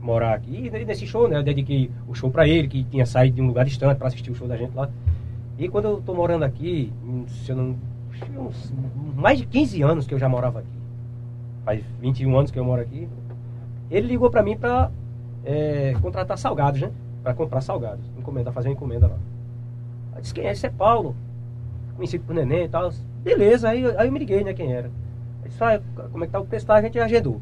morar 0.03 0.33
aqui. 0.33 0.69
E 0.71 0.85
nesse 0.85 1.07
show, 1.07 1.27
né, 1.27 1.37
eu 1.37 1.43
dediquei 1.43 1.89
o 2.07 2.13
show 2.13 2.29
pra 2.29 2.47
ele, 2.47 2.67
que 2.67 2.83
tinha 2.83 3.05
saído 3.05 3.37
de 3.37 3.41
um 3.41 3.47
lugar 3.47 3.65
distante 3.65 3.97
pra 3.97 4.07
assistir 4.07 4.29
o 4.29 4.35
show 4.35 4.47
da 4.47 4.57
gente 4.57 4.75
lá. 4.75 4.89
E 5.57 5.69
quando 5.69 5.85
eu 5.85 6.01
tô 6.01 6.13
morando 6.13 6.43
aqui, 6.43 6.91
se 7.27 7.51
eu 7.51 7.55
não. 7.55 7.75
uns 8.37 8.73
mais 9.15 9.37
de 9.39 9.45
15 9.45 9.81
anos 9.81 10.05
que 10.05 10.13
eu 10.13 10.19
já 10.19 10.27
morava 10.27 10.59
aqui. 10.59 10.83
Faz 11.63 11.83
21 12.01 12.37
anos 12.37 12.51
que 12.51 12.59
eu 12.59 12.65
moro 12.65 12.81
aqui. 12.81 13.07
Ele 13.89 14.07
ligou 14.07 14.29
pra 14.29 14.43
mim 14.43 14.57
pra 14.57 14.91
é, 15.45 15.95
contratar 16.01 16.37
salgados, 16.37 16.81
né? 16.81 16.91
Pra 17.21 17.33
comprar 17.33 17.61
salgados. 17.61 18.03
Encomendar, 18.17 18.53
fazer 18.53 18.67
uma 18.67 18.73
encomenda 18.73 19.07
lá. 19.07 19.17
Aí 20.13 20.21
disse, 20.21 20.33
quem 20.33 20.45
é? 20.45 20.51
Esse 20.51 20.65
é 20.65 20.69
Paulo. 20.69 21.15
Conhecido 21.95 22.25
por 22.25 22.35
neném 22.35 22.65
e 22.65 22.69
tal. 22.69 22.91
Beleza, 23.23 23.69
aí, 23.69 23.85
aí 23.97 24.07
eu 24.07 24.11
me 24.11 24.19
liguei, 24.19 24.43
né, 24.43 24.53
quem 24.53 24.73
era. 24.73 24.91
Aí 25.43 25.49
disse, 25.49 25.63
ah, 25.63 25.79
como 26.11 26.23
é 26.23 26.27
que 26.27 26.33
tá 26.33 26.39
o 26.39 26.45
preço? 26.45 26.69
A 26.71 26.81
gente 26.81 26.99
agendou. 26.99 27.39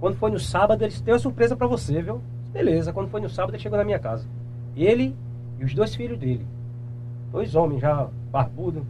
Quando 0.00 0.16
foi 0.16 0.30
no 0.30 0.40
sábado, 0.40 0.82
ele 0.82 0.90
disse, 0.90 1.02
tem 1.02 1.12
uma 1.12 1.20
surpresa 1.20 1.54
pra 1.54 1.66
você, 1.66 2.00
viu? 2.00 2.22
Beleza, 2.52 2.92
quando 2.92 3.10
foi 3.10 3.20
no 3.20 3.28
sábado, 3.28 3.54
ele 3.54 3.62
chegou 3.62 3.78
na 3.78 3.84
minha 3.84 3.98
casa. 3.98 4.26
Ele 4.74 5.14
e 5.58 5.64
os 5.64 5.74
dois 5.74 5.94
filhos 5.94 6.18
dele. 6.18 6.46
Dois 7.30 7.54
homens 7.54 7.82
já 7.82 8.08
barbudo. 8.32 8.84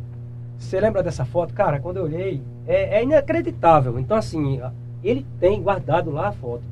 Você 0.57 0.81
lembra 0.81 1.03
dessa 1.03 1.25
foto? 1.25 1.53
Cara, 1.53 1.81
quando 1.81 1.97
eu 1.97 2.05
olhei, 2.05 2.43
é, 2.67 2.99
é 2.99 3.03
inacreditável. 3.03 3.99
Então, 3.99 4.17
assim, 4.17 4.61
ele 5.03 5.27
tem 5.41 5.61
guardado 5.61 6.11
lá 6.11 6.29
a 6.29 6.33
foto. 6.33 6.63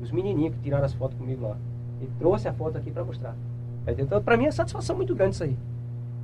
Os 0.00 0.10
menininhos 0.10 0.54
que 0.54 0.62
tiraram 0.62 0.86
as 0.86 0.94
fotos 0.94 1.18
comigo 1.18 1.46
lá. 1.46 1.56
Ele 2.00 2.10
trouxe 2.18 2.48
a 2.48 2.52
foto 2.52 2.78
aqui 2.78 2.90
pra 2.90 3.04
mostrar. 3.04 3.36
Então, 3.86 4.22
pra 4.22 4.36
mim 4.36 4.46
é 4.46 4.50
satisfação 4.50 4.96
muito 4.96 5.14
grande 5.14 5.34
isso 5.34 5.44
aí. 5.44 5.56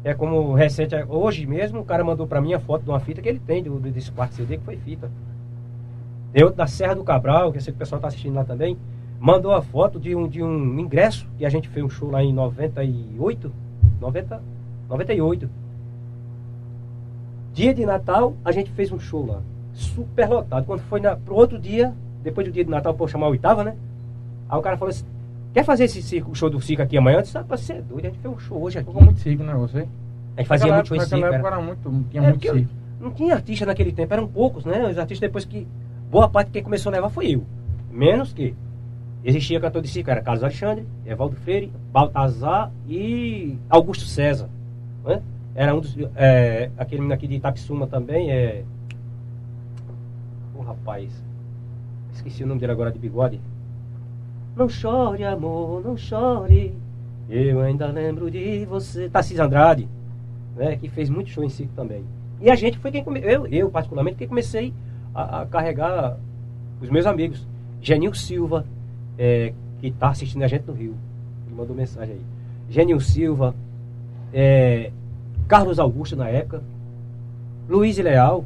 É 0.05 0.15
como 0.15 0.55
recente, 0.55 0.95
hoje 1.09 1.45
mesmo, 1.47 1.81
o 1.81 1.85
cara 1.85 2.05
mandou 2.05 2.27
pra 2.27 2.41
mim 2.41 2.55
a 2.55 2.61
foto 2.61 2.85
de 2.85 2.91
uma 2.91 3.01
fita 3.01 3.21
que 3.21 3.29
ele 3.29 3.41
tem 3.41 3.63
do, 3.63 3.79
desse 3.81 4.11
quarto 4.13 4.37
CD, 4.37 4.57
que 4.57 4.65
foi 4.65 4.77
fita. 4.77 5.11
Tem 6.33 6.43
outro 6.43 6.57
da 6.59 6.67
Serra 6.67 6.95
do 6.95 7.05
Cabral, 7.05 7.51
que 7.53 7.59
eu 7.59 7.63
sei 7.63 7.73
que 7.73 7.77
o 7.77 7.79
pessoal 7.79 8.01
tá 8.01 8.09
assistindo 8.09 8.35
lá 8.35 8.45
também, 8.45 8.77
mandou 9.19 9.53
a 9.53 9.63
foto 9.63 9.99
de 9.99 10.15
um, 10.15 10.29
de 10.29 10.43
um 10.43 10.79
ingresso, 10.79 11.27
que 11.39 11.47
a 11.47 11.49
gente 11.49 11.69
fez 11.69 11.85
um 11.85 11.89
show 11.89 12.11
lá 12.11 12.23
em 12.23 12.33
98, 12.33 13.51
90, 14.01 14.43
98. 14.89 15.49
Dia 17.55 17.73
de 17.73 17.87
Natal, 17.87 18.35
a 18.45 18.53
gente 18.53 18.71
fez 18.73 18.93
um 18.93 18.99
show 18.99 19.25
lá, 19.25 19.41
super 19.73 20.29
lotado. 20.29 20.67
Quando 20.67 20.81
foi 20.81 21.01
na, 21.01 21.17
pro 21.17 21.35
outro 21.35 21.59
dia, 21.59 21.95
depois 22.23 22.47
do 22.47 22.53
dia 22.53 22.65
de 22.65 22.71
Natal, 22.71 22.93
pô, 22.93 23.09
chamar 23.09 23.27
a 23.27 23.31
oitava, 23.31 23.65
né? 23.65 23.75
Aí 24.49 24.59
o 24.59 24.63
cara 24.63 24.77
falou 24.77 24.91
assim, 24.91 25.07
quer 25.55 25.65
fazer 25.65 25.85
esse 25.85 26.03
circo, 26.03 26.35
show 26.35 26.51
do 26.51 26.61
circo 26.61 26.83
aqui 26.83 26.99
amanhã? 26.99 27.19
Eu 27.19 27.23
disse, 27.23 27.39
ah, 27.39 27.43
você 27.49 27.75
é 27.75 27.81
doido, 27.83 28.05
a 28.07 28.09
gente 28.11 28.19
fez 28.19 28.35
um 28.35 28.39
show 28.39 28.61
hoje 28.63 28.79
aqui. 28.79 28.89
Ficou 28.89 29.03
muito 29.03 29.21
chique, 29.21 29.43
né, 29.43 29.55
você? 29.55 29.89
A 30.37 30.41
gente 30.43 30.49
fazia 30.49 30.67
naquela 30.67 30.77
muito 30.77 30.89
show 30.89 30.97
em 30.97 31.01
circo. 31.01 31.25
era- 31.35 31.47
era 31.47 31.61
muito, 31.63 32.05
tinha 32.11 32.23
É, 32.23 32.29
muito 32.29 32.43
circo. 32.43 32.71
Não 33.01 33.11
tinha 33.11 33.35
artista 33.35 33.65
naquele 33.65 33.93
tempo, 33.93 34.13
eram 34.13 34.27
poucos, 34.29 34.65
né? 34.67 34.83
Os 34.91 34.99
artistas 34.99 35.21
depois 35.21 35.45
que. 35.47 35.67
Boa 36.11 36.29
parte 36.29 36.51
quem 36.51 36.63
começou 36.63 36.91
a 36.91 36.95
levar 36.95 37.09
foi 37.09 37.35
eu. 37.35 37.45
Menos 37.91 38.33
que. 38.33 38.55
Existia 39.25 39.61
circo, 39.85 40.11
era 40.11 40.23
Carlos 40.23 40.45
Alexandre, 40.45 40.87
Evaldo 41.05 41.35
Freire, 41.35 41.73
Baltazar 41.93 42.71
e 42.89 43.59
Augusto 43.69 44.05
César. 44.05 44.49
Né? 45.05 45.21
Era 45.53 45.75
um 45.75 45.81
dos. 45.81 45.97
é, 46.15 46.71
aquele 46.79 47.01
menino 47.01 47.15
aqui 47.15 47.27
de 47.27 47.35
Itapissuma 47.35 47.89
também, 47.89 48.31
é. 48.31 48.65
O 50.55 50.61
rapaz. 50.61 51.11
Esqueci 52.13 52.45
o 52.45 52.47
nome 52.47 52.61
dele 52.61 52.73
agora 52.73 52.93
de 52.93 52.99
bigode. 53.01 53.41
Não 54.55 54.69
chore, 54.69 55.25
amor, 55.25 55.85
não 55.85 55.97
chore. 55.97 56.73
Eu 57.29 57.61
ainda 57.61 57.87
lembro 57.89 58.31
de 58.31 58.65
você. 58.65 59.09
Tarcísio 59.09 59.43
Andrade, 59.43 59.89
né? 60.55 60.77
Que 60.77 60.89
fez 60.89 61.11
muito 61.11 61.31
show 61.31 61.43
em 61.43 61.49
circo 61.49 61.73
também. 61.75 62.05
E 62.41 62.49
a 62.49 62.55
gente 62.55 62.79
foi 62.79 62.93
quem 62.93 63.03
come... 63.03 63.21
eu, 63.21 63.47
eu 63.49 63.69
particularmente, 63.71 64.19
quem 64.19 64.29
comecei 64.29 64.73
a, 65.17 65.41
a 65.43 65.47
carregar 65.47 66.17
os 66.81 66.91
meus 66.91 67.07
amigos. 67.07 67.47
Genil 67.81 68.13
Silva, 68.15 68.65
é, 69.19 69.53
que 69.81 69.89
está 69.89 70.09
assistindo 70.11 70.43
a 70.43 70.49
gente 70.49 70.67
no 70.67 70.73
Rio. 70.75 70.95
Ele 71.47 71.57
mandou 71.57 71.75
mensagem 71.75 72.15
aí. 72.15 72.21
Genil 72.69 72.99
Silva, 73.01 73.55
é, 74.33 74.91
Carlos 75.47 75.79
Augusto 75.79 76.17
na 76.17 76.29
época, 76.29 76.63
Luiz 77.69 77.97
Leal. 77.99 78.45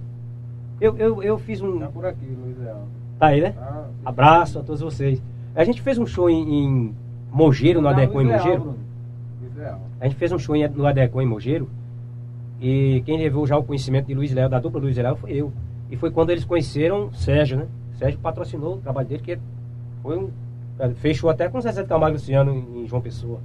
Eu, 0.80 0.96
eu, 0.96 1.22
eu 1.22 1.38
fiz 1.38 1.60
um. 1.60 1.78
Tá 1.78 1.88
por 1.88 2.06
aqui, 2.06 2.26
Luiz 2.26 2.58
Leal. 2.58 2.86
Tá 3.18 3.26
aí, 3.28 3.40
né? 3.40 3.50
Tá, 3.52 3.86
Abraço 4.04 4.58
a 4.58 4.62
todos 4.62 4.80
vocês. 4.80 5.22
A 5.54 5.64
gente 5.64 5.82
fez 5.82 5.98
um 5.98 6.06
show 6.06 6.30
em, 6.30 6.64
em 6.64 6.94
Mogeiro, 7.30 7.80
no 7.80 7.88
Tá, 7.88 7.94
Adecon 7.94 8.22
em 8.22 8.26
Leal, 8.26 8.38
Mogeiro. 8.38 8.74
Leal. 9.56 9.80
A 10.00 10.04
gente 10.04 10.16
fez 10.16 10.32
um 10.32 10.38
show 10.38 10.56
em- 10.56 10.68
no 10.68 10.86
Adecon 10.86 11.20
em 11.22 11.26
Mogeiro. 11.26 11.68
E 12.60 13.02
quem 13.06 13.18
levou 13.18 13.46
já 13.46 13.56
o 13.56 13.62
conhecimento 13.64 14.06
de 14.06 14.14
Luiz 14.14 14.32
Léo, 14.32 14.48
da 14.48 14.58
dupla 14.60 14.80
Luiz 14.80 14.96
Léo, 14.96 15.16
foi 15.16 15.32
eu. 15.32 15.52
E 15.90 15.96
foi 15.96 16.10
quando 16.10 16.30
eles 16.30 16.44
conheceram 16.44 17.12
Sérgio, 17.12 17.58
né? 17.58 17.66
Sérgio 17.94 18.18
patrocinou 18.20 18.74
o 18.74 18.78
trabalho 18.78 19.08
dele, 19.08 19.22
que 19.22 19.38
foi 20.02 20.16
um. 20.18 20.30
Fechou 20.96 21.28
até 21.28 21.48
com 21.48 21.58
o 21.58 21.60
Zezé 21.60 21.82
de 21.82 21.88
Camargo 21.88 22.14
Luciano 22.14 22.54
em, 22.54 22.86
João 22.88 23.02
Pessoa. 23.02 23.38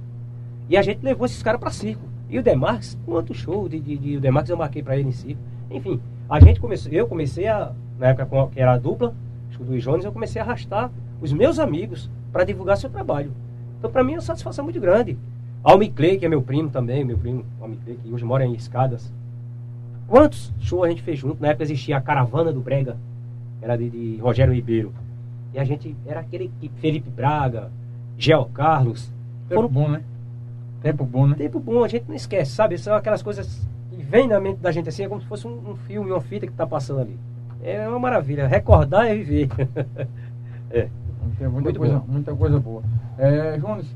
E 0.70 0.76
a 0.76 0.82
gente 0.82 1.02
levou 1.02 1.26
esses 1.26 1.42
caras 1.42 1.60
pra 1.60 1.70
circo. 1.70 2.02
E 2.30 2.38
o 2.38 2.42
Demarques, 2.42 2.96
quanto 3.04 3.34
show 3.34 3.68
de, 3.68 3.78
de, 3.78 3.96
de- 3.96 4.16
o 4.16 4.20
Demarques 4.20 4.50
eu 4.50 4.56
marquei 4.56 4.82
pra 4.82 4.96
ele 4.96 5.08
em 5.08 5.12
circo. 5.12 5.40
Enfim, 5.70 6.00
a 6.30 6.40
gente 6.40 6.58
começou, 6.60 6.90
eu 6.90 7.06
comecei 7.06 7.46
a, 7.46 7.72
na 7.98 8.08
época 8.08 8.48
que 8.52 8.60
era 8.60 8.72
a 8.72 8.78
dupla, 8.78 9.14
acho 9.48 9.58
que 9.58 9.64
o 9.64 9.66
Luiz 9.66 9.82
Jones, 9.84 10.04
eu 10.04 10.12
comecei 10.12 10.40
a 10.40 10.44
arrastar 10.44 10.90
os 11.20 11.32
meus 11.32 11.58
amigos 11.58 12.10
para 12.32 12.42
divulgar 12.44 12.76
seu 12.78 12.88
trabalho. 12.90 13.30
Então 13.78 13.90
pra 13.90 14.02
mim 14.02 14.12
é 14.12 14.16
uma 14.16 14.22
satisfação 14.22 14.64
muito 14.64 14.80
grande. 14.80 15.16
Almi 15.62 15.90
Clay, 15.90 16.16
que 16.18 16.24
é 16.24 16.28
meu 16.28 16.40
primo 16.42 16.70
também, 16.70 17.04
meu 17.04 17.18
primo 17.18 17.44
Almi 17.60 17.76
Clay, 17.84 17.98
que 18.02 18.10
hoje 18.12 18.24
mora 18.24 18.44
em 18.46 18.54
Escadas. 18.54 19.12
Quantos 20.06 20.52
shows 20.60 20.84
a 20.84 20.88
gente 20.88 21.02
fez 21.02 21.18
junto? 21.18 21.40
Na 21.40 21.48
época 21.48 21.64
existia 21.64 21.96
a 21.96 22.00
Caravana 22.00 22.52
do 22.52 22.60
Brega, 22.60 22.96
era 23.60 23.76
de, 23.76 23.90
de 23.90 24.16
Rogério 24.20 24.54
Ribeiro. 24.54 24.92
E 25.52 25.58
a 25.58 25.64
gente 25.64 25.96
era 26.06 26.20
aquele 26.20 26.50
que 26.60 26.68
Felipe 26.80 27.10
Braga, 27.10 27.70
Gel 28.16 28.44
Carlos. 28.52 29.10
Tempo 29.48 29.62
Foram 29.62 29.68
bom, 29.68 29.88
né? 29.88 30.02
Tempo 30.82 31.04
bom, 31.04 31.26
né? 31.26 31.34
tempo 31.36 31.58
bom, 31.58 31.82
a 31.82 31.88
gente 31.88 32.04
não 32.06 32.14
esquece, 32.14 32.52
sabe? 32.52 32.78
São 32.78 32.94
aquelas 32.94 33.22
coisas 33.22 33.66
que 33.90 34.02
vêm 34.02 34.28
na 34.28 34.38
mente 34.38 34.58
da 34.58 34.70
gente 34.70 34.88
assim, 34.88 35.04
é 35.04 35.08
como 35.08 35.20
se 35.20 35.26
fosse 35.26 35.46
um, 35.46 35.70
um 35.70 35.76
filme, 35.76 36.10
uma 36.12 36.20
fita 36.20 36.46
que 36.46 36.52
tá 36.52 36.66
passando 36.66 37.00
ali. 37.00 37.18
É 37.62 37.88
uma 37.88 37.98
maravilha. 37.98 38.46
Recordar 38.46 39.06
é 39.06 39.14
viver. 39.14 39.48
é. 40.70 40.88
Tem 41.38 41.48
muita, 41.48 41.60
Muito 41.64 41.78
coisa, 41.80 41.98
bom. 41.98 42.04
muita 42.12 42.34
coisa 42.34 42.60
boa. 42.60 42.82
É, 43.18 43.58
Jones, 43.58 43.86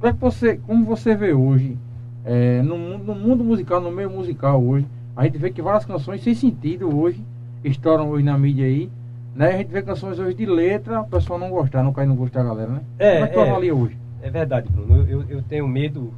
como, 0.00 0.10
é 0.10 0.12
que 0.12 0.18
você, 0.18 0.56
como 0.56 0.84
você 0.84 1.14
vê 1.14 1.32
hoje, 1.32 1.78
é, 2.24 2.60
no, 2.62 2.76
mundo- 2.76 3.04
no 3.04 3.14
mundo 3.14 3.44
musical, 3.44 3.80
no 3.80 3.90
meio 3.92 4.10
musical 4.10 4.60
hoje, 4.62 4.86
a 5.16 5.24
gente 5.24 5.38
vê 5.38 5.50
que 5.50 5.60
várias 5.62 5.84
canções 5.84 6.22
sem 6.22 6.34
sentido 6.34 6.94
hoje 6.96 7.22
estouram 7.64 8.08
hoje 8.10 8.24
na 8.24 8.36
mídia 8.38 8.64
aí, 8.66 8.90
né? 9.34 9.54
A 9.54 9.56
gente 9.58 9.68
vê 9.70 9.82
canções 9.82 10.18
hoje 10.18 10.34
de 10.34 10.46
letra, 10.46 11.00
o 11.00 11.06
pessoal 11.06 11.38
não 11.38 11.50
gostar, 11.50 11.82
não 11.82 11.92
cai 11.92 12.06
no 12.06 12.14
gosto 12.14 12.34
da 12.34 12.42
galera, 12.42 12.70
né? 12.72 12.80
É, 12.98 13.12
como 13.14 13.24
é 13.24 13.28
que 13.28 13.34
tu 13.34 13.40
é. 13.40 13.50
avalia 13.50 13.74
hoje? 13.74 13.96
É 14.22 14.30
verdade, 14.30 14.68
Bruno. 14.68 15.06
Eu, 15.08 15.24
eu, 15.28 15.42
tenho 15.42 15.66
medo. 15.68 16.12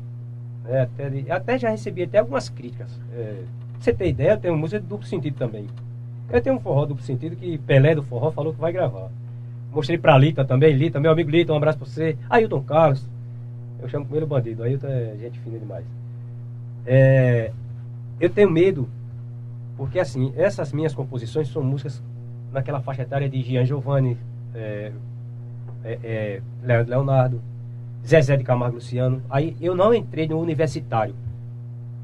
né, 0.64 0.82
até, 0.82 1.08
de- 1.10 1.30
até 1.30 1.58
já 1.58 1.70
recebi 1.70 2.02
até 2.02 2.18
algumas 2.18 2.48
críticas. 2.48 2.88
É, 3.12 3.42
pra 3.72 3.80
você 3.80 3.92
ter 3.92 4.08
ideia, 4.08 4.32
eu 4.32 4.38
tenho 4.38 4.56
música 4.56 4.80
de 4.80 4.86
duplo 4.86 5.06
sentido 5.06 5.36
também. 5.36 5.66
Eu 6.30 6.40
tenho 6.40 6.56
um 6.56 6.60
forró 6.60 6.86
duplo 6.86 7.02
sentido 7.04 7.36
que 7.36 7.58
Pelé 7.58 7.94
do 7.94 8.02
Forró 8.02 8.30
falou 8.30 8.52
que 8.54 8.60
vai 8.60 8.72
gravar. 8.72 9.08
Mostrei 9.72 9.98
pra 9.98 10.16
Lita 10.16 10.44
também, 10.44 10.72
Lita, 10.74 10.98
meu 11.00 11.10
amigo 11.10 11.30
Lita, 11.30 11.52
um 11.52 11.56
abraço 11.56 11.78
pra 11.78 11.86
você. 11.86 12.16
Ailton 12.30 12.62
Carlos. 12.62 13.04
Eu 13.82 13.88
chamo 13.88 14.06
com 14.06 14.14
ele 14.16 14.24
o 14.24 14.28
bandido. 14.28 14.62
Ailton 14.62 14.86
é 14.86 15.16
gente 15.20 15.38
fina 15.40 15.58
demais. 15.58 15.84
É, 16.86 17.50
eu 18.20 18.30
tenho 18.30 18.50
medo, 18.50 18.88
porque 19.76 19.98
assim, 19.98 20.32
essas 20.36 20.72
minhas 20.72 20.94
composições 20.94 21.48
são 21.48 21.62
músicas 21.62 22.02
naquela 22.52 22.80
faixa 22.80 23.02
etária 23.02 23.28
de 23.28 23.42
Gian 23.42 23.64
Giovanni, 23.64 24.16
é, 24.54 24.92
é, 25.84 25.98
é, 26.02 26.42
Leo- 26.62 26.86
Leonardo, 26.86 27.42
Zezé 28.06 28.36
de 28.36 28.44
Camargo 28.44 28.76
Luciano. 28.76 29.22
Aí 29.28 29.56
eu 29.60 29.74
não 29.74 29.92
entrei 29.92 30.28
no 30.28 30.38
universitário. 30.40 31.14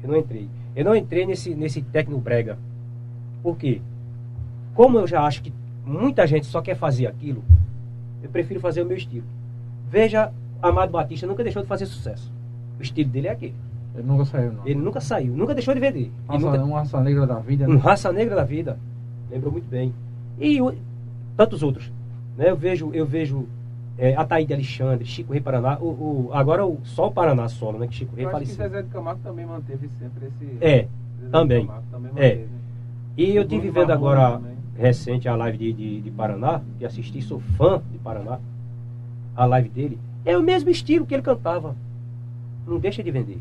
Eu 0.03 0.09
não 0.09 0.17
entrei. 0.17 0.49
Eu 0.75 0.83
não 0.85 0.95
entrei 0.95 1.25
nesse, 1.25 1.53
nesse 1.55 1.81
tecnobrega. 1.81 2.57
Por 3.41 3.55
quê? 3.57 3.81
Como 4.73 4.97
eu 4.97 5.07
já 5.07 5.21
acho 5.23 5.41
que 5.41 5.53
muita 5.85 6.25
gente 6.27 6.45
só 6.45 6.61
quer 6.61 6.75
fazer 6.75 7.07
aquilo, 7.07 7.43
eu 8.23 8.29
prefiro 8.29 8.59
fazer 8.59 8.81
o 8.81 8.85
meu 8.85 8.97
estilo. 8.97 9.25
Veja, 9.89 10.31
Amado 10.61 10.91
Batista 10.91 11.25
nunca 11.27 11.43
deixou 11.43 11.61
de 11.61 11.67
fazer 11.67 11.85
sucesso. 11.85 12.31
O 12.79 12.81
estilo 12.83 13.09
dele 13.09 13.27
é 13.27 13.31
aquele. 13.31 13.55
Ele 13.93 14.07
nunca 14.07 14.25
saiu, 14.25 14.53
não. 14.53 14.65
Ele 14.67 14.79
nunca 14.79 15.01
saiu, 15.01 15.33
nunca 15.35 15.53
deixou 15.53 15.73
de 15.73 15.79
vender. 15.79 16.11
Raça, 16.27 16.45
nunca- 16.45 16.63
Uma 16.63 16.79
raça 16.79 17.01
negra 17.01 17.27
da 17.27 17.39
vida, 17.39 17.65
um 17.65 17.73
né? 17.73 17.79
raça 17.79 18.11
negra 18.11 18.35
da 18.35 18.43
vida. 18.43 18.79
Lembrou 19.29 19.51
muito 19.51 19.67
bem. 19.69 19.93
E 20.39 20.61
o- 20.61 20.73
tantos 21.35 21.61
outros. 21.61 21.91
Né? 22.37 22.49
Eu 22.49 22.55
vejo, 22.55 22.91
eu 22.93 23.05
vejo 23.05 23.47
é, 23.97 24.15
Ataíde 24.15 24.53
Alexandre, 24.53 25.05
Chico 25.05 25.33
Rei 25.33 25.41
Paraná. 25.41 25.77
O, 25.79 25.85
o- 26.27 26.29
agora 26.33 26.65
o, 26.65 26.79
só 26.85 27.07
o 27.07 27.11
Paraná 27.11 27.47
solo, 27.49 27.77
né? 27.79 27.87
Que 27.87 27.95
Chico 27.95 28.15
Rei 28.15 28.25
Eu 28.25 28.29
acho 28.29 28.39
que 28.39 28.45
faleceu. 28.45 28.69
Zezé 28.69 28.81
de 28.81 28.89
Camargo 28.89 29.19
também 29.21 29.45
manteve 29.45 29.89
sempre 29.99 30.27
esse. 30.27 30.57
É, 30.61 30.69
Zezé 30.69 30.87
de 31.25 31.29
também. 31.31 31.65
Camargo 31.67 31.87
também 31.91 32.11
É. 32.15 32.29
manteve. 32.35 32.47
E 33.17 33.35
eu 33.35 33.45
tive 33.47 33.69
vendo 33.69 33.91
agora 33.91 34.37
também. 34.37 34.55
recente 34.77 35.27
a 35.27 35.35
live 35.35 35.57
de, 35.57 35.73
de, 35.73 36.01
de 36.01 36.11
Paraná, 36.11 36.61
que 36.79 36.85
assisti, 36.85 37.21
sou 37.21 37.39
fã 37.57 37.81
de 37.91 37.97
Paraná, 37.99 38.39
a 39.35 39.45
live 39.45 39.69
dele. 39.69 39.99
É 40.25 40.37
o 40.37 40.41
mesmo 40.41 40.69
estilo 40.69 41.05
que 41.05 41.13
ele 41.13 41.21
cantava. 41.21 41.75
Não 42.65 42.79
deixa 42.79 43.03
de 43.03 43.11
vender. 43.11 43.39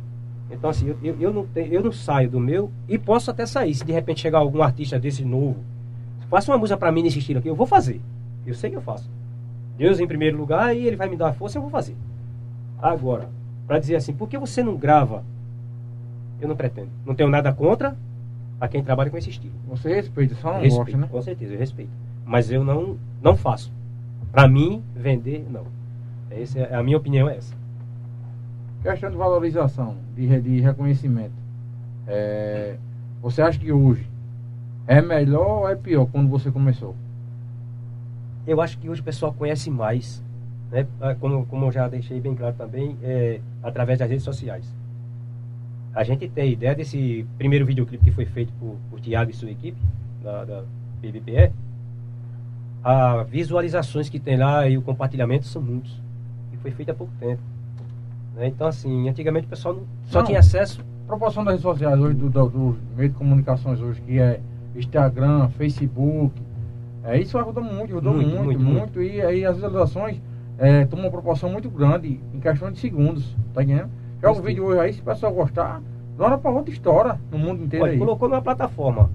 Então 0.51 0.71
assim, 0.71 0.95
eu, 1.03 1.17
eu, 1.21 1.33
não 1.33 1.47
tenho, 1.47 1.73
eu 1.73 1.83
não 1.83 1.93
saio 1.93 2.29
do 2.29 2.41
meu 2.41 2.71
e 2.89 2.99
posso 2.99 3.31
até 3.31 3.47
sair. 3.47 3.75
Se 3.75 3.85
de 3.85 3.93
repente 3.93 4.21
chegar 4.21 4.39
algum 4.39 4.63
artista 4.63 4.99
desse 4.99 5.25
novo, 5.25 5.65
faça 6.29 6.51
uma 6.51 6.59
música 6.59 6.77
pra 6.77 6.91
mim 6.91 7.03
nesse 7.03 7.19
estilo 7.19 7.39
aqui, 7.39 7.49
eu 7.49 7.55
vou 7.55 7.67
fazer. 7.67 8.01
Eu 8.47 8.55
sei 8.55 8.71
que 8.71 8.77
eu 8.77 8.83
faço. 8.83 9.09
Deus 9.77 10.01
em 10.01 10.07
primeiro 10.07 10.37
lugar 10.37 10.77
e 10.77 10.87
ele 10.87 10.97
vai 10.97 11.09
me 11.09 11.17
dar 11.17 11.29
a 11.29 11.33
força, 11.33 11.59
eu 11.59 11.63
vou 11.63 11.71
fazer. 11.71 11.97
Agora, 12.81 13.29
pra 13.67 13.79
dizer 13.79 13.97
assim, 13.97 14.13
por 14.13 14.29
que 14.29 14.37
você 14.37 14.63
não 14.63 14.77
grava? 14.77 15.25
Eu 16.41 16.49
não 16.49 16.57
pretendo. 16.57 16.89
Não 17.07 17.15
tenho 17.15 17.29
nada 17.29 17.53
contra 17.53 17.97
a 18.61 18.69
quem 18.69 18.83
trabalha 18.83 19.11
com 19.11 19.17
esse 19.17 19.31
estilo. 19.31 19.55
Você 19.69 19.95
respeita, 19.95 20.35
só 20.35 20.53
não 20.53 20.61
respeito, 20.61 20.85
gosta, 20.85 20.97
né? 20.99 21.09
com 21.11 21.23
certeza, 21.23 21.55
eu 21.55 21.59
respeito. 21.59 21.91
Mas 22.25 22.51
eu 22.51 22.65
não, 22.65 22.99
não 23.23 23.37
faço. 23.37 23.73
Pra 24.33 24.47
mim, 24.47 24.83
vender, 24.95 25.47
não. 25.51 25.65
Essa 26.31 26.61
é, 26.61 26.75
a 26.75 26.83
minha 26.83 26.97
opinião 26.97 27.29
é 27.29 27.37
essa. 27.37 27.55
Questão 28.83 29.11
de 29.11 29.17
valorização, 29.17 29.97
de, 30.15 30.41
de 30.41 30.61
reconhecimento. 30.61 31.35
É, 32.07 32.77
você 33.21 33.43
acha 33.43 33.59
que 33.59 33.71
hoje 33.71 34.07
é 34.87 35.03
melhor 35.03 35.61
ou 35.61 35.69
é 35.69 35.77
pior 35.77 36.07
quando 36.07 36.31
você 36.31 36.51
começou? 36.51 36.97
Eu 38.47 38.61
acho 38.61 38.79
que 38.79 38.89
hoje 38.89 39.03
o 39.03 39.05
pessoal 39.05 39.35
conhece 39.35 39.71
mais, 39.71 40.23
né? 40.71 40.87
Ah, 40.99 41.15
Como, 41.15 41.45
como 41.45 41.67
eu 41.67 41.73
já 41.73 41.89
deixei 41.89 42.21
bem 42.21 42.35
claro 42.35 42.57
também, 42.57 42.97
é, 43.03 43.41
através 43.63 43.99
das 43.99 44.09
redes 44.09 44.25
sociais. 44.25 44.65
A 45.95 46.03
gente 46.03 46.27
tem 46.29 46.53
ideia 46.53 46.75
desse 46.75 47.27
primeiro 47.37 47.67
videoclipe 47.67 48.05
que 48.05 48.11
foi 48.11 48.25
feito 48.25 48.53
por, 48.55 48.77
por 48.89 49.01
Tiago 49.01 49.31
e 49.31 49.35
sua 49.35 49.51
equipe, 49.51 49.79
da, 50.23 50.45
da 50.45 50.65
PBPE. 51.03 51.53
As 52.83 53.29
visualizações 53.29 54.09
que 54.09 54.19
tem 54.19 54.39
lá 54.39 54.67
e 54.67 54.79
o 54.79 54.83
compartilhamento 54.83 55.45
são 55.45 55.61
muitos. 55.61 56.01
E 56.53 56.57
foi 56.57 56.71
feito 56.71 56.91
há 56.91 56.95
pouco 56.95 57.13
tempo. 57.21 57.43
Né? 58.41 58.49
Então, 58.49 58.67
assim, 58.67 59.09
antigamente 59.09 59.47
o 59.47 59.51
pessoal 59.51 59.79
só 60.07 60.21
Não. 60.21 60.27
tinha 60.27 60.41
acesso 60.41 60.83
proporção 61.07 61.45
das 61.45 61.55
redes 61.55 61.63
sociais 61.63 61.99
hoje, 61.99 62.15
do, 62.15 62.31
do, 62.31 62.77
meios 62.97 63.13
de 63.13 63.19
comunicações 63.19 63.81
hoje, 63.81 64.01
que 64.01 64.19
é 64.19 64.41
Instagram, 64.77 65.49
Facebook, 65.51 66.41
é, 67.05 67.19
isso 67.19 67.37
ajuda 67.37 67.61
muito, 67.61 67.93
ajudou 67.93 68.15
Muito, 68.15 68.29
muito, 68.29 68.61
muito, 68.61 68.61
muito, 68.61 69.03
e 69.03 69.21
aí 69.21 69.45
as 69.45 69.57
visualizações 69.57 70.21
é, 70.57 70.85
tomam 70.85 71.07
uma 71.07 71.11
proporção 71.11 71.51
muito 71.51 71.69
grande 71.69 72.21
em 72.33 72.39
questão 72.39 72.71
de 72.71 72.79
segundos, 72.79 73.37
tá 73.53 73.63
entendendo? 73.63 73.91
Joga 74.23 74.39
o 74.39 74.43
vídeo 74.43 74.65
hoje 74.65 74.81
aí, 74.81 74.93
se 74.93 75.01
o 75.01 75.05
pessoal 75.05 75.33
gostar, 75.33 75.81
de 75.81 76.21
uma 76.21 76.27
hora 76.27 76.39
pra 76.39 76.51
outra 76.51 76.73
estoura 76.73 77.21
no 77.31 77.39
mundo 77.39 77.65
inteiro 77.65 77.85
Olha, 77.85 77.93
aí. 77.95 77.99
colocou 77.99 78.29
numa 78.29 78.43
plataforma 78.43 79.11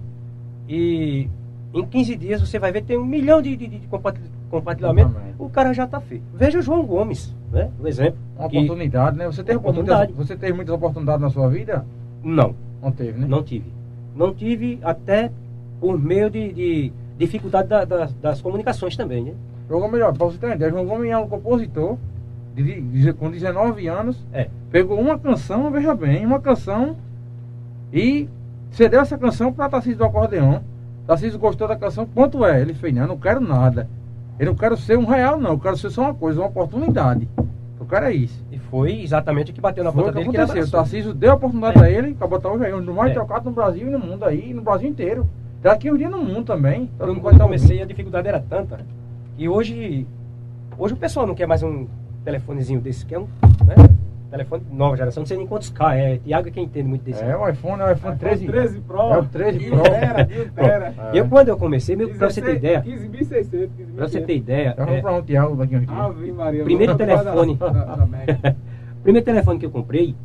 e 0.67 1.29
em 1.73 1.85
15 1.85 2.15
dias 2.17 2.41
você 2.41 2.59
vai 2.59 2.71
ver 2.71 2.83
tem 2.83 2.97
um 2.97 3.05
milhão 3.05 3.41
de, 3.41 3.55
de, 3.55 3.67
de 3.67 3.87
compartilhamento. 4.49 5.09
Exatamente. 5.09 5.35
O 5.39 5.49
cara 5.49 5.73
já 5.73 5.85
tá 5.87 5.99
feito. 5.99 6.23
Veja 6.33 6.59
o 6.59 6.61
João 6.61 6.85
Gomes, 6.85 7.33
né? 7.51 7.69
Um 7.81 7.87
exemplo. 7.87 8.17
Uma 8.37 8.49
que- 8.49 8.57
oportunidade, 8.57 9.17
né? 9.17 9.25
Você 9.25 9.43
teve, 9.43 9.57
Oportunidade. 9.57 10.13
você 10.13 10.35
teve 10.35 10.53
muitas 10.53 10.73
oportunidades 10.75 11.21
na 11.21 11.29
sua 11.29 11.49
vida? 11.49 11.85
Não. 12.23 12.55
Não 12.81 12.91
teve, 12.91 13.19
né? 13.19 13.27
Não 13.27 13.43
tive. 13.43 13.71
Não 14.15 14.33
tive 14.33 14.79
até 14.83 15.31
por 15.79 15.99
meio 15.99 16.29
de, 16.29 16.53
de 16.53 16.93
dificuldade 17.17 17.67
da- 17.67 17.85
das- 17.85 18.13
das 18.15 18.41
comunicações 18.41 18.95
também, 18.95 19.23
né? 19.23 19.33
Melhor, 19.91 20.13
pra 20.13 20.25
você 20.27 20.37
ter 20.37 20.45
uma 20.45 20.55
ideia. 20.55 20.71
João 20.71 20.85
Gomes 20.85 21.09
é 21.09 21.17
um 21.17 21.27
compositor 21.27 21.97
de, 22.55 22.81
de- 22.81 23.13
com 23.13 23.29
19 23.31 23.87
anos. 23.87 24.23
É. 24.31 24.47
Pegou 24.71 24.99
uma 24.99 25.17
canção, 25.17 25.71
veja 25.71 25.93
bem, 25.95 26.25
uma 26.25 26.39
canção 26.39 26.95
e 27.91 28.29
cedeu 28.71 28.99
essa 29.01 29.17
canção 29.17 29.51
pra 29.51 29.69
Tarcísio 29.69 29.97
do 29.97 30.05
acordeão. 30.05 30.61
Tarcísio 31.07 31.39
gostou 31.39 31.67
da 31.67 31.75
canção, 31.75 32.05
quanto 32.05 32.43
é? 32.45 32.61
Ele 32.61 32.73
fez, 32.73 32.93
não 32.93 33.17
quero 33.17 33.39
nada. 33.39 33.87
Eu 34.39 34.47
não 34.47 34.55
quero 34.55 34.75
ser 34.77 34.97
um 34.97 35.05
real, 35.05 35.39
não. 35.39 35.51
Eu 35.51 35.59
quero 35.59 35.77
ser 35.77 35.89
só 35.89 36.01
uma 36.03 36.13
coisa, 36.13 36.41
uma 36.41 36.47
oportunidade. 36.49 37.27
O 37.79 37.85
cara 37.85 38.11
é 38.11 38.15
isso. 38.15 38.43
E 38.51 38.57
foi 38.57 39.01
exatamente 39.01 39.51
o 39.51 39.53
que 39.53 39.61
bateu 39.61 39.83
na 39.83 39.91
Foi 39.91 40.03
porta 40.03 40.17
que 40.19 40.25
dele 40.25 40.35
que 40.35 40.41
aconteceu. 40.41 40.67
O. 40.67 40.71
Tarcísio 40.71 41.13
deu 41.13 41.31
a 41.31 41.35
oportunidade 41.35 41.77
É. 41.79 41.81
a 41.83 41.89
ele, 41.89 42.13
pra 42.15 42.27
botar 42.27 42.51
o 42.51 42.57
Jair, 42.57 42.75
um 42.75 42.83
dos 42.83 42.93
mais 42.95 43.11
É. 43.11 43.13
trocados 43.13 43.45
no 43.45 43.51
Brasil 43.51 43.87
e 43.87 43.91
no 43.91 43.99
mundo 43.99 44.25
aí, 44.25 44.53
no 44.53 44.61
Brasil 44.61 44.89
inteiro. 44.89 45.27
Daqui 45.61 45.91
um 45.91 45.97
dia 45.97 46.09
no 46.09 46.17
mundo 46.17 46.43
também. 46.45 46.87
Todo 46.97 47.07
Quando 47.07 47.15
mundo 47.17 47.31
estar 47.31 47.43
comecei, 47.43 47.81
a 47.81 47.85
dificuldade 47.85 48.27
era 48.27 48.39
tanta. 48.39 48.79
E 49.37 49.47
hoje, 49.47 50.05
hoje 50.77 50.93
o 50.93 50.97
pessoal 50.97 51.25
não 51.27 51.35
quer 51.35 51.47
mais 51.47 51.61
um 51.63 51.87
telefonezinho 52.23 52.81
desse, 52.81 53.05
quer 53.05 53.19
um 53.19 53.27
telefone 54.37 54.63
de 54.63 54.75
nova 54.75 54.97
geração. 54.97 55.21
Não 55.21 55.27
sei 55.27 55.37
nem 55.37 55.47
quantos 55.47 55.69
K 55.69 55.95
é. 55.95 56.17
Tiago 56.17 56.47
é 56.47 56.51
quem 56.51 56.63
entende 56.65 56.87
muito 56.87 57.03
desse. 57.03 57.23
É, 57.23 57.35
o 57.35 57.47
iPhone 57.47 57.81
é 57.81 57.85
o 57.85 57.91
iPhone 57.91 58.17
13. 58.17 58.45
13 58.47 58.81
Pro. 58.81 58.99
É 58.99 59.17
o 59.17 59.25
13 59.25 59.59
Mil 59.59 59.69
Pro. 59.71 59.83
tera, 59.83 60.25
mil 60.25 60.49
tera. 60.51 60.93
É. 61.13 61.19
Eu, 61.19 61.27
quando 61.27 61.47
eu 61.49 61.57
comecei, 61.57 61.95
meu, 61.95 62.09
pra 62.09 62.29
você 62.29 62.41
ter 62.41 62.55
ideia, 62.55 62.81
15.600. 62.81 63.69
pra 63.95 64.07
você 64.07 64.21
ter 64.21 64.35
ideia, 64.35 64.75
Eu 64.77 64.85
vou 64.85 64.93
é, 64.93 64.97
comprar 64.97 65.13
um 65.13 65.21
Thiago 65.23 65.55
daqui 65.55 65.75
uns 65.75 65.85
dias. 65.85 65.99
Ave 65.99 66.31
Maria. 66.31 66.63
Primeiro 66.63 66.93
Vou 66.93 66.97
telefone. 66.97 67.55
Da, 67.55 67.69
da, 67.69 67.95
da 67.95 68.05
Mega. 68.05 68.55
o 68.99 69.03
primeiro 69.03 69.25
telefone 69.25 69.59
que 69.59 69.65
eu 69.65 69.71
comprei 69.71 70.15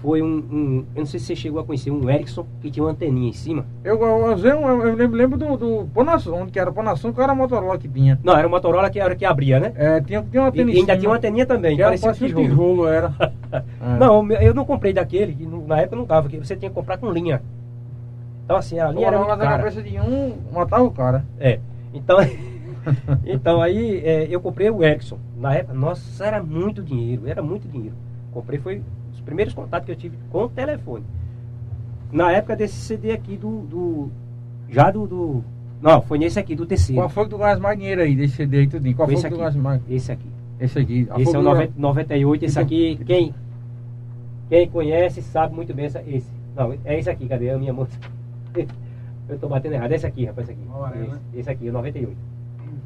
foi 0.00 0.22
um, 0.22 0.26
um- 0.50 0.84
Eu 0.94 1.00
não 1.00 1.06
sei 1.06 1.20
se 1.20 1.26
você 1.26 1.36
chegou 1.36 1.60
a 1.60 1.64
conhecer, 1.64 1.90
um 1.90 2.08
Ericsson 2.08 2.46
que 2.60 2.70
tinha 2.70 2.82
uma 2.84 2.92
anteninha 2.92 3.28
em 3.28 3.32
cima. 3.32 3.66
Eu, 3.84 4.00
eu, 4.00 4.58
um- 4.58 4.82
eu 4.86 4.94
lembro, 4.94 5.16
lembro 5.16 5.38
do, 5.38 5.56
do 5.56 5.88
Panasonic, 5.94 6.52
que 6.52 6.58
era 6.58 6.72
Panasonic, 6.72 7.16
que 7.16 7.22
era 7.22 7.32
a 7.32 7.34
Motorola 7.34 7.78
que 7.78 7.88
tinha. 7.88 8.18
Não, 8.24 8.32
era 8.36 8.46
uma 8.46 8.56
Motorola 8.56 8.88
que, 8.90 8.98
era 8.98 9.14
que 9.14 9.24
abria, 9.24 9.60
né? 9.60 9.72
É, 9.76 10.00
tinha, 10.00 10.22
tinha 10.22 10.42
uma 10.42 10.48
antena 10.48 10.70
e 10.70 10.76
ainda 10.78 10.96
tinha 10.96 11.10
uma 11.10 11.16
anteninha 11.16 11.44
também, 11.46 11.76
que 11.76 11.82
era 11.82 11.90
parecia 11.90 12.10
um 12.10 12.14
tijolo. 12.14 12.48
tijolo, 12.48 12.86
era. 12.88 13.14
É. 13.52 13.98
Não, 13.98 14.20
o 14.20 14.32
eu 14.32 14.54
não 14.54 14.64
comprei 14.64 14.92
daquele, 14.92 15.34
que 15.34 15.44
na 15.44 15.80
época 15.80 15.96
não 15.96 16.04
dava, 16.04 16.28
que 16.28 16.38
você 16.38 16.54
tinha 16.54 16.68
que 16.70 16.74
comprar 16.74 16.98
com 16.98 17.10
linha. 17.10 17.42
Então 18.44 18.56
assim, 18.56 18.78
a 18.78 18.92
linha 18.92 19.08
era 19.08 19.16
Colava 19.18 19.36
muito 19.36 19.44
cara. 19.48 19.58
cabeça 19.58 19.82
de 19.82 19.98
um, 19.98 20.36
matava 20.52 20.84
o 20.84 20.90
cara. 20.92 21.24
É. 21.40 21.58
Então, 21.92 22.18
então 23.26 23.60
aí 23.60 24.00
é, 24.04 24.26
eu 24.30 24.40
comprei 24.40 24.70
o 24.70 24.84
Ericsson. 24.84 25.18
Na 25.36 25.54
época, 25.54 25.74
nossa, 25.74 26.24
era 26.24 26.40
muito 26.42 26.80
dinheiro, 26.82 27.22
era 27.26 27.42
muito 27.42 27.66
dinheiro. 27.66 27.96
Comprei, 28.32 28.60
foi 28.60 28.82
os 29.20 29.24
primeiros 29.24 29.52
contatos 29.54 29.86
que 29.86 29.92
eu 29.92 29.96
tive 29.96 30.16
com 30.30 30.44
o 30.44 30.48
telefone. 30.48 31.04
Na 32.10 32.32
época 32.32 32.56
desse 32.56 32.74
CD 32.74 33.12
aqui 33.12 33.36
do. 33.36 33.60
do- 33.62 34.10
já 34.68 34.90
do, 34.90 35.06
do- 35.06 35.44
Não, 35.82 36.00
foi 36.02 36.18
nesse 36.18 36.38
aqui, 36.38 36.54
do 36.56 36.66
terceiro. 36.66 37.00
Qual 37.02 37.08
foi 37.08 37.28
tu 37.28 37.38
ganhas 37.38 37.58
mais 37.60 37.78
dinheiro 37.78 38.00
aí 38.02 38.14
desse 38.16 38.36
CD 38.36 38.58
aí 38.58 38.66
tudinho? 38.66 38.94
Qual 38.96 39.06
Foi 39.08 39.16
foi 39.16 39.26
aqui. 39.28 39.36
ganhas 39.38 39.56
mais? 39.56 39.80
Esse 39.88 40.10
aqui. 40.12 40.26
Esse 40.58 40.78
aqui. 40.78 41.08
A 41.10 41.20
Esse 41.20 41.34
é 41.34 41.38
o 41.38 41.42
Fogura- 41.42 41.50
90 41.54 41.72
98, 41.76 42.44
esse 42.44 42.58
aqui, 42.58 42.96
quem, 43.06 43.34
quem 44.48 44.68
conhece 44.68 45.22
sabe 45.22 45.54
muito 45.54 45.72
bem 45.74 45.86
essa, 45.86 46.02
esse. 46.06 46.28
Não, 46.56 46.72
é 46.84 46.98
esse 46.98 47.08
aqui, 47.10 47.26
cadê 47.28 47.50
a 47.50 47.58
minha 47.58 47.72
moça? 47.72 47.96
Eu 49.28 49.38
tô 49.38 49.48
batendo 49.48 49.74
errado, 49.74 49.92
é 49.92 49.94
esse 49.94 50.06
aqui, 50.06 50.24
rapaz, 50.24 50.48
esse 50.48 50.58
aqui. 50.58 50.68
Amarelo, 50.74 51.04
esse, 51.04 51.12
né? 51.12 51.18
esse 51.34 51.50
aqui, 51.50 51.68
o 51.68 51.72
98. 51.72 52.16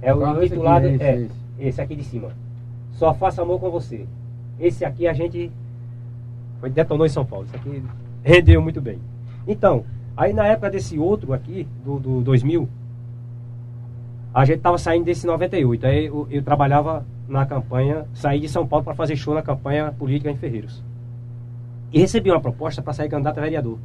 É 0.03 0.15
o 0.15 0.25
Ah, 0.25 0.45
intitulado, 0.45 0.87
esse, 0.87 1.03
é, 1.03 1.17
esse. 1.17 1.31
esse 1.59 1.81
aqui 1.81 1.97
de 1.97 2.05
cima. 2.05 2.29
Só 2.93 3.15
faça 3.15 3.41
amor 3.43 3.59
com 3.59 3.71
você. 3.71 4.07
Esse 4.61 4.85
aqui 4.85 5.07
a 5.09 5.13
gente 5.15 5.51
foi 6.61 6.71
detonou 6.71 7.07
em 7.07 7.11
São 7.11 7.25
Paulo. 7.25 7.47
Isso 7.47 7.57
aqui 7.57 7.83
rendeu 8.23 8.61
muito 8.61 8.81
bem. 8.81 8.99
Então, 9.47 9.85
aí 10.17 10.33
na 10.33 10.47
época 10.47 10.71
desse 10.71 10.99
outro 10.99 11.33
aqui, 11.33 11.67
do, 11.85 11.99
do 11.99 12.21
2000, 12.23 12.69
a 14.33 14.45
gente 14.45 14.61
tava 14.61 14.79
saindo 14.79 15.05
desse 15.05 15.27
98. 15.27 15.87
Aí 15.87 16.07
eu, 16.07 16.27
eu 16.31 16.43
trabalhava 16.43 17.05
na 17.29 17.47
campanha, 17.47 18.07
saí 18.13 18.41
de 18.41 18.49
São 18.49 18.67
Paulo 18.67 18.85
para 18.85 18.95
fazer 18.95 19.17
show 19.17 19.35
na 19.35 19.43
campanha 19.43 19.93
política 19.93 20.31
em 20.31 20.37
Ferreiros. 20.37 20.83
E 21.93 22.01
recebi 22.01 22.31
uma 22.31 22.41
proposta 22.41 22.83
para 22.83 22.93
sair 22.93 23.09
candidato 23.09 23.39
a 23.39 23.43
vereador. 23.43 23.79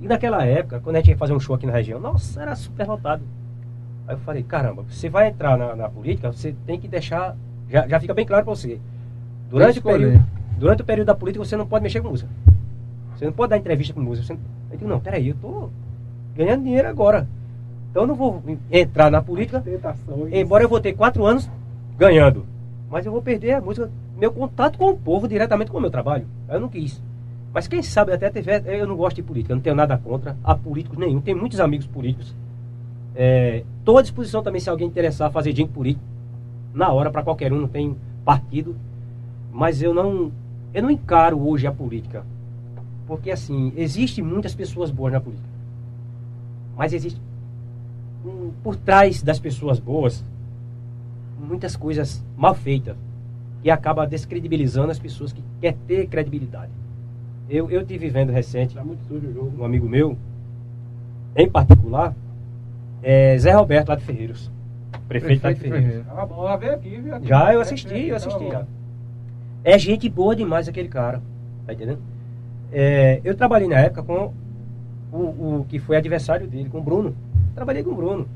E 0.00 0.06
naquela 0.06 0.44
época, 0.44 0.80
quando 0.80 0.96
a 0.96 0.98
gente 1.00 1.10
ia 1.10 1.16
fazer 1.16 1.32
um 1.32 1.40
show 1.40 1.56
aqui 1.56 1.66
na 1.66 1.72
região, 1.72 1.98
nossa, 1.98 2.40
era 2.40 2.54
super 2.54 2.86
lotado. 2.86 3.22
Aí 4.06 4.14
eu 4.14 4.18
falei, 4.20 4.42
caramba, 4.42 4.84
você 4.88 5.08
vai 5.08 5.28
entrar 5.28 5.56
na, 5.56 5.74
na 5.74 5.88
política, 5.88 6.32
você 6.32 6.54
tem 6.66 6.78
que 6.78 6.88
deixar. 6.88 7.36
Já, 7.68 7.86
já 7.88 8.00
fica 8.00 8.14
bem 8.14 8.26
claro 8.26 8.44
para 8.44 8.54
você. 8.54 8.80
Durante 9.50 9.78
o, 9.80 9.82
período, 9.82 10.24
durante 10.62 10.80
o 10.80 10.84
período 10.84 11.08
da 11.08 11.14
política, 11.16 11.44
você 11.44 11.56
não 11.56 11.66
pode 11.66 11.82
mexer 11.82 12.00
com 12.00 12.10
música. 12.10 12.30
Você 13.16 13.24
não 13.24 13.32
pode 13.32 13.50
dar 13.50 13.56
entrevista 13.56 13.92
com 13.92 14.00
música. 14.00 14.24
Você 14.24 14.32
não... 14.34 14.40
Eu 14.70 14.78
digo, 14.78 14.88
não, 14.88 15.00
peraí, 15.00 15.30
eu 15.30 15.34
tô 15.34 15.68
ganhando 16.36 16.62
dinheiro 16.62 16.86
agora. 16.86 17.26
Então 17.90 18.04
eu 18.04 18.06
não 18.06 18.14
vou 18.14 18.40
entrar 18.70 19.10
na 19.10 19.20
política, 19.20 19.60
Tentações. 19.60 20.32
embora 20.32 20.62
eu 20.62 20.68
vou 20.68 20.80
ter 20.80 20.92
quatro 20.92 21.26
anos 21.26 21.50
ganhando. 21.98 22.46
Mas 22.88 23.04
eu 23.04 23.10
vou 23.10 23.20
perder 23.20 23.54
a 23.54 23.60
música, 23.60 23.90
meu 24.16 24.30
contato 24.30 24.78
com 24.78 24.90
o 24.90 24.96
povo 24.96 25.26
diretamente 25.26 25.68
com 25.68 25.78
o 25.78 25.80
meu 25.80 25.90
trabalho. 25.90 26.28
Eu 26.48 26.60
não 26.60 26.68
quis. 26.68 27.02
Mas 27.52 27.66
quem 27.66 27.82
sabe 27.82 28.12
até 28.12 28.30
tiver. 28.30 28.64
Eu 28.64 28.86
não 28.86 28.96
gosto 28.96 29.16
de 29.16 29.22
política, 29.24 29.52
eu 29.52 29.56
não 29.56 29.62
tenho 29.62 29.74
nada 29.74 29.98
contra 29.98 30.36
a 30.44 30.54
políticos 30.54 30.96
nenhum. 30.96 31.20
Tenho 31.20 31.38
muitos 31.38 31.58
amigos 31.58 31.88
políticos. 31.88 32.36
Estou 33.16 33.98
à 33.98 34.02
disposição 34.02 34.44
também 34.44 34.60
se 34.60 34.70
alguém 34.70 34.86
interessar 34.86 35.28
fazer 35.32 35.52
dinheiro 35.52 35.74
político. 35.74 36.04
Na 36.72 36.92
hora, 36.92 37.10
para 37.10 37.24
qualquer 37.24 37.52
um, 37.52 37.62
não 37.62 37.68
tem 37.68 37.96
partido. 38.24 38.76
Mas 39.52 39.82
eu 39.82 39.92
não. 39.92 40.30
Eu 40.74 40.82
não 40.82 40.90
encaro 40.90 41.40
hoje 41.46 41.66
a 41.66 41.72
política. 41.72 42.24
Porque 43.06 43.30
assim, 43.30 43.72
existe 43.76 44.22
muitas 44.22 44.54
pessoas 44.54 44.90
boas 44.90 45.12
na 45.12 45.20
política. 45.20 45.48
Mas 46.76 46.92
existe 46.92 47.20
hum, 48.24 48.52
por 48.62 48.76
trás 48.76 49.22
das 49.22 49.38
pessoas 49.38 49.78
boas 49.78 50.24
muitas 51.38 51.76
coisas 51.76 52.24
mal 52.36 52.54
feitas 52.54 52.96
e 53.64 53.70
acaba 53.70 54.06
descredibilizando 54.06 54.90
as 54.90 54.98
pessoas 54.98 55.32
que 55.32 55.42
quer 55.60 55.74
ter 55.86 56.06
credibilidade. 56.06 56.70
Eu, 57.48 57.70
eu 57.70 57.84
tive 57.84 58.08
vendo 58.08 58.32
recente 58.32 58.74
Tá 58.74 58.84
muito 58.84 59.04
sujo 59.04 59.26
o 59.28 59.32
jogo. 59.32 59.60
um 59.60 59.64
amigo 59.64 59.88
meu, 59.88 60.16
em 61.36 61.48
particular, 61.48 62.14
é 63.02 63.36
Zé 63.38 63.52
Roberto 63.52 63.88
lá 63.88 63.96
de 63.96 64.04
Ferreiros, 64.04 64.50
prefeito, 65.08 65.42
lá 65.42 65.52
de 65.52 65.58
Prefeito 65.58 65.82
Ferreiros. 65.84 66.06
Tava 66.06 66.26
bom, 66.26 66.58
veio 66.58 66.74
aqui, 66.74 67.00
viu? 67.00 67.24
Já 67.24 67.52
eu 67.52 67.60
assisti, 67.60 68.08
eu 68.08 68.16
assisti 68.16 68.48
já. 68.48 68.64
É 69.64 69.78
gente 69.78 70.08
boa 70.08 70.34
demais 70.34 70.68
aquele 70.68 70.88
cara, 70.88 71.22
tá 71.66 71.72
entendendo? 71.72 72.00
É, 72.72 73.20
eu 73.24 73.34
trabalhei 73.34 73.68
na 73.68 73.78
época 73.78 74.02
com 74.02 74.32
o, 75.12 75.16
o 75.60 75.66
que 75.68 75.78
foi 75.78 75.96
adversário 75.96 76.46
dele, 76.48 76.68
com 76.68 76.78
o 76.78 76.82
Bruno. 76.82 77.14
Trabalhei 77.54 77.82
com 77.82 77.90
o 77.90 77.94
Bruno. 77.94 78.26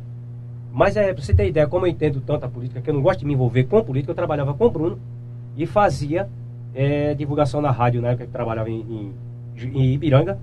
Mas 0.73 0.97
é, 0.97 1.13
pra 1.13 1.23
você 1.23 1.35
ter 1.35 1.49
ideia, 1.49 1.67
como 1.67 1.87
eu 1.87 1.91
entendo 1.91 2.21
tanto 2.21 2.45
a 2.45 2.49
política, 2.49 2.81
que 2.81 2.91
eu 2.91 2.95
não 2.95 3.01
gosto 3.03 3.21
de 3.21 3.27
me 3.27 3.33
envolver 3.33 3.65
com 3.65 3.83
política, 3.83 4.13
eu 4.13 4.15
trabalhava 4.17 4.53
com 4.55 4.67
o 4.67 4.71
Bruno 4.71 4.99
e 5.57 5.65
fazia 5.67 6.29
é, 6.75 7.15
divulgação 7.15 7.61
na 7.63 7.71
rádio 7.71 8.03
na 8.03 8.09
época 8.09 8.27
que 8.27 8.33
trabalhava 8.33 8.69
em, 8.71 8.81
em, 8.83 9.13
em 9.75 9.95
Ibiranga, 9.95 10.39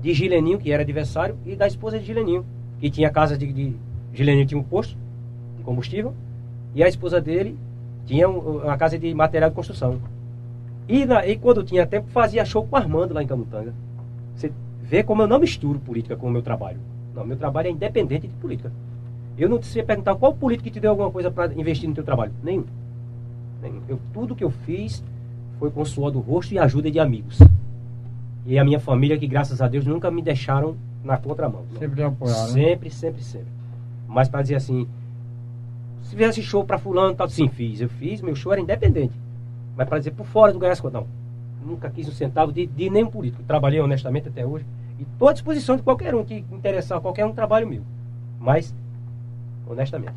de 0.00 0.14
Gileninho, 0.14 0.58
que 0.58 0.70
era 0.70 0.82
adversário, 0.82 1.36
e 1.44 1.56
da 1.56 1.66
esposa 1.66 1.98
de 1.98 2.04
Gileninho, 2.04 2.44
que 2.78 2.88
tinha 2.88 3.10
casa 3.10 3.36
de, 3.36 3.52
de 3.52 3.74
Gileninho 4.12 4.46
tinha 4.46 4.60
um 4.60 4.62
posto 4.62 4.96
de 5.58 5.64
combustível, 5.64 6.14
e 6.74 6.82
a 6.84 6.88
esposa 6.88 7.20
dele 7.20 7.56
tinha 8.06 8.28
um- 8.28 8.62
uma 8.62 8.76
casa 8.76 8.96
de 8.98 9.12
material 9.12 9.50
de 9.50 9.56
construção. 9.56 9.98
E, 10.88 11.04
na- 11.06 11.26
e 11.26 11.36
quando 11.36 11.62
tinha 11.62 11.86
tempo, 11.86 12.08
fazia 12.08 12.44
show 12.44 12.66
com 12.66 12.76
o 12.76 12.78
Armando 12.78 13.14
lá 13.14 13.22
em 13.22 13.26
Camutanga. 13.26 13.72
Você 14.36 14.52
vê 14.82 15.02
como 15.02 15.22
eu 15.22 15.26
não 15.26 15.38
misturo 15.38 15.78
política 15.78 16.16
com 16.16 16.26
o 16.26 16.30
meu 16.30 16.42
trabalho. 16.42 16.78
Não, 17.14 17.24
meu 17.24 17.36
trabalho 17.36 17.68
é 17.68 17.70
independente 17.70 18.26
de 18.26 18.34
política. 18.34 18.70
Eu 19.38 19.48
não 19.48 19.60
sei 19.62 19.82
perguntar 19.82 20.14
qual 20.16 20.34
político 20.34 20.64
que 20.64 20.70
te 20.70 20.80
deu 20.80 20.90
alguma 20.90 21.10
coisa 21.10 21.30
para 21.30 21.52
investir 21.54 21.88
no 21.88 21.94
teu 21.94 22.04
trabalho. 22.04 22.32
Nenhum. 22.42 22.64
Nenhum. 23.62 23.80
Eu, 23.88 23.98
tudo 24.12 24.34
que 24.34 24.44
eu 24.44 24.50
fiz 24.50 25.02
foi 25.58 25.70
com 25.70 25.84
suor 25.84 26.10
do 26.10 26.20
rosto 26.20 26.52
e 26.54 26.58
ajuda 26.58 26.90
de 26.90 27.00
amigos. 27.00 27.38
E 28.46 28.58
a 28.58 28.64
minha 28.64 28.78
família, 28.78 29.16
que 29.16 29.26
graças 29.26 29.62
a 29.62 29.68
Deus 29.68 29.86
nunca 29.86 30.10
me 30.10 30.20
deixaram 30.20 30.76
na 31.02 31.16
contramão. 31.16 31.64
Não. 31.72 31.78
Sempre 31.80 31.96
lhe 31.96 32.02
apoiaram. 32.06 32.46
né? 32.48 32.52
Sempre, 32.52 32.90
sempre, 32.90 33.22
sempre. 33.22 33.46
Mas 34.06 34.28
para 34.28 34.42
dizer 34.42 34.56
assim, 34.56 34.86
se 36.02 36.14
viesse 36.14 36.42
show 36.42 36.62
para 36.64 36.78
fulano, 36.78 37.14
tal, 37.14 37.28
sim, 37.28 37.48
fiz. 37.48 37.80
Eu 37.80 37.88
fiz, 37.88 38.20
meu 38.20 38.36
show 38.36 38.52
era 38.52 38.60
independente. 38.60 39.14
Mas 39.76 39.88
para 39.88 39.98
dizer 39.98 40.12
por 40.12 40.26
fora 40.26 40.52
do 40.52 40.58
coisas, 40.58 40.92
não. 40.92 41.06
Nunca 41.64 41.88
quis 41.90 42.08
um 42.08 42.12
centavo 42.12 42.52
de, 42.52 42.66
de 42.66 42.90
nenhum 42.90 43.10
político. 43.10 43.42
Trabalhei 43.42 43.80
honestamente 43.80 44.28
até 44.28 44.44
hoje. 44.44 44.64
E 44.98 45.02
estou 45.02 45.28
à 45.28 45.32
disposição 45.32 45.76
de 45.76 45.82
qualquer 45.82 46.14
um 46.14 46.24
que 46.24 46.44
interessar 46.52 47.00
qualquer 47.00 47.24
um 47.24 47.32
trabalho 47.32 47.66
meu. 47.66 47.82
Mas, 48.38 48.74
honestamente. 49.66 50.14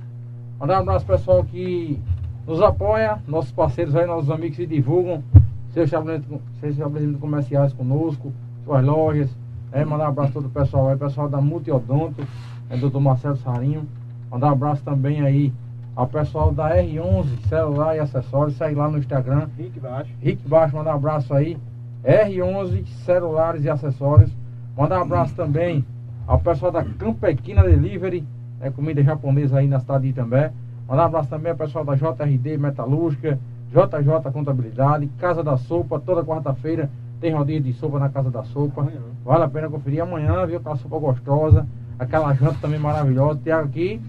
Mandar 0.59 0.79
um 0.79 0.81
abraço 0.81 1.05
pessoal 1.05 1.43
que 1.43 1.99
nos 2.45 2.61
apoia, 2.61 3.19
nossos 3.27 3.51
parceiros 3.51 3.95
aí, 3.95 4.05
nossos 4.05 4.29
amigos 4.29 4.57
que 4.57 4.65
divulgam 4.65 5.23
seus 5.71 5.85
estabelecimentos, 5.85 7.19
comerciais 7.19 7.73
conosco, 7.73 8.33
suas 8.65 8.83
lojas. 8.83 9.29
É, 9.71 9.83
mandar 9.85 10.05
um 10.05 10.09
abraço 10.09 10.33
todo 10.33 10.47
o 10.47 10.49
pessoal 10.49 10.89
aí, 10.89 10.97
pessoal 10.97 11.29
da 11.29 11.41
Multiodonto, 11.41 12.25
é 12.69 12.77
doutor 12.77 12.99
Marcelo 12.99 13.37
Sarinho. 13.37 13.87
Mandar 14.31 14.47
um 14.47 14.53
abraço 14.53 14.83
também 14.83 15.21
aí 15.21 15.53
ao 15.97 16.05
pessoal 16.05 16.51
da 16.51 16.77
R11 16.77 17.47
Celular 17.49 17.95
e 17.95 17.99
Acessórios, 17.99 18.55
segue 18.55 18.75
lá 18.75 18.87
no 18.87 18.99
Instagram. 18.99 19.47
Rick 19.57 19.79
baixo. 19.79 20.11
Rick 20.21 20.47
Baixo, 20.47 20.75
mandar 20.75 20.93
um 20.93 20.97
abraço 20.97 21.33
aí. 21.33 21.57
R11 22.05 22.85
Celulares 23.03 23.65
e 23.65 23.69
Acessórios. 23.69 24.31
Mandar 24.77 24.99
um 24.99 25.01
abraço 25.01 25.33
também 25.33 25.83
ao 26.27 26.37
pessoal 26.37 26.71
da 26.71 26.83
Campequina 26.83 27.63
Delivery, 27.63 28.23
né, 28.59 28.69
comida 28.69 29.01
japonesa 29.01 29.57
aí 29.57 29.67
na 29.67 29.79
cidade 29.79 30.03
de 30.03 30.09
Itambé. 30.09 30.53
Mandar 30.87 31.01
um 31.01 31.05
abraço 31.07 31.29
também 31.31 31.51
ao 31.51 31.57
pessoal 31.57 31.83
da 31.83 31.95
JRD 31.95 32.59
Metalúrgica, 32.59 33.39
JJ 33.71 34.31
Contabilidade, 34.31 35.07
Casa 35.17 35.43
da 35.43 35.57
Sopa, 35.57 35.99
toda 35.99 36.23
quarta-feira 36.23 36.91
tem 37.19 37.33
rodízio 37.33 37.63
de 37.63 37.73
sopa 37.73 37.97
na 37.97 38.09
Casa 38.09 38.29
da 38.29 38.43
Sopa. 38.43 38.81
Amanhã. 38.81 39.01
Vale 39.25 39.43
a 39.45 39.49
pena 39.49 39.67
conferir 39.67 40.03
amanhã, 40.03 40.45
viu? 40.45 40.57
Aquela 40.57 40.75
sopa 40.75 40.99
gostosa, 40.99 41.65
aquela 41.97 42.31
janta 42.35 42.59
também 42.61 42.79
maravilhosa. 42.79 43.39
Tiago 43.43 43.67
aqui. 43.67 43.99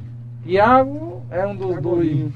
Tiago 0.45 1.18
é 1.31 1.47
um 1.47 1.55
do, 1.57 1.68
Tá 1.74 1.81
do 1.81 1.89
gordinho. 1.91 2.33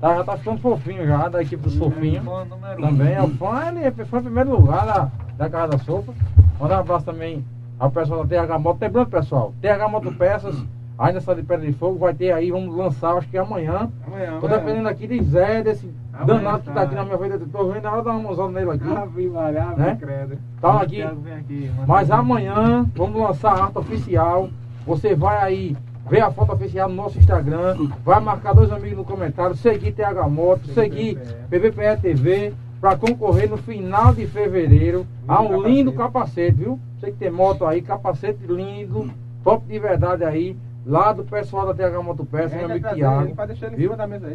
tá, 0.00 0.14
já 0.16 0.24
tá 0.24 0.36
ficando 0.36 0.60
fofinho 0.60 1.06
já, 1.06 1.28
da 1.28 1.42
equipe 1.42 1.62
dos 1.62 1.76
fofinhos. 1.76 2.24
Fã 2.24 2.44
número 2.44 2.78
um. 2.78 2.86
Também 2.88 3.12
é 3.14 3.22
o 3.22 3.28
fã, 3.30 3.68
ele 3.68 3.80
é 3.84 3.90
fã 3.90 4.18
em 4.18 4.22
primeiro 4.22 4.50
lugar 4.50 4.86
da, 4.86 5.10
da 5.36 5.50
Casa 5.50 5.72
da 5.72 5.78
Sopa. 5.78 6.12
Mandar 6.60 6.76
um 6.78 6.80
abraço 6.80 7.04
também 7.04 7.44
ao 7.78 7.90
pessoal 7.90 8.24
da 8.24 8.36
TH 8.46 8.58
Moto. 8.58 8.78
Lembrando, 8.80 9.08
pessoal, 9.10 9.52
TH 9.60 9.88
Moto 9.88 10.12
Peças, 10.12 10.56
ainda 10.98 11.18
está 11.18 11.34
de 11.34 11.42
Pedra 11.42 11.66
de 11.66 11.72
Fogo, 11.74 11.98
vai 11.98 12.14
ter 12.14 12.32
aí, 12.32 12.50
vamos 12.50 12.74
lançar, 12.74 13.16
acho 13.16 13.28
que 13.28 13.36
amanhã. 13.36 13.90
Amanhã. 14.06 14.38
Tô 14.40 14.46
amanhã. 14.46 14.58
dependendo 14.60 14.88
aqui 14.88 15.06
de 15.06 15.22
Zé, 15.24 15.62
desse 15.62 15.90
Amanhã 16.14 16.26
danado 16.38 16.60
que 16.60 16.68
tá 16.68 16.74
tá. 16.74 16.82
aqui 16.82 16.94
na 16.94 17.04
minha 17.04 17.18
frente. 17.18 17.38
Tô 17.52 17.64
vendo 17.70 17.82
na 17.82 17.92
hora 17.92 18.02
dar 18.02 18.10
uma 18.12 18.20
mãozada 18.20 18.48
nele 18.52 18.70
aqui. 18.70 18.96
Ave 18.96 19.28
Maria, 19.28 19.64
ave 19.64 19.80
Né? 19.82 19.96
credo. 20.00 20.38
Tá 20.62 20.80
aqui. 20.80 21.02
Aqui, 21.02 21.70
Mas 21.86 22.10
amanhã 22.10 22.86
vamos 22.96 23.20
lançar 23.20 23.52
a 23.52 23.64
arte 23.64 23.76
oficial. 23.78 24.48
Você 24.86 25.14
vai 25.14 25.36
aí 25.42 25.76
ver 26.08 26.20
a 26.20 26.30
foto 26.30 26.52
oficial 26.52 26.88
no 26.88 26.94
nosso 26.94 27.18
Instagram. 27.18 27.88
Vai 28.04 28.20
marcar 28.20 28.54
dois 28.54 28.70
amigos 28.70 28.98
no 28.98 29.04
comentário. 29.04 29.56
Seguir 29.56 29.92
TH 29.92 30.28
Moto, 30.28 30.66
seguir 30.68 31.18
PBPE 31.50 31.96
TV. 32.00 32.52
Para 32.80 32.96
concorrer 32.96 33.48
no 33.48 33.56
final 33.56 34.14
de 34.14 34.26
fevereiro 34.26 35.06
a 35.26 35.40
um 35.40 35.62
Lindo 35.62 35.92
capacete. 35.92 36.52
viu? 36.56 36.78
Você 37.00 37.06
que 37.10 37.16
tem 37.16 37.30
moto 37.30 37.64
aí, 37.64 37.80
capacete 37.80 38.38
lindo, 38.46 39.10
top 39.42 39.66
de 39.66 39.78
verdade 39.78 40.22
aí. 40.24 40.56
Lá 40.84 41.12
do 41.12 41.24
pessoal 41.24 41.66
da 41.66 41.74
TH 41.74 42.00
Moto 42.00 42.24
meu 42.30 42.66
amigo. 42.70 42.86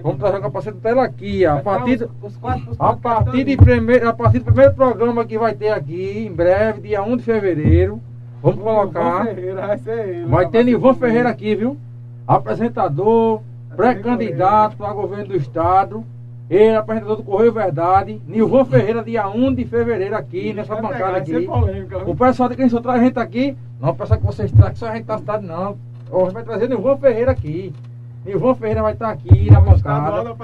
Vamos 0.03 0.17
trazer 0.19 0.37
o 0.37 0.41
capacete 0.41 0.77
dela 0.79 1.03
aqui, 1.05 1.45
a 1.45 1.57
partir, 1.61 1.95
os- 2.21 2.31
os 2.31 2.37
quatro- 2.37 2.71
os 2.71 2.81
a 2.81 2.93
partir, 2.93 3.43
de 3.45 3.55
primeiro, 3.55 4.09
a 4.09 4.13
partir 4.13 4.39
do 4.39 4.45
primeiro 4.45 4.73
programa 4.73 5.23
que 5.23 5.37
vai 5.37 5.53
ter 5.53 5.69
aqui, 5.69 6.25
em 6.27 6.33
breve, 6.33 6.81
dia 6.81 7.01
1 7.03 7.15
de 7.15 7.23
fevereiro, 7.23 8.01
vamos 8.41 8.63
colocar. 8.63 9.25
Ferreira, 9.25 9.67
vai. 9.67 10.25
Vai 10.27 10.49
ter 10.49 10.63
Nilvan 10.63 10.93
Ferreira 10.93 11.29
aqui, 11.29 11.55
viu? 11.55 11.77
Apresentador, 12.27 13.41
pré-candidato 13.75 14.77
para 14.77 14.93
governo 14.93 15.27
do 15.27 15.35
estado. 15.35 16.03
Ele, 16.49 16.75
apresentador 16.75 17.15
do 17.15 17.23
Correio 17.23 17.53
Verdade. 17.53 18.21
Nilvan 18.27 18.65
Ferreira, 18.65 19.01
dia 19.01 19.29
1 19.29 19.53
de 19.53 19.65
fevereiro, 19.65 20.17
aqui, 20.17 20.51
nessa 20.51 20.75
bancada 20.75 21.23
ser 21.23 21.37
aqui. 21.37 21.45
polêmica? 21.45 21.97
O 22.09 22.15
pessoal 22.15 22.49
de 22.49 22.57
quem 22.57 22.67
só 22.67 22.81
traz 22.81 23.01
a 23.01 23.03
gente 23.05 23.17
aqui, 23.17 23.55
não 23.79 23.95
pensa 23.95 24.17
que 24.17 24.25
vocês 24.25 24.51
trazem 24.51 24.75
só 24.75 24.89
a 24.89 24.95
gente 24.95 25.05
da 25.05 25.17
cidade, 25.17 25.45
não. 25.45 25.77
Hoje 26.09 26.33
vai 26.33 26.43
trazer 26.43 26.67
Nilvan 26.67 26.97
Ferreira 26.97 27.31
aqui. 27.31 27.73
Nilvan 28.25 28.53
Ferreira 28.55 28.81
vai 28.81 28.93
estar 28.93 29.09
aqui 29.11 29.49
na 29.49 29.61
bancada. 29.61 30.35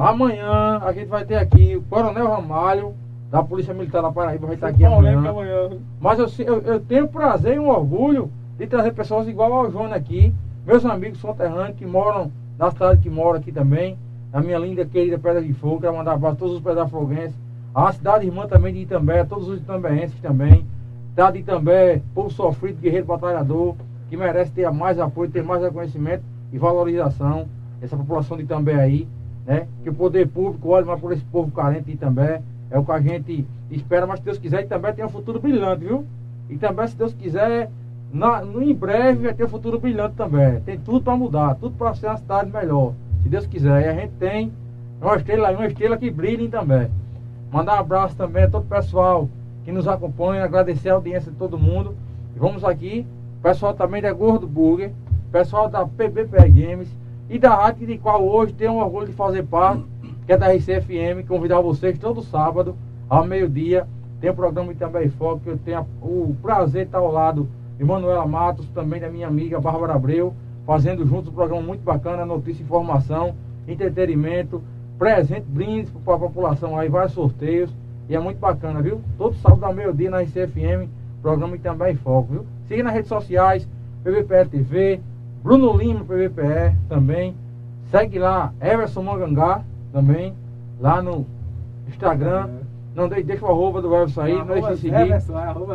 Amanhã 0.00 0.80
a 0.84 0.92
gente 0.92 1.06
vai 1.06 1.24
ter 1.24 1.36
aqui 1.36 1.76
o 1.76 1.82
Coronel 1.82 2.26
Ramalho, 2.26 2.94
da 3.32 3.42
Polícia 3.42 3.72
Militar 3.72 4.02
da 4.02 4.12
Paraíba, 4.12 4.46
vai 4.46 4.56
estar 4.56 4.68
aqui 4.68 4.80
ser 4.80 4.90
polêmica 4.90 5.30
amanhã. 5.30 5.64
amanhã. 5.64 5.80
Mas 5.98 6.18
eu, 6.18 6.46
eu, 6.46 6.60
eu 6.60 6.80
tenho 6.80 7.08
prazer 7.08 7.56
e 7.56 7.58
um 7.58 7.70
orgulho 7.70 8.30
de 8.58 8.66
trazer 8.66 8.92
pessoas 8.92 9.26
igual 9.26 9.50
ao 9.54 9.70
João 9.70 9.90
aqui, 9.90 10.34
meus 10.66 10.84
amigos 10.84 11.22
conterrâneos 11.22 11.78
que 11.78 11.86
moram 11.86 12.30
na 12.58 12.70
cidade 12.70 13.00
que 13.00 13.08
moro 13.08 13.38
aqui 13.38 13.50
também, 13.50 13.96
a 14.34 14.40
minha 14.42 14.58
linda 14.58 14.84
querida 14.84 15.18
Pedra 15.18 15.40
de 15.40 15.54
Fogo, 15.54 15.80
quero 15.80 15.96
mandar 15.96 16.12
abraço 16.12 16.34
a 16.34 16.38
todos 16.40 16.56
os 16.56 16.62
pedafoguenses, 16.62 17.34
a 17.74 17.90
cidade 17.90 18.26
irmã 18.26 18.46
também 18.46 18.74
de 18.74 18.80
Itambé, 18.80 19.24
todos 19.24 19.48
os 19.48 19.60
itambeenses 19.60 20.20
também, 20.20 20.66
cidade 21.08 21.38
de 21.38 21.42
Itambé, 21.42 22.02
povo 22.14 22.30
sofrido, 22.30 22.82
guerreiro 22.82 23.06
batalhador, 23.06 23.76
que 24.10 24.16
merece 24.16 24.52
ter 24.52 24.70
mais 24.70 24.98
apoio, 24.98 25.30
ter 25.30 25.42
mais 25.42 25.62
reconhecimento 25.62 26.22
e 26.52 26.58
valorização, 26.58 27.46
essa 27.80 27.96
população 27.96 28.36
de 28.36 28.42
Itambé 28.42 28.74
aí, 28.74 29.08
né? 29.46 29.66
Que 29.82 29.88
o 29.88 29.94
poder 29.94 30.28
público 30.28 30.68
olhe 30.68 30.84
mais 30.84 31.00
por 31.00 31.12
esse 31.12 31.24
povo 31.24 31.50
carente 31.50 31.84
de 31.84 31.92
Itambé, 31.92 32.42
é 32.72 32.78
o 32.78 32.84
que 32.84 32.90
a 32.90 33.00
gente 33.00 33.46
espera, 33.70 34.06
mas 34.06 34.18
se 34.18 34.24
Deus 34.24 34.38
quiser, 34.38 34.62
Itambé 34.62 34.92
tem 34.92 35.04
um 35.04 35.10
futuro 35.10 35.38
brilhante, 35.38 35.84
viu? 35.84 36.06
E 36.48 36.56
também, 36.56 36.86
se 36.88 36.96
Deus 36.96 37.12
quiser, 37.12 37.70
na, 38.10 38.42
no, 38.42 38.62
em 38.62 38.74
breve 38.74 39.24
vai 39.24 39.34
ter 39.34 39.44
um 39.44 39.48
futuro 39.48 39.78
brilhante 39.78 40.14
também. 40.16 40.58
Tem 40.60 40.78
tudo 40.78 41.02
para 41.02 41.14
mudar, 41.14 41.54
tudo 41.56 41.76
para 41.76 41.94
ser 41.94 42.06
uma 42.06 42.16
cidade 42.16 42.50
melhor. 42.50 42.94
Se 43.22 43.28
Deus 43.28 43.46
quiser. 43.46 43.82
E 43.82 43.88
a 43.88 43.94
gente 43.94 44.12
tem 44.18 44.50
uma 45.00 45.16
estrela 45.16 45.50
uma 45.50 45.66
estrela 45.66 45.98
que 45.98 46.10
brilha 46.10 46.42
em 46.42 46.48
também. 46.48 46.88
Mandar 47.52 47.76
um 47.76 47.80
abraço 47.80 48.16
também 48.16 48.44
a 48.44 48.50
todo 48.50 48.62
o 48.62 48.66
pessoal 48.66 49.28
que 49.64 49.70
nos 49.70 49.86
acompanha, 49.86 50.42
agradecer 50.42 50.88
a 50.88 50.94
audiência 50.94 51.30
de 51.30 51.36
todo 51.36 51.58
mundo. 51.58 51.94
E 52.34 52.38
vamos 52.38 52.64
aqui, 52.64 53.06
pessoal 53.42 53.74
também 53.74 54.00
da 54.00 54.12
Gordo 54.14 54.46
Burger, 54.46 54.92
pessoal 55.30 55.68
da 55.68 55.86
PBPR 55.86 56.50
Games 56.50 56.88
e 57.28 57.38
da 57.38 57.54
rádio 57.54 57.86
de 57.86 57.98
qual 57.98 58.26
hoje 58.26 58.54
tenho 58.54 58.72
um 58.72 58.78
orgulho 58.78 59.06
de 59.06 59.12
fazer 59.12 59.44
parte, 59.44 59.84
que 60.26 60.32
é 60.32 60.36
da 60.36 60.52
RCFM, 60.52 61.26
convidar 61.26 61.60
vocês 61.60 61.98
todo 61.98 62.22
sábado, 62.22 62.76
ao 63.08 63.24
meio-dia, 63.24 63.86
tem 64.20 64.30
o 64.30 64.34
programa 64.34 64.72
Itambé 64.72 65.08
Foco, 65.08 65.40
que 65.40 65.50
eu 65.50 65.58
tenho 65.58 65.84
o 66.00 66.36
prazer 66.40 66.82
de 66.82 66.88
estar 66.88 66.98
ao 66.98 67.10
lado 67.10 67.48
de 67.76 67.84
Manuela 67.84 68.24
Matos, 68.24 68.68
também 68.68 69.00
da 69.00 69.10
minha 69.10 69.26
amiga 69.26 69.60
Bárbara 69.60 69.94
Abreu, 69.94 70.32
fazendo 70.64 71.04
juntos 71.04 71.28
um 71.28 71.34
programa 71.34 71.62
muito 71.62 71.82
bacana, 71.82 72.24
notícia, 72.24 72.62
informação, 72.62 73.34
entretenimento, 73.66 74.62
presente, 74.98 75.44
brindes 75.48 75.90
para 76.04 76.14
a 76.14 76.18
população 76.18 76.78
aí, 76.78 76.88
vários 76.88 77.12
sorteios, 77.12 77.70
e 78.08 78.14
é 78.14 78.20
muito 78.20 78.38
bacana, 78.38 78.80
viu? 78.80 79.00
Todo 79.18 79.34
sábado 79.36 79.64
ao 79.64 79.74
meio-dia 79.74 80.10
na 80.10 80.22
RCFM, 80.22 80.88
programa 81.20 81.56
Itambé 81.56 81.94
Foco, 81.94 82.32
viu? 82.32 82.46
Siga 82.68 82.84
nas 82.84 82.92
redes 82.92 83.08
sociais, 83.08 83.68
PVPE 84.04 84.48
TV, 84.50 85.00
Bruno 85.42 85.76
Lima, 85.76 86.04
PVPE 86.04 86.76
também, 86.88 87.34
segue 87.90 88.20
lá, 88.20 88.52
Everson 88.60 89.02
Mangangá 89.02 89.64
também, 89.92 90.34
lá 90.80 91.02
no 91.02 91.26
Instagram, 91.88 92.48
não 92.94 93.08
deixe, 93.08 93.24
deixa 93.24 93.44
o 93.44 93.48
arroba 93.48 93.80
do 93.82 93.94
Everson 93.94 94.20
aí, 94.22 94.34
não 94.38 94.46
deixe 94.46 94.68
de 94.74 94.76
seguir. 94.80 95.12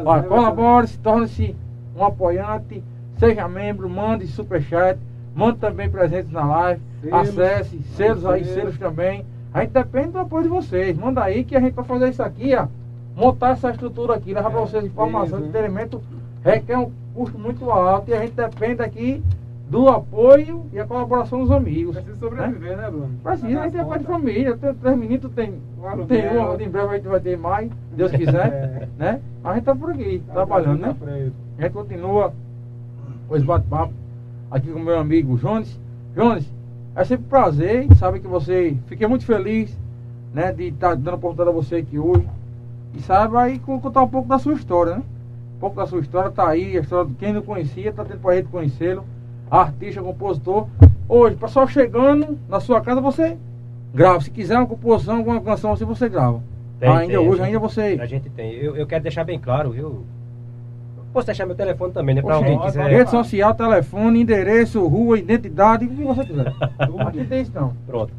Olha, 0.06 0.24
colabore, 0.24 0.88
se 0.88 0.98
torne-se 1.00 1.56
um 1.96 2.04
apoiante, 2.06 2.84
seja 3.18 3.48
membro, 3.48 3.90
mande 3.90 4.28
superchat, 4.28 5.00
mande 5.36 5.58
também 5.60 5.90
presentes 5.90 6.32
na 6.32 6.46
live, 6.46 6.82
Selos. 7.02 7.30
acesse, 7.30 7.80
selos 7.96 8.26
aí, 8.26 8.44
Selos. 8.46 8.78
também. 8.78 9.26
A 9.54 9.62
gente 9.62 9.72
depende 9.72 10.10
do 10.10 10.20
apoio 10.20 10.44
de 10.44 10.50
vocês. 10.50 10.96
Manda 10.98 11.24
aí 11.24 11.44
que 11.44 11.56
a 11.56 11.60
gente 11.60 11.74
vai 11.74 11.86
fazer 11.86 12.10
isso 12.10 12.22
aqui, 12.22 12.54
ó. 12.56 12.68
Montar 13.16 13.52
essa 13.52 13.72
estrutura 13.72 14.14
aqui, 14.16 14.34
levar 14.34 14.52
para 14.52 14.60
É, 14.60 14.66
vocês 14.66 14.86
informação, 14.86 15.40
isso. 15.40 15.48
entretenimento, 15.48 16.02
requer 16.44 16.78
um 16.78 16.92
custo 17.16 17.40
muito 17.40 17.72
alto 17.72 18.12
e 18.12 18.14
a 18.14 18.20
gente 18.20 18.34
depende 18.34 18.84
aqui 18.84 19.24
do 19.70 19.90
apoio 19.90 20.66
e 20.72 20.80
a 20.80 20.86
colaboração 20.86 21.42
dos 21.42 21.52
amigos. 21.52 21.96
Precisa 21.96 22.16
sobreviver, 22.18 22.78
né, 22.78 22.90
Bruno? 22.90 23.10
Precisa, 23.22 23.60
a 23.60 23.64
gente 23.66 23.78
é 23.78 23.84
pai 23.84 24.00
de 24.00 24.06
família. 24.06 24.58
Tenho 24.58 24.74
três 24.76 24.98
meninos, 24.98 25.32
tem, 25.34 25.54
Claro, 25.80 26.06
tem 26.06 26.22
né? 26.22 26.40
um, 26.40 26.54
em 26.62 26.70
breve 26.70 26.88
a 26.88 26.96
gente 26.98 27.08
vai 27.08 27.20
ter 27.20 27.38
mais, 27.38 27.70
Deus 27.96 28.12
quiser, 28.16 28.48
É. 28.48 28.88
né? 28.98 29.22
A 29.44 29.54
gente 29.56 29.64
tá 29.66 29.76
por 29.76 29.92
aqui, 29.92 30.24
Tá 30.28 30.34
trabalhando, 30.34 30.80
né? 30.80 30.96
frente. 30.98 31.34
A 31.58 31.62
gente 31.64 31.74
continua 31.74 32.34
os 33.30 33.44
bate-papo 33.44 33.94
aqui 34.50 34.72
com 34.72 34.80
o 34.80 34.84
meu 34.84 34.98
amigo 35.00 35.38
Jones. 35.38 35.78
Jones, 36.16 36.50
é 36.96 37.04
sempre 37.04 37.26
um 37.26 37.30
prazer, 37.30 37.88
sabe 37.96 38.20
que 38.22 38.28
você, 38.28 38.76
fiquei 38.88 39.06
muito 39.06 39.26
feliz, 39.26 39.78
né, 40.34 40.52
de 40.54 40.70
estar 40.70 40.96
dando 40.96 41.16
oportunidade 41.16 41.50
a 41.50 41.62
você 41.62 41.76
aqui 41.78 42.00
hoje. 42.00 42.26
E 42.94 43.02
saiba 43.02 43.42
aí 43.42 43.60
co- 43.60 43.80
contar 43.82 44.02
um 44.04 44.08
pouco 44.08 44.30
da 44.30 44.40
sua 44.40 44.54
história, 44.54 44.96
né? 44.96 45.04
Um 45.58 45.60
pouco 45.60 45.76
da 45.76 45.86
sua 45.86 46.00
história, 46.00 46.32
tá 46.32 46.48
aí, 46.48 46.78
a 46.78 46.82
história 46.82 47.10
de 47.10 47.16
quem 47.16 47.34
não 47.34 47.42
conhecia, 47.42 47.92
tá 47.92 48.06
tendo 48.06 48.20
pra 48.22 48.36
gente 48.36 48.48
conhecê-lo. 48.48 49.04
Artista, 49.50 50.02
compositor. 50.02 50.68
Hoje, 51.08 51.36
pessoal 51.36 51.68
chegando 51.68 52.38
na 52.50 52.60
sua 52.60 52.82
casa, 52.82 53.00
você 53.00 53.38
grava. 53.94 54.20
Se 54.22 54.30
quiser 54.30 54.58
uma 54.58 54.68
composição, 54.68 55.18
alguma 55.18 55.40
canção 55.42 55.72
assim, 55.72 55.86
você 55.86 56.10
grava. 56.10 56.42
Tem, 56.80 56.90
ainda 56.90 57.08
tem, 57.08 57.18
hoje, 57.18 57.30
gente- 57.38 57.42
ainda 57.46 57.60
você. 57.60 57.98
A 58.00 58.06
gente 58.06 58.30
tem. 58.30 58.52
Eu, 58.54 58.76
eu 58.76 58.86
quero 58.86 59.04
deixar 59.04 59.24
bem 59.24 59.40
claro, 59.40 59.72
viu? 59.72 60.06
Posso 61.14 61.26
deixar 61.26 61.46
meu 61.46 61.56
telefone 61.56 61.94
também, 61.94 62.14
né? 62.14 62.22
Pra 62.22 62.36
Poxa, 62.36 62.46
alguém 62.52 62.66
quiser. 62.68 62.90
Rede 62.90 63.10
social, 63.10 63.56
telefone, 63.56 64.22
endereço, 64.22 64.86
rua, 64.86 65.18
identidade, 65.18 65.86
o 65.86 65.90
que 65.90 66.04
você 66.04 66.26
quiser. 66.26 66.54
Aqui 67.08 67.24
tem 67.26 67.42
isso 67.42 67.52
não. 67.56 67.74
Pronto. 67.88 68.14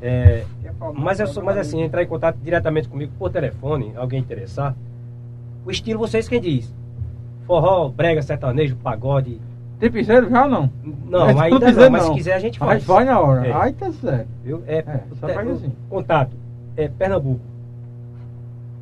É, 0.00 0.44
mas, 0.94 1.18
eu 1.18 1.26
sou, 1.26 1.42
mas 1.42 1.56
assim, 1.56 1.80
entrar 1.82 2.02
em 2.02 2.06
contato 2.06 2.36
diretamente 2.36 2.86
comigo 2.86 3.10
por 3.18 3.30
telefone, 3.30 3.92
alguém 3.96 4.20
interessar, 4.20 4.76
o 5.64 5.70
estilo 5.70 5.98
vocês 5.98 6.28
quem 6.28 6.40
diz. 6.40 6.72
Forró, 7.46 7.88
brega, 7.88 8.20
sertanejo, 8.20 8.76
pagode. 8.76 9.40
Tem 9.78 9.90
piseiro 9.90 10.30
já 10.30 10.44
ou 10.44 10.50
não? 10.50 10.70
Não, 11.08 11.30
Esse 11.30 11.40
ainda 11.40 11.60
piseiro 11.66 11.80
não, 11.80 11.90
mas 11.90 12.02
se 12.04 12.14
quiser 12.14 12.34
a 12.34 12.38
gente 12.38 12.58
faz. 12.58 12.84
vai 12.84 13.04
na 13.04 13.20
hora. 13.20 13.46
É. 13.46 13.52
Aí 13.52 13.72
tá 13.72 13.92
certo. 13.92 14.28
Viu? 14.42 14.62
É, 14.66 14.78
É, 14.78 15.00
só 15.20 15.28
é, 15.28 15.34
faz 15.34 15.48
o 15.48 15.52
assim. 15.52 15.72
Contato 15.90 16.36
é 16.76 16.88
Pernambuco 16.88 17.40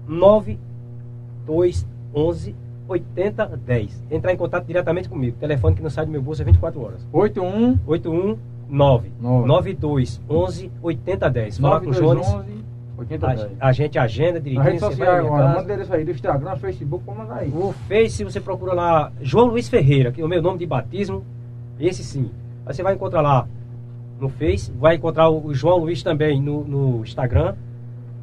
9211 0.06 2.54
8010. 2.86 4.02
Entrar 4.10 4.32
em 4.32 4.36
contato 4.36 4.64
diretamente 4.66 5.08
comigo. 5.08 5.36
Telefone 5.38 5.74
que 5.74 5.82
não 5.82 5.90
sai 5.90 6.04
do 6.06 6.12
meu 6.12 6.22
bolso 6.22 6.42
é 6.42 6.44
24 6.44 6.80
horas. 6.80 7.06
81 7.12 7.78
819 7.86 9.12
Nove. 9.20 9.46
9211 9.48 10.70
8010. 10.82 11.58
Falar 11.58 11.80
com 11.80 11.90
o 11.90 11.92
Jones. 11.92 12.26
9211 12.26 12.36
8010. 12.36 12.64
A, 13.60 13.68
a 13.68 13.72
gente 13.72 13.98
agenda 13.98 14.34
Na 14.34 14.38
direitinho. 14.40 14.62
rede 14.62 14.78
você 14.78 14.86
vai 14.86 15.06
social 15.06 15.26
agora, 15.26 15.48
manda 15.48 15.62
endereço 15.62 15.94
aí 15.94 16.04
do 16.04 16.10
Instagram, 16.12 16.56
Facebook, 16.56 17.04
pode 17.04 17.18
mandar 17.18 17.36
aí. 17.36 17.50
O 17.50 17.72
Face, 17.88 18.24
você 18.24 18.40
procura 18.40 18.72
lá 18.72 19.12
João 19.20 19.46
Luiz 19.46 19.68
Ferreira, 19.68 20.12
que 20.12 20.20
é 20.20 20.24
o 20.24 20.28
meu 20.28 20.40
nome 20.40 20.58
de 20.58 20.66
batismo, 20.66 21.24
esse 21.78 22.04
sim. 22.04 22.30
Aí 22.64 22.72
você 22.72 22.82
vai 22.82 22.94
encontrar 22.94 23.20
lá 23.20 23.48
no 24.20 24.28
Face, 24.28 24.70
vai 24.72 24.94
encontrar 24.94 25.28
o 25.28 25.52
João 25.52 25.78
Luiz 25.78 26.02
também 26.02 26.40
no, 26.40 26.64
no 26.64 27.02
Instagram. 27.02 27.54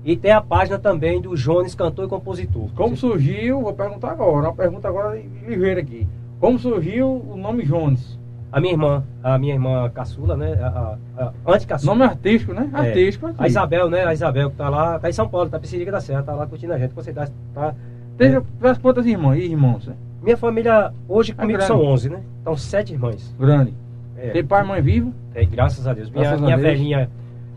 E 0.03 0.15
tem 0.15 0.31
a 0.31 0.41
página 0.41 0.79
também 0.79 1.21
do 1.21 1.35
Jones, 1.35 1.75
cantor 1.75 2.05
e 2.05 2.07
compositor. 2.07 2.69
Como 2.75 2.97
surgiu, 2.97 3.61
vou 3.61 3.73
perguntar 3.73 4.11
agora, 4.11 4.47
uma 4.47 4.55
pergunta 4.55 4.87
agora 4.87 5.21
ligeira 5.45 5.79
aqui. 5.79 6.07
Como 6.39 6.57
surgiu 6.57 7.07
o 7.07 7.37
nome 7.37 7.63
Jones? 7.63 8.17
A 8.51 8.59
minha 8.59 8.73
irmã, 8.73 9.03
a 9.23 9.37
minha 9.37 9.53
irmã 9.53 9.89
caçula, 9.93 10.35
né? 10.35 10.53
A, 10.61 10.97
a, 11.17 11.31
a 11.45 11.53
anticaçula. 11.55 11.93
Nome 11.93 12.03
artístico, 12.05 12.53
né? 12.53 12.69
É. 12.73 12.77
Artístico. 12.77 13.29
A 13.37 13.47
Isabel, 13.47 13.89
né? 13.89 14.03
A 14.05 14.13
Isabel 14.13 14.49
que 14.51 14.57
tá 14.57 14.67
lá, 14.67 14.99
tá 14.99 15.09
em 15.09 15.13
São 15.13 15.27
Paulo, 15.29 15.49
tá 15.49 15.57
em 15.57 15.61
Pissirica 15.61 15.91
da 15.91 16.01
Serra, 16.01 16.21
tá 16.23 16.33
lá 16.33 16.45
curtindo 16.45 16.73
a 16.73 16.77
gente. 16.77 16.93
Com 16.93 17.01
certeza, 17.01 17.31
tá. 17.53 17.73
Teve 18.17 18.37
É. 18.61 18.67
as 18.69 18.77
quantas 18.77 19.05
irmãs 19.05 19.39
e 19.39 19.43
irmãos? 19.45 19.87
né? 19.87 19.93
Minha 20.21 20.35
família, 20.37 20.91
hoje 21.07 21.33
comigo 21.33 21.53
grande. 21.57 21.65
são 21.67 21.81
11, 21.83 22.09
né? 22.09 22.21
Então, 22.41 22.55
sete 22.57 22.91
irmãs. 22.93 23.33
Grande. 23.39 23.73
É. 24.17 24.29
Tem 24.31 24.43
pai 24.45 24.63
e 24.63 24.67
mãe 24.67 24.81
vivo? 24.81 25.13
É, 25.33 25.45
graças 25.45 25.87
a 25.87 25.93
Deus. 25.93 26.09
Minha, 26.09 26.23
Graças 26.25 26.41
minha 26.41 26.57
velhinha, 26.57 27.09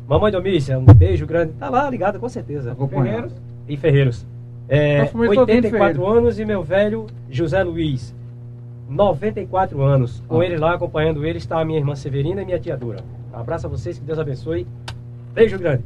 mamãe 0.08 0.30
Domícia, 0.32 0.78
um 0.78 0.84
beijo 0.84 1.26
grande. 1.26 1.52
Tá 1.58 1.68
lá 1.68 1.90
ligada, 1.90 2.18
com 2.18 2.28
certeza. 2.28 2.74
Ferreiros. 2.88 3.32
E 3.68 3.76
Ferreiros. 3.76 4.26
É, 4.68 5.00
Tá 5.02 5.06
família 5.08 5.34
todinha 5.34 5.60
de 5.60 5.66
84 5.66 5.94
Ferreiro. 6.00 6.18
anos 6.18 6.38
e 6.38 6.44
meu 6.44 6.62
velho 6.62 7.06
José 7.28 7.62
Luiz. 7.64 8.14
94 8.89 9.81
anos. 9.82 10.23
Com 10.28 10.40
Ah. 10.40 10.44
ele 10.44 10.56
lá, 10.56 10.74
acompanhando 10.74 11.24
ele, 11.24 11.39
está 11.39 11.61
a 11.61 11.65
minha 11.65 11.78
irmã 11.78 11.94
Severina 11.94 12.43
e 12.43 12.44
minha 12.44 12.59
tia 12.59 12.77
Dura. 12.77 13.01
Abraço 13.32 13.66
a 13.66 13.70
vocês, 13.70 13.98
que 13.98 14.05
Deus 14.05 14.19
abençoe. 14.19 14.66
Beijo 15.35 15.59
grande. 15.59 15.82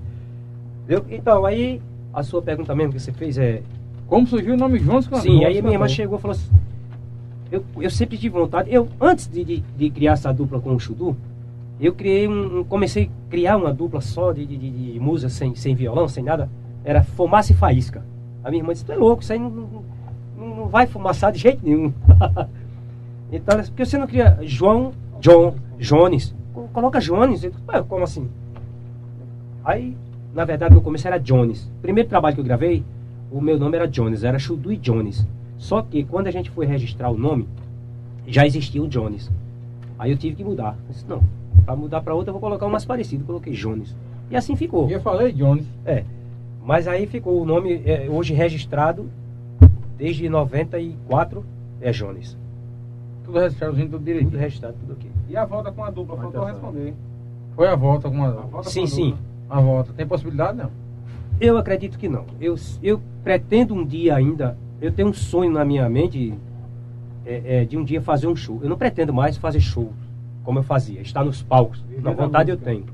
Então, 1.11 1.45
aí, 1.45 1.81
a 2.12 2.23
sua 2.23 2.41
pergunta 2.43 2.75
mesmo 2.75 2.93
que 2.93 3.01
você 3.01 3.12
fez 3.12 3.37
é. 3.39 3.62
Como 4.07 4.27
surgiu 4.27 4.55
o 4.55 4.57
nome 4.57 4.79
Jones 4.79 5.07
Cantor? 5.07 5.23
Sim, 5.23 5.45
aí 5.45 5.61
minha 5.61 5.75
irmã 5.75 5.87
chegou 5.89 6.19
e 6.19 6.20
falou 6.20 6.35
assim. 6.35 6.51
Eu, 7.53 7.65
eu 7.81 7.91
sempre 7.91 8.16
tive 8.19 8.39
vontade. 8.39 8.73
Eu, 8.73 8.89
antes 9.01 9.27
de, 9.29 9.45
de, 9.45 9.61
de 9.77 9.91
criar 9.91 10.12
essa 10.12 10.33
dupla 10.33 10.61
com 10.61 10.75
o 10.75 10.81
Chudu, 10.81 11.16
eu 11.81 11.95
criei 11.95 12.27
um, 12.29 12.61
um- 12.61 12.65
Comecei 12.65 13.05
a 13.05 13.31
criar 13.31 13.57
uma 13.57 13.73
dupla 13.73 14.01
só 14.01 14.33
de, 14.33 14.45
de, 14.47 14.57
de, 14.57 14.93
de 14.95 15.01
música 15.01 15.29
sem, 15.31 15.55
sem 15.55 15.75
violão, 15.75 16.09
sem 16.09 16.25
nada. 16.25 16.49
Era 16.85 17.03
fumaça 17.03 17.53
e 17.53 17.55
faísca. 17.55 18.03
A 18.45 18.51
minha 18.51 18.61
irmã 18.62 18.73
disse, 18.73 18.85
tu 18.85 18.93
é 18.93 18.97
louco, 18.97 19.23
isso 19.23 19.33
aí 19.33 19.39
não, 19.39 19.51
não- 19.51 19.85
não 20.57 20.69
vai 20.69 20.87
fumaçar 20.87 21.33
de 21.33 21.39
jeito 21.39 21.61
nenhum. 21.65 21.93
então, 23.30 23.59
porque 23.64 23.84
você 23.84 23.98
não 23.98 24.06
cria 24.06 24.38
João, 24.42 24.92
John, 25.20 25.55
Jones. 25.78 26.34
Co- 26.55 26.68
Coloca 26.72 26.98
Jones. 27.00 27.42
"Ué, 27.44 27.82
como 27.86 28.05
assim? 28.05 28.28
Aí, 29.64 29.96
na 30.34 30.44
verdade, 30.44 30.74
no 30.74 30.80
começo 30.80 31.06
era 31.06 31.18
Jones. 31.18 31.70
Primeiro 31.82 32.09
trabalho 32.09 32.34
que 32.34 32.40
eu 32.40 32.44
gravei, 32.44 32.84
o 33.30 33.40
meu 33.40 33.59
nome 33.59 33.76
era 33.76 33.86
Jones, 33.86 34.24
era 34.24 34.38
Chudu 34.38 34.72
e 34.72 34.76
Jones. 34.76 35.26
Só 35.59 35.82
que 35.82 36.05
quando 36.05 36.28
a 36.28 36.30
gente 36.30 36.50
foi 36.50 36.66
registrar 36.66 37.10
o 37.10 37.18
nome, 37.18 37.48
já 38.26 38.46
existia 38.46 38.82
o 38.82 38.88
Jones. 38.88 39.30
Aí 39.98 40.10
eu 40.10 40.16
tive 40.16 40.36
que 40.36 40.44
mudar. 40.44 40.76
Eu 40.86 40.92
disse, 40.92 41.05
não, 41.09 41.22
para 41.64 41.74
mudar 41.76 42.00
para 42.00 42.14
outra 42.14 42.30
eu 42.30 42.34
vou 42.34 42.40
colocar 42.40 42.66
um 42.66 42.70
mais 42.70 42.84
parecido. 42.84 43.24
Coloquei 43.24 43.52
Jones. 43.52 43.94
E 44.30 44.36
assim 44.36 44.55
ficou. 44.56 44.88
E 44.88 44.92
eu 44.92 45.00
falei 45.00 45.32
Jones. 45.32 45.66
É. 45.84 46.05
Mas 46.64 46.86
aí 46.86 47.06
ficou 47.06 47.40
o 47.42 47.44
nome 47.44 47.82
é, 47.84 48.06
hoje 48.10 48.32
registrado 48.34 49.09
desde 49.96 50.28
94 50.28 51.44
é 51.80 51.90
Jones. 51.90 52.36
Tudo 53.28 53.40
registrado, 53.40 53.76
tudo 53.76 53.90
Tudo 53.90 54.05
direitinho. 54.05 54.38
registrado, 54.40 54.74
tudo 54.80 54.92
ok. 54.94 55.10
E 55.28 55.36
a 55.36 55.44
volta 55.44 55.70
com 55.70 55.84
a 55.84 55.90
dupla, 55.90 56.16
faltou 56.16 56.42
Atenção. 56.42 56.70
responder. 56.70 56.94
Foi 57.55 57.68
a 57.68 57.76
volta 57.76 58.09
com 58.10 58.24
A 58.24 58.28
a, 58.28 58.30
volta 58.30 58.70
Sim, 58.70 58.80
com 58.80 58.86
a 58.86 58.90
sim. 58.90 59.10
dupla. 59.10 59.24
a 59.50 59.60
volta. 59.60 59.92
Tem 59.92 60.06
possibilidade, 60.06 60.56
não? 60.56 60.70
Eu 61.38 61.59
acredito 61.59 61.98
que 61.98 62.09
não. 62.09 62.24
Eu, 62.40 62.56
eu 62.82 63.00
pretendo 63.22 63.74
um 63.74 63.84
dia 63.84 64.16
ainda, 64.16 64.56
eu 64.80 64.90
tenho 64.90 65.09
um 65.09 65.12
sonho 65.12 65.50
na 65.52 65.62
minha 65.62 65.86
mente 65.90 66.32
é, 67.26 67.60
é, 67.60 67.64
de 67.66 67.76
um 67.76 67.84
dia 67.84 68.00
fazer 68.00 68.26
um 68.28 68.34
show. 68.34 68.59
Eu 68.62 68.68
não 68.70 68.78
pretendo 68.78 69.12
mais 69.12 69.36
fazer 69.36 69.60
show 69.60 69.92
como 70.42 70.60
eu 70.60 70.62
fazia, 70.62 71.02
estar 71.02 71.22
nos 71.22 71.42
palcos. 71.42 71.80
Viver 71.82 72.00
Na 72.02 72.12
vontade 72.12 72.50
eu 72.50 72.56
tenho. 72.56 72.86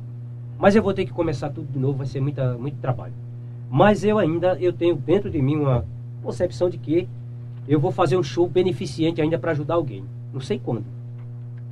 Mas 0.59 0.75
eu 0.75 0.83
vou 0.83 0.93
ter 0.93 1.05
que 1.05 1.13
começar 1.13 1.49
tudo 1.51 1.71
de 1.73 1.79
novo, 1.79 1.99
vai 1.99 2.07
ser 2.07 2.21
muita, 2.21 2.55
muito 2.59 2.77
trabalho. 2.79 3.13
Mas 3.71 4.03
eu 4.03 4.19
ainda, 4.19 4.59
eu 4.61 4.73
tenho 4.73 4.97
dentro 4.97 5.31
de 5.31 5.41
mim 5.41 5.57
uma 5.57 5.85
concepção 6.25 6.69
de 6.69 6.77
que 6.77 7.09
eu 7.69 7.79
vou 7.79 7.93
fazer 7.93 8.17
um 8.17 8.23
show 8.25 8.49
beneficente 8.49 9.21
ainda 9.23 9.39
para 9.39 9.53
ajudar 9.53 9.75
alguém. 9.75 10.05
Não 10.35 10.41
sei 10.41 10.59
quando. 10.59 10.85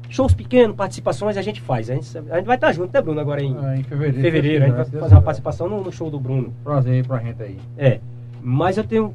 Shows 0.09 0.33
pequenos, 0.35 0.77
participações 0.77 1.37
a 1.37 1.43
gente 1.43 1.61
faz. 1.61 1.91
A 1.91 1.95
gente, 1.95 2.17
a 2.17 2.37
gente 2.37 2.47
vai 2.47 2.55
estar 2.57 2.71
junto, 2.73 2.93
né, 2.95 3.03
Bruno? 3.03 3.21
Agora 3.21 3.43
em 3.43 3.55
É, 3.57 3.77
em 3.79 3.83
fevereiro. 3.83 4.21
fevereiro, 4.23 4.65
a 4.65 4.69
gente 4.69 4.77
vai 4.77 4.85
Deus 4.87 5.01
fazer 5.03 5.15
uma 5.17 5.23
participação 5.23 5.69
no, 5.69 5.83
no 5.83 5.91
show 5.93 6.09
do 6.11 6.21
Bruno. 6.21 6.53
Prazer 6.63 6.93
aí 6.95 7.03
pra 7.03 7.19
gente 7.19 7.43
aí. 7.43 7.59
É, 7.77 7.99
mas 8.43 8.77
eu 8.79 8.85
tenho, 8.85 9.13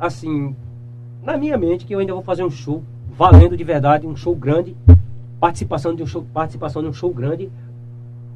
assim, 0.00 0.54
na 1.22 1.36
minha 1.36 1.58
mente 1.58 1.84
que 1.84 1.92
eu 1.94 1.98
ainda 1.98 2.12
vou 2.14 2.22
fazer 2.22 2.42
um 2.44 2.50
show 2.50 2.82
valendo 3.10 3.56
de 3.56 3.64
verdade, 3.64 4.06
um 4.06 4.14
show 4.16 4.34
grande, 4.36 4.76
participação 5.40 5.94
de 5.94 6.02
um 6.02 6.06
show, 6.06 6.24
participação 6.32 6.80
de 6.82 6.88
um 6.88 6.92
show 6.92 7.12
grande, 7.12 7.50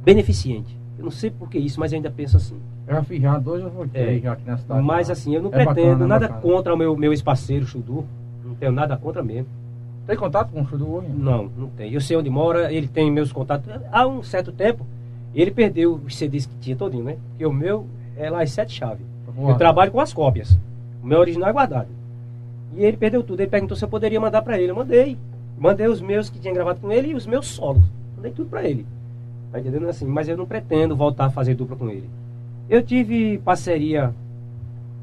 beneficente. 0.05 0.77
Eu 0.99 1.05
não 1.05 1.11
sei 1.11 1.31
por 1.31 1.49
que 1.49 1.59
isso, 1.59 1.79
mas 1.81 1.93
eu 1.93 1.97
ainda 1.97 2.11
penso 2.11 2.37
assim. 2.37 2.57
Eu 2.87 2.95
já 2.97 3.03
fiz 3.05 3.23
já 3.23 3.39
dois 3.39 3.63
ou 3.65 3.87
três 3.87 4.19
É. 4.19 4.21
já 4.21 4.33
aqui 4.33 4.47
na 4.47 4.59
cidade. 4.59 4.83
Mas 4.85 5.07
já. 5.07 5.13
assim, 5.13 5.35
eu 5.35 5.43
não 5.43 5.49
É 5.51 5.53
pretendo 5.65 5.75
bacana, 5.91 6.05
é 6.05 6.09
nada 6.09 6.29
bacana. 6.29 6.41
contra 6.43 6.75
o 6.75 6.77
meu, 6.77 6.97
meu 6.97 7.13
ex-parceiro, 7.13 7.65
Chudu. 7.67 8.05
Não 8.45 8.55
tenho 8.55 8.73
nada 8.73 8.97
contra 8.97 9.23
mesmo. 9.23 9.47
Tem 10.07 10.17
contato 10.17 10.51
com 10.51 10.63
o 10.63 10.67
Chudu 10.67 10.95
hoje? 10.95 11.09
Não, 11.09 11.51
não 11.57 11.69
tem. 11.69 11.93
Eu 11.93 12.01
sei 12.01 12.17
onde 12.17 12.29
mora, 12.29 12.73
ele 12.73 12.89
tem 12.89 13.11
meus 13.11 13.33
contatos. 13.33 13.71
Há 13.93 14.07
um 14.07 14.23
certo 14.23 14.51
tempo, 14.51 14.85
ele 15.35 15.51
perdeu 15.51 15.95
os 15.95 16.17
CDs 16.17 16.47
que 16.47 16.55
tinha 16.61 16.77
todinho, 16.77 17.05
né? 17.05 17.17
Porque 17.31 17.47
o 17.47 17.53
meu 17.53 17.87
é 18.17 18.29
lá 18.29 18.43
as 18.43 18.51
sete 18.51 18.73
chaves. 18.73 19.07
Eu 19.39 19.55
trabalho 19.57 19.93
com 19.93 20.01
as 20.01 20.13
cópias. 20.13 20.59
O 21.03 21.07
meu 21.07 21.19
original 21.19 21.49
é 21.49 21.53
guardado. 21.53 21.89
E 22.77 22.85
ele 22.85 22.97
perdeu 22.97 23.23
tudo. 23.23 23.41
Ele 23.41 23.51
perguntou 23.51 23.77
se 23.77 23.85
eu 23.85 23.89
poderia 23.89 24.21
mandar 24.21 24.43
pra 24.43 24.59
ele. 24.59 24.71
Eu 24.71 24.77
mandei. 24.77 25.17
Mandei 25.59 25.87
os 25.87 26.01
meus 26.01 26.29
que 26.29 26.39
tinha 26.39 26.53
gravado 26.53 26.81
com 26.81 26.91
ele 26.91 27.09
e 27.09 27.15
os 27.15 27.27
meus 27.27 27.47
solos. 27.47 27.83
Mandei 28.17 28.33
tudo 28.33 28.49
pra 28.49 28.65
ele. 28.65 28.87
Tá 29.53 29.61
entendendo 29.61 29.89
assim? 29.89 30.07
Mas 30.07 30.29
eu 30.29 30.37
não 30.37 30.47
pretendo 30.47 30.97
voltar 30.97 31.27
a 31.27 31.31
fazer 31.31 31.55
dupla 31.55 31.77
com 31.77 31.89
ele. 31.89 32.09
Eu 32.69 32.83
tive 32.83 33.39
parceria 33.39 34.15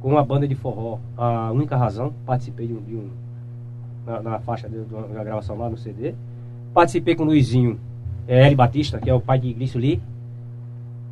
com 0.01 0.09
uma 0.09 0.23
banda 0.23 0.47
de 0.47 0.55
forró, 0.55 0.99
a 1.17 1.51
única 1.51 1.75
razão. 1.75 2.13
Participei 2.25 2.67
de 2.67 2.73
um. 2.73 2.81
De 2.81 2.95
um 2.95 3.09
na, 4.07 4.21
na 4.21 4.39
faixa 4.39 4.69
de, 4.69 4.77
uma 4.89 5.23
gravação 5.23 5.57
lá 5.57 5.69
no 5.69 5.77
CD. 5.77 6.15
Participei 6.73 7.13
com 7.13 7.23
o 7.23 7.25
Luizinho 7.25 7.77
é, 8.27 8.47
L. 8.47 8.55
Batista, 8.55 8.97
que 8.97 9.09
é 9.09 9.13
o 9.13 9.19
pai 9.19 9.37
de 9.37 9.53
Glício 9.53 9.79
Lee. 9.79 10.01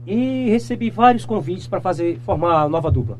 E 0.07 0.49
recebi 0.49 0.89
vários 0.89 1.25
convites 1.25 1.67
para 1.67 1.81
fazer 1.81 2.19
formar 2.19 2.61
a 2.61 2.69
nova 2.69 2.89
dupla. 2.89 3.17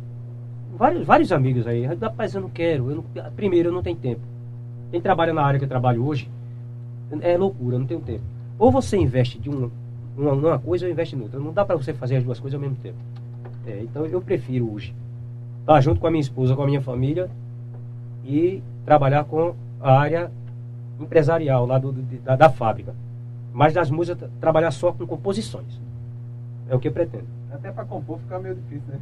Vários, 0.77 1.05
vários 1.05 1.31
amigos 1.31 1.67
aí. 1.67 1.85
Rapaz, 1.85 2.33
eu 2.33 2.41
não 2.41 2.49
quero. 2.49 2.89
Eu 2.89 2.95
não- 2.97 3.31
primeiro, 3.31 3.69
eu 3.69 3.73
não 3.73 3.83
tenho 3.83 3.97
tempo. 3.97 4.21
Quem 4.91 5.01
trabalha 5.01 5.33
na 5.33 5.43
área 5.43 5.59
que 5.59 5.65
eu 5.65 5.69
trabalho 5.69 6.05
hoje 6.05 6.29
é 7.21 7.37
loucura, 7.37 7.75
eu 7.75 7.79
não 7.79 7.87
tenho 7.87 7.99
tempo. 7.99 8.23
Ou 8.57 8.71
você 8.71 8.97
investe 8.97 9.37
de 9.39 9.49
um, 9.49 9.69
uma, 10.17 10.35
numa 10.35 10.59
coisa 10.59 10.85
ou 10.85 10.91
investe 10.91 11.15
em 11.15 11.21
outra. 11.21 11.39
Não 11.39 11.51
dá 11.51 11.65
para 11.65 11.75
você 11.75 11.93
fazer 11.93 12.17
as 12.17 12.23
duas 12.23 12.39
coisas 12.39 12.55
ao 12.55 12.61
mesmo 12.61 12.77
tempo. 12.81 12.97
É, 13.65 13.81
então 13.81 14.05
eu 14.05 14.21
prefiro 14.21 14.71
hoje 14.71 14.93
estar 15.61 15.81
junto 15.81 15.99
com 15.99 16.07
a 16.07 16.11
minha 16.11 16.21
esposa, 16.21 16.55
com 16.55 16.61
a 16.61 16.67
minha 16.67 16.81
família 16.81 17.29
e 18.23 18.61
trabalhar 18.85 19.23
com 19.23 19.55
a 19.81 19.99
área 19.99 20.31
empresarial 20.99 21.65
lá 21.65 21.77
do, 21.77 21.91
da, 21.91 22.35
da 22.35 22.49
fábrica. 22.49 22.93
Mas 23.53 23.73
das 23.73 23.89
músicas, 23.89 24.29
trabalhar 24.39 24.71
só 24.71 24.91
com 24.91 25.05
composições. 25.05 25.79
É 26.69 26.75
o 26.75 26.79
que 26.79 26.87
eu 26.87 26.91
pretendo. 26.91 27.25
Até 27.51 27.71
pra 27.71 27.85
compor 27.85 28.19
fica 28.19 28.37
meio 28.39 28.55
difícil, 28.55 28.83
né? 28.87 28.99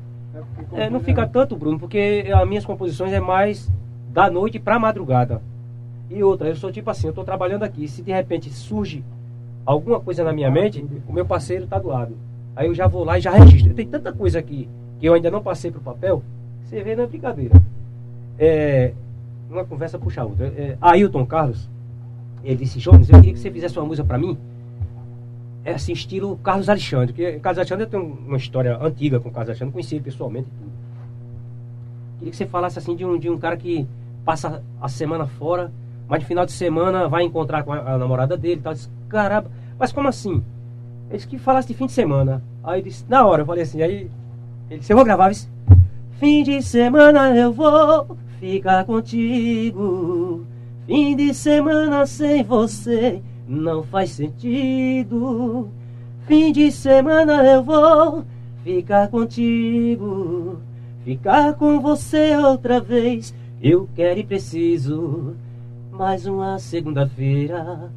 É, 0.73 0.89
não 0.89 0.99
fica 0.99 1.27
tanto, 1.27 1.55
Bruno, 1.55 1.79
porque 1.79 2.25
as 2.35 2.47
minhas 2.47 2.65
composições 2.65 3.13
é 3.13 3.19
mais 3.19 3.71
da 4.11 4.29
noite 4.29 4.59
pra 4.59 4.79
madrugada. 4.79 5.41
E 6.09 6.23
outra, 6.23 6.49
eu 6.49 6.55
sou 6.55 6.71
tipo 6.71 6.89
assim, 6.89 7.07
eu 7.07 7.13
tô 7.13 7.23
trabalhando 7.23 7.63
aqui, 7.63 7.87
se 7.87 8.01
de 8.01 8.11
repente 8.11 8.49
surge 8.49 9.03
alguma 9.65 9.99
coisa 9.99 10.23
na 10.23 10.33
minha 10.33 10.51
mente, 10.51 10.85
o 11.07 11.13
meu 11.13 11.25
parceiro 11.25 11.67
tá 11.67 11.79
do 11.79 11.87
lado. 11.87 12.15
Aí 12.55 12.67
eu 12.67 12.75
já 12.75 12.87
vou 12.87 13.03
lá 13.03 13.17
e 13.17 13.21
já 13.21 13.31
registro. 13.31 13.73
Tem 13.73 13.87
tanta 13.87 14.11
coisa 14.11 14.39
aqui 14.39 14.67
que 14.99 15.05
eu 15.05 15.13
ainda 15.13 15.31
não 15.31 15.41
passei 15.41 15.71
pro 15.71 15.81
papel, 15.81 16.21
que 16.61 16.69
você 16.69 16.83
vê 16.83 16.95
na 16.95 17.07
brincadeira. 17.07 17.59
É, 18.37 18.93
uma 19.53 19.65
conversa 19.65 19.97
puxa 19.97 20.21
a 20.21 20.25
outra. 20.25 20.47
É, 20.47 20.77
Ailton 20.81 21.25
Carlos, 21.25 21.69
ele 22.43 22.57
disse, 22.57 22.79
Jones, 22.79 23.09
eu 23.09 23.15
queria 23.15 23.33
que 23.33 23.39
você 23.39 23.51
fizesse 23.51 23.77
uma 23.77 23.85
música 23.85 24.05
pra 24.05 24.17
mim. 24.17 24.37
É 25.65 25.73
assim, 25.73 25.93
estilo 25.93 26.37
Carlos 26.43 26.67
Alexandre. 26.67 27.13
Porque 27.13 27.39
Carlos 27.39 27.57
Alexandre 27.57 27.85
tem 27.85 27.99
uma 27.99 28.37
história 28.37 28.77
antiga 28.81 29.19
com 29.19 29.31
Carlos 29.31 29.49
Alexandre, 29.49 29.71
conheci 29.71 29.95
ele 29.95 30.03
pessoalmente 30.03 30.47
e 30.47 30.51
tudo. 30.51 30.71
Queria 32.19 32.31
que 32.31 32.37
você 32.37 32.45
falasse 32.45 32.79
assim 32.79 32.95
de 32.95 33.05
um, 33.05 33.17
de 33.17 33.29
um 33.29 33.37
cara 33.37 33.55
que 33.55 33.87
passa 34.25 34.61
a 34.81 34.89
semana 34.89 35.25
fora, 35.25 35.71
mas 36.07 36.21
no 36.21 36.25
final 36.27 36.45
de 36.45 36.51
semana 36.51 37.07
vai 37.07 37.23
encontrar 37.23 37.63
com 37.63 37.71
a, 37.71 37.93
a 37.93 37.97
namorada 37.97 38.35
dele 38.35 38.59
e 38.59 38.63
tal. 38.63 38.73
Eu 38.73 38.75
disse, 38.75 38.89
caramba, 39.07 39.49
mas 39.79 39.91
como 39.91 40.07
assim? 40.07 40.43
Ele 41.09 41.17
disse 41.17 41.27
que 41.27 41.37
falasse 41.37 41.67
de 41.67 41.73
fim 41.73 41.85
de 41.85 41.91
semana. 41.93 42.41
Aí 42.63 42.79
eu 42.79 42.83
disse, 42.83 43.05
na 43.07 43.25
hora, 43.25 43.41
eu 43.41 43.45
falei 43.45 43.63
assim, 43.63 43.81
aí 43.81 44.09
ele 44.69 44.79
disse, 44.79 44.91
eu 44.91 44.97
vou 44.97 45.05
gravar. 45.05 45.31
Fim 46.19 46.43
de 46.43 46.61
semana 46.61 47.35
eu 47.35 47.51
vou 47.51 48.17
ficar 48.43 48.83
contigo. 48.83 50.45
Fim 50.85 51.15
de 51.15 51.33
semana 51.33 52.05
sem 52.05 52.43
você 52.43 53.21
não 53.47 53.83
faz 53.83 54.09
sentido. 54.09 55.69
Fim 56.27 56.51
de 56.51 56.69
semana 56.69 57.41
eu 57.45 57.63
vou 57.63 58.25
ficar 58.61 59.07
contigo, 59.07 60.57
ficar 61.05 61.53
com 61.53 61.79
você 61.79 62.35
outra 62.35 62.81
vez. 62.81 63.33
Eu 63.61 63.87
quero 63.95 64.19
e 64.19 64.25
preciso 64.25 65.35
mais 65.89 66.25
uma 66.25 66.59
segunda-feira. 66.59 67.89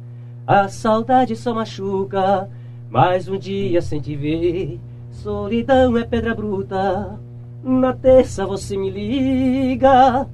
A 0.45 0.69
saudade 0.69 1.35
só 1.35 1.53
machuca, 1.53 2.49
mais 2.89 3.27
um 3.27 3.37
dia 3.37 3.81
sem 3.81 3.99
te 3.99 4.15
ver. 4.15 4.79
Solidão 5.11 5.97
é 5.97 6.05
pedra 6.05 6.33
bruta. 6.33 7.19
Na 7.61 7.91
terça 7.91 8.45
você 8.45 8.77
me 8.77 8.89
liga 8.89 10.25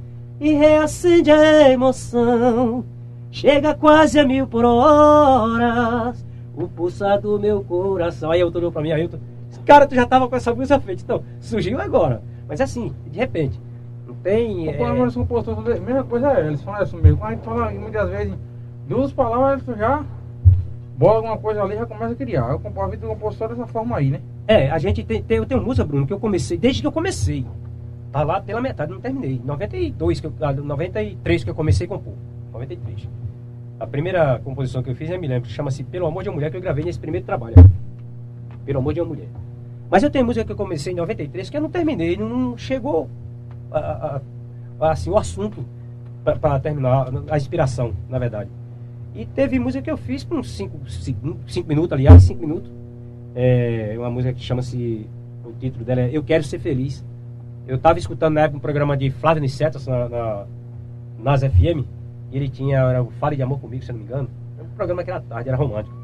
e 0.43 0.51
reacende 0.51 1.31
a 1.31 1.71
emoção. 1.71 2.83
Chega 3.31 3.73
quase 3.73 4.19
a 4.19 4.27
mil 4.27 4.45
por 4.45 4.65
hora. 4.65 6.13
O 6.53 6.67
pulsar 6.67 7.21
do 7.21 7.39
meu 7.39 7.63
coração. 7.63 8.29
Aí 8.29 8.41
eu 8.41 8.51
olhou 8.53 8.69
pra 8.69 8.81
mim, 8.81 8.91
Ailton. 8.91 9.19
Cara, 9.65 9.87
tu 9.87 9.95
já 9.95 10.05
tava 10.05 10.27
com 10.27 10.35
essa 10.35 10.53
música 10.53 10.77
feita. 10.81 11.01
Então, 11.01 11.23
surgiu 11.39 11.79
agora. 11.79 12.21
Mas 12.45 12.59
assim, 12.59 12.93
de 13.09 13.17
repente. 13.17 13.57
Não 14.05 14.15
tem. 14.15 14.67
O 14.67 14.73
problema 14.75 15.05
dos 15.05 15.15
compositores, 15.15 15.77
a 15.77 15.81
mesma 15.81 16.03
coisa 16.03 16.33
é, 16.33 16.47
eles 16.47 16.61
falam 16.61 16.83
isso 16.83 16.97
mesmo. 16.97 17.17
Quando 17.17 17.29
a 17.29 17.35
gente 17.35 17.45
fala 17.45 17.71
muitas 17.71 18.09
vezes 18.09 18.33
duas 18.85 19.13
palavras, 19.13 19.63
tu 19.63 19.73
já 19.77 20.03
bola 20.97 21.15
alguma 21.15 21.37
coisa 21.37 21.63
ali 21.63 21.75
e 21.75 21.77
já 21.77 21.85
começa 21.85 22.11
a 22.11 22.15
criar. 22.15 22.51
Eu 22.51 22.59
compro 22.59 22.81
a 22.81 22.87
vida 22.87 23.07
do 23.07 23.13
compositor 23.13 23.47
dessa 23.47 23.65
forma 23.65 23.95
aí, 23.95 24.09
né? 24.09 24.19
É, 24.45 24.69
a 24.69 24.77
gente 24.77 25.03
tem, 25.05 25.23
tem, 25.23 25.37
eu 25.37 25.45
tenho 25.45 25.63
música, 25.63 25.85
Bruno, 25.85 26.05
que 26.05 26.11
eu 26.11 26.19
comecei, 26.19 26.57
desde 26.57 26.81
que 26.81 26.87
eu 26.87 26.91
comecei. 26.91 27.45
Tá 28.13 28.21
lá 28.21 28.39
pela 28.39 28.61
metade, 28.61 28.91
não 28.91 29.01
terminei. 29.01 29.41
92, 29.43 30.19
que 30.19 30.27
eu, 30.27 30.33
ah, 30.39 30.53
93 30.53 31.43
que 31.43 31.49
eu 31.49 31.55
comecei 31.55 31.87
a 31.87 31.89
compor. 31.89 32.13
93. 32.53 33.09
A 33.79 33.87
primeira 33.87 34.39
composição 34.43 34.83
que 34.83 34.91
eu 34.91 34.95
fiz, 34.95 35.09
eu 35.09 35.19
me 35.19 35.27
lembro, 35.27 35.49
chama-se 35.49 35.83
Pelo 35.83 36.05
Amor 36.05 36.21
de 36.21 36.29
uma 36.29 36.35
Mulher, 36.35 36.51
que 36.51 36.57
eu 36.57 36.61
gravei 36.61 36.85
nesse 36.85 36.99
primeiro 36.99 37.25
trabalho. 37.25 37.55
Pelo 38.63 38.77
Amor 38.77 38.93
de 38.93 39.01
uma 39.01 39.07
Mulher. 39.07 39.27
Mas 39.89 40.03
eu 40.03 40.11
tenho 40.11 40.23
música 40.25 40.45
que 40.45 40.51
eu 40.51 40.55
comecei 40.55 40.93
em 40.93 40.95
93 40.95 41.49
que 41.49 41.57
eu 41.57 41.61
não 41.61 41.71
terminei, 41.71 42.15
não 42.15 42.55
chegou 42.55 43.09
a, 43.71 44.21
a, 44.79 44.91
assim, 44.91 45.09
o 45.09 45.17
assunto 45.17 45.65
para 46.23 46.59
terminar, 46.59 47.07
a 47.31 47.35
inspiração, 47.35 47.93
na 48.07 48.19
verdade. 48.19 48.49
E 49.15 49.25
teve 49.25 49.57
música 49.57 49.83
que 49.83 49.91
eu 49.91 49.97
fiz 49.97 50.25
uns 50.29 50.51
5 50.51 51.67
minutos, 51.67 51.91
aliás, 51.91 52.21
5 52.21 52.39
minutos. 52.39 52.71
É 53.33 53.95
uma 53.97 54.11
música 54.11 54.35
que 54.35 54.43
chama-se, 54.43 55.07
o 55.43 55.51
título 55.59 55.83
dela 55.83 56.01
é 56.01 56.09
Eu 56.11 56.21
Quero 56.21 56.43
Ser 56.43 56.59
Feliz. 56.59 57.03
Eu 57.67 57.77
estava 57.77 57.97
escutando 57.97 58.33
na 58.33 58.41
época 58.41 58.57
um 58.57 58.61
programa 58.61 58.97
de 58.97 59.09
Flávio 59.09 59.41
Nicetas 59.41 59.87
na, 59.87 60.09
na, 60.09 60.45
nas 61.17 61.41
FM, 61.41 61.85
e 62.31 62.37
ele 62.37 62.49
tinha, 62.49 62.79
era 62.79 63.01
o 63.01 63.09
Fale 63.11 63.35
de 63.35 63.43
Amor 63.43 63.59
Comigo, 63.59 63.83
se 63.83 63.91
não 63.91 63.99
me 63.99 64.05
engano. 64.05 64.29
Era 64.57 64.67
um 64.67 64.71
programa 64.71 65.03
que 65.03 65.09
era 65.09 65.21
tarde, 65.21 65.49
era 65.49 65.57
romântico. 65.57 65.95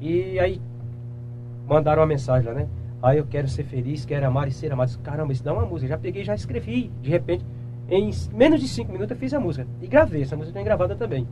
E 0.00 0.38
aí 0.38 0.60
mandaram 1.66 2.02
uma 2.02 2.06
mensagem 2.06 2.48
lá, 2.48 2.54
né? 2.54 2.68
Ah, 3.02 3.16
eu 3.16 3.26
quero 3.26 3.48
ser 3.48 3.64
feliz, 3.64 4.04
quero 4.04 4.26
amar 4.26 4.46
e 4.46 4.52
ser 4.52 4.72
amado. 4.72 4.96
Caramba, 5.02 5.32
isso 5.32 5.42
dá 5.42 5.52
uma 5.52 5.64
música. 5.64 5.88
Já 5.88 5.98
peguei, 5.98 6.22
já 6.22 6.34
escrevi. 6.34 6.90
De 7.00 7.08
repente, 7.08 7.44
em 7.88 8.10
menos 8.32 8.60
de 8.60 8.68
cinco 8.68 8.92
minutos 8.92 9.12
eu 9.12 9.16
fiz 9.16 9.32
a 9.32 9.40
música. 9.40 9.66
E 9.80 9.86
gravei, 9.86 10.22
essa 10.22 10.36
música 10.36 10.54
tem 10.54 10.64
gravada 10.64 10.94
também. 10.94 11.26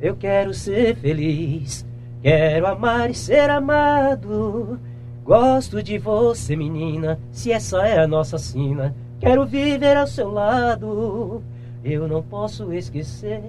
Eu 0.00 0.16
quero 0.16 0.52
ser 0.52 0.96
feliz, 0.96 1.86
quero 2.20 2.66
amar 2.66 3.10
e 3.10 3.14
ser 3.14 3.48
amado. 3.48 4.78
Gosto 5.24 5.82
de 5.82 5.96
você, 5.96 6.54
menina, 6.54 7.18
se 7.32 7.50
essa 7.50 7.88
é 7.88 7.98
a 7.98 8.06
nossa 8.06 8.36
sina. 8.36 8.94
Quero 9.18 9.46
viver 9.46 9.96
ao 9.96 10.06
seu 10.06 10.30
lado. 10.30 11.42
Eu 11.82 12.06
não 12.06 12.22
posso 12.22 12.70
esquecer 12.74 13.42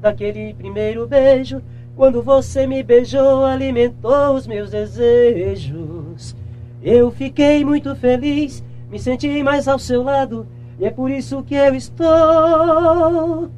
daquele 0.00 0.54
primeiro 0.54 1.06
beijo. 1.06 1.60
Quando 1.94 2.22
você 2.22 2.66
me 2.66 2.82
beijou, 2.82 3.44
alimentou 3.44 4.32
os 4.34 4.46
meus 4.46 4.70
desejos. 4.70 6.34
Eu 6.82 7.10
fiquei 7.10 7.66
muito 7.66 7.94
feliz, 7.94 8.64
me 8.90 8.98
senti 8.98 9.42
mais 9.42 9.68
ao 9.68 9.78
seu 9.78 10.02
lado. 10.02 10.46
E 10.78 10.86
é 10.86 10.90
por 10.90 11.10
isso 11.10 11.42
que 11.42 11.54
eu 11.54 11.74
estou 11.74 13.50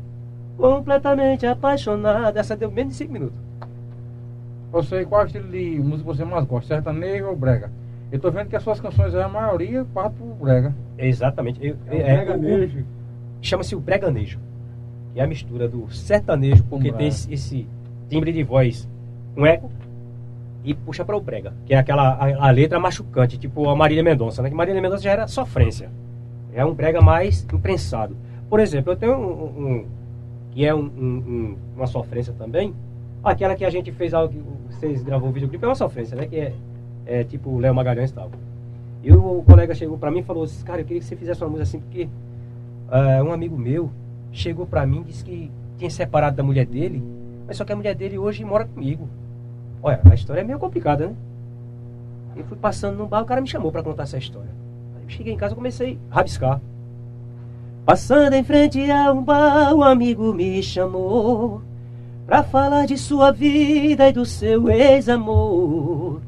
completamente 0.56 1.46
apaixonado. 1.46 2.36
Essa 2.36 2.56
deu 2.56 2.72
menos 2.72 2.94
de 2.94 2.98
5 2.98 3.12
minutos. 3.12 3.51
Você, 4.72 5.04
qual 5.04 5.26
estilo 5.26 5.48
de 5.48 5.78
música 5.78 6.04
você 6.04 6.24
mais 6.24 6.46
gosta? 6.46 6.74
Sertanejo 6.74 7.26
ou 7.26 7.36
brega? 7.36 7.70
Eu 8.10 8.18
tô 8.18 8.30
vendo 8.30 8.48
que 8.48 8.56
as 8.56 8.62
suas 8.62 8.80
canções, 8.80 9.14
a 9.14 9.28
maioria, 9.28 9.84
parte 9.92 10.14
pro 10.16 10.26
brega. 10.26 10.74
Exatamente. 10.96 11.58
Eu, 11.62 11.76
é, 11.88 11.98
é, 11.98 12.16
breganejo. 12.16 12.84
Chama-se 13.42 13.76
o 13.76 13.80
breganejo. 13.80 14.40
Que 15.12 15.20
é 15.20 15.24
a 15.24 15.26
mistura 15.26 15.68
do 15.68 15.90
sertanejo, 15.92 16.64
porque 16.64 16.90
tem 16.90 17.08
esse, 17.08 17.32
esse, 17.32 17.66
timbre 18.08 18.32
de 18.32 18.42
voz 18.42 18.88
com 19.34 19.46
eco 19.46 19.70
e 20.64 20.72
puxa 20.74 21.04
para 21.04 21.16
o 21.16 21.20
brega. 21.20 21.52
Que 21.66 21.74
é 21.74 21.78
aquela 21.78 22.14
a, 22.14 22.48
a, 22.48 22.50
letra 22.50 22.80
machucante, 22.80 23.36
tipo 23.36 23.68
a 23.68 23.76
Marília 23.76 24.02
Mendonça, 24.02 24.40
né? 24.40 24.48
Que 24.48 24.54
Marília 24.54 24.80
Mendonça 24.80 25.02
já 25.02 25.10
era 25.10 25.26
sofrência. 25.26 25.90
É 26.54 26.64
um 26.64 26.72
brega 26.72 27.02
mais 27.02 27.46
imprensado. 27.52 28.16
Por 28.48 28.58
exemplo, 28.58 28.92
eu 28.92 28.96
tenho 28.96 29.14
um, 29.14 29.44
um 29.44 29.86
que 30.50 30.64
é 30.64 30.74
um, 30.74 30.84
um, 30.84 31.56
uma 31.76 31.86
sofrência 31.86 32.32
também. 32.32 32.74
Aquela 33.22 33.54
que 33.54 33.64
a 33.64 33.70
gente 33.70 33.92
fez, 33.92 34.12
algo 34.12 34.32
que 34.32 34.42
vocês 34.74 35.02
gravou 35.02 35.28
o 35.28 35.32
videoclipe, 35.32 35.64
é 35.64 35.68
uma 35.68 35.74
sofrência, 35.74 36.16
né? 36.16 36.26
Que 36.26 36.36
é, 36.36 36.54
é 37.06 37.24
tipo 37.24 37.58
Léo 37.58 37.74
Magalhães 37.74 38.10
e 38.10 38.14
tal. 38.14 38.30
E 39.02 39.12
o 39.12 39.42
colega 39.42 39.74
chegou 39.74 39.98
para 39.98 40.10
mim 40.10 40.20
e 40.20 40.22
falou 40.22 40.44
assim, 40.44 40.64
cara, 40.64 40.80
eu 40.80 40.84
queria 40.84 41.00
que 41.00 41.06
você 41.06 41.16
fizesse 41.16 41.42
uma 41.42 41.50
música 41.50 41.64
assim, 41.64 41.80
porque 41.80 42.08
uh, 42.88 43.24
um 43.24 43.32
amigo 43.32 43.56
meu 43.56 43.90
chegou 44.30 44.66
para 44.66 44.86
mim 44.86 45.00
e 45.00 45.04
disse 45.04 45.24
que 45.24 45.50
tinha 45.76 45.90
separado 45.90 46.36
da 46.36 46.42
mulher 46.42 46.66
dele, 46.66 47.02
mas 47.46 47.56
só 47.56 47.64
que 47.64 47.72
a 47.72 47.76
mulher 47.76 47.94
dele 47.94 48.18
hoje 48.18 48.44
mora 48.44 48.64
comigo. 48.64 49.08
Olha, 49.82 50.00
a 50.08 50.14
história 50.14 50.40
é 50.40 50.44
meio 50.44 50.58
complicada, 50.58 51.08
né? 51.08 51.14
Eu 52.36 52.44
fui 52.44 52.56
passando 52.56 52.96
num 52.96 53.06
bar, 53.06 53.22
o 53.22 53.26
cara 53.26 53.40
me 53.40 53.48
chamou 53.48 53.72
para 53.72 53.82
contar 53.82 54.04
essa 54.04 54.16
história. 54.16 54.50
Aí 54.96 55.04
cheguei 55.08 55.32
em 55.32 55.36
casa 55.36 55.52
e 55.52 55.56
comecei 55.56 55.98
a 56.10 56.16
rabiscar. 56.16 56.60
Passando 57.84 58.34
em 58.34 58.44
frente 58.44 58.90
a 58.90 59.12
um 59.12 59.22
bar, 59.22 59.74
um 59.74 59.82
amigo 59.82 60.32
me 60.32 60.62
chamou 60.62 61.60
Pra 62.32 62.42
falar 62.42 62.86
de 62.86 62.96
sua 62.96 63.30
vida 63.30 64.08
e 64.08 64.12
do 64.12 64.24
seu 64.24 64.70
ex-amor 64.70 66.22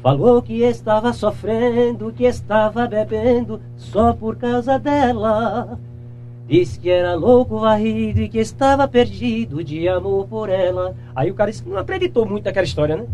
Falou 0.00 0.40
que 0.40 0.62
estava 0.62 1.12
sofrendo, 1.12 2.12
que 2.12 2.22
estava 2.22 2.86
bebendo 2.86 3.60
Só 3.76 4.12
por 4.12 4.36
causa 4.36 4.78
dela 4.78 5.76
Disse 6.46 6.78
que 6.78 6.88
era 6.88 7.16
louco, 7.16 7.58
varrido 7.58 8.20
e 8.20 8.28
que 8.28 8.38
estava 8.38 8.86
perdido 8.86 9.64
de 9.64 9.88
amor 9.88 10.28
por 10.28 10.48
ela 10.48 10.94
Aí 11.16 11.32
o 11.32 11.34
cara 11.34 11.50
disse 11.50 11.64
que 11.64 11.68
não 11.68 11.78
acreditou 11.78 12.24
muito 12.24 12.44
naquela 12.44 12.64
história, 12.64 12.96
né? 12.96 13.06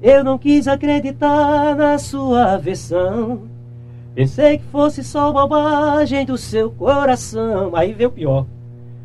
Eu 0.00 0.24
não 0.24 0.38
quis 0.38 0.66
acreditar 0.66 1.76
na 1.76 1.98
sua 1.98 2.56
versão 2.56 3.42
Pensei 4.14 4.56
que 4.56 4.64
fosse 4.72 5.04
só 5.04 5.30
bobagem 5.30 6.24
do 6.24 6.38
seu 6.38 6.70
coração. 6.70 7.76
Aí 7.76 7.92
veio 7.92 8.08
o 8.08 8.12
pior. 8.12 8.46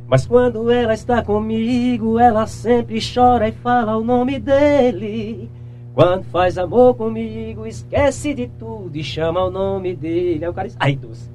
Mas 0.09 0.25
quando 0.25 0.71
ela 0.71 0.95
está 0.95 1.21
comigo, 1.21 2.17
ela 2.17 2.47
sempre 2.47 2.99
chora 2.99 3.47
e 3.47 3.51
fala 3.51 3.95
o 3.95 4.03
nome 4.03 4.39
dele. 4.39 5.47
Quando 5.93 6.23
faz 6.23 6.57
amor 6.57 6.95
comigo, 6.95 7.67
esquece 7.67 8.33
de 8.33 8.47
tudo 8.47 8.89
e 8.95 9.03
chama 9.03 9.45
o 9.45 9.51
nome 9.51 9.95
dele. 9.95 10.43
Aí 10.43 10.49
o 10.49 10.53
cara 10.53 10.69
ai 10.79 10.95
doce. 10.95 11.29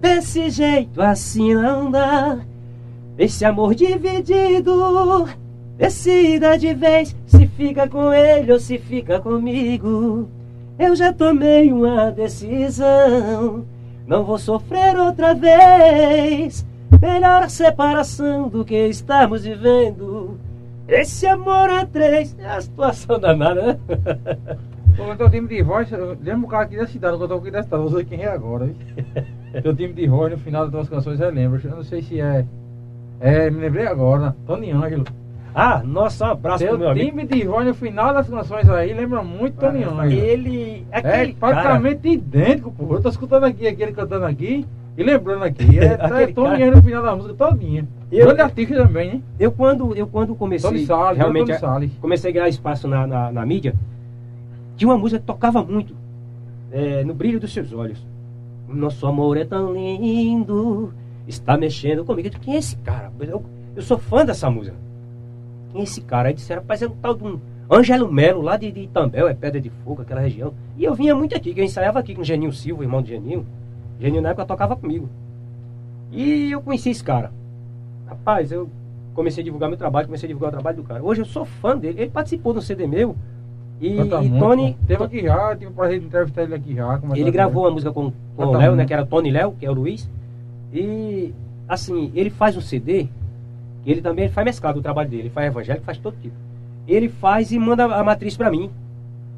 Desse 0.00 0.50
jeito 0.50 1.00
assim 1.00 1.54
não 1.54 1.88
dá. 1.88 2.38
Esse 3.16 3.44
amor 3.44 3.76
dividido. 3.76 5.28
Decida 5.78 6.58
de 6.58 6.74
vez 6.74 7.14
se 7.26 7.46
fica 7.46 7.88
com 7.88 8.12
ele 8.12 8.52
ou 8.52 8.58
se 8.58 8.76
fica 8.76 9.20
comigo. 9.20 10.28
Eu 10.76 10.96
já 10.96 11.12
tomei 11.12 11.70
uma 11.70 12.10
decisão, 12.10 13.64
não 14.06 14.24
vou 14.24 14.38
sofrer 14.38 14.98
outra 14.98 15.32
vez. 15.32 16.66
Melhor 16.98 17.42
a 17.42 17.48
separação 17.48 18.48
do 18.48 18.64
que 18.64 18.88
estamos 18.88 19.44
vivendo. 19.44 20.38
Esse 20.88 21.26
amor 21.26 21.70
a 21.70 21.86
três 21.86 22.36
é 22.38 22.46
a 22.46 22.60
situação 22.60 23.18
danada, 23.18 23.78
né? 23.86 25.16
Teu 25.16 25.30
time 25.30 25.48
de 25.48 25.62
voz, 25.62 25.88
lembra 26.22 26.46
o 26.46 26.48
cara 26.48 26.64
aqui 26.64 26.76
da 26.76 26.86
cidade, 26.86 27.16
que 27.16 27.22
eu 27.22 27.28
tô 27.28 27.34
aqui 27.34 27.50
da 27.50 27.62
cidade, 27.62 27.82
não 27.82 27.90
sei 27.90 28.04
quem 28.04 28.22
é 28.22 28.28
agora. 28.28 28.68
teu 29.62 29.74
time 29.76 29.94
de 29.94 30.06
voz 30.08 30.32
no 30.32 30.38
final 30.38 30.62
das 30.62 30.72
tuas 30.72 30.88
canções, 30.88 31.20
eu 31.20 31.30
lembro. 31.30 31.60
Eu 31.62 31.76
não 31.76 31.84
sei 31.84 32.02
se 32.02 32.20
é. 32.20 32.44
É, 33.20 33.50
me 33.50 33.60
lembrei 33.60 33.86
agora, 33.86 34.34
Tony 34.46 34.72
Ângelo. 34.72 35.04
Ah, 35.54 35.82
nossa, 35.84 36.26
um 36.26 36.30
abraço 36.30 36.58
Seu 36.58 36.76
pro 36.76 36.78
meu 36.78 36.94
time 36.94 37.24
de 37.24 37.44
voz 37.44 37.66
no 37.66 37.74
final 37.74 38.14
das 38.14 38.28
canções 38.28 38.68
aí 38.68 38.92
lembra 38.92 39.22
muito 39.22 39.58
Tony 39.58 39.84
Ângelo. 39.84 40.12
Ele. 40.12 40.86
É 40.90 41.00
praticamente 41.32 42.02
cara... 42.02 42.14
idêntico, 42.14 42.72
pô. 42.72 42.94
Eu 42.94 43.02
tô 43.02 43.08
escutando 43.08 43.44
aqui, 43.44 43.66
aquele 43.66 43.92
cantando 43.92 44.26
aqui 44.26 44.66
e 44.96 45.02
lembrando 45.02 45.44
aqui. 45.44 45.78
É, 45.78 45.92
é 46.22 46.26
Tony 46.28 46.58
cara... 46.58 46.70
no 46.70 46.82
final 46.82 47.02
da 47.02 47.16
música 47.16 47.34
todinha. 47.34 47.86
Eu, 48.10 48.26
Grande 48.26 48.40
artista 48.42 48.74
também, 48.74 49.14
né? 49.14 49.22
Eu 49.38 49.52
quando, 49.52 49.94
eu 49.94 50.06
quando 50.06 50.34
comecei. 50.34 50.68
Tony 50.68 50.84
Salles, 50.84 51.18
realmente, 51.18 51.46
Tony 51.46 51.58
Salles. 51.58 51.92
comecei 52.00 52.30
a 52.30 52.34
ganhar 52.34 52.48
espaço 52.48 52.88
na, 52.88 53.06
na, 53.06 53.32
na, 53.32 53.46
mídia, 53.46 53.74
tinha 54.76 54.88
uma 54.88 54.98
música 54.98 55.20
que 55.20 55.26
tocava 55.26 55.62
muito. 55.62 55.94
É, 56.72 57.02
no 57.04 57.14
brilho 57.14 57.40
dos 57.40 57.52
seus 57.52 57.72
olhos. 57.72 58.04
Nosso 58.68 59.06
amor 59.06 59.36
é 59.36 59.44
tão 59.44 59.72
lindo, 59.72 60.92
está 61.26 61.56
mexendo 61.56 62.04
comigo. 62.04 62.30
Quem 62.40 62.54
é 62.54 62.58
esse 62.58 62.76
cara? 62.76 63.10
Eu, 63.20 63.42
eu 63.74 63.82
sou 63.82 63.98
fã 63.98 64.24
dessa 64.24 64.48
música. 64.48 64.76
Quem 65.72 65.80
é 65.80 65.84
esse 65.84 66.00
cara? 66.00 66.28
Aí 66.28 66.34
disseram, 66.34 66.62
rapaz, 66.62 66.82
é 66.82 66.86
um 66.86 66.90
tal 66.90 67.14
de 67.14 67.24
um, 67.24 67.40
Ângelo 67.70 68.12
Melo, 68.12 68.42
lá 68.42 68.56
de, 68.56 68.72
de 68.72 68.80
Itambel, 68.80 69.28
é 69.28 69.34
Pedra 69.34 69.60
de 69.60 69.70
Fogo, 69.70 70.02
aquela 70.02 70.20
região. 70.20 70.52
E 70.76 70.82
eu 70.82 70.92
vinha 70.92 71.14
muito 71.14 71.36
aqui, 71.36 71.54
que 71.54 71.60
eu 71.60 71.64
ensaiava 71.64 72.00
aqui 72.00 72.16
com 72.16 72.22
o 72.22 72.24
Geninho 72.24 72.52
Silva, 72.52 72.82
irmão 72.82 73.00
de 73.00 73.10
Geninho. 73.10 73.46
Geninho 74.00 74.22
na 74.22 74.30
época 74.30 74.46
tocava 74.46 74.74
comigo. 74.74 75.08
E 76.10 76.50
eu 76.50 76.60
conheci 76.62 76.90
esse 76.90 77.04
cara. 77.04 77.30
Rapaz, 78.06 78.50
eu 78.50 78.68
comecei 79.14 79.42
a 79.42 79.44
divulgar 79.44 79.68
meu 79.68 79.78
trabalho, 79.78 80.06
comecei 80.06 80.26
a 80.26 80.28
divulgar 80.28 80.48
o 80.48 80.52
trabalho 80.52 80.76
do 80.78 80.82
cara. 80.82 81.02
Hoje 81.02 81.20
eu 81.20 81.26
sou 81.26 81.44
fã 81.44 81.76
dele. 81.76 82.00
Ele 82.00 82.10
participou 82.10 82.52
do 82.54 82.62
CD 82.62 82.86
meu. 82.86 83.14
E, 83.80 83.96
Canta 83.96 84.22
e 84.22 84.28
muito, 84.28 84.44
Tony. 84.44 84.72
pô. 84.72 84.86
Teve 84.86 85.04
aqui 85.04 85.22
já, 85.22 85.56
tive 85.56 85.70
o 85.70 85.74
prazer 85.74 86.00
de 86.00 86.06
entrevistar 86.06 86.42
ele 86.42 86.54
aqui 86.54 86.74
já. 86.74 87.00
Ele 87.14 87.30
gravou 87.30 87.64
uma 87.64 87.70
música 87.70 87.92
com, 87.92 88.12
com 88.36 88.44
o 88.46 88.52
Léo, 88.52 88.74
né? 88.74 88.84
Que 88.84 88.92
era 88.92 89.06
Tony 89.06 89.30
Léo, 89.30 89.54
que 89.58 89.64
é 89.64 89.70
o 89.70 89.74
Luiz. 89.74 90.08
E 90.72 91.32
assim, 91.68 92.10
ele 92.14 92.30
faz 92.30 92.56
um 92.56 92.60
CD, 92.60 93.08
ele 93.86 94.02
também 94.02 94.28
faz 94.28 94.44
mesclado 94.44 94.80
o 94.80 94.82
trabalho 94.82 95.08
dele, 95.08 95.22
ele 95.22 95.30
faz 95.30 95.46
evangélico, 95.46 95.86
faz 95.86 95.98
todo 95.98 96.16
tipo. 96.20 96.34
Ele 96.86 97.08
faz 97.08 97.52
e 97.52 97.58
manda 97.58 97.84
a 97.84 98.02
matriz 98.04 98.36
pra 98.36 98.50
mim, 98.50 98.70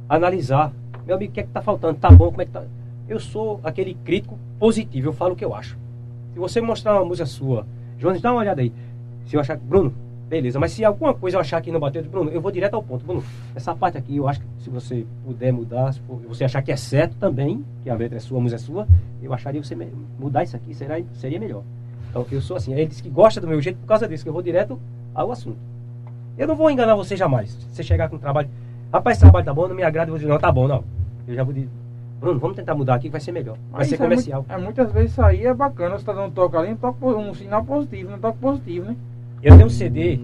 analisar. 0.08 0.72
Meu 1.06 1.16
amigo, 1.16 1.30
o 1.30 1.34
que 1.34 1.40
é 1.40 1.42
que 1.42 1.50
tá 1.50 1.60
faltando? 1.62 1.98
Tá 1.98 2.10
bom, 2.10 2.30
como 2.30 2.42
é 2.42 2.44
que 2.44 2.50
tá? 2.52 2.64
Eu 3.12 3.20
sou 3.20 3.60
aquele 3.62 3.92
crítico 3.92 4.38
positivo, 4.58 5.08
eu 5.08 5.12
falo 5.12 5.34
o 5.34 5.36
que 5.36 5.44
eu 5.44 5.54
acho. 5.54 5.76
Se 6.32 6.38
você 6.38 6.62
mostrar 6.62 6.94
uma 6.94 7.04
música 7.04 7.26
sua, 7.26 7.66
Jones, 7.98 8.22
dá 8.22 8.32
uma 8.32 8.40
olhada 8.40 8.62
aí. 8.62 8.72
Se 9.26 9.36
eu 9.36 9.40
achar, 9.40 9.54
Bruno, 9.58 9.92
beleza, 10.30 10.58
mas 10.58 10.72
se 10.72 10.82
alguma 10.82 11.12
coisa 11.12 11.36
eu 11.36 11.40
achar 11.42 11.60
que 11.60 11.70
não 11.70 11.78
bateu, 11.78 12.02
Bruno, 12.04 12.30
eu 12.30 12.40
vou 12.40 12.50
direto 12.50 12.72
ao 12.72 12.82
ponto. 12.82 13.04
Bruno, 13.04 13.22
essa 13.54 13.74
parte 13.74 13.98
aqui, 13.98 14.16
eu 14.16 14.26
acho 14.26 14.40
que 14.40 14.46
se 14.60 14.70
você 14.70 15.04
puder 15.26 15.52
mudar, 15.52 15.92
se 15.92 16.00
for- 16.00 16.22
você 16.26 16.42
achar 16.42 16.62
que 16.62 16.72
é 16.72 16.76
certo 16.76 17.14
também, 17.16 17.62
que 17.82 17.90
a 17.90 17.94
letra 17.94 18.16
é 18.16 18.20
sua, 18.20 18.38
a 18.38 18.40
música 18.40 18.58
é 18.62 18.64
sua, 18.64 18.88
eu 19.22 19.34
acharia 19.34 19.62
você 19.62 19.76
mudar 20.18 20.44
isso 20.44 20.56
aqui, 20.56 20.72
será, 20.74 20.98
seria 21.12 21.38
melhor. 21.38 21.62
Então, 22.08 22.24
eu 22.32 22.40
sou 22.40 22.56
assim. 22.56 22.72
Ele 22.72 22.86
disse 22.86 23.02
que 23.02 23.10
gosta 23.10 23.42
do 23.42 23.46
meu 23.46 23.60
jeito 23.60 23.76
por 23.78 23.86
causa 23.86 24.08
disso, 24.08 24.22
que 24.22 24.28
eu 24.30 24.32
vou 24.32 24.40
direto 24.42 24.80
ao 25.14 25.30
assunto. 25.30 25.58
Eu 26.38 26.48
não 26.48 26.56
vou 26.56 26.70
enganar 26.70 26.94
você 26.94 27.14
jamais. 27.14 27.50
Se 27.50 27.66
você 27.76 27.82
chegar 27.82 28.08
com 28.08 28.16
trabalho, 28.16 28.48
rapaz, 28.90 29.18
esse 29.18 29.20
trabalho 29.20 29.44
tá 29.44 29.52
bom, 29.52 29.68
não 29.68 29.74
me 29.76 29.82
agrada, 29.82 30.08
eu 30.08 30.12
vou 30.12 30.18
dizer, 30.18 30.30
não, 30.30 30.38
tá 30.38 30.50
bom, 30.50 30.66
não. 30.66 30.82
Eu 31.28 31.34
já 31.34 31.44
vou 31.44 31.52
dizer, 31.52 31.68
Bruno, 32.22 32.38
vamos 32.38 32.54
tentar 32.56 32.76
mudar 32.76 32.94
aqui 32.94 33.08
que 33.08 33.10
vai 33.10 33.20
ser 33.20 33.32
melhor. 33.32 33.56
Vai 33.72 33.80
Mas 33.80 33.88
ser 33.88 33.96
é 33.96 33.98
comercial. 33.98 34.42
muito- 34.42 34.52
É, 34.52 34.64
muitas 34.64 34.92
vezes 34.92 35.10
isso 35.10 35.22
aí 35.22 35.44
é 35.44 35.52
bacana, 35.52 35.98
você 35.98 36.04
tá 36.04 36.12
dando 36.12 36.26
um 36.26 36.30
toque 36.30 36.56
ali, 36.56 36.72
um, 36.72 36.76
toque, 36.76 37.04
um 37.04 37.34
sinal 37.34 37.64
positivo, 37.64 38.14
um 38.14 38.18
toque 38.20 38.38
positivo, 38.38 38.86
né? 38.86 38.96
Eu 39.42 39.54
tenho 39.56 39.66
um 39.66 39.70
CD. 39.70 40.20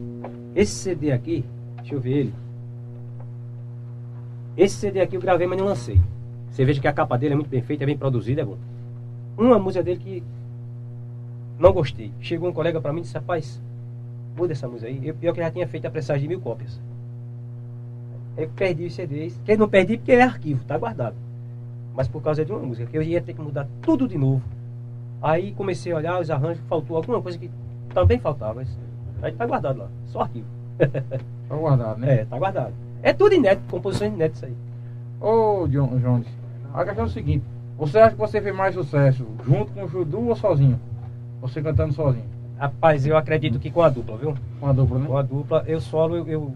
Esse 0.54 0.72
CD 0.76 1.10
aqui, 1.10 1.44
deixa 1.78 1.96
eu 1.96 2.00
ver 2.00 2.12
ele. 2.18 2.34
Esse 4.56 4.76
CD 4.76 5.00
aqui 5.00 5.16
eu 5.16 5.20
gravei, 5.20 5.48
mas 5.48 5.58
não 5.58 5.66
lancei. 5.66 6.00
Você 6.52 6.64
veja 6.64 6.80
que 6.80 6.86
a 6.86 6.92
capa 6.92 7.18
dele 7.18 7.32
é 7.32 7.36
muito 7.36 7.50
bem 7.50 7.62
feita, 7.62 7.82
é 7.82 7.86
bem 7.86 7.98
produzida, 7.98 8.42
é 8.42 8.44
bom. 8.44 8.56
Uma 9.36 9.58
música 9.58 9.82
dele 9.82 9.98
que 9.98 10.22
não 11.58 11.72
gostei. 11.72 12.12
Chegou 12.20 12.48
um 12.48 12.52
colega 12.52 12.80
pra 12.80 12.92
mim 12.92 13.00
e 13.00 13.02
disse, 13.02 13.14
rapaz, 13.14 13.60
muda 14.36 14.52
essa 14.52 14.68
música 14.68 14.86
aí. 14.88 15.00
Eu, 15.04 15.14
pior 15.16 15.32
que 15.32 15.40
já 15.40 15.50
tinha 15.50 15.66
feito 15.66 15.86
a 15.86 15.90
pressagem 15.90 16.22
de 16.22 16.28
mil 16.28 16.40
cópias. 16.40 16.80
Eu 18.36 18.48
perdi 18.50 18.86
os 18.86 18.94
CDs. 18.94 19.36
Que 19.44 19.56
não 19.56 19.68
perdi 19.68 19.96
porque 19.96 20.12
é 20.12 20.22
arquivo, 20.22 20.64
tá 20.64 20.78
guardado. 20.78 21.16
Mas 21.98 22.06
por 22.06 22.22
causa 22.22 22.44
de 22.44 22.52
uma 22.52 22.60
música, 22.60 22.88
que 22.88 22.96
eu 22.96 23.02
ia 23.02 23.20
ter 23.20 23.34
que 23.34 23.42
mudar 23.42 23.66
tudo 23.82 24.06
de 24.06 24.16
novo. 24.16 24.40
Aí 25.20 25.50
comecei 25.50 25.90
a 25.90 25.96
olhar 25.96 26.20
os 26.20 26.30
arranjos, 26.30 26.62
faltou 26.68 26.96
alguma 26.96 27.20
coisa 27.20 27.36
que 27.36 27.50
também 27.92 28.20
faltava. 28.20 28.54
mas 28.54 28.68
Aí 29.20 29.32
tá 29.32 29.44
guardado 29.44 29.80
lá, 29.80 29.88
só 30.06 30.20
arquivo. 30.20 30.46
Tá 31.48 31.56
guardado, 31.56 31.98
né? 31.98 32.20
É, 32.20 32.24
tá 32.24 32.38
guardado. 32.38 32.72
É 33.02 33.12
tudo 33.12 33.34
inédito, 33.34 33.68
composições 33.68 34.12
inéditas 34.12 34.44
aí. 34.44 34.54
Ô, 35.20 35.66
John, 35.66 35.98
Jones, 35.98 36.28
a 36.72 36.84
questão 36.84 37.04
é 37.04 37.08
o 37.08 37.10
seguinte: 37.10 37.44
você 37.76 37.98
acha 37.98 38.14
que 38.14 38.20
você 38.20 38.40
fez 38.40 38.54
mais 38.54 38.74
sucesso 38.74 39.26
junto 39.44 39.72
com 39.72 39.82
o 39.82 39.88
Judu 39.88 40.28
ou 40.28 40.36
sozinho? 40.36 40.78
Você 41.40 41.60
cantando 41.60 41.94
sozinho? 41.94 42.26
Rapaz, 42.58 43.06
eu 43.06 43.16
acredito 43.16 43.58
que 43.58 43.72
com 43.72 43.82
a 43.82 43.88
dupla, 43.88 44.16
viu? 44.18 44.36
Com 44.60 44.66
a 44.68 44.72
dupla, 44.72 44.98
né? 45.00 45.06
Com 45.08 45.16
a 45.16 45.22
dupla, 45.22 45.64
eu 45.66 45.80
solo, 45.80 46.16
eu, 46.16 46.28
eu 46.28 46.54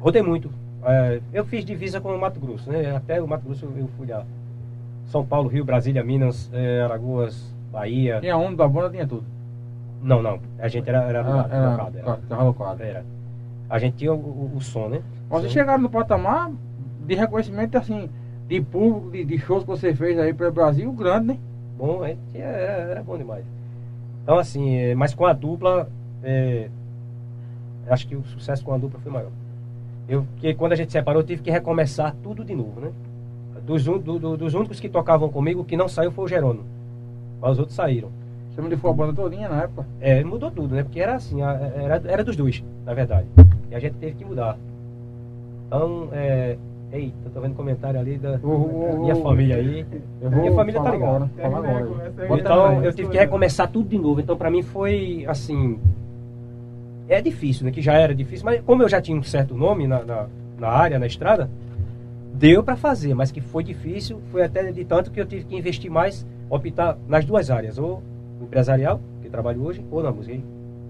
rodei 0.00 0.22
muito. 0.22 0.50
É, 0.82 1.20
eu 1.30 1.44
fiz 1.44 1.62
divisa 1.62 2.00
com 2.00 2.14
o 2.14 2.18
Mato 2.18 2.40
Grosso, 2.40 2.70
né? 2.70 2.96
Até 2.96 3.20
o 3.20 3.28
Mato 3.28 3.44
Grosso 3.44 3.66
eu 3.66 3.88
fui 3.98 4.06
lá. 4.06 4.24
São 5.08 5.24
Paulo, 5.24 5.48
Rio, 5.48 5.64
Brasília, 5.64 6.04
Minas, 6.04 6.50
é, 6.52 6.82
Alagoas, 6.82 7.54
Bahia. 7.72 8.20
Tinha 8.20 8.36
um 8.36 8.54
da 8.54 8.68
banda, 8.68 8.90
tinha 8.90 9.06
tudo. 9.06 9.24
Não, 10.02 10.22
não. 10.22 10.38
A 10.58 10.68
gente 10.68 10.88
era, 10.88 11.02
era, 11.02 11.18
Era, 11.18 11.30
locado, 11.30 11.98
era, 11.98 12.08
era. 12.10 12.20
tava 12.28 12.42
locado. 12.44 12.82
Era. 12.82 13.04
A 13.68 13.78
gente 13.78 13.96
tinha 13.96 14.12
o, 14.12 14.16
o, 14.16 14.52
o 14.56 14.60
som, 14.60 14.88
né? 14.88 15.02
Vocês 15.28 15.52
chegaram 15.52 15.82
no 15.82 15.90
patamar 15.90 16.50
de 17.06 17.14
reconhecimento, 17.14 17.76
assim, 17.76 18.08
de 18.46 18.60
público, 18.60 19.10
de, 19.10 19.24
de 19.24 19.38
shows 19.38 19.62
que 19.62 19.68
você 19.70 19.94
fez 19.94 20.18
aí 20.18 20.32
pelo 20.32 20.52
Brasil, 20.52 20.90
grande, 20.92 21.28
né? 21.28 21.38
Bom, 21.76 22.02
a 22.02 22.08
gente 22.08 22.20
era, 22.34 22.56
era 22.56 23.02
bom 23.02 23.16
demais. 23.16 23.44
Então, 24.22 24.38
assim, 24.38 24.76
é, 24.76 24.94
mas 24.94 25.14
com 25.14 25.26
a 25.26 25.32
dupla, 25.32 25.88
é, 26.22 26.68
acho 27.88 28.06
que 28.06 28.14
o 28.14 28.22
sucesso 28.24 28.62
com 28.64 28.74
a 28.74 28.78
dupla 28.78 29.00
foi 29.00 29.10
maior. 29.10 29.30
Eu, 30.08 30.24
porque 30.32 30.54
quando 30.54 30.72
a 30.72 30.76
gente 30.76 30.92
separou, 30.92 31.22
eu 31.22 31.26
tive 31.26 31.42
que 31.42 31.50
recomeçar 31.50 32.14
tudo 32.22 32.44
de 32.44 32.54
novo, 32.54 32.80
né? 32.80 32.90
Dos, 33.68 33.84
do- 33.84 33.98
do- 34.18 34.36
dos 34.38 34.54
únicos 34.54 34.80
que 34.80 34.88
tocavam 34.88 35.28
comigo, 35.28 35.62
que 35.62 35.76
não 35.76 35.86
saiu 35.88 36.10
foi 36.10 36.24
o 36.24 36.28
Jerônimo. 36.28 36.64
Mas 37.38 37.52
os 37.52 37.58
outros 37.58 37.76
saíram. 37.76 38.08
Você 38.50 38.62
me 38.62 38.68
levou 38.70 38.90
a 38.90 38.94
banda 38.94 39.12
todinha 39.12 39.46
na 39.46 39.64
época. 39.64 39.86
É, 40.00 40.24
mudou 40.24 40.50
tudo, 40.50 40.74
né? 40.74 40.82
Porque 40.82 40.98
era 40.98 41.14
assim, 41.16 41.42
era, 41.42 42.02
era 42.06 42.24
dos 42.24 42.34
dois, 42.34 42.64
na 42.86 42.94
verdade. 42.94 43.26
E 43.70 43.74
a 43.74 43.78
gente 43.78 43.92
teve 43.96 44.14
que 44.14 44.24
mudar. 44.24 44.56
Então, 45.66 46.08
é. 46.12 46.56
Eita, 46.90 47.14
eu 47.26 47.30
tô 47.30 47.40
vendo 47.42 47.54
comentário 47.54 48.00
ali 48.00 48.16
da 48.16 48.38
minha 48.98 49.14
família 49.16 49.56
aí. 49.56 49.84
Eu 50.22 50.30
Minha 50.30 50.52
família 50.54 50.80
tá 50.80 50.90
ligada. 50.90 51.30
Então 52.40 52.82
eu 52.82 52.92
tive 52.94 53.10
que 53.10 53.18
recomeçar 53.18 53.68
tudo 53.70 53.86
de 53.90 53.98
novo. 53.98 54.18
Então 54.20 54.34
pra 54.38 54.50
mim 54.50 54.62
foi 54.62 55.26
assim. 55.28 55.78
É 57.06 57.20
difícil, 57.20 57.66
né? 57.66 57.70
Que 57.70 57.82
já 57.82 57.92
era 57.92 58.14
difícil, 58.14 58.46
mas 58.46 58.62
como 58.62 58.82
eu 58.82 58.88
já 58.88 59.02
tinha 59.02 59.18
um 59.18 59.22
certo 59.22 59.54
nome 59.54 59.86
na, 59.86 60.02
na, 60.02 60.26
na 60.58 60.68
área, 60.68 60.98
na 60.98 61.06
estrada, 61.06 61.50
deu 62.34 62.62
pra 62.62 62.76
fazer, 62.76 63.14
mas 63.14 63.30
que 63.30 63.40
foi 63.40 63.62
difícil, 63.64 64.20
foi 64.30 64.42
até 64.44 64.70
de 64.70 64.84
tanto 64.84 65.10
que 65.10 65.20
eu 65.20 65.26
tive 65.26 65.44
que 65.44 65.56
investir 65.56 65.90
mais, 65.90 66.26
optar 66.48 66.96
nas 67.08 67.24
duas 67.24 67.50
áreas, 67.50 67.78
ou 67.78 68.02
empresarial, 68.40 69.00
que 69.20 69.26
eu 69.26 69.30
trabalho 69.30 69.62
hoje, 69.64 69.84
ou 69.90 70.02
na 70.02 70.10
música. 70.12 70.34
E 70.36 70.44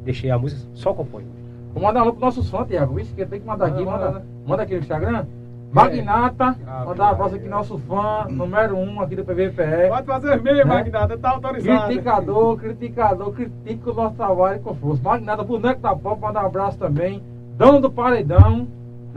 deixei 0.04 0.30
a 0.30 0.38
música, 0.38 0.60
só 0.74 0.92
componho. 0.92 1.26
Vou 1.74 1.82
mandar 1.82 2.00
um 2.00 2.02
alô 2.04 2.12
pros 2.12 2.22
nossos 2.22 2.50
fãs, 2.50 2.66
Tiago. 2.66 2.98
Isso 2.98 3.14
que 3.14 3.24
tem 3.26 3.40
que 3.40 3.46
mandar 3.46 3.66
aqui. 3.66 3.84
Manda, 3.84 3.90
Manda, 3.98 4.06
manda. 4.12 4.26
manda 4.46 4.62
aqui 4.62 4.74
no 4.74 4.80
Instagram. 4.80 5.26
Magnata, 5.70 6.56
Ah, 6.66 6.84
mandar 6.86 7.04
um 7.04 7.08
abraço 7.08 7.34
aqui, 7.34 7.46
nosso 7.46 7.78
fã, 7.80 8.26
número 8.30 8.74
um 8.74 9.00
aqui 9.02 9.14
do 9.14 9.22
PVPE. 9.24 9.88
Pode 9.88 10.06
fazer 10.06 10.40
mesmo, 10.40 10.60
É. 10.62 10.64
Magnata, 10.64 11.18
tá 11.18 11.30
autorizado. 11.30 11.84
Criticador, 11.86 12.56
criticador, 12.58 13.32
critica 13.34 13.90
o 13.90 13.94
nosso 13.94 14.14
trabalho 14.16 14.60
com 14.60 14.74
força. 14.74 15.02
Magnata, 15.02 15.42
boneco 15.44 15.80
da 15.82 15.94
pop, 15.94 16.20
mandar 16.20 16.42
um 16.44 16.46
abraço 16.46 16.78
também. 16.78 17.22
Dão 17.58 17.80
do 17.82 17.90
Paredão, 17.90 18.66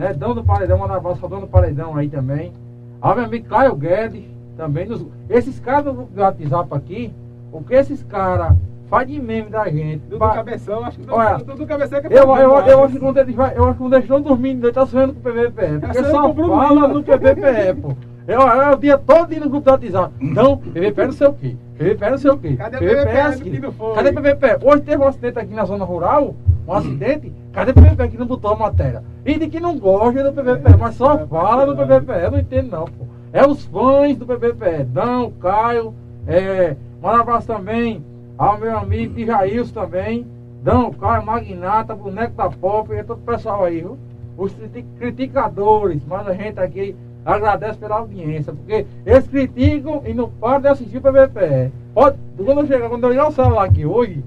né? 0.01 0.13
Dão 0.13 0.33
do 0.33 0.43
Paredão, 0.43 0.79
mandar 0.79 0.95
um 0.95 0.97
abraço 0.97 1.19
pra 1.19 1.29
Dão 1.29 1.39
do 1.41 1.47
Paredão 1.47 1.95
aí 1.95 2.09
também. 2.09 2.51
Ao 2.99 3.15
meu 3.15 3.25
amigo 3.25 3.47
Caio 3.47 3.75
Guedes, 3.75 4.23
também. 4.57 4.87
Nos... 4.87 5.05
Esses 5.29 5.59
caras 5.59 5.85
do 5.85 6.07
WhatsApp 6.17 6.73
aqui, 6.73 7.13
o 7.51 7.61
que 7.61 7.75
esses 7.75 8.03
caras 8.03 8.55
fazem 8.89 9.19
de 9.19 9.21
meme 9.21 9.49
da 9.49 9.69
gente. 9.69 9.99
Dudu 9.99 10.17
pa- 10.17 10.33
Cabeção, 10.33 10.83
acho 10.83 10.99
que 10.99 11.05
do, 11.05 11.13
Olha, 11.13 11.37
Dudu 11.37 11.65
Cabeção 11.67 11.99
é 11.99 12.01
que 12.01 12.13
Eu, 12.13 12.35
eu, 12.35 12.57
eu, 12.67 12.83
acho 12.83 12.93
que 12.93 12.99
quando 12.99 13.17
eles 13.17 13.35
vai, 13.35 13.55
eu 13.55 13.63
acho 13.63 13.73
que 13.73 13.79
quando 13.79 13.93
eles 13.93 14.05
estão 14.05 14.21
dormindo, 14.21 14.65
eles 14.65 14.69
estão 14.69 14.85
sonhando 14.87 15.13
com 15.13 15.19
o 15.19 15.23
PVPE. 15.23 15.79
Porque 15.79 16.03
sonhando 16.03 16.11
só 16.11 16.57
fala 16.57 16.87
no 16.87 17.03
PVPE, 17.03 17.81
pô. 17.81 17.95
Eu, 18.27 18.39
eu, 18.39 18.73
o 18.73 18.77
dia 18.77 18.97
todo 18.97 19.33
indo 19.33 19.45
no 19.45 19.49
grupo 19.49 19.65
do 19.65 19.71
WhatsApp. 19.71 20.13
Não, 20.19 20.57
PVPE 20.57 21.05
não 21.05 21.11
sei 21.11 21.27
o 21.27 21.33
quê. 21.33 21.55
PVPE 21.77 22.09
não 22.09 22.17
sei 22.17 22.31
o 22.31 22.37
quê. 22.37 22.55
Cadê 22.55 22.77
o 22.77 22.79
PVPE 22.79 22.95
PVPE 22.95 23.17
assim. 23.19 23.59
não? 23.59 23.93
Cadê 23.93 24.09
o 24.09 24.13
PVPE? 24.13 24.65
Hoje 24.65 24.81
teve 24.83 25.03
um 25.03 25.07
acidente 25.07 25.39
aqui 25.39 25.53
na 25.53 25.65
zona 25.65 25.85
rural, 25.85 26.35
um 26.67 26.73
acidente. 26.73 27.31
Cadê 27.53 27.71
o 27.71 27.73
PVPE 27.73 28.09
que 28.09 28.17
não 28.17 28.25
botou 28.25 28.51
a 28.51 28.55
matéria? 28.55 29.03
E 29.25 29.37
de 29.37 29.47
que 29.47 29.59
não 29.59 29.77
gosta 29.77 30.23
do 30.23 30.31
PVPE, 30.31 30.77
mas 30.79 30.95
só 30.95 31.25
fala 31.27 31.65
do 31.65 31.75
PVPE. 31.75 32.23
Eu 32.23 32.31
não 32.31 32.39
entendo 32.39 32.71
não, 32.71 32.85
pô. 32.85 33.05
É 33.33 33.45
os 33.45 33.65
fãs 33.65 34.17
do 34.17 34.25
PVPE. 34.25 34.83
Dão, 34.85 35.31
Caio, 35.39 35.93
é, 36.27 36.75
manda 37.01 37.17
um 37.17 37.21
abraço 37.21 37.47
também 37.47 38.03
ao 38.37 38.57
meu 38.59 38.77
amigo 38.77 39.19
Jailson 39.23 39.73
também. 39.73 40.27
Dão, 40.63 40.91
Caio, 40.91 41.25
Magnata, 41.25 41.95
Boneco 41.95 42.33
da 42.35 42.49
Pop, 42.49 42.93
e 42.93 43.03
todo 43.03 43.17
o 43.19 43.21
pessoal 43.21 43.63
aí, 43.63 43.79
viu? 43.81 43.97
Os 44.37 44.53
criti- 44.53 44.85
criticadores, 44.99 46.01
mas 46.07 46.27
a 46.27 46.33
gente 46.33 46.59
aqui 46.59 46.95
agradece 47.25 47.77
pela 47.77 47.97
audiência, 47.97 48.51
porque 48.53 48.85
eles 49.05 49.27
criticam 49.27 50.01
e 50.05 50.13
não 50.13 50.29
param 50.29 50.61
de 50.61 50.67
assistir 50.67 50.97
o 50.97 51.01
PVPE. 51.01 51.71
Pode, 51.93 52.17
quando 52.37 52.61
eu 52.61 52.67
chegar, 52.67 52.89
quando 52.89 53.03
eu 53.03 53.09
ligar 53.11 53.27
o 53.27 53.31
celular 53.31 53.65
aqui 53.65 53.85
hoje, 53.85 54.23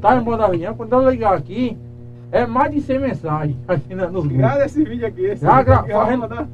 tá 0.00 0.16
em 0.16 0.20
modo 0.24 0.42
avião, 0.42 0.74
quando 0.74 0.92
eu 0.92 1.10
ligar 1.10 1.34
aqui, 1.34 1.76
é 2.32 2.46
mais 2.46 2.70
de 2.72 2.80
100 2.80 2.98
mensagens 2.98 3.56
aqui 3.66 3.94
na- 3.94 4.06
nos 4.06 4.22
grupos. 4.22 4.36
Grava 4.38 4.64
esse 4.64 4.84
vídeo 4.84 5.06
aqui. 5.06 5.22
Esse 5.24 5.44
Já 5.44 5.62
gra- 5.62 5.82
fazendo- 5.84 6.20
mandar- 6.20 6.46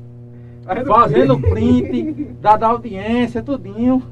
fazendo 0.64 0.86
fazendo 0.86 1.38
print 1.40 2.24
da, 2.40 2.56
da 2.56 2.66
audiência, 2.68 3.42
tudinho. 3.42 4.02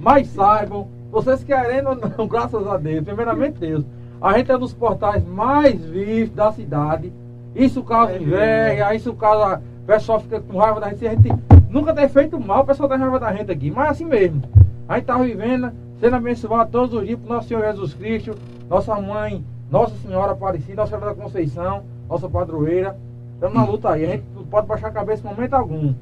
Mas 0.00 0.28
saibam, 0.28 0.86
vocês 1.10 1.42
querendo 1.42 1.88
ou 1.90 1.96
não, 1.96 2.26
graças 2.28 2.66
a 2.66 2.76
Deus, 2.76 3.04
primeiramente 3.04 3.58
Deus, 3.58 3.84
a 4.20 4.36
gente 4.38 4.50
é 4.50 4.56
dos 4.58 4.72
portais 4.72 5.24
mais 5.26 5.80
vistos 5.84 6.36
da 6.36 6.52
cidade. 6.52 7.12
Isso 7.54 7.82
causa 7.82 8.12
É 8.12 8.16
inveja, 8.22 8.94
isso 8.94 9.12
causa. 9.14 9.60
O 9.82 9.86
pessoal 9.86 10.20
fica 10.20 10.38
com 10.40 10.58
raiva 10.58 10.80
da 10.80 10.90
gente. 10.90 11.06
A 11.06 11.10
gente 11.10 11.30
nunca 11.70 11.92
tem 11.94 12.08
feito 12.08 12.38
mal, 12.38 12.62
o 12.62 12.66
pessoal 12.66 12.88
tem 12.88 12.98
raiva 12.98 13.18
da 13.18 13.32
gente 13.32 13.50
aqui. 13.50 13.70
Mas 13.70 13.86
é 13.86 13.90
assim 13.90 14.04
mesmo. 14.04 14.42
A 14.88 14.96
gente 14.96 15.06
tá 15.06 15.18
vivendo, 15.18 15.72
sendo 16.00 16.16
abençoado 16.16 16.70
todos 16.70 16.94
os 16.94 17.06
dias 17.06 17.18
por 17.18 17.28
nosso 17.28 17.48
Senhor 17.48 17.64
Jesus 17.64 17.94
Cristo, 17.94 18.36
nossa 18.68 18.94
mãe, 19.00 19.44
Nossa 19.70 19.94
Senhora 19.96 20.32
Aparecida, 20.32 20.82
Nossa 20.82 20.96
Senhora 20.96 21.14
da 21.14 21.22
Conceição, 21.22 21.82
nossa 22.08 22.28
padroeira. 22.28 22.96
Estamos 23.34 23.54
na 23.54 23.64
luta 23.64 23.90
aí. 23.90 24.04
A 24.04 24.08
gente 24.10 24.24
pode 24.50 24.66
baixar 24.66 24.88
a 24.88 24.92
cabeça 24.92 25.26
em 25.26 25.30
momento 25.30 25.54
algum. 25.54 25.94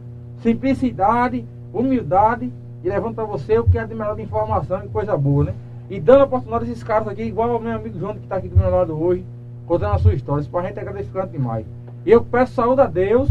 Simplicidade, 0.42 1.44
humildade 1.72 2.52
e 2.84 2.88
levando 2.88 3.14
para 3.14 3.24
você 3.24 3.58
o 3.58 3.64
que 3.64 3.78
é 3.78 3.84
de 3.84 3.94
melhor 3.94 4.14
de 4.16 4.22
informação 4.22 4.84
e 4.84 4.88
coisa 4.88 5.16
boa, 5.16 5.44
né? 5.44 5.54
E 5.88 6.00
dando 6.00 6.24
oportunidade 6.24 6.64
a 6.64 6.68
esses 6.68 6.82
caras 6.82 7.08
aqui, 7.08 7.22
igual 7.22 7.50
ao 7.50 7.60
meu 7.60 7.74
amigo 7.74 7.98
João 7.98 8.14
que 8.14 8.20
está 8.20 8.36
aqui 8.36 8.48
do 8.48 8.56
meu 8.56 8.70
lado 8.70 9.00
hoje, 9.00 9.24
contando 9.66 9.94
a 9.94 9.98
sua 9.98 10.14
história. 10.14 10.40
Isso 10.40 10.50
para 10.50 10.60
a 10.60 10.68
gente 10.68 10.78
é 10.78 10.84
gratificante 10.84 11.32
demais. 11.32 11.66
E 12.04 12.10
eu 12.10 12.22
peço 12.22 12.54
saúde 12.54 12.80
a 12.80 12.86
Deus 12.86 13.28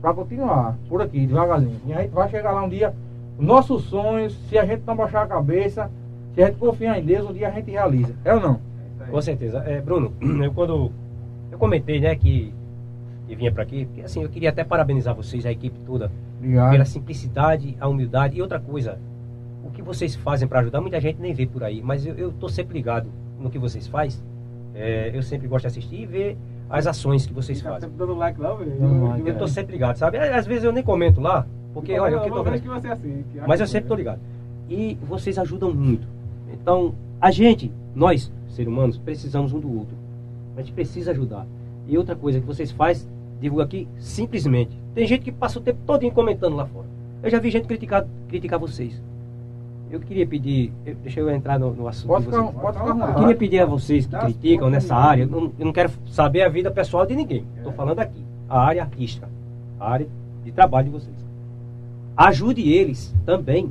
para 0.00 0.14
continuar 0.14 0.76
por 0.88 1.00
aqui, 1.00 1.26
devagarzinho. 1.26 1.80
E 1.86 1.92
a 1.92 2.02
gente 2.02 2.10
vai 2.10 2.28
chegar 2.28 2.52
lá 2.52 2.62
um 2.62 2.68
dia, 2.68 2.94
nossos 3.38 3.84
sonhos, 3.84 4.36
se 4.48 4.58
a 4.58 4.64
gente 4.64 4.82
não 4.86 4.96
baixar 4.96 5.22
a 5.22 5.26
cabeça, 5.26 5.90
se 6.34 6.42
a 6.42 6.46
gente 6.46 6.58
confiar 6.58 6.98
em 6.98 7.04
Deus, 7.04 7.28
um 7.28 7.32
dia 7.32 7.48
a 7.48 7.50
gente 7.50 7.70
realiza. 7.70 8.14
É 8.24 8.34
ou 8.34 8.40
não? 8.40 8.60
Com 9.10 9.20
certeza. 9.20 9.58
É, 9.66 9.80
Bruno, 9.80 10.12
eu 10.42 10.52
quando 10.52 10.90
eu 11.50 11.58
comentei, 11.58 12.00
né, 12.00 12.14
que, 12.14 12.52
que 13.26 13.34
vinha 13.34 13.52
para 13.52 13.62
aqui, 13.62 13.84
porque 13.86 14.00
assim, 14.02 14.22
eu 14.22 14.28
queria 14.28 14.50
até 14.50 14.64
parabenizar 14.64 15.14
vocês, 15.14 15.44
a 15.44 15.52
equipe 15.52 15.78
toda, 15.84 16.10
Obrigado. 16.38 16.70
pela 16.70 16.84
simplicidade, 16.84 17.76
a 17.80 17.88
humildade 17.88 18.38
e 18.38 18.42
outra 18.42 18.58
coisa, 18.58 18.98
o 19.64 19.70
que 19.70 19.82
vocês 19.82 20.14
fazem 20.14 20.48
para 20.48 20.60
ajudar, 20.60 20.80
muita 20.80 21.00
gente 21.00 21.20
nem 21.20 21.34
vê 21.34 21.46
por 21.46 21.62
aí, 21.62 21.82
mas 21.82 22.06
eu, 22.06 22.14
eu 22.14 22.32
tô 22.32 22.48
sempre 22.48 22.74
ligado 22.74 23.08
no 23.38 23.50
que 23.50 23.58
vocês 23.58 23.86
fazem. 23.86 24.20
É, 24.74 25.10
eu 25.12 25.22
sempre 25.22 25.46
gosto 25.46 25.62
de 25.62 25.66
assistir 25.68 26.00
e 26.00 26.06
ver 26.06 26.38
as 26.70 26.86
ações 26.86 27.26
que 27.26 27.32
vocês 27.34 27.60
Tá 27.60 27.68
fazem. 27.68 27.90
sempre 27.90 27.98
dando 27.98 28.18
like 28.18 28.40
lá, 28.40 28.54
velho. 28.54 28.72
Eu 29.26 29.36
tô 29.36 29.44
é. 29.44 29.48
sempre 29.48 29.72
ligado, 29.72 29.96
sabe? 29.96 30.16
Às 30.16 30.46
vezes 30.46 30.64
eu 30.64 30.72
nem 30.72 30.82
comento 30.82 31.20
lá, 31.20 31.46
porque 31.74 31.98
olha, 31.98 32.16
o 32.16 32.22
que 32.22 32.28
eu 32.30 32.32
tô 32.32 32.42
vendo 32.42 32.52
vendo 32.54 32.62
que 32.62 32.68
você 32.68 32.88
é 32.88 32.92
assim. 32.92 33.24
que 33.30 33.40
mas 33.46 33.60
eu 33.60 33.66
sempre 33.66 33.88
tô 33.88 33.94
ligado. 33.94 34.20
E 34.70 34.96
vocês 35.06 35.38
ajudam 35.38 35.74
muito. 35.74 36.06
Então, 36.52 36.94
a 37.20 37.30
gente, 37.30 37.70
nós, 37.94 38.30
seres 38.48 38.70
humanos, 38.70 38.98
precisamos 38.98 39.52
um 39.52 39.60
do 39.60 39.72
outro. 39.78 39.94
A 40.56 40.60
gente 40.60 40.72
precisa 40.72 41.10
ajudar. 41.12 41.46
E 41.88 41.96
outra 41.96 42.14
coisa 42.14 42.40
que 42.40 42.46
vocês 42.46 42.70
fazem, 42.70 43.08
digo 43.40 43.60
aqui, 43.60 43.88
simplesmente. 43.98 44.70
Tem 44.94 45.06
gente 45.06 45.22
que 45.22 45.32
passa 45.32 45.58
o 45.58 45.62
tempo 45.62 45.80
todo 45.86 46.08
comentando 46.10 46.54
lá 46.56 46.66
fora. 46.66 46.86
Eu 47.22 47.30
já 47.30 47.38
vi 47.38 47.50
gente 47.50 47.66
criticar, 47.66 48.06
criticar 48.28 48.58
vocês. 48.58 49.00
Eu 49.90 50.00
queria 50.00 50.26
pedir, 50.26 50.72
eu- 50.86 50.94
deixa 51.02 51.20
eu 51.20 51.28
entrar 51.30 51.58
no, 51.58 51.72
no 51.74 51.86
assunto. 51.86 52.08
Pode 52.08 52.24
de 52.24 52.30
ficar, 52.30 52.52
pode 52.52 52.78
ficar 52.78 53.08
Eu 53.08 53.14
queria 53.14 53.36
pedir 53.36 53.58
a 53.60 53.66
vocês 53.66 54.06
que 54.06 54.16
as 54.16 54.22
criticam 54.22 54.70
nessa 54.70 54.96
área, 54.96 55.24
eu 55.24 55.28
não, 55.28 55.52
eu 55.58 55.66
não 55.66 55.72
quero 55.72 55.90
saber 56.06 56.42
a 56.42 56.48
vida 56.48 56.70
pessoal 56.70 57.04
de 57.04 57.14
ninguém. 57.14 57.44
Estou 57.58 57.72
falando 57.72 57.98
aqui, 57.98 58.20
a 58.48 58.58
área 58.60 58.82
artística, 58.82 59.28
a 59.78 59.90
área 59.90 60.06
de 60.44 60.50
trabalho 60.52 60.86
de 60.86 60.92
vocês. 60.92 61.16
Ajude 62.16 62.62
eles 62.72 63.14
também, 63.26 63.70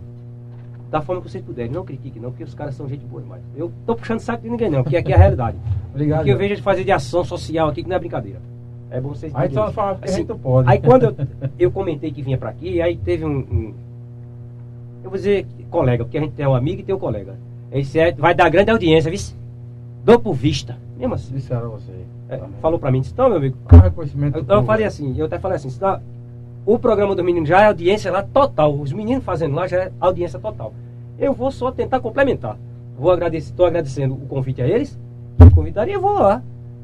da 0.91 1.01
forma 1.01 1.21
que 1.21 1.31
vocês 1.31 1.43
puderem. 1.43 1.71
Não 1.71 1.85
critique 1.85 2.19
não, 2.19 2.29
porque 2.31 2.43
os 2.43 2.53
caras 2.53 2.75
são 2.75 2.87
gente 2.87 3.05
boa 3.05 3.21
demais. 3.23 3.41
Eu 3.55 3.71
tô 3.85 3.95
puxando 3.95 4.19
saco 4.19 4.43
de 4.43 4.49
ninguém 4.49 4.69
não, 4.69 4.83
porque 4.83 4.97
aqui 4.97 5.11
é 5.11 5.15
a 5.15 5.17
realidade. 5.17 5.57
Obrigado. 5.93 6.21
O 6.21 6.23
que 6.25 6.29
eu 6.31 6.37
vejo 6.37 6.55
de 6.57 6.61
fazer 6.61 6.83
de 6.83 6.91
ação 6.91 7.23
social 7.23 7.69
aqui, 7.69 7.81
que 7.81 7.89
não 7.89 7.95
é 7.95 7.99
brincadeira. 7.99 8.39
É 8.89 8.99
bom 8.99 9.09
vocês 9.09 9.33
Aí 9.33 9.49
só 9.53 9.71
fala 9.71 9.97
que 9.97 10.05
Assim, 10.09 10.25
pode. 10.25 10.69
Aí 10.69 10.77
quando 10.79 11.03
eu, 11.05 11.15
eu 11.57 11.71
comentei 11.71 12.11
que 12.11 12.21
vinha 12.21 12.37
pra 12.37 12.49
aqui, 12.49 12.81
aí 12.81 12.97
teve 12.97 13.23
um, 13.25 13.29
um- 13.37 13.73
Eu 15.03 15.09
vou 15.09 15.17
dizer 15.17 15.47
colega, 15.69 16.03
porque 16.03 16.17
a 16.17 16.21
gente 16.21 16.33
tem 16.33 16.45
um 16.45 16.53
amigo 16.53 16.81
e 16.81 16.83
tem 16.83 16.93
um 16.93 16.99
colega. 16.99 17.35
Esse 17.71 17.97
é, 17.97 18.11
vai 18.11 18.35
dar 18.35 18.49
grande 18.49 18.69
audiência, 18.69 19.09
viu? 19.09 19.19
Dou 20.03 20.19
por 20.19 20.33
vista. 20.33 20.77
Mesmo 20.97 21.13
assim. 21.13 21.33
Disseram 21.33 21.69
você. 21.71 21.91
É, 22.29 22.39
falou 22.61 22.77
pra 22.77 22.91
mim, 22.91 22.99
disse, 22.99 23.13
então, 23.13 23.29
meu 23.29 23.37
amigo. 23.37 23.57
É 23.71 23.75
o 23.75 23.79
reconhecimento 23.79 24.39
Então 24.39 24.55
eu 24.57 24.61
povo? 24.61 24.67
falei 24.67 24.85
assim, 24.85 25.17
eu 25.17 25.25
até 25.25 25.39
falei 25.39 25.55
assim, 25.55 25.69
"Tá, 25.79 26.01
o 26.65 26.77
programa 26.79 27.15
do 27.15 27.23
menino 27.23 27.45
já 27.45 27.61
é 27.61 27.65
audiência 27.67 28.11
lá 28.11 28.21
total. 28.23 28.73
Os 28.73 28.91
meninos 28.93 29.23
fazendo 29.23 29.55
lá 29.55 29.67
já 29.67 29.77
é 29.83 29.91
audiência 29.99 30.39
total. 30.39 30.73
Eu 31.19 31.33
vou 31.33 31.51
só 31.51 31.71
tentar 31.71 31.99
complementar. 31.99 32.57
Vou 32.97 33.11
agradecer, 33.11 33.51
estou 33.51 33.65
agradecendo 33.65 34.13
o 34.15 34.27
convite 34.27 34.61
a 34.61 34.67
eles, 34.67 34.99
que 35.37 35.43
me 35.45 35.51
convidaram, 35.51 35.89
e 35.89 35.93
eu 35.93 36.01
vou 36.01 36.13
lá 36.19 36.41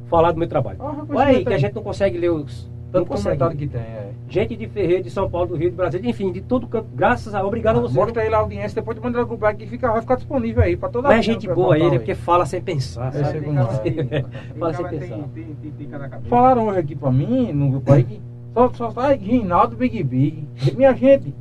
falar 0.07 0.31
do 0.31 0.39
meu 0.39 0.47
trabalho. 0.47 0.77
Ah, 0.81 1.03
Olha 1.09 1.25
aí, 1.25 1.45
que 1.45 1.53
a 1.53 1.57
gente 1.57 1.75
não 1.75 1.83
consegue 1.83 2.17
ler 2.17 2.29
os. 2.31 2.69
Tanto 2.89 3.05
comentário 3.07 3.57
que 3.57 3.67
tem, 3.67 3.81
é. 3.81 4.11
Gente 4.29 4.55
de 4.55 4.65
Ferreira, 4.67 5.03
de 5.03 5.09
São 5.09 5.29
Paulo, 5.29 5.47
do 5.49 5.55
Rio, 5.57 5.69
de 5.69 5.75
Brasília, 5.75 6.09
enfim, 6.09 6.31
de 6.31 6.39
todo 6.39 6.65
canto. 6.67 6.87
Graças 6.95 7.35
a 7.35 7.45
obrigado 7.45 7.79
a 7.79 7.81
você. 7.81 7.93
Mostra 7.93 8.21
aí 8.23 8.29
lá 8.29 8.37
a 8.37 8.39
audiência, 8.39 8.75
depois 8.75 8.95
de 8.97 9.03
mandar 9.03 9.21
o 9.23 9.25
grupo 9.27 9.45
aqui, 9.45 9.67
fica, 9.67 9.91
vai 9.91 9.99
ficar 10.01 10.15
disponível 10.15 10.63
aí 10.63 10.77
pra 10.77 10.87
toda 10.87 11.09
Mas 11.09 11.17
é 11.17 11.19
a 11.19 11.21
gente 11.21 11.47
boa 11.49 11.77
ele, 11.77 11.99
porque 11.99 12.15
fala 12.15 12.45
sem 12.45 12.61
pensar. 12.61 13.11
Sabe? 13.11 13.39
é. 13.39 13.81
que- 13.91 14.03
tem 14.05 14.25
Fala 14.57 14.73
sem 14.73 14.85
que 14.85 14.97
pensar. 14.97 15.15
tem- 15.35 15.55
tem- 15.61 15.71
tem. 15.89 15.89
Falaram 16.29 16.67
hoje 16.67 16.79
aqui 16.79 16.95
pra 16.95 17.11
mim, 17.11 17.51
no 17.51 17.71
grupo 17.71 17.91
aí, 17.91 18.03
que 18.05 18.21
só, 18.53 18.69
só 18.73 18.91
tá 18.91 19.09
Reinaldo 19.13 19.75
Big 19.75 20.01
Big. 20.03 20.47
Minha 20.75 20.93
gente, 20.93 21.33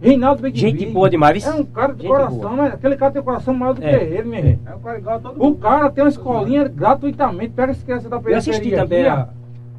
Reinaldo 0.00 0.42
Big 0.42 0.58
Gente 0.58 0.78
Big. 0.84 0.92
boa 0.92 1.08
demais? 1.10 1.46
É 1.46 1.52
um 1.54 1.64
cara 1.64 1.92
de 1.94 2.02
Gente 2.02 2.10
coração, 2.10 2.38
boa. 2.38 2.56
né? 2.56 2.66
Aquele 2.74 2.96
cara 2.96 3.12
tem 3.12 3.22
um 3.22 3.24
coração 3.24 3.54
maior 3.54 3.74
do 3.74 3.80
que 3.80 3.86
É. 3.86 4.02
ele, 4.04 4.28
minha 4.28 4.42
gente. 4.42 4.60
É 4.66 4.74
um 4.74 4.80
cara 4.80 4.98
igual 4.98 5.16
a 5.16 5.18
todo 5.20 5.40
O 5.40 5.44
mundo. 5.44 5.58
cara 5.58 5.90
tem 5.90 6.04
uma 6.04 6.10
escolinha 6.10 6.68
gratuitamente, 6.68 7.52
pega 7.54 7.72
as 7.72 7.82
crianças 7.82 8.10
da 8.10 8.16
Eu 8.16 8.20
periferia. 8.22 8.58
assisti 8.58 8.74
também 8.74 9.06
a. 9.06 9.28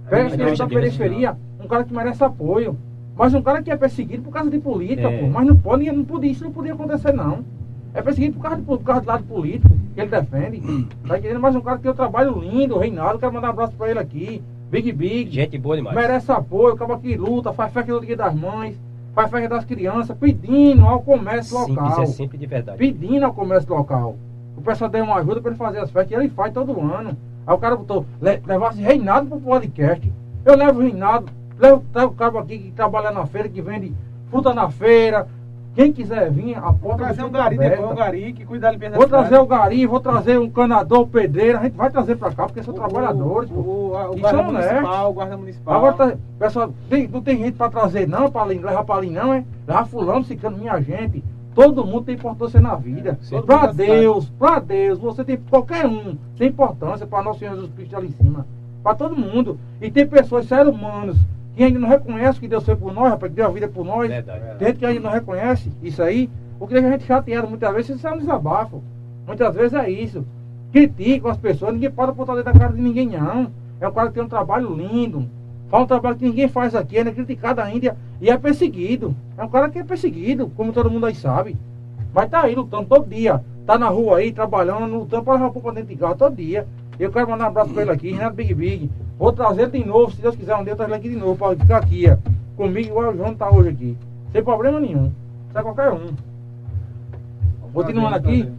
Pega 0.10 0.24
a 0.24 0.28
as 0.28 0.34
crianças 0.34 0.34
entrevista 0.34 0.64
da 0.66 0.70
periferia, 0.70 1.38
um 1.64 1.68
cara 1.68 1.84
que 1.84 1.94
merece 1.94 2.24
apoio. 2.24 2.78
Mas 3.18 3.34
um 3.34 3.42
cara 3.42 3.62
que 3.64 3.72
é 3.72 3.78
perseguido 3.78 4.24
por 4.24 4.32
causa 4.32 4.50
de 4.52 4.60
política, 4.60 5.08
É. 5.10 5.18
pô. 5.20 5.28
Mas 5.28 5.48
não 5.48 5.56
pode, 5.56 5.90
não 5.92 6.04
podia, 6.04 6.32
isso 6.32 6.44
não 6.44 6.52
podia 6.52 6.74
acontecer, 6.74 7.14
não. 7.14 7.46
É 7.94 8.02
perseguido 8.02 8.36
por 8.36 8.42
causa, 8.44 8.58
de, 8.58 8.64
por 8.64 8.78
causa 8.84 9.02
do 9.02 9.08
lado 9.08 9.24
político 9.24 9.74
que 9.94 10.02
ele 10.02 10.10
defende. 10.10 10.60
Tá 11.08 11.18
entendendo? 11.18 11.40
Mas 11.40 11.56
um 11.56 11.62
cara 11.62 11.78
que 11.78 11.84
tem 11.84 11.92
um 11.92 11.96
trabalho 11.96 12.38
lindo, 12.40 12.76
o 12.76 12.80
Reinaldo, 12.80 13.20
quero 13.20 13.32
mandar 13.34 13.48
um 13.48 13.52
abraço 13.52 13.74
pra 13.78 13.90
ele 13.90 14.00
aqui. 14.00 14.44
Big 14.76 14.92
Big. 14.92 15.32
Gente 15.32 15.58
boa 15.58 15.78
demais. 15.78 15.96
Merece 15.96 16.30
apoio, 16.32 16.74
acaba 16.74 17.00
que 17.00 17.16
luta, 17.16 17.54
faz 17.54 17.72
festa 17.72 17.94
do 17.94 18.06
Dia 18.06 18.18
das 18.18 18.36
Mães, 18.36 18.78
faz 19.14 19.32
festa 19.32 19.48
das 19.48 19.64
crianças, 19.64 20.18
pedindo 20.18 20.86
ao 20.86 21.02
comércio 21.02 21.58
local. 21.58 22.02
é 22.02 22.06
sempre 22.08 22.38
de 22.38 22.46
verdade. 22.46 22.78
Pedindo 22.78 23.26
ao 23.26 23.34
comércio 23.34 23.74
local. 23.74 24.18
O 24.58 24.62
pessoal 24.62 24.90
deu 24.90 25.06
uma 25.06 25.16
ajuda 25.16 25.40
para 25.40 25.52
ele 25.52 25.58
fazer 25.58 25.80
as 25.80 25.90
festas 25.90 26.12
e 26.12 26.16
ele 26.16 26.30
faz 26.30 26.54
todo 26.54 26.78
ano. 26.82 27.16
Aí 27.48 27.56
o 27.56 27.58
cara 27.58 27.78
botou, 27.78 28.06
le, 28.22 28.42
levasse 28.46 28.82
Reinaldo 28.82 29.30
pro 29.30 29.40
podcast. 29.40 30.12
Eu 30.44 30.58
levo 30.58 30.80
o 30.80 30.84
Reinaldo, 30.84 31.32
levo, 31.58 31.86
levo 31.94 32.12
o 32.12 32.16
cara 32.16 32.38
aqui 32.40 32.60
que 32.60 32.72
trabalha 32.72 33.12
na 33.12 33.26
feira, 33.26 33.48
que 33.48 33.62
vende 33.62 33.94
fruta 34.30 34.54
na 34.54 34.70
feira. 34.70 35.26
Quem 35.76 35.92
quiser 35.92 36.32
vir, 36.32 36.56
a 36.56 36.62
Vou 36.72 36.74
porta 36.76 37.04
trazer 37.04 37.22
do 37.22 37.28
um 37.28 37.32
gari 37.32 37.56
aberta. 37.56 37.76
depois, 37.76 37.92
um 37.92 37.96
gari 37.96 38.34
que 38.34 38.46
cuida 38.46 38.68
da 38.68 38.72
limpeza 38.72 38.96
Vou 38.96 39.08
trazer 39.08 39.38
o 39.38 39.46
gari, 39.46 39.86
vou 39.86 40.00
trazer 40.00 40.40
um 40.40 40.50
canador, 40.50 41.02
o 41.02 41.08
pedreiro. 41.08 41.60
A 41.60 41.64
gente 41.64 41.76
vai 41.76 41.90
trazer 41.90 42.16
pra 42.16 42.32
cá, 42.32 42.46
porque 42.46 42.64
são 42.64 42.74
O- 42.74 42.78
trabalhadores. 42.78 43.52
O, 43.52 43.56
o, 43.56 44.12
o 44.12 44.18
guarda 44.20 44.40
é 44.42 44.44
municipal, 44.46 45.10
o 45.10 45.14
guarda 45.14 45.38
municipal. 45.38 45.76
Agora, 45.76 45.94
tá, 45.94 46.18
pessoal, 46.40 46.74
tem- 46.90 47.08
não 47.10 47.22
tem 47.22 47.38
gente 47.40 47.58
pra 47.58 47.70
trazer 47.70 48.08
não, 48.08 48.32
pra 48.32 48.44
ali- 48.44 48.58
levar 48.58 48.86
pra 48.86 48.96
ali 48.96 49.10
não, 49.10 49.34
é? 49.34 49.44
Levar 49.68 49.86
fulano, 49.86 50.24
ciclano, 50.24 50.58
minha 50.58 50.80
gente. 50.82 51.22
Todo 51.54 51.86
mundo 51.86 52.04
tem 52.06 52.16
importância 52.16 52.60
na 52.62 52.76
vida. 52.76 53.18
Sim. 53.22 53.42
pra 53.42 53.68
Deus, 53.68 54.30
pra 54.40 54.60
Deus, 54.60 54.98
você 55.00 55.24
tem, 55.24 55.38
qualquer 55.50 55.86
um 55.86 56.18
tem 56.38 56.50
importância 56.50 57.06
pra 57.08 57.22
Nosso 57.22 57.40
Senhor 57.40 57.56
Jesus 57.56 57.72
Cristo 57.74 57.96
ali 57.98 58.08
em 58.08 58.12
cima. 58.12 58.46
Pra 58.84 58.94
todo 58.94 59.16
mundo. 59.16 59.58
E 59.82 59.90
tem 59.92 60.06
pessoas, 60.08 60.46
seres 60.48 60.68
humanos, 60.68 61.18
que 61.56 61.64
ainda 61.64 61.80
não 61.80 61.88
reconhecem 61.88 62.42
que 62.42 62.48
Deus 62.48 62.66
foi 62.66 62.76
por 62.76 62.94
nós, 62.94 63.10
rapaz, 63.10 63.32
que 63.32 63.36
deu 63.38 63.46
a 63.46 63.50
vida 63.50 63.68
por 63.68 63.86
nós. 63.86 64.10
Verdade. 64.10 64.58
Tem 64.58 64.68
gente 64.68 64.80
que 64.80 64.86
ainda 64.86 65.00
não 65.00 65.12
reconhece 65.12 65.72
isso 65.82 66.04
aí. 66.04 66.30
O 66.60 66.68
que 66.68 66.74
deixa 66.74 66.88
a 66.88 66.92
gente 66.92 67.06
chateado 67.06 67.48
muitas 67.48 67.74
vezes, 67.74 67.96
isso 67.96 68.08
é 68.08 68.12
um 68.12 68.18
desabafo. 68.18 68.84
Muitas 69.26 69.56
vezes 69.56 69.74
é 69.74 69.90
isso. 69.90 70.26
Criticam 70.72 71.32
as 71.32 71.38
pessoas, 71.38 71.74
ninguém 71.74 71.90
pode 71.90 72.12
botar 72.12 72.36
dentro 72.36 72.54
da 72.54 72.60
cara 72.60 72.74
de 72.74 72.82
ninguém, 72.82 73.08
não. 73.08 73.52
É 73.80 73.88
um 73.88 73.92
cara 73.92 74.10
que 74.10 74.16
tem 74.16 74.24
um 74.24 74.28
trabalho 74.30 74.74
lindo. 74.76 75.28
Faz 75.70 75.84
um 75.84 75.88
trabalho 75.88 76.16
que 76.16 76.26
ninguém 76.26 76.48
faz 76.48 76.76
aqui, 76.76 76.96
ele 76.96 77.10
é 77.10 77.12
criticado 77.12 77.62
ainda 77.62 77.98
e 78.22 78.30
é 78.30 78.38
perseguido. 78.38 79.16
É 79.38 79.44
um 79.44 79.50
cara 79.50 79.70
que 79.70 79.80
é 79.80 79.84
perseguido, 79.84 80.52
como 80.56 80.72
todo 80.72 80.92
mundo 80.92 81.06
aí 81.06 81.16
sabe. 81.16 81.58
Mas 82.14 82.30
tá 82.30 82.44
aí 82.44 82.56
lutando 82.56 82.86
todo 82.86 83.10
dia. 83.10 83.44
Tá 83.66 83.78
na 83.78 83.90
rua 83.90 84.18
aí, 84.18 84.32
trabalhando, 84.32 85.00
lutando 85.00 85.24
para 85.24 85.34
levar 85.34 85.48
um 85.48 85.52
pouco 85.52 85.72
dentro 85.72 85.90
de 85.90 85.96
casa 85.96 86.16
todo 86.16 86.36
dia. 86.36 86.68
Eu 87.00 87.12
quero 87.12 87.30
mandar 87.30 87.46
um 87.46 87.48
abraço 87.48 87.74
pra 87.74 87.82
ele 87.82 87.92
aqui, 87.92 88.12
Renato 88.12 88.36
Big 88.36 88.54
Big. 88.54 88.92
Vou 89.18 89.32
trazer 89.32 89.64
ele 89.64 89.84
de 89.84 89.86
novo, 89.86 90.12
se 90.12 90.22
Deus 90.22 90.36
quiser, 90.36 90.56
um 90.56 90.64
dia 90.64 90.74
eu 90.74 90.78
trago 90.78 90.92
ele 90.92 91.00
aqui 91.00 91.10
de 91.10 91.16
novo, 91.16 91.36
para 91.38 91.56
ficar 91.56 91.78
aqui, 91.78 92.06
ó, 92.10 92.18
comigo 92.56 92.90
igual 92.90 93.12
o 93.14 93.18
João 93.18 93.34
tá 93.36 93.50
hoje 93.50 93.70
aqui. 93.70 93.98
Sem 94.32 94.44
problema 94.44 94.80
nenhum. 94.80 95.12
É 95.54 95.62
qualquer 95.62 95.92
um. 95.92 96.08
Continuando 97.74 98.16
aqui, 98.16 98.50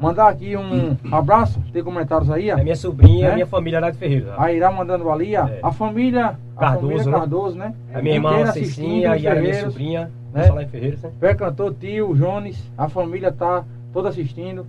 mandar 0.00 0.28
aqui 0.28 0.56
um 0.56 0.96
abraço, 1.12 1.60
tem 1.72 1.82
comentários 1.82 2.30
aí, 2.30 2.50
ó. 2.50 2.58
É 2.58 2.62
minha 2.62 2.76
sobrinha, 2.76 3.28
É? 3.28 3.34
minha 3.34 3.46
família 3.46 3.80
lá 3.80 3.90
de 3.90 3.98
Ferreira. 3.98 4.34
A 4.38 4.52
Irá 4.52 4.70
mandando 4.70 5.10
ali, 5.10 5.36
ó. 5.36 5.46
É. 5.46 5.60
A 5.62 5.70
família 5.72 6.38
a 6.56 6.60
Cardoso, 6.60 6.86
família 6.88 7.04
né? 7.04 7.12
Cardoso, 7.18 7.58
né? 7.58 7.74
A 7.92 8.02
minha 8.02 8.14
irmã 8.14 8.30
Cecinha 8.52 9.12
assistindo, 9.12 9.22
e 9.22 9.28
a 9.28 9.34
minha 9.34 9.60
sobrinha, 9.60 10.10
né? 10.32 10.50
lá 10.50 10.62
em 10.62 10.68
Ferreira, 10.68 10.98
né? 11.02 11.10
Pé 11.20 11.34
cantor, 11.34 11.74
tio, 11.78 12.14
Jones, 12.14 12.62
a 12.78 12.88
família 12.88 13.30
tá 13.32 13.64
toda 13.92 14.08
assistindo. 14.08 14.66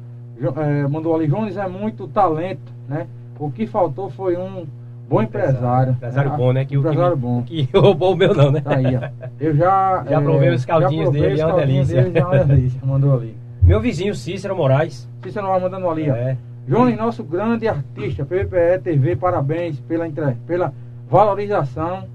Mandou 0.90 1.16
ali, 1.16 1.28
Jones 1.28 1.58
é 1.58 1.68
muito 1.68 2.08
talento, 2.08 2.72
né? 2.88 3.08
O 3.40 3.50
que 3.52 3.66
faltou 3.68 4.10
foi 4.10 4.38
um 4.38 4.66
bom 5.10 5.22
empresário. 5.22 5.94
Empresário 5.94 6.32
né? 6.32 6.38
bom, 6.38 6.54
né? 6.54 6.62
Que, 6.66 6.70
que 6.70 6.76
empresário 6.76 7.16
me- 7.16 7.22
bom. 7.22 7.42
Que 7.44 7.70
roubou 7.78 8.14
o 8.14 8.16
meu 8.18 8.34
não, 8.34 8.52
né? 8.52 8.62
Tá 8.62 8.76
aí, 8.76 8.96
ó. 8.96 9.10
Eu 9.40 9.56
já. 9.56 10.04
Já 10.10 10.22
provei 10.22 10.50
os 10.50 10.66
caldinhos 10.66 11.10
dele, 11.12 11.40
é 11.42 11.46
uma 11.46 11.56
delícia. 11.58 12.04
dele, 12.04 12.20
é 12.20 12.26
uma 12.26 12.44
delícia. 12.44 12.80
Mandou 12.86 13.14
ali. 13.14 13.36
Meu 13.62 13.80
vizinho 13.80 14.14
Cícero 14.14 14.56
Moraes. 14.56 15.08
Cícero 15.24 15.48
vai 15.48 15.60
mandando 15.60 15.90
ali, 15.90 16.10
ó. 16.10 16.16
É. 16.16 16.38
Jones, 16.68 16.98
nosso 16.98 17.24
grande 17.24 17.68
artista, 17.68 18.26
PPE 18.26 18.80
TV, 18.84 19.16
parabéns 19.16 19.80
pela, 19.82 20.08
entre- 20.08 20.36
pela 20.48 20.74
valorização 21.10 22.06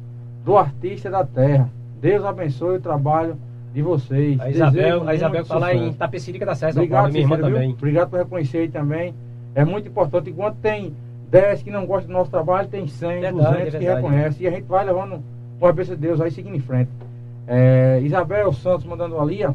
do 0.45 0.57
artista 0.57 1.11
da 1.11 1.25
terra. 1.25 1.69
Deus 2.01 2.25
abençoe 2.25 2.77
o 2.77 2.81
trabalho 2.81 3.37
de 3.73 3.83
vocês. 3.83 4.41
A 4.41 4.51
Isabel, 4.51 5.09
a 5.09 5.15
Isabel 5.15 5.43
que 5.43 5.49
tá 5.49 5.59
lá 5.59 5.75
em. 5.75 5.93
Tapecirica 5.93 6.45
da 6.47 6.55
Serra, 6.55 6.73
São 6.73 6.83
Obrigado, 6.83 7.01
Paulo, 7.03 7.13
minha 7.13 7.25
irmã 7.25 7.37
Cícero, 7.37 7.53
viu? 7.53 7.61
também. 7.61 7.73
Obrigado 7.75 8.11
por 8.11 8.19
reconhecer 8.19 8.59
aí 8.59 8.69
também. 8.69 9.15
É 9.55 9.65
muito 9.65 9.89
importante. 9.89 10.31
Enquanto 10.31 10.57
tem 10.57 10.95
10 11.31 11.63
que 11.63 11.71
não 11.71 11.87
gostam 11.87 12.09
do 12.09 12.13
nosso 12.19 12.31
trabalho, 12.31 12.69
tem 12.69 12.87
100, 12.87 13.09
Verdade, 13.21 13.37
200 13.37 13.65
que 13.65 13.71
verdade. 13.71 14.03
reconhecem. 14.03 14.43
E 14.43 14.49
a 14.49 14.51
gente 14.51 14.65
vai 14.65 14.85
levando 14.85 15.23
com 15.59 15.67
a 15.67 15.73
de 15.73 15.97
Deus, 15.97 16.21
aí 16.21 16.31
seguindo 16.31 16.57
em 16.57 16.61
frente. 16.61 16.91
É, 17.47 18.01
Isabel 18.03 18.53
Santos 18.53 18.85
mandando 18.85 19.19
ali, 19.21 19.45
ó. 19.45 19.53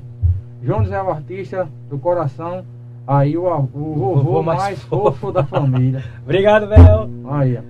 Jones 0.62 0.92
é 0.92 1.02
o 1.02 1.10
artista 1.10 1.68
do 1.90 1.98
coração. 1.98 2.64
Aí 3.08 3.38
o, 3.38 3.44
o 3.46 3.62
vovô, 3.62 4.16
vovô 4.16 4.44
mais, 4.44 4.60
mais 4.60 4.82
fofo 4.84 5.32
da 5.32 5.44
família. 5.46 6.04
Obrigado, 6.24 6.68
Bel. 6.68 7.10
Aí, 7.30 7.58
ó. 7.58 7.62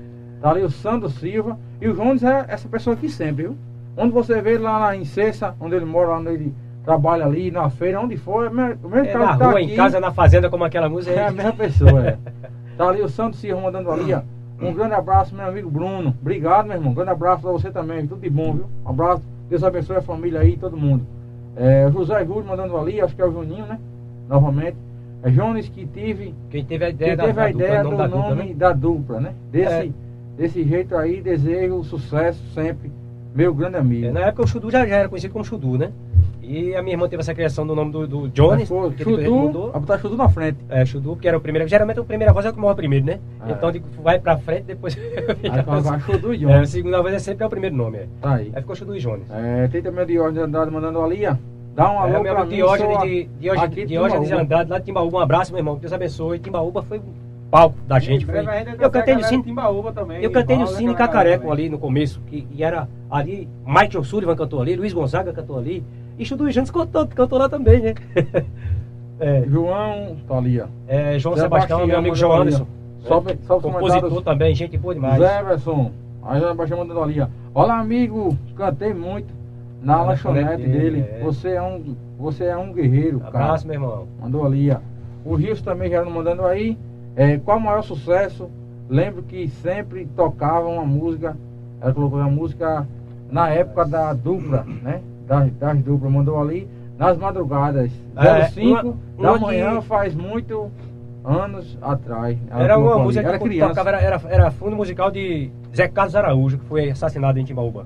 Tá 0.42 0.52
ali 0.52 0.62
o 0.62 0.70
Sandro 0.70 1.10
Silva. 1.10 1.58
E 1.82 1.88
o 1.88 1.94
Jones 1.94 2.24
é 2.24 2.46
essa 2.48 2.68
pessoa 2.70 2.96
aqui 2.96 3.10
sempre, 3.10 3.44
viu? 3.44 3.58
Onde 3.98 4.12
você 4.14 4.42
vê 4.42 4.58
lá 4.58 4.80
na- 4.80 4.96
em 4.96 5.06
Cessa, 5.06 5.56
onde 5.60 5.76
ele 5.76 5.86
mora, 5.86 6.18
onde 6.18 6.30
ele 6.30 6.54
trabalha 6.84 7.26
ali, 7.26 7.50
na 7.50 7.70
feira, 7.70 8.00
onde 8.02 8.18
for, 8.18 8.46
é 8.46 8.50
o 8.50 8.54
mesmo 8.54 8.96
É, 8.98 9.06
cara 9.12 9.26
na 9.26 9.38
tá 9.38 9.46
rua, 9.48 9.60
aqui. 9.60 9.74
em 9.74 9.76
casa, 9.76 10.00
na 10.00 10.12
fazenda, 10.12 10.50
como 10.50 10.64
aquela 10.64 10.90
música. 10.90 11.16
É 11.16 11.28
a 11.28 11.32
mesma 11.32 11.54
pessoa, 11.54 12.06
é. 12.08 12.18
Tá 12.78 12.90
ali 12.90 13.02
o 13.02 13.08
Santos 13.08 13.40
Silva 13.40 13.62
mandando 13.62 13.90
ali, 13.90 14.14
ó. 14.14 14.22
Um 14.62 14.74
grande 14.74 14.94
abraço, 14.96 15.34
meu 15.34 15.46
amigo 15.48 15.70
Bruno. 15.70 16.14
Obrigado, 16.22 16.66
meu 16.68 16.76
irmão. 16.76 16.92
Um 16.92 16.96
grande 16.96 17.12
abraço 17.12 17.42
pra 17.42 17.52
você 17.52 17.72
também. 17.72 18.06
Tudo 18.06 18.22
de 18.22 18.30
bom, 18.30 18.54
viu? 18.54 18.66
Um 18.86 18.90
abraço. 18.90 19.24
Deus 19.50 19.64
abençoe 19.64 19.96
a 19.98 20.02
família 20.02 20.42
aí, 20.42 20.58
todo 20.58 20.76
mundo. 20.78 21.06
É, 21.56 21.90
José 21.92 22.26
Júlio 22.26 22.46
mandando 22.46 22.78
ali, 22.78 23.00
acho 23.00 23.16
que 23.16 23.22
é 23.22 23.26
o 23.26 23.32
Juninho, 23.32 23.66
né? 23.66 23.80
Novamente. 24.28 24.76
É 25.24 25.30
Jones 25.30 25.70
que 25.70 25.86
tive, 25.86 26.36
Quem 26.50 26.64
teve 26.66 26.84
a 26.86 26.88
que 26.90 26.94
ideia 26.96 27.16
teve 27.18 27.32
a 27.32 27.48
dupla, 27.48 27.50
ideia 27.50 27.80
o 27.82 27.84
do 27.84 27.98
nome 27.98 27.98
da 27.98 28.08
dupla, 28.08 28.36
né? 28.36 28.54
da 28.56 28.74
dupla, 28.74 29.20
né? 29.22 29.34
Desse, 29.52 29.74
É. 29.74 29.90
desse 30.38 30.64
jeito 30.64 30.96
aí, 30.98 31.22
desejo 31.22 31.84
sucesso 31.84 32.44
sempre. 32.54 32.92
Meu 33.36 33.54
grande 33.54 33.76
amigo. 33.78 34.08
É, 34.08 34.12
Na 34.12 34.22
época 34.22 34.44
o 34.44 34.48
Chudu 34.48 34.72
já, 34.72 34.86
já 34.88 34.96
era 34.96 35.10
conhecido 35.10 35.32
como 35.34 35.44
Chudu, 35.46 35.78
né? 35.78 35.92
E 36.42 36.76
a 36.76 36.82
minha 36.84 36.94
irmã 36.94 37.10
teve 37.10 37.22
essa 37.22 37.34
criação 37.34 37.66
do 37.66 37.76
nome 37.76 37.92
do, 37.92 38.08
do 38.08 38.30
Jones, 38.30 38.70
Pô, 38.70 38.90
que 38.92 39.04
Chudu, 39.04 39.34
mudou. 39.36 39.72
vai 39.72 39.82
botar 39.82 39.98
Chudu 39.98 40.16
na 40.16 40.30
frente. 40.30 40.60
É, 40.70 40.86
Chudu, 40.86 41.16
que 41.16 41.28
era 41.28 41.36
o 41.36 41.42
primeiro. 41.42 41.68
Geralmente 41.68 42.00
o 42.00 42.06
primeira 42.06 42.32
voz 42.32 42.46
é 42.46 42.50
o 42.50 42.54
que 42.54 42.60
morre 42.60 42.76
primeiro, 42.76 43.04
né? 43.06 43.20
É. 43.48 43.52
Então 43.52 43.72
vai 44.04 44.20
pra 44.20 44.38
frente, 44.38 44.64
depois. 44.66 44.96
Aí 45.52 45.64
colocar 45.64 46.00
Chudu 46.02 46.34
e 46.36 46.44
é, 46.46 46.48
a 46.48 46.56
Jones. 46.58 46.70
segunda 46.70 47.02
voz 47.02 47.14
é 47.16 47.20
sempre 47.20 47.44
é 47.44 47.48
o 47.48 47.50
primeiro 47.50 47.76
nome. 47.76 47.98
É. 47.98 48.08
Tá 48.22 48.36
aí. 48.36 48.52
Aí 48.54 48.62
ficou 48.62 48.76
Chudu 48.76 48.96
e 48.96 49.00
Jones. 49.00 49.26
É, 49.32 49.68
tem 49.70 49.82
também 49.82 50.04
o 50.04 50.08
Diógenes 50.08 50.44
Andrade 50.44 50.72
mandando 50.72 51.02
ali, 51.02 51.26
ó. 51.26 51.36
Dá 51.76 51.92
um 51.92 52.00
alô 52.00 52.16
É, 52.18 52.22
meu 52.22 52.34
pra 52.36 52.46
mim, 52.46 52.56
Diógenes, 52.56 52.98
a- 52.98 53.06
de, 53.06 53.24
Diógenes, 53.40 53.88
Diógenes. 53.88 54.32
Andrade, 54.32 54.70
lá 54.70 54.78
de 54.80 54.86
Timbaúba. 54.86 55.18
Um 55.18 55.22
abraço, 55.22 55.52
meu 55.52 55.60
irmão. 55.60 55.76
Deus 55.78 55.92
abençoe. 55.92 56.40
Timbaúba 56.40 56.84
foi 56.84 57.02
palco 57.56 57.78
da 57.88 58.00
gente. 58.00 58.26
Foi... 58.26 58.36
Eu 58.80 58.92
cantei 58.92 59.16
no 59.16 59.24
Cine. 59.24 59.44
Timbaúba 59.44 59.94
também. 59.94 60.22
Eu 60.22 60.30
cantei 60.30 60.58
no 60.58 60.68
Cine 60.68 60.94
Cacareco 60.94 61.50
ali 61.50 61.70
no 61.70 61.80
começo, 61.80 62.20
que, 62.28 62.46
e 62.52 62.62
era 62.62 62.90
ali, 63.10 63.48
Michael 63.66 64.04
Sullivan 64.04 64.36
cantou 64.36 64.62
ali, 64.62 64.76
Luiz 64.76 64.92
Gonzaga 64.92 65.32
cantou 65.32 65.58
ali, 65.58 65.82
e 66.20 66.26
Chudu 66.26 66.50
e 66.50 66.52
Jantes 66.52 66.72
cantou, 66.72 67.08
cantou 67.08 67.40
lá 67.40 67.48
também, 67.48 67.80
né? 67.82 67.94
é, 69.20 69.46
João, 69.48 70.18
tá 70.28 70.38
ali, 70.38 70.60
ó. 70.60 70.66
é, 70.86 71.18
João 71.18 71.36
Zé 71.36 71.44
Sebastião, 71.44 71.80
Bastião 71.80 71.88
meu 71.88 71.98
amigo 71.98 72.16
João 72.16 72.42
Anderson. 72.42 72.68
ó. 73.04 73.08
Sobe, 73.08 73.32
é, 73.32 73.54
os 73.54 73.62
compositor 73.62 74.22
também, 74.22 74.54
gente 74.54 74.78
boa 74.78 74.94
demais. 74.94 75.20
Zé 75.20 75.40
Everson. 75.40 75.92
Aí 76.24 76.42
Zé 76.42 76.54
Baixão 76.54 76.80
mandando 76.80 77.04
ali, 77.04 77.22
ó. 77.22 77.28
Olá, 77.54 77.80
amigo. 77.80 78.38
Cantei 78.58 78.94
muito 78.94 79.34
na 79.82 79.98
Na 79.98 80.04
lanchonete 80.04 80.58
dele. 80.58 80.72
dele, 80.72 81.06
é. 81.10 81.20
Você 81.24 81.52
é 81.52 81.62
um, 81.62 81.96
você 82.18 82.46
é 82.46 82.58
um 82.58 82.74
guerreiro, 82.74 83.20
cara. 83.20 83.30
Abraço, 83.30 83.68
meu 83.68 83.76
irmão. 83.76 84.08
Mandou 84.20 84.46
ali, 84.46 84.72
ó. 84.72 84.78
O 85.24 85.40
Gilson 85.40 85.64
também 85.64 85.90
já 85.90 86.04
mandando 86.04 86.44
aí. 86.46 86.78
É, 87.16 87.38
qual 87.38 87.58
o 87.58 87.62
maior 87.62 87.82
sucesso? 87.84 88.50
Lembro 88.90 89.24
que 89.24 89.48
sempre 89.48 90.06
tocava 90.16 90.68
uma 90.68 90.86
música. 90.86 91.36
Ela 91.82 91.94
colocou 91.94 92.20
a 92.20 92.28
música 92.30 92.88
na 93.32 93.50
época 93.50 93.86
da 93.86 94.14
dupla, 94.14 94.66
né? 94.84 95.02
Das, 95.28 95.52
das 95.54 95.78
duplas. 95.80 96.12
Mandou 96.12 96.40
ali. 96.40 96.68
Nas 96.98 97.18
madrugadas. 97.18 97.92
É, 98.16 98.46
05 98.48 98.96
uma- 99.18 99.34
da 99.34 99.40
manhã 99.40 99.76
que- 99.82 99.88
faz 99.88 100.16
muito 100.16 100.72
anos 101.24 101.78
atrás. 101.82 102.38
Era 102.52 102.78
uma 102.78 103.00
música 103.00 103.28
Era 103.28 103.38
que 103.40 103.44
criança. 103.44 103.70
tocava, 103.70 103.90
era, 103.90 104.00
era, 104.02 104.22
era 104.30 104.52
fundo 104.52 104.76
musical 104.76 105.10
de 105.12 105.50
Zé 105.76 105.88
Carlos 105.88 106.16
Araújo, 106.16 106.58
que 106.60 106.66
foi 106.66 106.90
assassinado 106.92 107.38
em 107.40 107.44
Timbaúba. 107.44 107.86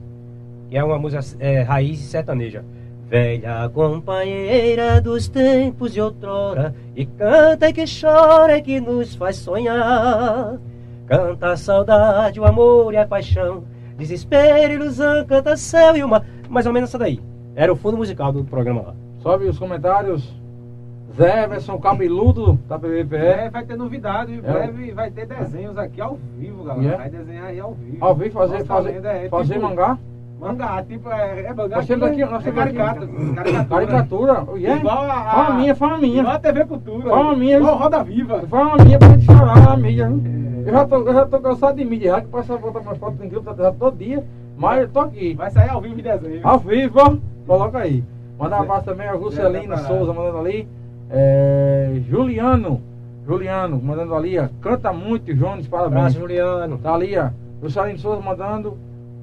Que 0.69 0.77
é 0.77 0.84
uma 0.84 0.99
música 0.99 1.23
é, 1.39 1.61
raiz 1.61 1.99
sertaneja. 1.99 2.64
Velha 3.10 3.68
companheira 3.73 5.02
dos 5.02 5.27
tempos 5.27 5.94
de 5.94 5.99
outrora, 6.02 6.76
e 6.95 7.07
canta 7.07 7.68
e 7.69 7.73
que 7.73 7.86
chora 7.86 8.57
e 8.57 8.61
que 8.61 8.80
nos 8.80 9.15
faz 9.15 9.38
sonhar. 9.38 10.57
Canta 11.07 11.52
a 11.53 11.57
saudade, 11.57 12.40
o 12.40 12.45
amor 12.45 12.94
e 12.94 12.98
a 12.98 13.07
paixão, 13.07 13.64
desespero, 13.98 14.73
ilusão, 14.73 15.26
canta 15.26 15.57
céu 15.57 15.98
e 15.98 16.03
uma. 16.03 16.23
Mais 16.48 16.68
ou 16.68 16.73
menos 16.73 16.90
essa 16.90 16.99
daí. 16.99 17.19
Era 17.56 17.73
o 17.73 17.76
fundo 17.76 17.98
musical 17.98 18.31
do 18.31 18.44
programa 18.44 18.81
lá. 18.84 18.94
Sobe 19.23 19.45
os 19.45 19.57
comentários. 19.57 20.38
Zé 21.18 21.44
Everson 21.45 21.80
Cabeludo 21.80 22.60
da 22.68 22.77
PVPE. 22.77 23.15
É, 23.18 23.49
vai 23.49 23.65
ter 23.65 23.76
novidade, 23.76 24.31
em 24.31 24.38
É. 24.38 24.41
breve 24.41 24.91
vai 24.91 25.10
ter 25.10 25.26
desenhos 25.26 25.76
aqui 25.80 25.99
ao 25.99 26.19
vivo, 26.38 26.64
galera. 26.64 26.84
Yeah. 26.84 26.98
Vai 27.03 27.10
desenhar 27.10 27.45
aí 27.48 27.60
ao 27.60 27.73
vivo. 27.73 27.98
Ao 27.99 28.14
vivo 28.15 28.31
fazer, 28.31 28.53
Nossa 28.60 28.65
fazer, 28.65 29.03
é 29.03 29.27
fazer 29.30 29.53
tipo- 29.56 29.65
mangá. 29.68 29.98
Mangá, 30.40 30.82
tipo, 30.84 31.10
é, 31.10 31.41
é 31.41 31.53
mangá. 31.53 31.76
Nós 31.78 31.86
temos 31.86 32.10
tipo, 32.11 32.24
aqui, 32.24 32.32
nós 32.32 32.45
é 32.45 32.49
aqui. 32.49 32.57
caricatura, 32.57 33.66
caricatura. 33.66 34.44
Oh, 34.48 34.56
yeah. 34.56 34.80
Igual 34.80 35.03
a, 35.03 35.14
a, 35.14 35.32
Fala 35.32 35.48
a 35.48 35.53
minha, 35.53 35.76
fala 35.76 35.94
a 35.95 35.98
minha. 35.98 36.20
Igual 36.22 36.36
a 36.36 36.40
TV 36.40 36.66
Cultura. 36.66 37.10
Fala 37.10 37.32
a 37.32 37.36
minha. 37.36 37.57
Igual 37.57 37.78
Roda 37.78 38.03
Viva. 38.03 38.41
Fala 38.48 38.74
a 38.74 38.86
minha 38.86 38.98
pra 38.98 39.07
gente 39.10 39.26
chorar 39.26 39.61
na 39.61 39.76
mídia. 39.76 40.07
viu? 40.07 40.66
Eu, 40.66 40.72
já 40.74 40.88
tô, 40.88 40.95
eu 40.95 41.14
já 41.14 41.26
tô 41.26 41.40
cansado 41.41 41.76
de 41.76 41.84
mídia, 41.86 42.11
já 42.11 42.22
que 42.22 42.28
passa 42.28 42.53
a 42.53 42.57
botar 42.57 42.80
minhas 42.80 42.98
fotos 42.98 43.22
em 43.22 43.28
grupo 43.28 43.53
já 43.53 43.72
todo 43.74 43.98
dia. 43.98 44.24
Mas 44.57 44.82
eu 44.82 44.90
tô 44.90 44.99
aqui. 45.02 45.34
Vai 45.34 45.52
sair 45.52 45.70
ao 45.70 45.82
vivo 45.82 45.99
em 45.99 46.03
desenho. 46.03 46.40
Ao 46.44 46.60
vivo. 46.60 47.22
Coloca 47.45 47.78
aí. 47.78 48.02
Manda 48.38 48.56
um 48.56 48.61
abraço 48.61 48.86
também 48.86 49.07
ao 49.10 49.20
Juscelino 49.22 49.76
Zé 49.76 49.84
Souza, 49.84 50.14
mandando 50.14 50.38
ali. 50.38 50.68
É, 51.10 51.99
Juliano. 52.10 52.82
Juliano, 53.28 53.82
mandando 53.82 54.16
ali, 54.16 54.40
ó. 54.40 54.48
Canta 54.61 54.94
muito, 54.94 55.34
Jones, 55.36 55.68
parabéns. 55.68 55.98
Abraço, 55.98 56.20
Juliano. 56.20 56.78
Tá 56.78 56.94
ali, 56.94 57.18
ó. 57.18 57.30
Juscelino 57.61 57.99
Souza 57.99 58.22
mandando 58.22 58.78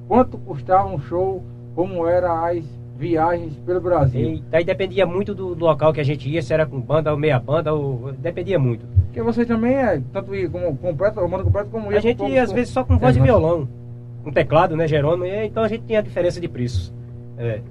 quanto 0.07 0.37
custava 0.37 0.87
um 0.87 0.99
show, 0.99 1.43
como 1.75 2.07
eram 2.07 2.45
as 2.45 2.63
viagens 2.97 3.53
pelo 3.65 3.79
Brasil. 3.79 4.21
Eita, 4.21 4.57
aí 4.57 4.63
dependia 4.63 5.05
muito 5.05 5.35
do, 5.35 5.53
do 5.53 5.65
local 5.65 5.93
que 5.93 6.01
a 6.01 6.03
gente 6.03 6.27
ia, 6.29 6.41
se 6.41 6.53
era 6.53 6.65
com 6.65 6.79
banda 6.79 7.11
ou 7.11 7.17
meia 7.17 7.39
banda, 7.39 7.73
ou, 7.73 8.11
dependia 8.13 8.57
muito. 8.57 8.85
Porque 9.05 9.21
você 9.21 9.45
também 9.45 9.75
é, 9.75 10.01
tanto 10.11 10.33
ia 10.33 10.49
como 10.49 10.75
completo, 10.77 11.19
o 11.19 11.29
mano 11.29 11.43
completo 11.43 11.69
como 11.69 11.89
A 11.91 11.99
gente 11.99 12.23
ia 12.23 12.41
às 12.43 12.51
vezes 12.51 12.73
só 12.73 12.83
com 12.83 12.97
voz 12.97 13.13
de 13.13 13.19
É, 13.19 13.25
nós- 13.25 13.39
violão, 13.39 13.67
com 14.23 14.31
teclado, 14.31 14.75
né, 14.75 14.87
Jerônimo, 14.87 15.25
e, 15.25 15.45
então 15.45 15.63
a 15.63 15.67
gente 15.67 15.83
tinha 15.85 15.99
a 15.99 16.01
diferença 16.01 16.41
de 16.41 16.47
preços. 16.47 16.91
É. 17.37 17.61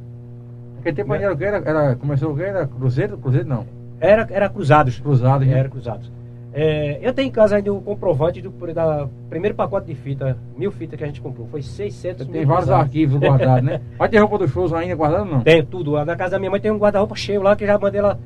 Naquele 0.77 0.97
tempo 0.97 1.15
era 1.15 1.33
o 1.33 1.37
que? 1.37 1.45
Era, 1.45 1.97
começou 1.97 2.33
o 2.33 2.37
que? 2.37 2.43
Era 2.43 2.67
Cruzeiro? 2.67 3.19
Cruzeiro 3.19 3.49
não. 3.49 3.67
Era, 4.01 4.27
era 4.31 4.49
cruzados. 4.49 5.01
Cruzado, 5.01 5.45
né? 5.45 5.59
Era 5.59 5.69
cruzados. 5.69 6.11
É, 6.59 6.99
eu 7.03 7.13
tenho 7.13 7.29
em 7.29 7.31
casa 7.31 7.57
ainda 7.57 7.71
o 7.71 7.83
comprovante 7.83 8.41
do 8.41 8.51
da 8.73 9.07
primeiro 9.29 9.55
pacote 9.55 9.89
de 9.89 9.95
fita, 9.95 10.39
mil 10.57 10.73
fitas 10.73 10.97
que 10.97 11.05
a 11.05 11.07
gente 11.07 11.21
comprou. 11.21 11.47
Foi 11.49 11.61
600 11.61 12.27
Tem 12.27 12.41
mil 12.41 12.49
vários 12.49 12.71
arquivos 12.71 13.21
guardados, 13.21 13.63
né? 13.63 13.83
Vai 13.99 14.09
ter 14.09 14.17
roupa 14.21 14.39
do 14.39 14.49
shows 14.49 14.73
ainda 14.73 14.95
guardado 14.95 15.27
ou 15.29 15.33
não? 15.35 15.41
Tem 15.43 15.63
tudo. 15.63 15.91
Lá 15.91 16.07
na 16.07 16.17
casa 16.17 16.31
da 16.31 16.39
minha 16.39 16.51
mãe 16.51 16.59
tem 16.59 16.71
um 16.71 16.79
guarda-roupa 16.79 17.15
cheio 17.15 17.43
lá 17.43 17.55
que 17.55 17.67
já 17.67 17.79
mandei 17.79 17.99
ela 18.01 18.19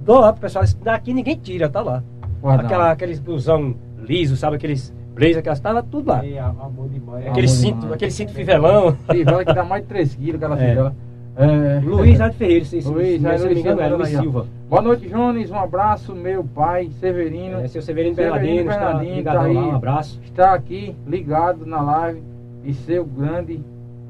doar 0.00 0.32
pro 0.32 0.42
pessoal. 0.42 0.64
Daqui 0.80 1.12
ninguém 1.12 1.36
tira, 1.36 1.68
tá 1.68 1.80
lá. 1.82 2.04
Guardado. 2.40 2.66
Aquela, 2.66 2.92
aqueles 2.92 3.18
blusão 3.18 3.74
liso, 3.98 4.36
sabe? 4.36 4.54
Aqueles 4.56 4.94
blazer, 5.12 5.38
aquelas, 5.38 5.58
tava 5.58 5.82
tudo 5.82 6.06
lá. 6.08 6.22
Amor 6.60 6.88
demais. 6.88 7.26
Aquele 7.26 7.48
Amor 7.48 7.48
cinto, 7.48 7.74
demais. 7.80 7.92
aquele 7.94 8.10
cinto 8.12 8.32
fivelão. 8.32 8.96
Fivela 9.10 9.44
que 9.44 9.52
dá 9.52 9.64
mais 9.64 9.82
de 9.82 9.88
3 9.88 10.14
quilos, 10.14 10.36
aquela 10.36 10.54
É. 10.62 10.68
fivela. 10.68 10.94
É. 11.34 11.80
Luiz 11.82 12.20
Arte 12.20 12.36
Ferreira, 12.36 12.64
se, 12.64 12.82
se, 12.82 12.88
Luiz, 12.88 13.12
se, 13.12 13.18
se 13.18 13.22
não 13.22 13.32
me 13.32 13.44
Luiz 13.44 13.58
engano, 13.58 13.80
era 13.80 13.88
Silva, 13.90 14.04
Luiz. 14.04 14.18
Silva. 14.18 14.46
Boa 14.68 14.82
noite, 14.82 15.08
Jones. 15.08 15.50
Um 15.50 15.58
abraço, 15.58 16.14
meu 16.14 16.44
pai, 16.44 16.90
Severino. 17.00 17.60
É, 17.60 17.68
seu 17.68 17.80
Severino 17.80 18.14
Severino 18.14 18.40
Bernardino, 18.40 18.70
está 18.70 18.84
Bernardino, 18.84 19.16
ligadão 19.16 19.42
tá 19.42 19.48
aí. 19.48 19.54
lá, 19.54 19.62
um 19.62 19.76
abraço. 19.76 20.20
Está 20.24 20.52
aqui 20.52 20.94
ligado 21.06 21.64
na 21.64 21.80
live 21.80 22.22
e 22.64 22.74
seu 22.74 23.04
grande 23.04 23.60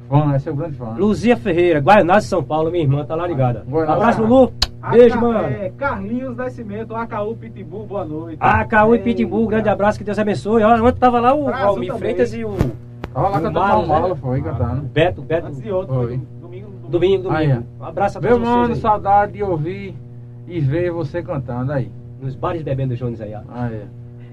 fã, 0.09 0.35
é 0.35 0.39
seu 0.41 0.55
grande 0.55 0.77
fã. 0.77 0.95
Luzia 0.97 1.37
Ferreira, 1.37 1.79
Guaianazes, 1.79 2.29
São 2.29 2.43
Paulo, 2.43 2.73
minha 2.73 2.83
irmã, 2.83 3.05
tá 3.05 3.15
lá 3.15 3.27
ligada. 3.27 3.65
Guaianazes. 3.69 4.03
abraço, 4.03 4.23
Lulu. 4.23 4.53
Beijo, 4.91 5.21
mano. 5.21 5.39
É, 5.47 5.71
Carlinhos 5.79 6.37
Nascimento, 6.37 6.95
AKU 6.97 7.37
Pitbull, 7.37 7.87
boa 7.87 8.05
noite. 8.05 8.39
AKU 8.41 8.97
e. 8.97 8.99
Pitbull, 8.99 9.47
grande 9.47 9.69
abraço, 9.69 9.97
que 9.97 10.05
Deus 10.05 10.19
abençoe. 10.19 10.65
Ó, 10.65 10.75
Ontem 10.75 10.99
tava 10.99 11.21
lá 11.21 11.33
o 11.33 11.45
também. 11.53 11.91
Freitas 11.99 12.35
e 12.35 12.45
o 12.45 12.57
Tava 13.15 13.29
lá 13.29 13.79
o 13.79 13.87
cantando 13.87 14.09
né? 14.09 14.21
foi 14.21 14.43
cantando. 14.43 14.83
Beto, 14.83 15.23
Beto. 15.23 15.47
Antes 15.47 15.63
de 15.63 15.71
outro, 15.71 15.95
Oi. 15.95 16.07
foi 16.41 16.42
domingo, 16.93 17.23
domingo. 17.25 17.37
Aí, 17.53 17.59
Um 17.81 17.85
abraço 17.85 18.19
a 18.19 18.21
Meu 18.21 18.33
todos 18.33 18.47
mano, 18.49 18.75
aí. 18.75 18.81
saudade 18.81 19.33
de 19.33 19.43
ouvir 19.43 19.95
e 20.47 20.61
ver 20.61 20.91
você 20.93 21.23
cantando 21.23 21.73
aí. 21.73 21.91
Nos 22.21 22.35
bares 22.37 22.63
bebendo 22.63 22.95
Jones 22.95 23.21
aí, 23.21 23.33
ó. 23.35 23.41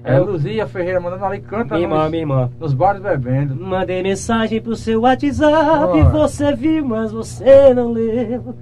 É, 0.02 0.16
Eu- 0.16 0.24
Luzia 0.24 0.66
Ferreira 0.66 0.98
mandando 1.00 1.24
ali, 1.24 1.40
canta 1.40 1.74
Minha 1.74 1.86
irmã, 1.86 2.02
nos, 2.02 2.10
minha 2.10 2.22
irmã. 2.22 2.50
nos 2.58 2.72
bares 2.72 3.02
bebendo. 3.02 3.54
Mandei 3.54 4.02
mensagem 4.02 4.60
pro 4.60 4.74
seu 4.76 5.02
WhatsApp, 5.02 5.98
Ora. 5.98 6.04
você 6.04 6.54
viu, 6.54 6.84
mas 6.86 7.12
você 7.12 7.74
não 7.74 7.92
leu. 7.92 8.54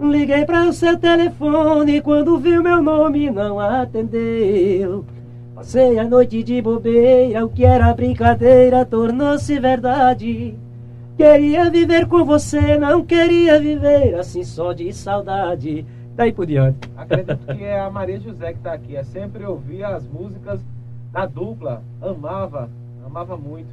Liguei 0.00 0.44
para 0.46 0.64
o 0.66 0.72
seu 0.72 0.96
telefone, 0.98 2.00
quando 2.00 2.38
viu 2.38 2.62
meu 2.62 2.82
nome 2.82 3.30
não 3.30 3.60
atendeu. 3.60 5.04
Passei 5.54 5.98
a 5.98 6.04
noite 6.04 6.42
de 6.42 6.60
bobeira, 6.62 7.44
o 7.44 7.50
que 7.50 7.64
era 7.66 7.92
brincadeira 7.92 8.84
tornou-se 8.84 9.60
verdade. 9.60 10.54
Queria 11.20 11.68
viver 11.68 12.06
com 12.06 12.24
você, 12.24 12.78
não 12.78 13.04
queria 13.04 13.60
viver 13.60 14.14
assim 14.14 14.42
só 14.42 14.72
de 14.72 14.90
saudade. 14.90 15.84
Daí 16.16 16.32
por 16.32 16.46
diante. 16.46 16.90
Acredito 16.96 17.44
que 17.54 17.62
é 17.62 17.78
a 17.78 17.90
Maria 17.90 18.18
José 18.18 18.54
que 18.54 18.60
tá 18.60 18.72
aqui. 18.72 18.96
É 18.96 19.04
sempre 19.04 19.44
ouvir 19.44 19.84
as 19.84 20.02
músicas 20.08 20.64
da 21.12 21.26
dupla. 21.26 21.82
Amava, 22.00 22.70
amava 23.04 23.36
muito. 23.36 23.68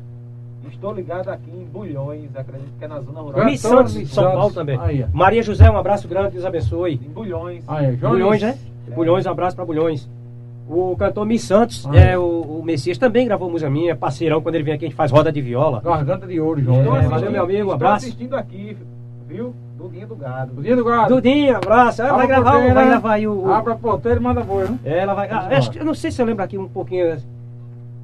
Estou 0.69 0.91
ligado 0.91 1.30
aqui 1.30 1.49
em 1.49 1.64
Bulhões, 1.64 2.36
acredito 2.36 2.74
que 2.78 2.84
é 2.84 2.88
na 2.90 2.99
zona 2.99 3.22
rural. 3.22 3.45
Miss 3.45 3.61
Santos, 3.61 3.95
Miss 3.95 4.10
São 4.10 4.24
Santos. 4.26 4.40
Paulo 4.40 4.53
também. 4.53 4.78
Aí. 4.82 5.06
Maria 5.14 5.41
José, 5.41 5.72
um 5.72 5.78
abraço 5.78 6.06
grande, 6.06 6.32
Deus 6.32 6.44
abençoe. 6.44 6.95
Em 6.95 7.10
Bulhões. 7.10 7.64
Aí, 7.65 7.95
Jones. 7.95 8.11
Bulhões, 8.11 8.41
né? 8.41 8.57
Bulhões, 8.94 9.26
um 9.26 9.32
abraço 9.32 9.56
pra 9.56 9.64
Bulhões. 9.64 10.10
O 10.69 10.95
cantor 10.98 11.26
Miss 11.26 11.44
Santos, 11.44 11.85
Ah, 11.89 11.95
é, 11.95 12.11
é. 12.11 12.18
o, 12.18 12.23
o 12.60 12.61
Messias 12.64 12.98
também 12.98 13.26
gravou 13.26 13.49
música 13.49 13.69
minha, 13.69 13.91
é 13.94 13.95
parceirão, 13.95 14.41
quando 14.41 14.56
ele 14.56 14.64
vem 14.65 14.73
aqui 14.73 14.85
a 14.85 14.88
gente 14.89 14.98
faz 14.98 15.11
roda 15.11 15.31
de 15.31 15.41
viola. 15.41 15.81
Garganta 15.81 16.27
de 16.27 16.39
ouro. 16.41 16.60
Estou 16.60 16.76
É, 16.76 16.80
assistindo- 16.89 17.10
valeu, 17.10 17.31
meu 17.31 17.44
amigo, 17.44 17.57
um 17.60 17.61
estou 17.61 17.73
abraço. 17.73 18.06
assistindo 18.06 18.35
aqui, 18.35 18.77
viu? 19.27 19.53
Dudinho 19.77 20.07
do 20.07 20.15
Gado. 20.15 20.61
Dia 20.61 20.76
do 20.76 20.84
gado. 20.84 21.15
Dudinho, 21.15 21.56
abraço. 21.56 22.02
Ela 22.02 22.10
Abra 22.14 22.18
vai 22.19 22.27
gravar, 22.27 22.52
porteira, 22.52 22.73
vai 22.73 22.88
gravar 22.89 23.14
aí 23.14 23.27
o. 23.27 23.53
Abra 23.53 23.73
a 23.73 23.76
porteira 23.77 24.19
e 24.19 24.23
manda 24.23 24.41
boi, 24.44 24.64
né? 24.68 24.77
Ela 24.84 25.14
vai. 25.14 25.30
Ah, 25.30 25.48
acho 25.52 25.72
eu 25.77 25.85
não 25.85 25.94
sei 25.94 26.10
se 26.11 26.19
eu 26.22 26.26
lembro 26.26 26.44
aqui 26.44 26.57
um 26.57 26.68
pouquinho. 26.68 27.15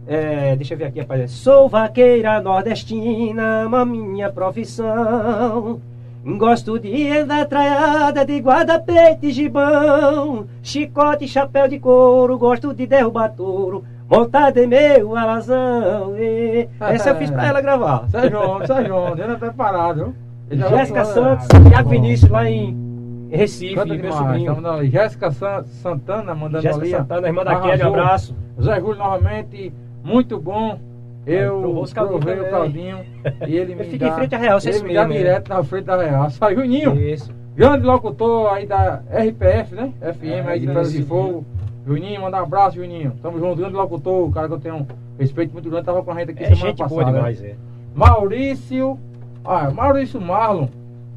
É, 0.08 0.56
deixa 0.56 0.74
eu 0.74 0.78
ver 0.78 0.86
aqui, 0.86 1.00
rapaz. 1.00 1.32
Sou 1.32 1.68
vaqueira 1.68 2.40
nordestina, 2.42 3.66
uma 3.66 3.84
minha 3.84 4.30
profissão. 4.32 5.82
Gosto 6.26 6.80
de 6.80 7.10
andar 7.18 7.46
traiada 7.48 8.26
de 8.26 8.40
guarda-peito 8.40 9.26
e 9.26 9.32
gibão. 9.32 10.46
Chicote 10.62 11.26
e 11.26 11.28
chapéu 11.28 11.68
de 11.68 11.80
couro, 11.80 12.38
gosto 12.38 12.74
de 12.74 12.88
derrubar 12.88 13.30
touro. 13.30 13.84
Montada 14.10 14.62
em 14.64 14.68
meu 14.68 15.18
alazão. 15.18 16.16
E... 16.18 16.68
Essa 16.80 17.10
eu 17.10 17.16
fiz 17.18 17.30
pra 17.30 17.48
ela 17.48 17.60
gravar. 17.62 18.08
Sérgio 18.10 18.40
Sérgio. 18.66 18.96
Ele 19.22 19.34
é 19.34 19.36
preparado, 19.36 19.96
viu? 19.96 20.16
Ele 20.50 20.62
já 20.62 20.70
Jéssica 20.70 21.04
vai- 21.04 21.14
Santos, 21.14 21.48
Ah, 21.54 21.70
Thiago 21.70 21.84
bom. 21.84 21.90
Vinícius 21.90 22.32
lá 22.32 22.50
em 22.50 23.28
Recife, 23.32 23.76
Canta 23.76 23.94
meu 23.96 24.12
sobrinho. 24.14 24.62
tá. 24.62 24.84
Jéssica 24.86 25.32
San- 25.32 25.64
Santana 25.66 26.36
mandando 26.36 26.62
Jéssica 26.64 26.84
ali. 26.84 26.92
Santana, 26.92 27.28
irmã 27.28 27.44
da. 27.44 27.60
Kelly, 27.60 27.84
um 27.84 27.88
abraço. 27.88 28.36
Zé 28.62 28.80
Júlio 28.80 28.96
novamente, 28.98 29.74
muito 30.04 30.40
bom. 30.40 30.80
Eu 31.26 31.80
os 31.80 31.94
caldinhos 31.94 32.24
provei 32.24 32.42
o 32.46 32.50
caldinho 32.50 33.00
e 33.48 33.56
ele 33.56 33.76
me 33.76 33.84
Eu 33.94 33.98
dá, 34.00 34.08
em 34.08 34.12
frente 34.14 34.36
à 34.36 34.38
Real, 34.38 34.60
vocês 34.60 34.76
ele 34.78 34.88
me 34.88 34.94
dá 34.94 35.06
direto 35.06 35.50
na 35.50 35.64
frente 35.64 35.86
da 35.86 36.02
Real. 36.02 36.30
Sai 36.30 36.56
Juninho, 36.56 37.00
Isso. 37.00 37.34
grande 37.56 37.86
locutor 37.86 38.52
aí 38.52 38.66
da 38.66 39.02
RPF, 39.10 39.74
né? 39.74 39.94
FM 40.02 40.24
É, 40.24 40.42
aí 40.48 40.60
de 40.60 40.66
isso, 40.66 40.74
Pedra 40.74 40.90
de. 40.90 41.04
Fogo. 41.04 41.46
Juninho, 41.86 42.22
manda 42.22 42.38
um 42.40 42.44
abraço, 42.44 42.76
Juninho. 42.78 43.14
Tamo 43.22 43.40
junto, 43.40 43.58
grande 43.58 43.76
locutor, 43.76 44.28
o 44.28 44.32
cara 44.32 44.48
que 44.48 44.54
eu 44.54 44.60
tenho 44.60 44.76
um 44.76 44.88
respeito 45.20 45.52
muito 45.54 45.70
grande, 45.70 45.86
tava 45.86 46.02
com 46.04 46.12
a 46.12 46.16
gente 46.20 46.32
aqui 46.32 46.44
É 46.44 46.48
semana 46.48 46.68
gente 46.68 46.78
passada. 46.78 46.90
boa 47.02 47.12
né? 47.12 47.18
demais, 47.18 47.44
é. 47.44 47.56
Maurício, 47.94 48.98
ah, 49.46 49.70
Maurício 49.70 50.20
Marlon 50.20 50.68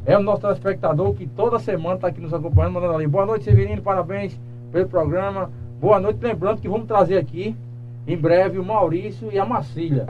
é 0.04 0.16
o 0.16 0.22
nosso 0.22 0.42
telespectador 0.42 1.14
que 1.14 1.26
toda 1.26 1.58
semana 1.58 1.96
está 1.96 2.08
aqui 2.08 2.20
nos 2.20 2.32
acompanhando, 2.32 2.74
mandando 2.74 2.94
ali. 2.94 3.06
Boa 3.06 3.26
noite, 3.26 3.44
Severino, 3.44 3.82
parabéns 3.82 4.38
pelo 4.70 4.88
programa. 4.88 5.50
Boa 5.80 5.98
noite, 6.00 6.18
lembrando 6.22 6.60
que 6.60 6.68
vamos 6.68 6.86
trazer 6.86 7.16
aqui 7.18 7.56
em 8.06 8.16
breve 8.16 8.58
o 8.58 8.64
Maurício 8.64 9.32
e 9.32 9.38
a 9.38 9.44
Marcília. 9.44 10.06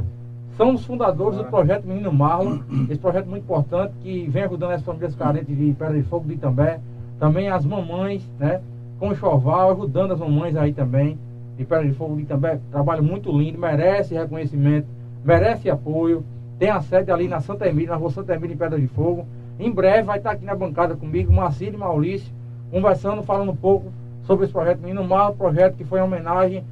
São 0.57 0.75
os 0.75 0.85
fundadores 0.85 1.39
do 1.39 1.45
projeto 1.45 1.87
Menino 1.87 2.13
Marlon, 2.13 2.61
esse 2.89 3.01
projeto 3.01 3.27
muito 3.27 3.45
importante 3.45 3.95
que 4.03 4.27
vem 4.29 4.45
ajudando 4.45 4.73
as 4.73 4.83
famílias 4.83 5.15
carentes 5.15 5.57
de 5.57 5.73
Pedra 5.73 5.95
de 5.95 6.03
Fogo 6.03 6.27
de 6.27 6.35
Itambé, 6.35 6.81
também 7.19 7.49
as 7.49 7.65
mamães, 7.65 8.29
né, 8.39 8.61
com 8.99 9.13
enxoval, 9.13 9.73
ajudando 9.73 10.13
as 10.13 10.21
mamães 10.21 10.57
aí 10.57 10.73
também 10.73 11.19
de 11.57 11.65
Pedra 11.65 11.87
de 11.87 11.93
Fogo 11.93 12.17
de 12.17 12.23
Itambé, 12.23 12.59
trabalho 12.71 13.03
muito 13.03 13.31
lindo, 13.31 13.59
merece 13.59 14.15
reconhecimento, 14.15 14.87
merece 15.25 15.69
apoio, 15.71 16.25
tem 16.59 16.71
a 16.71 16.81
sede 16.81 17.11
ali 17.11 17.29
na 17.29 17.41
Santa 17.41 17.67
Emília, 17.67 17.91
na 17.91 17.97
rua 17.97 18.11
Santa 18.11 18.35
Emília 18.35 18.55
em 18.55 18.59
Pedra 18.59 18.81
de 18.81 18.87
Fogo, 18.89 19.27
em 19.59 19.71
breve 19.71 20.03
vai 20.03 20.19
estar 20.19 20.33
aqui 20.33 20.45
na 20.45 20.55
bancada 20.55 20.95
comigo, 20.95 21.33
Marcílio 21.33 21.75
e 21.75 21.79
Maurício, 21.79 22.33
conversando, 22.71 23.23
falando 23.23 23.53
um 23.53 23.57
pouco 23.57 23.91
sobre 24.23 24.45
esse 24.45 24.53
projeto 24.53 24.81
Menino 24.81 25.05
Marlon, 25.05 25.37
projeto 25.37 25.77
que 25.77 25.85
foi 25.85 25.99
em 26.01 26.03
homenagem 26.03 26.65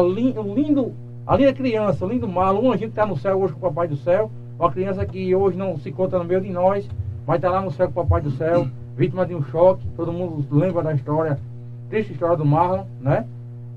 lin- 0.00 0.34
o 0.36 0.54
lindo 0.54 0.92
a 1.26 1.36
linda 1.36 1.52
criança, 1.52 2.04
o 2.04 2.08
lindo 2.08 2.26
Marlon, 2.26 2.62
um 2.62 2.72
anjinho 2.72 2.90
que 2.90 2.98
está 2.98 3.06
no 3.06 3.16
céu 3.16 3.38
hoje 3.40 3.52
com 3.52 3.60
o 3.60 3.70
Papai 3.70 3.86
do 3.86 3.96
Céu, 3.96 4.30
uma 4.58 4.70
criança 4.70 5.06
que 5.06 5.32
hoje 5.34 5.56
não 5.56 5.78
se 5.78 5.92
conta 5.92 6.18
no 6.18 6.24
meio 6.24 6.40
de 6.40 6.50
nós, 6.50 6.88
mas 7.26 7.36
está 7.36 7.50
lá 7.50 7.60
no 7.60 7.70
céu 7.70 7.86
com 7.90 8.00
o 8.00 8.04
Papai 8.04 8.20
do 8.20 8.32
Céu, 8.32 8.66
vítima 8.96 9.24
de 9.24 9.34
um 9.34 9.42
choque, 9.44 9.86
todo 9.96 10.12
mundo 10.12 10.44
lembra 10.50 10.82
da 10.82 10.92
história, 10.92 11.38
triste 11.88 12.12
história 12.12 12.36
do 12.36 12.44
Marlon, 12.44 12.84
né? 13.00 13.26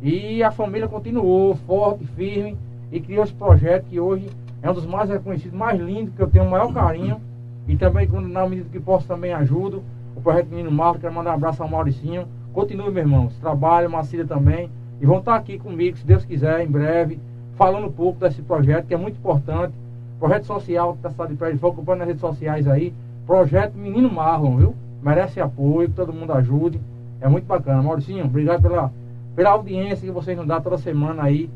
E 0.01 0.41
a 0.41 0.51
família 0.51 0.87
continuou 0.87 1.55
forte, 1.67 2.05
firme, 2.15 2.57
e 2.91 2.99
criou 2.99 3.23
esse 3.23 3.33
projeto 3.33 3.85
que 3.85 3.99
hoje 3.99 4.29
é 4.61 4.69
um 4.69 4.73
dos 4.73 4.85
mais 4.85 5.09
reconhecidos, 5.09 5.57
mais 5.57 5.79
lindos, 5.79 6.13
que 6.15 6.21
eu 6.21 6.27
tenho 6.29 6.45
o 6.45 6.49
maior 6.49 6.73
carinho, 6.73 7.21
e 7.67 7.75
também, 7.75 8.07
quando, 8.07 8.27
na 8.27 8.47
medida 8.47 8.67
que 8.71 8.79
posso, 8.79 9.07
também 9.07 9.31
ajudo, 9.33 9.83
o 10.15 10.21
projeto 10.21 10.49
Menino 10.49 10.71
Marlon, 10.71 10.99
quero 10.99 11.13
mandar 11.13 11.31
um 11.31 11.35
abraço 11.35 11.61
ao 11.61 11.69
Mauricinho, 11.69 12.27
continue, 12.51 12.89
meu 12.89 13.03
irmão, 13.03 13.27
esse 13.27 13.39
trabalho, 13.39 13.89
Marcília 13.89 14.25
também, 14.25 14.69
e 15.03 15.05
vão 15.05 15.19
estar 15.19 15.35
aqui 15.35 15.59
comigo, 15.59 15.97
se 15.97 16.05
Deus 16.07 16.23
quiser, 16.23 16.63
em 16.63 16.67
breve, 16.71 17.19
falando 17.57 17.87
um 17.87 17.91
pouco 17.91 18.21
desse 18.21 18.41
projeto, 18.41 18.87
que 18.87 18.93
é 18.93 18.97
muito 18.97 19.17
importante. 19.17 19.73
Projeto 20.17 20.45
social 20.45 20.93
que 20.93 20.99
está 20.99 21.09
saindo 21.09 21.35
de 21.35 21.51
de 21.51 21.57
fogo, 21.59 21.73
acompanhando 21.73 21.99
nas 21.99 22.07
redes 22.07 22.21
sociais 22.21 22.65
aí. 22.69 22.93
Projeto 23.27 23.73
Menino 23.77 24.09
Marlon, 24.09 24.55
viu? 24.55 24.75
Merece 25.01 25.41
apoio, 25.41 25.89
que 25.89 25.95
todo 25.95 26.13
mundo 26.13 26.31
ajude. 26.31 26.79
É 27.19 27.27
muito 27.27 27.43
bacana. 27.43 27.83
Mauricinho, 27.83 28.23
obrigado 28.23 28.61
pela, 28.61 28.93
pela 29.35 29.49
audiência 29.49 30.07
que 30.07 30.11
vocês 30.13 30.37
nos 30.37 30.47
dão 30.47 30.61
toda 30.61 30.77
semana 30.77 31.23
aí. 31.23 31.49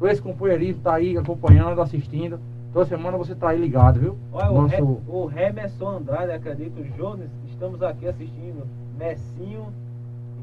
Por 0.00 0.10
esse 0.10 0.20
companheirismo 0.20 0.82
tá 0.82 0.94
aí 0.94 1.16
acompanhando, 1.16 1.80
assistindo. 1.80 2.40
Toda 2.72 2.86
semana 2.86 3.16
você 3.16 3.36
tá 3.36 3.50
aí 3.50 3.60
ligado, 3.60 4.00
viu? 4.00 4.16
Olha, 4.32 4.50
o, 4.50 4.66
Re, 4.66 4.80
Nosso- 4.80 4.98
o 5.06 5.26
Remerson 5.26 5.88
Andrade, 5.98 6.32
acredito, 6.32 6.82
Jones, 6.96 7.30
estamos 7.48 7.80
aqui 7.84 8.08
assistindo. 8.08 8.66
Messinho 8.98 9.66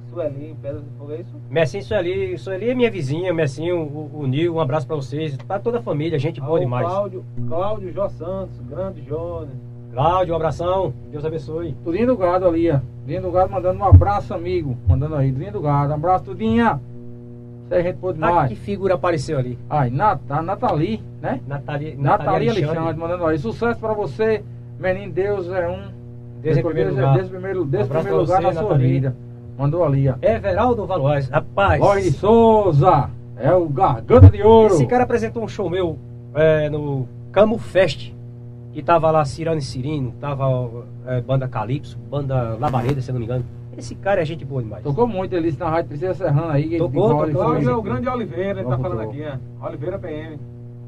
Sueli 0.10 0.52
em 0.52 0.56
Pedra 0.56 0.80
de 0.82 0.90
Fogo, 0.98 1.12
é 1.12 1.18
isso? 1.22 1.36
Messinho, 1.50 1.84
Sueli, 1.84 2.38
Sueli 2.38 2.70
é 2.70 2.76
minha 2.76 2.90
vizinha, 2.92 3.34
Messinho, 3.34 3.78
o, 3.82 4.10
o 4.22 4.28
Nil, 4.28 4.56
um 4.56 4.60
abraço 4.60 4.88
pra 4.88 4.96
vocês, 4.96 5.36
pra 5.38 5.60
toda 5.60 5.80
a 5.80 5.82
família, 5.82 6.18
gente 6.18 6.40
boa 6.40 6.54
Ao 6.54 6.60
demais. 6.60 6.88
Cláudio, 6.88 7.26
Cláudio 7.48 7.92
Jó 7.94 8.10
Santos, 8.10 8.60
grande 8.70 9.02
Jones. 9.02 9.50
Cláudio, 9.94 10.34
um 10.34 10.38
abração, 10.38 10.94
Deus 11.12 11.26
abençoe. 11.26 11.76
Tudinho 11.84 12.08
do 12.08 12.18
Gado 12.18 12.46
ali, 12.48 12.70
ó. 12.70 12.80
Tudinho 13.02 13.22
do 13.22 13.32
Gado 13.32 13.52
mandando 13.52 13.80
um 13.80 13.84
abraço, 13.86 14.34
amigo. 14.34 14.78
Mandando 14.88 15.16
aí, 15.16 15.32
Tudinho 15.32 15.52
do 15.52 15.62
Gado. 15.62 15.92
Um 15.92 15.96
abraço, 15.96 16.26
Tudinha. 16.26 16.80
Isso 17.66 17.74
aí, 17.74 17.84
gente 17.84 17.98
boa 17.98 18.12
Ah, 18.14 18.16
demais. 18.16 18.50
que 18.50 18.56
figura 18.56 18.94
apareceu 18.94 19.38
ali. 19.40 19.58
Ai, 19.70 19.90
Nat, 19.90 20.20
a 20.30 20.42
Nathalie, 20.42 21.02
né? 21.22 21.42
Natalia, 21.48 21.96
Natalia 21.98 22.52
Alexandre. 22.52 22.78
Alexandre, 22.78 23.00
mandando 23.02 23.26
aí. 23.26 23.38
Sucesso 23.40 23.80
pra 23.80 23.94
você, 23.94 24.44
menino. 24.80 25.12
Deus 25.12 25.50
é 25.50 25.68
um. 25.68 25.98
Primeiro 26.42 26.92
lugar. 26.92 27.16
Deus 27.16 27.28
em 27.28 27.32
primeiro, 27.32 27.64
Abraço 27.64 27.88
primeiro 27.90 28.08
pra 28.10 28.18
lugar 28.18 28.38
você, 28.42 28.48
na 28.48 28.54
sua 28.54 28.62
Nathalie. 28.70 28.88
vida. 28.92 29.16
Mandou 29.58 29.84
ali, 29.84 30.08
ó. 30.08 30.16
Everaldo 30.22 30.86
Valois, 30.86 31.28
rapaz. 31.30 31.82
Lloyd 31.82 32.12
Souza. 32.12 33.10
É 33.40 33.52
o 33.54 33.68
Garganta 33.68 34.30
de 34.30 34.42
Ouro. 34.42 34.74
Esse 34.74 34.86
cara 34.86 35.04
apresentou 35.04 35.44
um 35.44 35.48
show 35.48 35.70
meu 35.70 35.98
é, 36.34 36.70
no 36.70 37.08
Camo 37.32 37.58
Fest, 37.58 38.12
que 38.74 38.82
tava 38.82 39.10
lá 39.12 39.24
Cirano 39.26 39.60
e 39.60 39.62
Cirino, 39.62 40.14
tava 40.20 40.70
é, 41.06 41.22
banda 41.22 41.48
Calypso, 41.48 41.98
banda 42.10 42.58
Labareda, 42.60 43.02
se 43.02 43.10
eu 43.10 43.14
não 43.14 43.20
me 43.20 43.26
engano. 43.26 43.46
Esse 43.78 43.94
cara 43.94 44.22
é 44.22 44.26
gente 44.26 44.44
boa 44.44 44.62
demais. 44.62 44.84
Tocou 44.84 45.08
muito 45.08 45.36
ele 45.36 45.56
na 45.58 45.70
Rádio 45.70 45.90
Princesa 45.90 46.14
Serrana 46.16 46.54
aí. 46.54 46.78
Tocou, 46.78 47.10
tocou. 47.10 47.30
Cláudio 47.30 47.70
é 47.70 47.76
o 47.76 47.82
grande 47.82 48.10
Oliveira, 48.10 48.60
ele 48.60 48.70
tá 48.70 48.78
falando 48.78 49.02
aqui, 49.02 49.24
ó. 49.24 49.68
Oliveira 49.68 50.00
PM. 50.00 50.40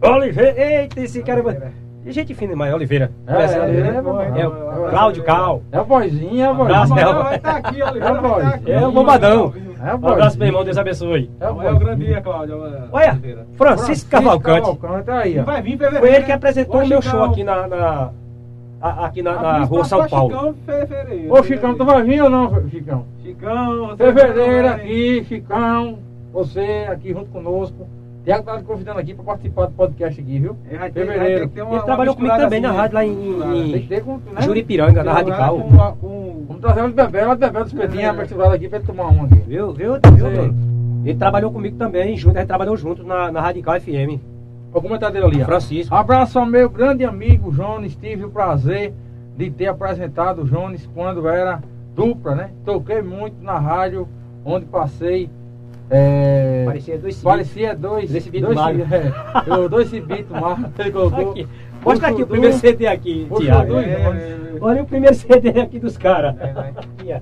Oliveira, 0.01 0.81
eita, 0.81 1.01
esse 1.01 1.21
cara. 1.21 1.43
Oliveira. 1.43 1.73
Gente 2.07 2.34
fina 2.34 2.53
Oliveira. 2.73 3.11
É, 3.27 3.31
é, 3.34 3.61
Oliveira? 3.61 3.88
é, 3.89 4.39
É, 4.39 4.41
é, 4.41 4.47
o 4.47 4.88
é, 4.88 4.89
Cláudio 4.89 5.21
é, 5.21 5.26
Cal. 5.26 5.61
É 5.71 5.80
o 5.81 5.85
boizinho, 5.85 6.41
é 6.43 6.47
o 6.49 6.61
Abraço, 6.61 6.93
boizinho. 6.93 6.95
né? 6.95 7.13
Não, 7.13 7.23
vai 7.23 7.35
estar 7.35 7.55
aqui, 7.57 7.81
Oliveira 7.84 8.07
É, 8.17 8.21
boy. 8.21 8.38
estar 8.43 8.55
aqui. 8.55 8.71
É 8.71 8.88
o 8.88 8.91
bombadão. 8.91 9.53
É 9.81 9.93
o 9.93 9.97
Um 9.97 10.07
abraço, 10.09 10.38
meu 10.38 10.47
irmão, 10.47 10.63
boizinho. 10.63 10.65
Deus 10.65 10.77
abençoe. 10.77 11.30
É 11.39 11.49
o 11.49 11.61
É 11.61 11.71
o 11.71 11.80
grande 11.80 12.05
dia, 12.05 12.21
Cláudio. 12.21 12.61
Olha, 12.91 13.11
Oliveira. 13.11 13.47
Francisco 13.57 14.09
Cavalcante. 14.09 14.76
Cavalcante 14.77 15.11
aí, 15.11 15.39
ó. 15.39 15.43
vai 15.43 15.61
vir 15.61 15.71
fevereiro. 15.77 15.99
Foi 15.99 16.09
ele 16.09 16.21
que 16.23 16.30
né? 16.30 16.34
apresentou 16.35 16.81
Ô, 16.81 16.84
o 16.84 16.88
meu 16.88 17.01
show 17.01 17.23
aqui 17.23 17.43
na, 17.43 17.67
na- 17.67 18.09
aqui 18.81 19.21
na, 19.21 19.41
na 19.41 19.63
rua 19.65 19.84
São 19.84 20.07
Paulo. 20.07 20.31
Chicão 20.34 20.55
fevereiro. 20.65 21.34
Ô, 21.34 21.43
Chicão, 21.43 21.76
tu 21.76 21.85
vai 21.85 22.01
vir 22.03 22.23
ou 22.23 22.30
não, 22.30 22.69
Chicão? 22.69 23.05
Chicão, 23.21 23.95
Fevereiro 23.97 24.67
aqui, 24.69 25.23
Chicão, 25.27 25.99
você 26.34 26.88
aqui 26.89 27.13
junto 27.13 27.26
conosco. 27.30 27.88
Tiago 28.30 28.43
tá 28.43 28.57
te 28.57 28.64
convidando 28.64 28.99
aqui 28.99 29.14
pra 29.15 29.23
participar 29.23 29.65
do 29.65 29.72
podcast 29.73 30.22
aqui, 30.22 30.38
viu? 30.39 30.56
Ele 30.69 30.77
vai 30.77 30.91
ter- 30.91 31.03
vai 31.06 31.15
Fevereiro. 31.18 31.51
uma- 31.65 31.76
Ele 31.76 31.81
trabalhou 31.84 32.15
comigo 32.15 32.38
também 32.38 32.61
na 32.61 32.69
assim, 32.69 32.77
rádio 32.77 32.95
lá 32.95 33.06
em- 33.06 33.15
misturada. 33.15 33.56
em- 33.56 33.88
Tem 33.88 34.01
com, 34.01 34.18
né? 34.18 34.41
Juripiranga, 34.41 35.03
na 35.03 35.14
Radical. 35.14 35.57
com- 35.57 35.77
com- 35.99 36.45
Vamos 36.47 36.61
trazer 36.61 36.81
um 36.84 36.89
de 36.89 36.93
bebê, 36.93 37.18
ela 37.19 37.34
de 37.34 37.39
bebê 37.39 37.64
dos 37.64 37.73
petinhos 37.73 38.03
É. 38.03 38.11
misturado 38.14 38.53
aqui 38.53 38.68
pra 38.69 38.77
ele 38.77 38.85
tomar 38.88 39.07
uma 39.07 39.26
aqui. 39.26 39.35
Viu, 39.47 39.73
viu, 39.73 39.93
viu? 39.93 40.56
Ele 41.06 41.18
trabalhou 41.18 41.51
comigo 41.51 41.76
também, 41.77 42.15
junto, 42.18 42.35
a 42.38 42.41
gente 42.41 42.47
trabalhou 42.47 42.77
junto 42.77 43.03
na, 43.03 43.31
na 43.31 43.41
Radical 43.41 43.80
FM. 43.80 44.19
Vou 44.72 44.80
comentar 44.81 45.11
dele 45.11 45.26
ali, 45.26 45.41
ó. 45.41 45.45
Francisco. 45.45 45.95
Abraço 45.95 46.38
ao 46.38 46.45
meu 46.45 46.69
grande 46.69 47.03
amigo 47.03 47.51
Jones. 47.51 47.95
Tive 47.95 48.26
o 48.26 48.30
prazer 48.30 48.93
de 49.35 49.49
ter 49.49 49.65
apresentado 49.68 50.43
o 50.43 50.45
Jones 50.45 50.88
quando 50.93 51.27
era 51.27 51.61
dupla, 51.95 52.35
né? 52.35 52.51
Toquei 52.64 53.01
muito 53.01 53.41
na 53.41 53.57
rádio, 53.57 54.07
onde 54.45 54.65
passei. 54.68 55.30
É... 55.90 56.64
Parecia 56.66 56.98
dois 56.98 57.16
civis. 57.16 57.24
Parecia 57.24 57.76
dois. 57.76 58.11
Dois 58.11 58.24
cibitos 58.24 58.56
dois, 58.56 58.80
é, 58.91 59.70
dois 59.70 59.90
cibitos 59.90 60.30
magros. 60.30 60.72
Ele 60.78 60.91
colocou. 60.91 61.32
Aqui. 61.32 61.48
Mostra 61.84 62.07
aqui 62.10 62.24
o 62.24 62.28
primeiro 62.28 62.56
CD 62.57 62.88
aqui, 62.88 63.28
Tiago. 63.38 63.80
É. 63.80 64.57
Olha 64.61 64.84
o 64.84 64.86
primeiro 64.86 65.16
CD 65.18 65.49
aqui 65.60 65.80
dos 65.80 65.98
caras. 65.98 66.36
É. 66.40 67.20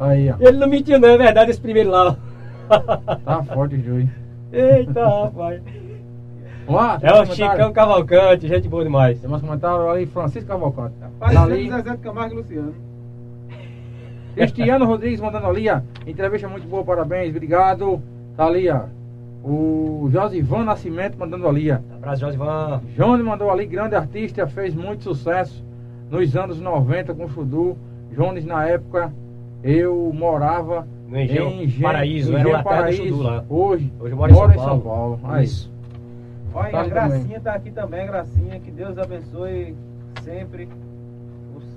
Aí, 0.00 0.30
ó. 0.30 0.34
Ele 0.38 0.58
não 0.58 0.68
mentiu 0.68 0.98
não, 0.98 1.08
é 1.08 1.16
verdade 1.16 1.50
esse 1.50 1.60
primeiro 1.60 1.90
lá. 1.90 2.16
Tá 3.24 3.42
forte 3.44 3.76
o 3.76 3.82
juiz. 3.82 4.08
Eita, 4.52 5.06
rapaz. 5.06 5.62
Vamos 6.66 6.80
lá? 6.80 6.98
tem 6.98 7.10
É 7.10 7.12
o? 7.14 7.26
Chicão 7.26 7.72
Cavalcante, 7.72 8.48
gente 8.48 8.68
boa 8.68 8.82
demais. 8.82 9.20
Tem 9.20 9.30
mais 9.30 9.40
comentário 9.40 9.88
ali, 9.88 10.06
Francisco 10.06 10.48
Cavalcante. 10.48 10.94
Parecendo 11.18 11.52
Ali, 11.52 11.70
Zezé 11.70 11.96
Camargo 11.96 12.34
e 12.34 12.36
Luciano. 12.38 12.74
Cristiano 14.36 14.84
Rodrigues 14.84 15.20
mandando 15.20 15.46
ali, 15.46 15.68
ó. 15.68 15.80
Entrevista 16.06 16.48
muito 16.48 16.66
boa, 16.68 16.84
parabéns, 16.84 17.30
obrigado. 17.30 18.00
Tá 18.36 18.46
ali, 18.46 18.68
ó. 18.68 18.82
O 19.42 20.08
Josivan 20.12 20.64
Nascimento 20.64 21.16
mandando 21.18 21.48
ali, 21.48 21.70
ó. 21.70 21.76
Abraço, 21.94 22.20
Josivan. 22.20 22.80
Johnny 22.96 23.22
mandou 23.22 23.50
ali, 23.50 23.64
grande 23.66 23.94
artista, 23.94 24.46
fez 24.46 24.74
muito 24.74 25.04
sucesso 25.04 25.64
nos 26.10 26.36
anos 26.36 26.60
90 26.60 27.14
com 27.14 27.24
o 27.24 27.28
Chudu. 27.30 27.76
Jones, 28.12 28.44
na 28.44 28.66
época, 28.66 29.12
eu 29.62 30.10
morava 30.14 30.86
No 31.08 31.18
Engenho 31.20 31.48
em 31.50 31.64
Engenho- 31.64 31.82
Paraíso, 31.82 32.32
Engenho 32.32 32.48
era 32.48 32.62
Paraíso. 32.62 33.02
Chudu 33.04 33.22
lá. 33.22 33.44
Hoje, 33.48 33.92
Hoje 34.00 34.12
eu 34.12 34.16
moro 34.16 34.32
em 34.32 34.34
São 34.34 34.54
Paulo. 34.54 34.82
Paulo. 34.82 35.20
Aí. 35.24 35.44
Isso. 35.44 35.70
Olha, 36.54 36.70
Tá 36.70 36.80
a 36.80 36.88
Gracinha 36.88 37.20
também. 37.22 37.40
tá 37.40 37.52
aqui 37.52 37.70
também, 37.70 38.06
Gracinha. 38.06 38.60
Que 38.60 38.70
Deus 38.70 38.96
abençoe 38.98 39.74
sempre 40.24 40.68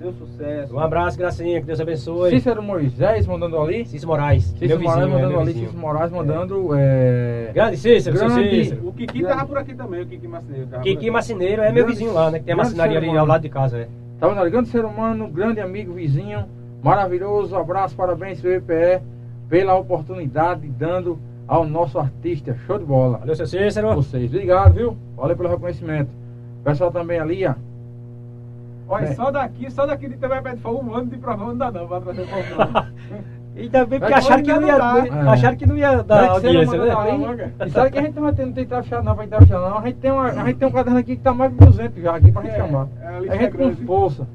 seu 0.00 0.12
sucesso. 0.14 0.74
Um 0.74 0.78
abraço, 0.80 1.18
Gracinha, 1.18 1.60
que 1.60 1.66
Deus 1.66 1.78
abençoe. 1.78 2.30
Cícero 2.30 2.62
Moisés 2.62 3.26
mandando 3.26 3.60
ali. 3.60 3.84
Cícero 3.84 4.08
Moraes, 4.10 4.44
Cícero 4.44 4.80
meu 4.80 4.80
Moraes 4.80 4.96
vizinho, 4.98 5.08
é, 5.08 5.12
mandando 5.14 5.28
meu 5.30 5.40
ali. 5.40 5.46
vizinho. 5.52 5.66
Cícero 5.66 5.80
Moraes 5.86 6.10
mandando. 6.10 6.68
É... 6.74 7.50
Grande 7.52 7.76
Cícero, 7.76 8.16
seu 8.16 8.28
Grande- 8.28 8.50
Cícero. 8.64 8.88
O 8.88 8.92
Kiki 8.94 9.22
tava 9.22 9.46
por 9.46 9.58
aqui 9.58 9.74
também, 9.74 10.02
o 10.02 10.06
Kiki 10.06 10.26
por 10.26 10.40
Kiki 10.82 10.90
aqui. 10.96 11.10
Marceneiro 11.10 11.60
é 11.62 11.66
meu 11.66 11.84
Grande- 11.84 11.90
vizinho 11.90 12.14
lá, 12.14 12.30
né? 12.30 12.38
Que 12.38 12.46
tem 12.46 12.58
a 12.58 12.64
ser 12.64 12.80
ali 12.80 13.16
ao 13.16 13.26
lado 13.26 13.42
de 13.42 13.48
casa, 13.50 13.76
é. 13.78 13.88
Tá 14.18 14.26
vendo 14.28 14.40
ali? 14.40 14.50
Grande 14.50 14.68
ser 14.70 14.84
humano, 14.84 15.28
grande 15.28 15.60
amigo, 15.60 15.92
vizinho, 15.92 16.44
maravilhoso. 16.82 17.54
Abraço, 17.56 17.94
parabéns, 17.94 18.38
seu 18.40 18.52
EPE, 18.54 19.02
pela 19.50 19.74
oportunidade 19.76 20.66
dando 20.66 21.18
ao 21.46 21.66
nosso 21.66 21.98
artista. 21.98 22.56
Show 22.66 22.78
de 22.78 22.84
bola. 22.84 23.18
Valeu, 23.18 23.34
seu 23.34 23.46
Cícero. 23.46 23.94
Vocês, 23.94 24.30
obrigado, 24.32 24.72
viu? 24.74 24.96
Valeu 25.16 25.36
pelo 25.36 25.48
reconhecimento. 25.48 26.10
Pessoal 26.64 26.90
também 26.90 27.18
ali, 27.18 27.46
ó. 27.46 27.54
Olha, 28.90 29.04
É. 29.04 29.14
só 29.14 29.30
daqui, 29.30 29.70
só 29.70 29.86
daqui 29.86 30.08
de 30.08 30.16
Também 30.16 30.42
Pé 30.42 30.54
de 30.56 30.60
Fogo, 30.60 30.84
um 30.84 30.94
ano 30.94 31.06
de 31.06 31.16
prova 31.16 31.44
não 31.46 31.56
dá 31.56 31.70
não, 31.70 31.86
pra 31.86 32.00
trazer 32.00 32.26
povo. 32.26 32.86
E 33.56 33.68
também 33.68 33.98
porque 33.98 34.14
acharam 34.14 34.42
que 34.42 34.52
não 34.52 34.62
ia, 34.66 34.78
dar. 34.78 35.28
acharam 35.32 35.56
que 35.56 35.66
não 35.66 35.76
ia 35.76 36.02
dar 36.04 36.30
audiência, 36.30 36.78
né? 36.78 36.94
ali. 36.94 37.52
E 37.66 37.70
sabe 37.70 37.90
que 37.90 37.98
a 37.98 38.02
gente 38.02 38.18
não 38.18 38.32
ter, 38.32 38.46
não 38.46 38.52
tem 38.52 38.64
trafiado 38.64 39.04
não, 39.04 39.14
vai 39.14 39.26
trafiar 39.26 39.60
não. 39.60 39.78
A 39.78 39.82
gente 39.82 39.96
tem, 39.96 40.10
uma, 40.10 40.26
a 40.26 40.46
gente 40.46 40.54
tem 40.56 40.68
um 40.68 40.70
caderno 40.70 40.98
aqui 41.00 41.16
que 41.16 41.22
tá 41.22 41.34
mais 41.34 41.50
de 41.52 41.58
200 41.58 42.00
já 42.02 42.14
aqui 42.16 42.30
pra 42.32 42.42
gente 42.42 42.54
É, 42.54 42.56
chamar. 42.56 42.88
é, 43.02 43.06
a 43.06 43.10
a 43.18 43.20
gente 43.20 43.44
é 43.44 43.48
com 43.50 43.76
força. 43.84 44.26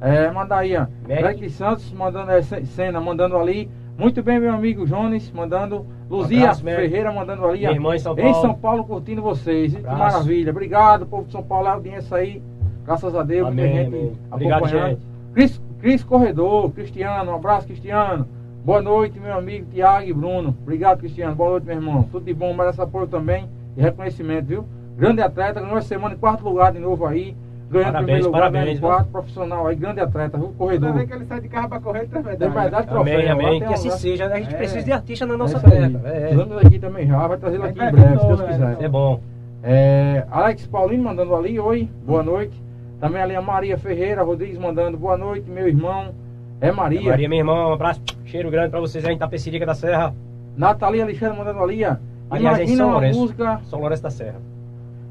É, 0.00 0.30
manda 0.30 0.56
aí, 0.56 0.76
ó. 0.76 0.86
Black 1.04 1.50
Santos 1.50 1.92
mandando 1.92 2.30
é, 2.30 2.40
Ce- 2.42 2.64
cena, 2.66 3.00
mandando 3.00 3.36
ali. 3.36 3.68
Muito 3.98 4.22
bem, 4.22 4.38
meu 4.40 4.54
amigo 4.54 4.86
Jones, 4.86 5.30
mandando. 5.32 5.84
Luzia 6.08 6.44
abraço. 6.44 6.62
Ferreira 6.64 7.12
mandando 7.12 7.44
ali. 7.44 7.58
Minha 7.58 7.70
ó. 7.70 7.74
irmã 7.74 7.96
em 7.96 7.98
São 7.98 8.12
Em 8.14 8.22
Paulo. 8.22 8.40
São 8.40 8.54
Paulo 8.54 8.84
curtindo 8.84 9.20
vocês. 9.20 9.74
Que 9.74 9.82
maravilha. 9.82 10.50
Obrigado, 10.52 11.04
povo 11.06 11.24
de 11.26 11.32
São 11.32 11.42
Paulo, 11.42 11.66
a 11.66 11.72
audiência 11.72 12.16
aí. 12.16 12.40
Graças 12.84 13.14
a 13.14 13.22
Deus, 13.22 13.48
muita 13.52 13.62
Amém, 13.62 13.90
gente. 13.90 14.12
Obrigado, 14.30 14.58
acompanhando. 14.64 14.88
gente. 14.90 15.00
Cris, 15.34 15.62
Cris 15.80 16.04
Corredor, 16.04 16.70
Cristiano, 16.72 17.30
um 17.32 17.34
abraço, 17.34 17.66
Cristiano. 17.66 18.26
Boa 18.64 18.82
noite, 18.82 19.18
meu 19.18 19.32
amigo 19.34 19.66
Tiago 19.72 20.06
e 20.06 20.12
Bruno. 20.12 20.54
Obrigado, 20.62 20.98
Cristiano. 20.98 21.34
Boa 21.34 21.50
noite, 21.52 21.64
meu 21.66 21.76
irmão. 21.76 22.02
Tudo 22.10 22.24
de 22.26 22.34
bom, 22.34 22.52
merece 22.52 22.80
apoio 22.80 23.06
também 23.06 23.48
e 23.76 23.80
reconhecimento, 23.80 24.46
viu? 24.46 24.64
Grande 24.98 25.22
atleta, 25.22 25.60
ganhou 25.60 25.78
essa 25.78 25.88
semana 25.88 26.14
em 26.14 26.18
quarto 26.18 26.44
lugar 26.44 26.72
de 26.72 26.78
novo 26.78 27.06
aí. 27.06 27.34
Ganhando 27.70 27.84
Parabéns, 27.92 28.04
primeiro 28.06 28.26
lugar, 28.26 28.38
parabéns, 28.40 28.68
em 28.68 28.72
viu? 28.80 28.80
quarto, 28.88 29.08
profissional 29.12 29.66
aí, 29.68 29.76
grande 29.76 30.00
atleta, 30.00 30.36
viu? 30.36 30.48
Corredor. 30.58 30.92
vez 30.92 31.06
que 31.08 31.14
ele 31.14 31.24
sai 31.24 31.40
de 31.40 31.48
carro 31.48 31.68
pra 31.68 31.80
correr, 31.80 32.00
ele 32.00 32.08
tá 32.08 32.20
Tem 32.20 32.50
verdade. 32.50 32.86
troféu. 32.88 33.00
Amém, 33.00 33.28
amém. 33.30 33.60
Que 33.60 33.72
assim 33.72 33.90
seja. 33.90 34.26
A 34.26 34.36
gente 34.40 34.52
É. 34.52 34.56
precisa 34.58 34.82
de 34.84 34.92
artista 34.92 35.24
na 35.24 35.36
nossa 35.36 35.56
É 35.58 35.60
aí. 35.64 35.70
terra. 35.70 36.00
É, 36.08 36.34
Vamos 36.34 36.56
aqui 36.58 36.78
também 36.80 37.06
já, 37.06 37.26
vai 37.28 37.38
trazê-lo 37.38 37.62
Vai 37.62 37.70
aqui 37.70 37.78
em 37.78 37.82
trazer 37.82 37.96
breve, 38.08 38.20
se 38.20 38.26
Deus 38.26 38.40
quiser. 38.42 38.58
né? 38.66 38.76
é 38.80 38.88
bom. 38.88 39.20
É, 39.62 40.24
Alex 40.32 40.66
Paulino 40.66 41.04
mandando 41.04 41.34
ali, 41.36 41.60
oi, 41.60 41.88
boa 42.04 42.22
noite. 42.24 42.60
Também 43.00 43.22
ali 43.22 43.34
a 43.34 43.40
Maria 43.40 43.78
Ferreira 43.78 44.22
Rodrigues 44.22 44.58
mandando 44.58 44.98
boa 44.98 45.16
noite, 45.16 45.48
meu 45.50 45.66
irmão. 45.66 46.14
É 46.60 46.70
Maria. 46.70 47.00
Maria, 47.10 47.28
meu 47.28 47.38
irmão, 47.38 47.70
um 47.70 47.72
abraço, 47.72 48.02
cheiro 48.26 48.50
grande 48.50 48.70
pra 48.70 48.80
vocês 48.80 49.02
aí 49.04 49.14
em 49.14 49.18
Tapecerica 49.18 49.64
da 49.64 49.74
Serra, 49.74 50.14
Natalia 50.54 51.04
Alexandre 51.04 51.38
mandando 51.38 51.60
ali, 51.60 51.82
ó. 51.84 51.96
Aliás, 52.28 52.58
é 52.58 52.62
em 52.64 52.66
Imagina 52.66 52.76
São 52.76 52.86
uma 52.86 52.92
Lourenço. 52.92 53.18
música, 53.18 53.60
São 53.64 53.80
Lourenço 53.80 54.02
da 54.02 54.10
Serra. 54.10 54.40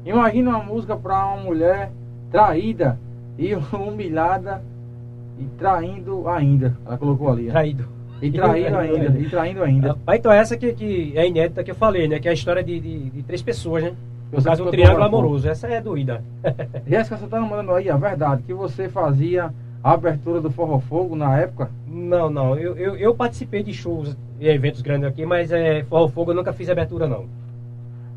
imagina 0.06 0.50
uma 0.50 0.62
música 0.62 0.96
pra 0.96 1.26
uma 1.26 1.42
mulher 1.42 1.90
traída 2.30 2.96
e 3.36 3.54
humilhada 3.74 4.62
e 5.38 5.44
traindo 5.58 6.28
ainda. 6.28 6.76
Ela 6.86 6.96
colocou 6.96 7.28
ali, 7.30 7.48
ó. 7.48 7.52
Traído. 7.52 7.88
E 8.22 8.30
traindo 8.30 8.76
ainda, 8.78 9.18
e 9.18 9.28
traindo 9.28 9.62
ainda. 9.64 9.96
Então 10.14 10.30
essa 10.30 10.56
que, 10.56 10.72
que 10.72 11.12
é 11.16 11.26
inédita 11.26 11.64
que 11.64 11.72
eu 11.72 11.74
falei, 11.74 12.06
né? 12.06 12.20
Que 12.20 12.28
é 12.28 12.30
a 12.30 12.34
história 12.34 12.62
de, 12.62 12.78
de, 12.78 13.10
de 13.10 13.22
três 13.24 13.42
pessoas, 13.42 13.82
né? 13.82 13.94
No 14.32 14.40
Você 14.40 14.48
caso, 14.48 14.64
um 14.64 14.70
triângulo 14.70 15.04
amoroso. 15.04 15.48
Essa 15.48 15.66
é 15.68 15.80
doída. 15.80 16.22
Jéssica 16.86 17.16
Santana 17.16 17.46
mandando 17.46 17.72
aí, 17.72 17.90
a 17.90 17.96
verdade, 17.96 18.42
que 18.42 18.54
você 18.54 18.88
fazia 18.88 19.52
a 19.82 19.92
abertura 19.92 20.40
do 20.40 20.50
Forró 20.50 20.78
Fogo 20.78 21.16
na 21.16 21.36
época. 21.36 21.70
Não, 21.86 22.30
não. 22.30 22.56
Eu, 22.56 22.76
eu, 22.76 22.96
eu 22.96 23.14
participei 23.14 23.62
de 23.62 23.72
shows 23.72 24.16
e 24.38 24.48
eventos 24.48 24.82
grandes 24.82 25.08
aqui, 25.08 25.26
mas 25.26 25.50
é, 25.50 25.82
Forró 25.84 26.08
Fogo 26.08 26.30
eu 26.30 26.36
nunca 26.36 26.52
fiz 26.52 26.68
abertura, 26.70 27.08
não. 27.08 27.26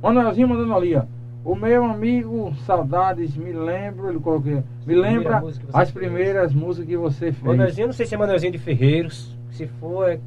Manuelzinho 0.02 0.50
mandando 0.50 0.74
ali, 0.74 0.96
ó. 0.96 1.04
O 1.44 1.56
meu 1.56 1.84
amigo, 1.84 2.54
saudades, 2.66 3.36
me 3.36 3.52
lembro, 3.52 4.10
ele 4.10 4.20
colocou, 4.20 4.54
aqui, 4.54 4.64
me 4.86 4.96
lembra 4.96 5.42
você 5.42 5.60
as 5.74 5.92
fez. 5.92 5.92
primeiras 5.92 6.54
músicas 6.54 6.88
que 6.88 6.96
você 6.96 7.32
fez. 7.34 7.44
Manuelzinho, 7.44 7.88
não 7.88 7.94
sei 7.94 8.06
se 8.06 8.16
é 8.16 8.18
Manuelzinho 8.18 8.52
de 8.52 8.60
Ferreiros. 8.60 9.36
Se 9.52 9.68
for, 9.68 10.10
é 10.10 10.20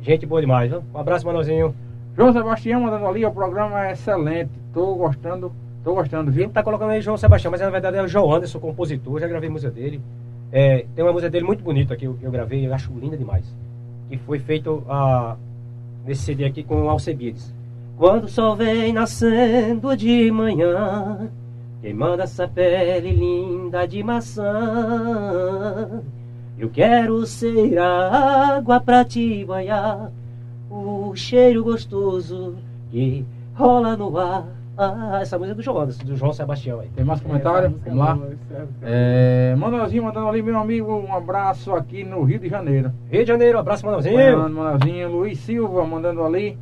gente 0.00 0.26
boa 0.26 0.40
demais, 0.40 0.70
viu? 0.70 0.82
Um 0.92 0.98
abraço, 0.98 1.24
Manuelzinho. 1.24 1.74
João 2.16 2.32
Sebastião 2.32 2.80
mandando 2.80 3.06
ali, 3.06 3.24
o 3.24 3.32
programa 3.32 3.88
é 3.88 3.92
excelente, 3.92 4.52
tô 4.72 4.94
gostando, 4.94 5.52
tô 5.82 5.94
gostando, 5.94 6.30
viu? 6.30 6.44
gente 6.44 6.52
tá 6.52 6.62
colocando 6.62 6.90
aí 6.90 7.00
João 7.00 7.16
Sebastião, 7.16 7.50
mas 7.50 7.60
na 7.60 7.70
verdade 7.70 7.96
é 7.96 8.02
o 8.02 8.06
João 8.06 8.32
Anderson, 8.32 8.60
compositor, 8.60 9.20
já 9.20 9.26
gravei 9.26 9.50
música 9.50 9.72
dele. 9.72 10.00
É, 10.52 10.86
tem 10.94 11.04
uma 11.04 11.12
música 11.12 11.28
dele 11.28 11.44
muito 11.44 11.64
bonita 11.64 11.96
que 11.96 12.04
eu, 12.06 12.16
eu 12.22 12.30
gravei, 12.30 12.64
eu 12.64 12.72
acho 12.72 12.92
linda 12.92 13.16
demais. 13.16 13.44
Que 14.08 14.16
foi 14.18 14.38
feito 14.38 14.84
ah, 14.88 15.36
nesse 16.06 16.22
CD 16.22 16.44
aqui 16.44 16.62
com 16.62 16.86
o. 16.86 16.96
Quando 17.96 18.24
o 18.24 18.28
sol 18.28 18.54
vem 18.54 18.92
nascendo 18.92 19.96
de 19.96 20.30
manhã, 20.30 21.28
queimando 21.80 22.22
essa 22.22 22.46
pele 22.46 23.10
linda 23.10 23.86
de 23.86 24.02
maçã, 24.04 24.44
eu 26.56 26.70
quero 26.70 27.26
ser 27.26 27.76
água 27.78 28.80
pra 28.80 29.04
te 29.04 29.44
banhar, 29.44 30.12
o 30.84 31.14
cheiro 31.16 31.64
gostoso 31.64 32.54
que 32.90 33.24
rola 33.54 33.96
no 33.96 34.16
ar. 34.18 34.44
Ah, 34.76 35.20
essa 35.22 35.38
música 35.38 35.52
é 35.52 35.56
do 35.56 35.62
João 35.62 35.86
do 35.86 36.16
João 36.16 36.32
Sebastião 36.32 36.80
aí. 36.80 36.88
Tem 36.96 37.04
mais 37.04 37.20
comentário? 37.20 37.58
Essa 37.58 37.68
música 37.68 37.90
Vamos 37.90 38.20
lá. 38.20 38.26
isso 38.32 38.68
é- 38.82 39.52
É, 39.52 39.54
Manuelzinho 39.56 40.02
mandando 40.02 40.26
ali, 40.28 40.42
meu 40.42 40.58
amigo, 40.58 40.92
um 40.92 41.14
abraço 41.14 41.72
aqui 41.72 42.02
no 42.02 42.24
Rio 42.24 42.40
de 42.40 42.48
Janeiro. 42.48 42.90
Rio 43.08 43.22
de 43.22 43.28
Janeiro, 43.28 43.56
abraço, 43.58 43.86
Manuelzinho. 43.86 44.38
Manuelzinho, 44.38 45.08
Luiz 45.12 45.38
Silva 45.38 45.84
mandando 45.86 46.24
ali. 46.24 46.58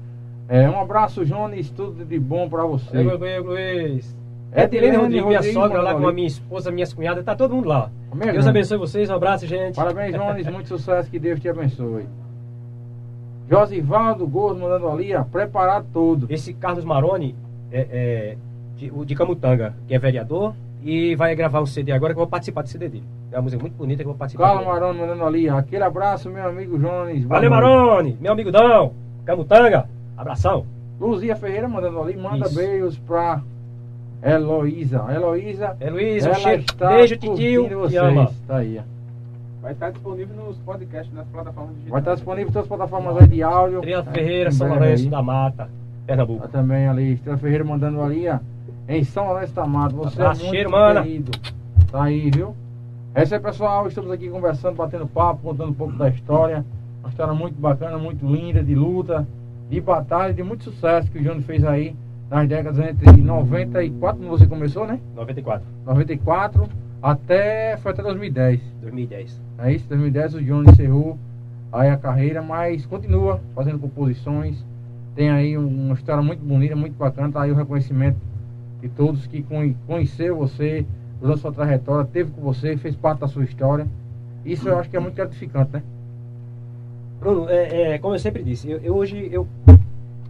É, 0.47 0.69
um 0.69 0.79
abraço, 0.79 1.25
Jones, 1.25 1.71
tudo 1.71 2.05
de 2.05 2.19
bom 2.19 2.51
pra 2.51 2.65
você. 2.65 2.99
Ei, 2.99 3.03
meu 3.05 3.15
amigo 3.17 3.49
Luiz. 3.49 4.15
É 4.55 4.61
É 4.61 4.65
Edilene 4.65 4.97
Rodrigues, 4.99 5.25
minha 5.25 5.43
sogra 5.55 5.81
lá 5.81 5.95
com 5.95 6.07
a 6.07 6.13
minha 6.13 6.27
esposa, 6.27 6.71
minhas 6.71 6.93
cunhadas, 6.93 7.25
tá 7.25 7.35
todo 7.35 7.55
mundo 7.55 7.69
lá. 7.71 7.91
Amém, 8.11 8.31
Deus 8.33 8.47
abençoe 8.47 8.77
vocês, 8.77 9.09
um 9.09 9.15
abraço, 9.15 9.47
gente. 9.47 9.75
Parabéns, 9.77 10.15
Jones, 10.15 10.47
muito 10.49 10.69
sucesso, 10.69 11.11
que 11.11 11.19
Deus 11.19 11.41
te 11.41 11.49
abençoe. 11.49 12.05
Josivaldo 13.49 14.27
Gordo 14.27 14.61
mandando 14.61 14.89
ali, 14.89 15.15
ó, 15.15 15.25
preparar 15.25 15.85
tudo. 15.93 16.27
Esse 16.31 16.55
Carlos 16.55 16.85
Maroni 16.85 17.35
é, 17.71 17.87
é 17.91 18.37
de, 18.77 18.91
o 18.95 19.05
de 19.05 19.15
Camutanga, 19.15 19.75
que 19.87 19.95
é 19.95 19.99
vereador, 19.99 20.55
e 20.83 21.15
vai 21.15 21.35
gravar 21.35 21.61
um 21.61 21.67
CD 21.67 21.93
agora 21.93 22.13
que 22.13 22.19
eu 22.19 22.25
vou 22.25 22.31
participar 22.31 22.63
do 22.63 22.69
CD 22.69 22.89
dele. 22.89 23.05
É 23.31 23.37
uma 23.37 23.43
música 23.43 23.61
muito 23.61 23.75
bonita 23.75 24.03
que 24.03 24.09
eu 24.09 24.13
vou 24.13 24.19
participar. 24.19 24.49
Carlos. 24.49 24.67
Maroni 24.67 24.99
mandando 24.99 25.25
ali, 25.25 25.49
ó, 25.49 25.59
aquele 25.59 25.85
abraço, 25.85 26.29
meu 26.31 26.47
amigo 26.47 26.79
Jones. 26.79 27.25
Valeu. 27.25 27.51
Maroni, 27.51 28.17
meu 28.21 28.33
amigo 28.33 28.51
Dão, 28.51 28.93
Camutanga, 29.25 29.89
abração. 30.17 30.67
Luzia 31.01 31.35
Ferreira 31.37 31.69
mandando 31.69 32.01
ali, 32.01 32.17
manda 32.17 32.47
Isso. 32.47 32.55
beijos 32.55 32.99
pra 32.99 33.43
Heloísa. 34.23 35.05
Heloísa, 35.13 35.77
Luiz, 35.91 36.27
um 36.27 36.35
cheiro. 36.35 36.65
Beijo, 36.79 37.17
titio. 37.17 37.69
Te 37.69 37.75
vocês. 37.75 38.03
ama. 38.03 38.31
Tá 38.47 38.59
aí, 38.59 38.79
ó. 38.79 38.92
Vai 39.63 39.73
estar 39.73 39.91
disponível 39.91 40.37
nos 40.37 40.59
podcasts, 40.59 41.15
nas 41.15 41.25
plataformas 41.29 41.71
digitais. 41.75 41.91
Vai 41.93 42.01
estar 42.01 42.15
disponível 42.15 42.49
em 42.49 42.53
todas 42.53 42.65
as 42.65 42.69
plataformas 42.77 43.17
aí 43.17 43.29
de 43.29 43.43
áudio. 43.45 43.79
Estrela 43.79 44.05
É, 44.09 44.13
Ferreira, 44.13 44.51
São 44.51 44.69
Lourenço 44.69 45.09
da 45.09 45.23
Mata, 45.23 45.71
Pernambuco. 46.05 46.43
Tá 46.43 46.49
também 46.49 46.89
ali, 46.89 47.13
Estrela 47.13 47.39
Ferreira 47.39 47.65
mandando 47.65 48.03
ali, 48.03 48.29
ó, 48.29 48.39
em 48.89 49.05
São 49.05 49.29
Lourenço 49.29 49.55
da 49.55 49.65
Mata. 49.65 49.95
Você 49.95 50.21
Abraço, 50.21 50.41
é 50.41 50.45
muito 50.45 50.55
cheiro, 50.57 50.71
mana. 50.71 51.03
querido. 51.03 51.31
Tá 51.93 52.03
aí, 52.03 52.29
viu? 52.29 52.57
É 53.15 53.23
isso 53.23 53.35
aí, 53.35 53.41
pessoal. 53.41 53.87
Estamos 53.87 54.11
aqui 54.11 54.29
conversando, 54.29 54.75
batendo 54.75 55.07
papo, 55.07 55.43
contando 55.43 55.71
um 55.71 55.75
pouco 55.75 55.93
da 55.95 56.09
história. 56.09 56.65
Uma 57.01 57.11
história 57.11 57.33
muito 57.33 57.55
bacana, 57.61 57.97
muito 57.99 58.27
linda, 58.27 58.65
de 58.65 58.75
luta, 58.75 59.27
de 59.71 59.81
batalha, 59.81 60.35
de 60.35 60.43
muito 60.43 60.65
sucesso 60.65 61.09
que 61.11 61.19
o 61.19 61.23
Júnior 61.23 61.43
fez 61.43 61.65
aí 61.65 61.95
nas 62.29 62.49
décadas 62.49 62.79
entre 62.81 63.13
94, 63.21 64.19
quando 64.19 64.29
você 64.31 64.47
começou, 64.47 64.87
né? 64.87 64.99
94, 65.15 65.65
94 65.87 66.69
até, 67.03 67.77
foi 67.79 67.93
até 67.93 68.03
2010. 68.03 68.61
2010. 68.81 69.41
É 69.59 69.73
isso, 69.73 69.89
2010 69.89 70.35
o 70.35 70.43
Johnny 70.43 70.71
encerrou 70.71 71.19
aí 71.73 71.89
a 71.89 71.97
carreira, 71.97 72.41
mas 72.43 72.87
continua 72.87 73.41
fazendo 73.55 73.79
composições. 73.79 74.65
Tem 75.15 75.31
aí 75.31 75.59
um- 75.59 75.87
uma 75.87 75.95
história 75.95 76.23
muito 76.23 76.41
bonita, 76.45 76.77
muito 76.77 76.95
bacana, 76.97 77.31
tá 77.33 77.43
aí 77.43 77.51
o 77.51 77.55
reconhecimento 77.55 78.17
de 78.81 78.89
todos 78.89 79.27
que 79.27 79.43
conhe- 79.43 79.77
conheceu 79.87 80.37
você, 80.37 80.87
durante 81.21 81.41
sua 81.41 81.53
trajetória, 81.53 82.05
teve 82.11 82.31
com 82.31 82.41
você, 82.41 82.77
fez 82.77 82.97
parte 82.97 83.21
da 83.21 83.29
sua 83.29 83.45
história. 83.45 83.87
Isso 84.45 84.69
eu 84.69 84.79
acho 84.79 84.89
que 84.91 84.97
é 84.97 85.01
muito 85.01 85.15
gratificante, 85.15 85.71
né? 85.73 85.83
Bruno, 87.21 87.49
é, 87.49 87.95
é, 87.95 87.99
como 87.99 88.15
eu 88.15 88.19
sempre 88.19 88.43
disse, 88.43 88.69
eu, 88.69 88.79
eu 88.79 88.97
hoje 88.97 89.29
eu, 89.31 89.47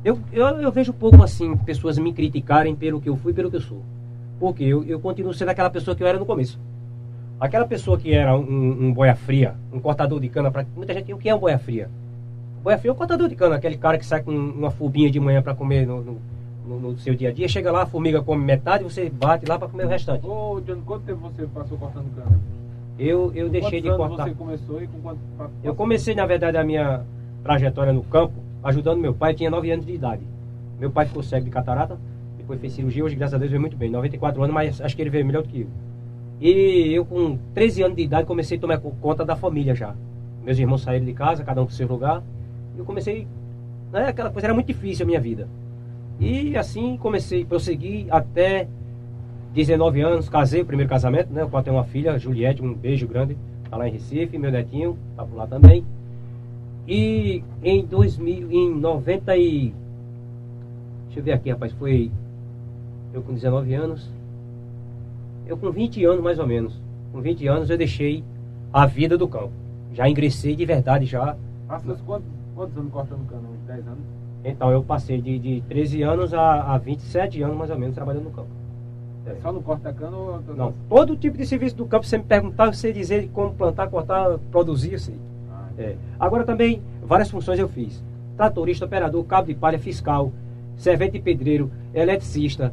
eu, 0.05 0.19
eu, 0.32 0.47
eu 0.61 0.70
vejo 0.73 0.93
pouco 0.93 1.23
assim 1.23 1.57
pessoas 1.57 1.97
me 1.99 2.12
criticarem 2.12 2.74
pelo 2.77 3.01
que 3.01 3.09
eu 3.09 3.16
fui, 3.16 3.32
pelo 3.32 3.51
que 3.51 3.57
eu 3.57 3.61
sou. 3.62 3.82
Porque 4.43 4.64
eu, 4.64 4.82
eu 4.82 4.98
continuo 4.98 5.32
sendo 5.32 5.51
aquela 5.51 5.70
pessoa 5.70 5.94
que 5.94 6.02
eu 6.02 6.06
era 6.09 6.19
no 6.19 6.27
começo. 6.27 6.59
Aquela 7.39 7.64
pessoa 7.64 7.97
que 7.97 8.12
era 8.12 8.36
um, 8.36 8.86
um 8.89 8.93
boia 8.93 9.14
fria, 9.14 9.55
um 9.73 9.78
cortador 9.78 10.19
de 10.19 10.28
cana, 10.28 10.51
pra, 10.51 10.66
muita 10.77 10.93
gente 10.93 11.14
o 11.14 11.16
que 11.16 11.28
é 11.28 11.35
um 11.35 11.39
boia 11.39 11.56
fria? 11.60 11.89
Boia 12.60 12.77
fria 12.77 12.90
é 12.90 12.93
um 12.93 12.97
cortador 12.97 13.28
de 13.28 13.36
cana, 13.36 13.55
aquele 13.55 13.77
cara 13.77 13.97
que 13.98 14.05
sai 14.05 14.20
com 14.20 14.32
uma 14.32 14.69
fubinha 14.73 15.09
de 15.09 15.20
manhã 15.20 15.40
para 15.40 15.55
comer 15.55 15.86
no, 15.86 16.02
no, 16.02 16.19
no- 16.66 16.81
no 16.81 16.98
seu 16.98 17.14
dia 17.14 17.28
a 17.28 17.32
dia, 17.32 17.47
chega 17.47 17.70
lá, 17.70 17.82
a 17.82 17.86
formiga 17.86 18.20
come 18.20 18.44
metade, 18.44 18.82
você 18.82 19.09
bate 19.09 19.47
lá 19.47 19.56
para 19.60 19.69
comer 19.69 19.86
o 19.86 19.89
restante. 19.89 20.27
Ô, 20.27 20.60
Johnny, 20.66 20.82
quanto 20.85 21.02
tempo 21.05 21.20
você 21.20 21.47
passou 21.47 21.78
cortando 21.78 22.12
cana? 22.16 22.36
Eu, 22.98 23.31
eu 23.36 23.48
deixei 23.48 23.81
de 23.81 23.90
cortar. 23.97 24.24
você 24.24 24.35
começou 24.35 24.82
e 24.82 24.89
com 24.89 24.98
quanto... 25.02 25.20
Eu 25.62 25.73
comecei, 25.77 26.16
na 26.16 26.27
verdade, 26.27 26.56
a 26.56 26.64
minha 26.64 27.02
trajetória 27.44 27.93
no 27.93 28.02
campo 28.02 28.35
ajudando 28.64 28.98
meu 28.98 29.14
pai, 29.14 29.35
tinha 29.35 29.48
9 29.51 29.70
anos 29.70 29.86
de 29.86 29.93
idade. 29.93 30.23
Meu 30.81 30.90
pai 30.90 31.06
ficou 31.06 31.23
cego 31.23 31.44
de 31.44 31.51
catarata, 31.52 31.97
depois 32.52 32.60
fez 32.60 32.72
cirurgia, 32.74 33.04
hoje, 33.04 33.16
graças 33.16 33.34
a 33.34 33.38
Deus, 33.38 33.50
veio 33.50 33.60
muito 33.60 33.76
bem. 33.76 33.90
94 33.90 34.42
anos, 34.42 34.54
mas 34.54 34.80
acho 34.80 34.94
que 34.94 35.02
ele 35.02 35.10
veio 35.10 35.24
melhor 35.24 35.42
do 35.42 35.48
que 35.48 35.62
eu. 35.62 35.66
E 36.40 36.92
eu, 36.92 37.04
com 37.04 37.38
13 37.54 37.82
anos 37.82 37.96
de 37.96 38.02
idade, 38.02 38.26
comecei 38.26 38.58
a 38.58 38.60
tomar 38.60 38.78
co- 38.78 38.92
conta 39.00 39.24
da 39.24 39.36
família 39.36 39.74
já. 39.74 39.94
Meus 40.44 40.58
irmãos 40.58 40.82
saíram 40.82 41.06
de 41.06 41.12
casa, 41.12 41.44
cada 41.44 41.62
um 41.62 41.66
pro 41.66 41.74
seu 41.74 41.86
lugar. 41.86 42.22
Eu 42.76 42.84
comecei. 42.84 43.26
Né, 43.92 44.08
aquela 44.08 44.30
coisa 44.30 44.48
era 44.48 44.54
muito 44.54 44.66
difícil 44.66 45.04
a 45.04 45.06
minha 45.06 45.20
vida. 45.20 45.48
E 46.20 46.56
assim 46.56 46.96
comecei, 46.96 47.44
prossegui 47.44 48.06
até 48.10 48.66
19 49.54 50.00
anos, 50.00 50.28
casei, 50.28 50.62
o 50.62 50.66
primeiro 50.66 50.90
casamento, 50.90 51.32
né? 51.32 51.44
O 51.44 51.48
qual 51.48 51.62
tenho 51.62 51.76
uma 51.76 51.84
filha, 51.84 52.18
Juliette, 52.18 52.62
um 52.62 52.74
beijo 52.74 53.06
grande, 53.06 53.36
tá 53.70 53.76
lá 53.76 53.88
em 53.88 53.92
Recife, 53.92 54.36
meu 54.38 54.50
netinho, 54.50 54.98
tá 55.16 55.24
por 55.24 55.36
lá 55.36 55.46
também. 55.46 55.84
E 56.88 57.42
em 57.62 57.84
2000, 57.84 58.50
em 58.50 58.74
90 58.74 59.36
e... 59.36 59.72
Deixa 61.06 61.20
eu 61.20 61.24
ver 61.24 61.32
aqui, 61.32 61.50
rapaz, 61.50 61.72
foi 61.72 62.10
eu 63.12 63.22
com 63.22 63.34
19 63.34 63.74
anos, 63.74 64.10
eu 65.47 65.56
com 65.56 65.70
20 65.70 66.05
anos 66.05 66.22
mais 66.22 66.39
ou 66.39 66.47
menos, 66.47 66.80
com 67.12 67.20
20 67.20 67.47
anos 67.47 67.70
eu 67.70 67.76
deixei 67.76 68.24
a 68.72 68.86
vida 68.86 69.18
do 69.18 69.28
campo. 69.28 69.52
Já 69.93 70.09
ingressei 70.09 70.56
de 70.56 70.64
verdade 70.64 71.05
já. 71.05 71.36
Passou 71.68 71.97
quantos, 72.06 72.28
quantos 72.55 72.76
anos 72.76 72.93
cortando 72.93 73.28
cana? 73.28 73.43
Uns 73.48 73.66
10 73.66 73.86
anos? 73.86 74.05
Então 74.44 74.70
eu 74.70 74.82
passei 74.82 75.20
de, 75.20 75.39
de 75.39 75.60
13 75.68 76.02
anos 76.02 76.34
a, 76.34 76.74
a 76.74 76.78
27 76.78 77.43
anos 77.43 77.56
mais 77.56 77.70
ou 77.70 77.78
menos 77.78 77.94
trabalhando 77.94 78.24
no 78.24 78.30
campo. 78.30 78.48
É 79.26 79.36
só 79.40 79.52
no 79.52 79.62
corta 79.62 79.93
cana 79.93 80.16
ou... 80.16 80.40
Não, 80.56 80.74
todo 80.89 81.16
tipo 81.16 81.36
de 81.36 81.47
serviço 81.47 81.76
do 81.76 81.86
campo, 81.86 82.05
você 82.05 82.18
me 82.18 82.24
perguntar, 82.24 82.66
eu 82.66 82.72
sei 82.72 82.93
dizer 82.93 83.30
como 83.32 83.55
plantar, 83.55 83.89
cortar, 83.89 84.39
produzir, 84.51 84.94
eu 84.94 84.98
sei. 84.98 85.14
Ah, 85.51 85.68
É. 85.78 85.97
Agora 86.18 86.44
também, 86.44 86.82
várias 87.05 87.30
funções 87.30 87.59
eu 87.59 87.68
fiz. 87.68 88.02
Tratorista, 88.36 88.84
operador, 88.84 89.22
cabo 89.24 89.47
de 89.47 89.55
palha, 89.55 89.78
fiscal, 89.78 90.32
servente 90.76 91.12
de 91.12 91.20
pedreiro, 91.20 91.70
eletricista, 91.94 92.72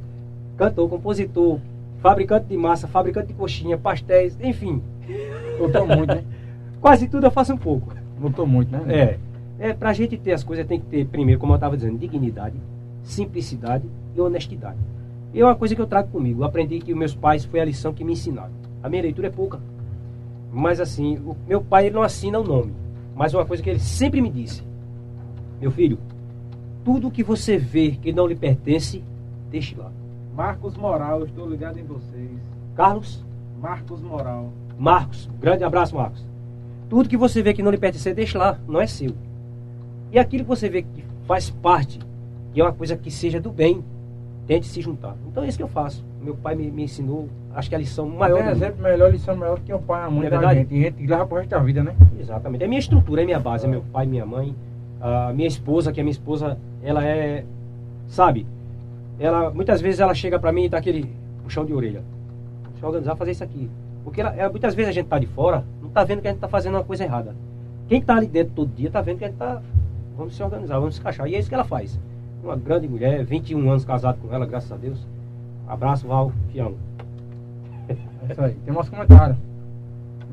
cantor, 0.59 0.89
compositor, 0.89 1.57
fabricante 2.01 2.47
de 2.47 2.57
massa, 2.57 2.85
fabricante 2.85 3.27
de 3.27 3.33
coxinha, 3.33 3.77
pastéis, 3.77 4.37
enfim. 4.41 4.83
Lutou 5.57 5.87
muito, 5.87 6.13
né? 6.13 6.23
Quase 6.81 7.07
tudo 7.07 7.25
eu 7.27 7.31
faço 7.31 7.53
um 7.53 7.57
pouco. 7.57 7.93
Lutou 8.19 8.45
muito, 8.45 8.69
né? 8.69 8.83
É. 8.93 9.19
É, 9.69 9.73
pra 9.73 9.93
gente 9.93 10.17
ter 10.17 10.33
as 10.33 10.43
coisas 10.43 10.67
tem 10.67 10.79
que 10.79 10.85
ter, 10.85 11.05
primeiro, 11.05 11.39
como 11.39 11.53
eu 11.53 11.55
estava 11.55 11.77
dizendo, 11.77 11.97
dignidade, 11.97 12.57
simplicidade 13.03 13.89
e 14.13 14.19
honestidade. 14.19 14.77
E 15.33 15.39
é 15.39 15.45
uma 15.45 15.55
coisa 15.55 15.75
que 15.75 15.81
eu 15.81 15.87
trago 15.87 16.09
comigo. 16.09 16.41
Eu 16.41 16.45
aprendi 16.45 16.79
que 16.79 16.91
os 16.91 16.97
meus 16.97 17.15
pais 17.15 17.45
foi 17.45 17.61
a 17.61 17.65
lição 17.65 17.93
que 17.93 18.03
me 18.03 18.13
ensinaram. 18.13 18.51
A 18.83 18.89
minha 18.89 19.01
leitura 19.01 19.27
é 19.27 19.31
pouca. 19.31 19.59
Mas 20.51 20.81
assim, 20.81 21.17
o 21.17 21.35
meu 21.47 21.61
pai 21.61 21.85
ele 21.85 21.95
não 21.95 22.01
assina 22.01 22.39
o 22.39 22.43
nome. 22.43 22.73
Mas 23.15 23.33
uma 23.33 23.45
coisa 23.45 23.63
que 23.63 23.69
ele 23.69 23.79
sempre 23.79 24.21
me 24.21 24.29
disse. 24.29 24.63
Meu 25.59 25.71
filho, 25.71 25.99
tudo 26.83 27.11
que 27.11 27.23
você 27.23 27.57
vê 27.57 27.91
que 27.91 28.11
não 28.11 28.27
lhe 28.27 28.35
pertence, 28.35 29.03
deixe 29.49 29.75
lá. 29.75 29.91
Marcos 30.35 30.75
Moral, 30.77 31.23
estou 31.25 31.49
ligado 31.49 31.77
em 31.79 31.83
vocês. 31.83 32.29
Carlos, 32.75 33.23
Marcos 33.61 34.01
Moral. 34.01 34.51
Marcos, 34.77 35.29
grande 35.39 35.63
abraço, 35.63 35.95
Marcos. 35.95 36.23
Tudo 36.89 37.09
que 37.09 37.17
você 37.17 37.41
vê 37.43 37.53
que 37.53 37.61
não 37.61 37.71
lhe 37.71 37.77
pertence, 37.77 38.13
deixe 38.13 38.37
lá, 38.37 38.57
não 38.67 38.79
é 38.81 38.87
seu. 38.87 39.13
E 40.11 40.17
aquilo 40.17 40.43
que 40.43 40.49
você 40.49 40.69
vê 40.69 40.81
que 40.81 41.03
faz 41.27 41.49
parte, 41.49 41.99
que 42.53 42.61
é 42.61 42.63
uma 42.63 42.71
coisa 42.73 42.95
que 42.95 43.11
seja 43.11 43.39
do 43.39 43.51
bem, 43.51 43.83
tente 44.47 44.65
se 44.65 44.81
juntar. 44.81 45.15
Então 45.27 45.43
é 45.43 45.47
isso 45.47 45.57
que 45.57 45.63
eu 45.63 45.67
faço. 45.67 46.03
Meu 46.21 46.35
pai 46.35 46.55
me, 46.55 46.71
me 46.71 46.83
ensinou, 46.83 47.27
acho 47.53 47.69
que 47.69 47.75
a 47.75 47.77
lição 47.77 48.07
maior. 48.07 48.39
Mundo. 48.39 48.51
exemplo 48.51 48.81
melhor, 48.81 49.11
lição 49.11 49.35
melhor 49.35 49.59
que 49.59 49.73
o 49.73 49.79
pai 49.79 50.01
e 50.01 50.07
a 50.07 50.09
mãe 50.09 50.27
É 50.27 50.29
da 50.29 50.37
verdade? 50.37 50.59
gente. 50.61 50.73
E 50.75 50.81
gente 50.81 50.93
que 50.95 51.07
leva 51.07 51.25
pro 51.27 51.37
resto 51.37 51.49
da 51.51 51.59
vida, 51.59 51.83
né? 51.83 51.95
Exatamente. 52.19 52.63
É 52.63 52.67
minha 52.67 52.79
estrutura, 52.79 53.21
é 53.21 53.25
minha 53.25 53.39
base, 53.39 53.65
é 53.65 53.69
meu 53.69 53.83
pai, 53.91 54.05
minha 54.07 54.25
mãe, 54.25 54.55
a 54.99 55.31
minha 55.33 55.47
esposa, 55.47 55.91
que 55.91 55.99
a 55.99 56.03
minha 56.03 56.11
esposa, 56.11 56.57
ela 56.81 57.05
é, 57.05 57.45
sabe? 58.07 58.47
Ela 59.19 59.49
muitas 59.51 59.81
vezes 59.81 59.99
ela 59.99 60.13
chega 60.13 60.39
pra 60.39 60.51
mim 60.51 60.65
e 60.65 60.69
dá 60.69 60.77
aquele 60.77 61.13
puxão 61.43 61.65
de 61.65 61.73
orelha. 61.73 62.01
Deixa 62.71 62.85
eu 62.85 62.89
organizar 62.89 63.15
fazer 63.15 63.31
isso 63.31 63.43
aqui. 63.43 63.69
Porque 64.03 64.21
ela, 64.21 64.33
ela- 64.35 64.49
muitas 64.49 64.73
vezes 64.73 64.89
a 64.89 64.93
gente 64.93 65.07
tá 65.07 65.19
de 65.19 65.25
fora, 65.27 65.63
não 65.81 65.89
tá 65.89 66.03
vendo 66.03 66.21
que 66.21 66.27
a 66.27 66.31
gente 66.31 66.39
tá 66.39 66.47
fazendo 66.47 66.75
uma 66.75 66.83
coisa 66.83 67.03
errada. 67.03 67.35
Quem 67.87 68.01
tá 68.01 68.15
ali 68.15 68.27
dentro 68.27 68.53
todo 68.55 68.71
dia 68.73 68.89
tá 68.89 69.01
vendo 69.01 69.17
que 69.17 69.25
a 69.25 69.27
gente 69.27 69.37
tá 69.37 69.61
vamos 70.15 70.35
se 70.35 70.43
organizar, 70.43 70.79
vamos 70.79 70.95
se 70.95 71.01
encaixar. 71.01 71.27
E 71.27 71.35
é 71.35 71.39
isso 71.39 71.49
que 71.49 71.55
ela 71.55 71.63
faz. 71.65 71.99
Uma 72.43 72.55
grande 72.55 72.87
mulher, 72.87 73.23
21 73.25 73.69
anos 73.69 73.83
casado 73.83 74.17
com 74.21 74.33
ela, 74.33 74.45
graças 74.45 74.71
a 74.71 74.77
Deus. 74.77 75.05
Abraço, 75.67 76.07
Val, 76.07 76.31
te 76.49 76.59
amo. 76.59 76.77
É 77.87 78.31
isso 78.31 78.41
aí. 78.41 78.53
Tem 78.65 78.73
umas 78.73 78.87
comentários. 78.89 79.37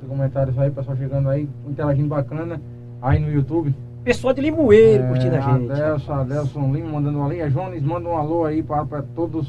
Tem 0.00 0.08
comentários 0.08 0.58
aí, 0.58 0.70
pessoal 0.70 0.96
chegando 0.96 1.28
aí, 1.28 1.48
interagindo 1.66 2.08
bacana. 2.08 2.60
Aí 3.02 3.18
no 3.18 3.30
YouTube. 3.30 3.74
Pessoal 4.06 4.32
de 4.32 4.40
Limoeiro 4.40 5.02
curtindo 5.08 5.34
a 5.34 5.38
É, 5.38 5.42
gente. 5.42 5.72
Adelson, 5.72 6.12
Adelson 6.12 6.72
Lima 6.72 6.90
mandando 6.92 7.18
um 7.18 7.24
alô. 7.24 7.32
A 7.42 7.48
Jones 7.48 7.82
manda 7.82 8.08
um 8.08 8.16
alô 8.16 8.44
aí 8.44 8.62
para, 8.62 9.02
todos 9.16 9.48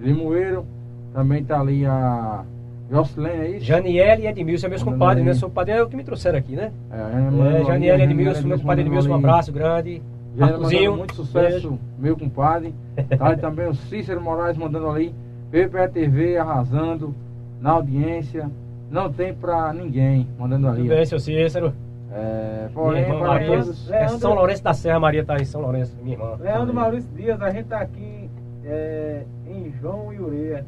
de 0.00 0.06
Limoeiro. 0.06 0.66
Também 1.14 1.44
tá 1.44 1.60
ali 1.60 1.86
a 1.86 2.42
Jocelyn, 2.90 3.28
é 3.28 3.48
isso? 3.50 3.64
Janiele 3.64 4.22
e 4.22 4.26
Edmilson, 4.26 4.68
meus 4.68 4.82
Mandando 4.82 4.98
compadres, 4.98 5.24
né? 5.24 5.34
Sou 5.34 5.48
padre, 5.48 5.74
é 5.74 5.82
o 5.84 5.86
que 5.86 5.94
me 5.94 6.02
trouxeram 6.02 6.36
aqui, 6.36 6.56
né? 6.56 6.72
É, 6.90 7.60
É, 7.60 7.64
Janiele 7.64 8.02
a 8.02 8.04
Edmilson, 8.04 8.48
meu 8.48 8.58
compadre 8.58 8.82
Edmilson, 8.82 9.10
um 9.10 9.14
abraço 9.14 9.52
grande. 9.52 10.02
Marcozinho, 10.36 10.96
muito 10.96 11.14
sucesso, 11.14 11.78
meu 11.96 12.16
compadre. 12.16 12.74
Tá 13.16 13.26
ali 13.26 13.36
também 13.36 13.68
o 13.68 13.74
Cícero 13.74 14.20
Moraes 14.20 14.56
mandando 14.56 14.90
ali. 14.90 15.14
PPA 15.52 15.86
TV 15.86 16.36
arrasando 16.38 17.14
na 17.60 17.70
audiência. 17.70 18.50
Não 18.90 19.12
tem 19.12 19.32
pra 19.32 19.72
ninguém, 19.72 20.26
mandando 20.36 20.66
Tudo 20.66 20.80
ali. 20.80 20.88
bem, 20.88 21.02
ó. 21.02 21.04
seu 21.04 21.20
Cícero? 21.20 21.72
É, 22.14 22.68
porém, 22.74 23.02
irmã 23.02 23.20
Maria, 23.26 23.48
todos. 23.58 23.90
é 23.90 23.98
Leandro- 24.00 24.18
São 24.18 24.34
Lourenço 24.34 24.62
da 24.64 24.74
Serra, 24.74 25.00
Maria 25.00 25.24
tá 25.24 25.36
em 25.36 25.44
São 25.44 25.62
Lourenço, 25.62 25.96
minha 26.02 26.14
irmã. 26.16 26.36
Leandro 26.38 26.74
Maurício 26.74 27.08
Dias, 27.16 27.40
a 27.40 27.50
gente 27.50 27.66
tá 27.68 27.78
aqui 27.78 28.28
é, 28.64 29.22
em 29.46 29.72
João 29.80 30.12
e 30.12 30.20
Ureia. 30.20 30.66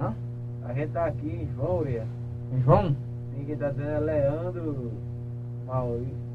Hã? 0.00 0.14
A 0.64 0.72
gente 0.72 0.90
tá 0.92 1.04
aqui 1.06 1.26
em 1.26 1.48
João 1.56 1.78
Ureia. 1.80 2.04
João? 2.64 2.94
Ninguém 3.36 3.56
tá 3.56 3.70
dizendo 3.70 3.90
é 3.90 3.98
Leandro 3.98 4.92
Maurício. 5.66 6.28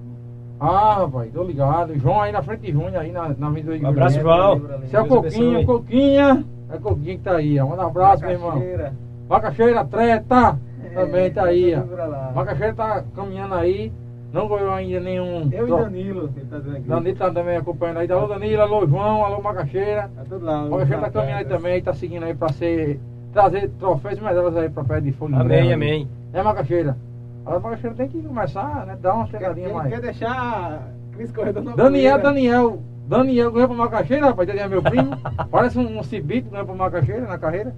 Ah, 0.60 0.96
rapaz, 1.00 1.32
tô 1.34 1.44
ligado. 1.44 1.98
João 1.98 2.22
aí 2.22 2.32
na 2.32 2.42
frente 2.44 2.62
de 2.62 2.72
Júnior, 2.72 2.98
aí 2.98 3.12
na, 3.12 3.30
na 3.30 3.48
Avenida 3.48 3.86
Um 3.88 3.90
abraço. 3.90 4.20
João. 4.20 4.62
Esse 4.84 4.96
é 4.96 5.04
Coquinha, 5.04 5.58
abençoe. 5.58 5.66
Coquinha. 5.66 6.46
É 6.72 6.78
Coquinha 6.78 7.18
que 7.18 7.24
tá 7.24 7.36
aí, 7.38 7.60
ó. 7.60 7.68
Manda 7.68 7.84
um 7.84 7.88
abraço, 7.88 8.22
meu 8.24 8.32
irmão. 8.32 8.50
Macaxeira. 8.52 8.94
Macaxeira 9.30 9.86
treta. 9.86 10.60
Também 10.94 11.32
tá 11.32 11.44
aí, 11.46 11.74
ó. 11.76 12.32
Macaxeira 12.34 12.74
tá 12.74 13.04
caminhando 13.16 13.54
aí. 13.56 13.92
Não 14.34 14.48
ganhou 14.48 14.72
ainda 14.74 15.00
nenhum. 15.00 15.48
Eu 15.52 15.66
e 15.66 15.68
tro- 15.68 15.78
Danilo, 15.84 16.30
ele 16.36 16.46
tá 16.48 16.58
dizendo 16.58 16.78
aqui. 16.78 16.88
Danilo 16.88 17.16
tá 17.18 17.32
também 17.32 17.56
acompanhando 17.58 17.98
aí. 18.00 18.12
Alô 18.12 18.28
Danilo, 18.28 18.62
alô 18.64 18.88
João, 18.88 19.24
alô 19.24 19.42
Macaxeira. 19.42 20.10
Tá 20.16 20.24
tudo 20.28 20.44
lá. 20.44 20.64
Macaxeira 20.66 21.02
tá 21.04 21.10
caminhando 21.12 21.38
aí 21.40 21.46
também, 21.46 21.82
tá 21.84 21.94
seguindo 21.94 22.24
aí 22.24 22.34
pra 22.34 22.50
ser. 22.50 23.00
Trazer 23.32 23.70
troféus 23.80 24.18
e 24.20 24.24
medalhas 24.24 24.58
aí 24.58 24.70
pra 24.70 24.84
pé 24.84 25.00
de 25.02 25.12
fogo. 25.12 25.34
Amém, 25.36 25.48
breve. 25.48 25.74
amém. 25.74 26.08
É 26.34 26.42
Macaxeira. 26.44 26.98
A 27.46 27.60
Macaxeira 27.60 27.96
tem 27.96 28.08
que 28.08 28.22
começar, 28.22 28.86
né? 28.88 28.98
Dar 29.02 29.14
uma 29.16 29.28
chegadinha 29.28 29.70
mais. 29.70 29.90
quer 29.94 30.02
deixar 30.02 30.88
Cris 31.14 31.32
Corredor 31.32 31.64
na 31.64 31.76
Daniel, 31.76 32.14
fogueira. 32.16 32.18
Daniel. 32.24 32.80
Daniel 33.08 33.52
ganhou 33.52 33.68
pra 33.68 33.78
Macaxeira, 33.78 34.26
rapaz. 34.28 34.48
Daniel 34.48 34.66
é 34.66 34.70
meu 34.70 34.82
primo. 34.82 35.12
Parece 35.52 35.78
um, 35.78 36.00
um 36.00 36.04
cibito 36.04 36.50
ganhou 36.50 36.66
pra 36.66 36.76
Macaxeira 36.76 37.22
na 37.28 37.38
carreira. 37.38 37.74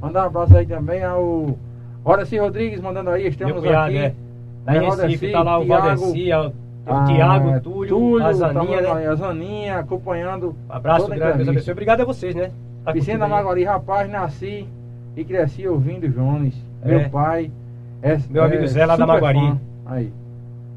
Mandar 0.00 0.24
um 0.24 0.26
abraço 0.26 0.56
aí 0.56 0.66
também 0.66 1.02
ao 1.02 1.56
Horaci 2.04 2.36
Rodrigues 2.38 2.80
mandando 2.80 3.10
aí. 3.10 3.28
Estamos 3.28 3.62
Meu 3.62 3.78
aqui. 3.78 3.96
é. 3.98 4.14
Lá 4.66 4.76
em 4.76 4.80
Recife, 4.80 4.96
Valdeci, 4.96 5.32
tá 5.32 5.42
lá 5.42 5.58
o. 5.58 5.66
Valdeci, 5.66 6.12
tem 6.12 6.34
o 6.34 6.52
Ah, 6.86 7.04
Tiago, 7.04 7.48
é, 7.50 7.56
o 7.56 7.60
Túlio, 7.60 8.24
a 8.24 8.32
Zaninha, 8.32 8.82
tamo 8.82 8.94
né? 8.94 9.00
aí, 9.00 9.06
A 9.06 9.14
Zaninha 9.14 9.78
acompanhando. 9.78 10.54
Abraço 10.68 11.08
grande, 11.08 11.38
Deus 11.38 11.48
abençoe. 11.48 11.72
Obrigado 11.72 12.00
a 12.00 12.04
vocês, 12.04 12.34
né? 12.34 12.50
Tá 12.84 12.92
Vicente. 12.92 13.18
Maguari, 13.18 13.64
rapaz, 13.64 14.08
nasci 14.10 14.66
e 15.16 15.24
cresci 15.24 15.66
ouvindo 15.66 16.08
Jones. 16.08 16.54
É. 16.84 16.88
Meu 16.88 17.10
pai. 17.10 17.50
É, 18.02 18.18
Meu 18.30 18.44
amigo 18.44 18.66
Zé, 18.66 18.86
lá 18.86 18.96
da 18.96 19.06
Maguari. 19.06 19.38
fã. 19.38 19.58
Aí. 19.86 20.12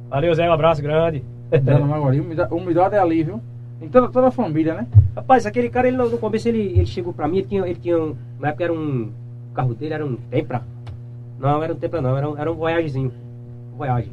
Valeu, 0.10 0.34
Zé, 0.34 0.50
um 0.50 0.54
abraço 0.54 0.82
grande. 0.82 1.24
Zé 1.52 1.60
da 1.60 1.80
Maguari. 1.80 2.20
Humildade, 2.20 2.54
humildade 2.54 2.96
é 2.96 3.00
ali, 3.00 3.24
viu? 3.24 3.42
Em 3.82 3.88
toda, 3.88 4.10
toda 4.10 4.28
a 4.28 4.32
família, 4.32 4.74
né? 4.74 4.88
Rapaz, 5.16 5.46
aquele 5.46 5.70
cara, 5.70 5.88
ele 5.88 5.98
no, 5.98 6.18
começo 6.18 6.48
ele, 6.50 6.60
ele 6.60 6.86
chegou 6.86 7.14
pra 7.14 7.28
mim, 7.28 7.38
ele 7.38 7.48
tinha, 7.48 7.62
ele 7.66 7.76
tinha 7.80 7.98
um, 7.98 8.16
na 8.40 8.50
época 8.50 8.64
era 8.64 8.74
um, 8.74 9.10
o 9.52 9.54
carro 9.54 9.74
dele 9.76 9.94
era 9.94 10.06
um 10.06 10.16
Tempra. 10.16 10.64
Não, 11.40 11.64
era 11.64 11.74
um 11.74 11.76
Tempra 11.78 12.02
não, 12.02 12.18
era 12.18 12.30
um, 12.30 12.38
era 12.38 12.52
um 12.52 12.56
Voyagezinho. 12.56 13.12
Voyage. 13.80 14.12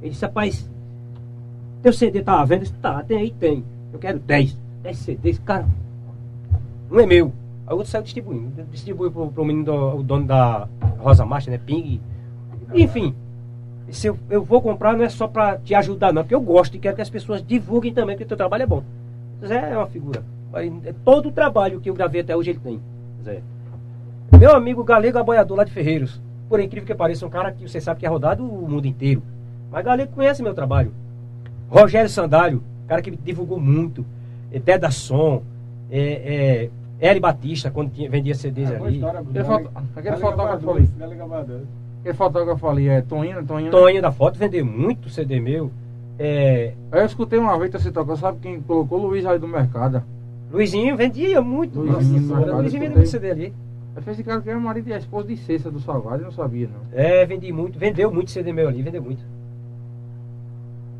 Ele 0.00 0.10
disse, 0.10 0.24
rapaz, 0.24 0.70
teu 1.82 1.92
CD 1.92 2.22
tá 2.22 2.40
à 2.40 2.44
venda? 2.44 2.62
Eu 2.62 2.66
disse, 2.66 2.74
tá, 2.74 3.02
tem 3.02 3.18
aí, 3.18 3.30
tem. 3.32 3.64
Eu 3.92 3.98
quero 3.98 4.18
10. 4.20 4.56
10 4.82 4.96
CDs, 4.96 5.38
cara. 5.40 5.66
Um 6.90 7.00
é 7.00 7.06
meu. 7.06 7.32
Aí 7.66 7.74
o 7.74 7.76
outro 7.76 7.90
saiu 7.90 8.02
distribuindo. 8.02 8.62
Distribui 8.70 9.10
pro, 9.10 9.28
pro 9.28 9.44
menino, 9.44 9.64
do, 9.64 9.96
o 9.96 10.02
dono 10.02 10.26
da 10.26 10.68
Rosa 10.98 11.26
Marcha, 11.26 11.50
né? 11.50 11.58
Ping. 11.58 12.00
Enfim. 12.72 13.14
Se 13.90 14.06
eu, 14.06 14.18
eu 14.30 14.42
vou 14.42 14.62
comprar 14.62 14.96
não 14.96 15.04
é 15.04 15.08
só 15.08 15.26
pra 15.28 15.58
te 15.58 15.74
ajudar, 15.74 16.12
não, 16.12 16.22
porque 16.22 16.34
eu 16.34 16.40
gosto 16.40 16.76
e 16.76 16.78
quero 16.78 16.96
que 16.96 17.02
as 17.02 17.10
pessoas 17.10 17.44
divulguem 17.44 17.92
também 17.92 18.16
que 18.16 18.22
o 18.22 18.26
teu 18.26 18.36
trabalho 18.36 18.62
é 18.62 18.66
bom. 18.66 18.82
Zé 19.44 19.72
é 19.72 19.76
uma 19.76 19.86
figura. 19.86 20.24
É 20.84 20.94
Todo 21.04 21.28
o 21.28 21.32
trabalho 21.32 21.80
que 21.80 21.90
eu 21.90 21.94
gravei 21.94 22.22
até 22.22 22.34
hoje 22.34 22.50
ele 22.50 22.60
tem. 22.60 22.80
Zé. 23.22 23.42
Meu 24.38 24.54
amigo 24.54 24.82
Galego 24.82 25.18
Aboiador 25.18 25.58
lá 25.58 25.64
de 25.64 25.72
Ferreiros. 25.72 26.20
Por 26.52 26.60
incrível 26.60 26.86
que 26.86 26.94
pareça, 26.94 27.24
um 27.26 27.30
cara 27.30 27.50
que 27.50 27.66
você 27.66 27.80
sabe 27.80 28.00
que 28.00 28.04
é 28.04 28.08
rodado 28.10 28.44
o 28.46 28.68
mundo 28.68 28.86
inteiro. 28.86 29.22
Mas 29.70 29.82
Galego 29.82 30.12
conhece 30.12 30.42
meu 30.42 30.52
trabalho. 30.52 30.92
Rogério 31.70 32.10
Sandálio, 32.10 32.62
cara 32.86 33.00
que 33.00 33.10
divulgou 33.10 33.58
muito. 33.58 34.04
É 34.52 34.58
Deda 34.58 34.90
Som. 34.90 35.42
É, 35.90 36.68
é, 37.00 37.08
Eri 37.10 37.20
Batista, 37.20 37.70
quando 37.70 37.90
tinha, 37.92 38.10
vendia 38.10 38.34
CDs 38.34 38.70
É, 38.70 38.76
ali. 38.76 38.96
história, 38.96 39.20
Aquele 39.20 39.32
Galega- 39.42 39.64
foto- 39.70 39.70
aquele 39.96 40.04
Galega 40.10 40.26
fotógrafo 40.30 40.70
ali. 40.72 41.20
Amador. 41.22 41.60
Aquele 42.00 42.14
fotógrafo 42.14 42.68
ali 42.68 42.88
é 42.88 43.00
Toninho, 43.00 43.46
Toninho. 43.46 43.72
né? 43.72 43.78
Tonho 43.78 44.02
da 44.02 44.12
foto 44.12 44.38
vendeu 44.38 44.66
muito 44.66 45.08
CD 45.08 45.40
meu. 45.40 45.70
É, 46.18 46.74
Aí 46.92 47.00
eu 47.00 47.06
escutei 47.06 47.38
uma 47.38 47.58
vez 47.58 47.70
você 47.72 47.90
tocou, 47.90 48.14
sabe 48.14 48.40
quem 48.42 48.60
colocou 48.60 48.98
o 49.00 49.06
Luiz 49.06 49.24
ali 49.24 49.38
do 49.38 49.48
mercado? 49.48 50.02
Luizinho 50.52 50.98
vendia 50.98 51.40
muito. 51.40 51.80
Luizinho, 51.80 52.20
Nossa, 52.26 52.52
Luizinho 52.56 52.82
vendia 52.82 52.96
muito 52.98 53.08
CD 53.10 53.30
ali. 53.30 53.54
Aí 53.94 54.02
fez 54.02 54.16
esse 54.16 54.24
cara 54.24 54.40
que 54.40 54.48
era 54.48 54.58
o 54.58 54.62
marido 54.62 54.88
e 54.88 54.94
a 54.94 54.98
esposa 54.98 55.28
de 55.28 55.36
Cessa 55.36 55.70
do 55.70 55.78
Salgado, 55.80 56.22
eu 56.22 56.24
não 56.24 56.32
sabia 56.32 56.68
não. 56.68 56.98
É, 56.98 57.26
vendi 57.26 57.52
muito. 57.52 57.78
Vendeu 57.78 58.12
muito 58.12 58.30
CD 58.30 58.52
meu 58.52 58.68
ali, 58.68 58.82
vendeu 58.82 59.02
muito. 59.02 59.22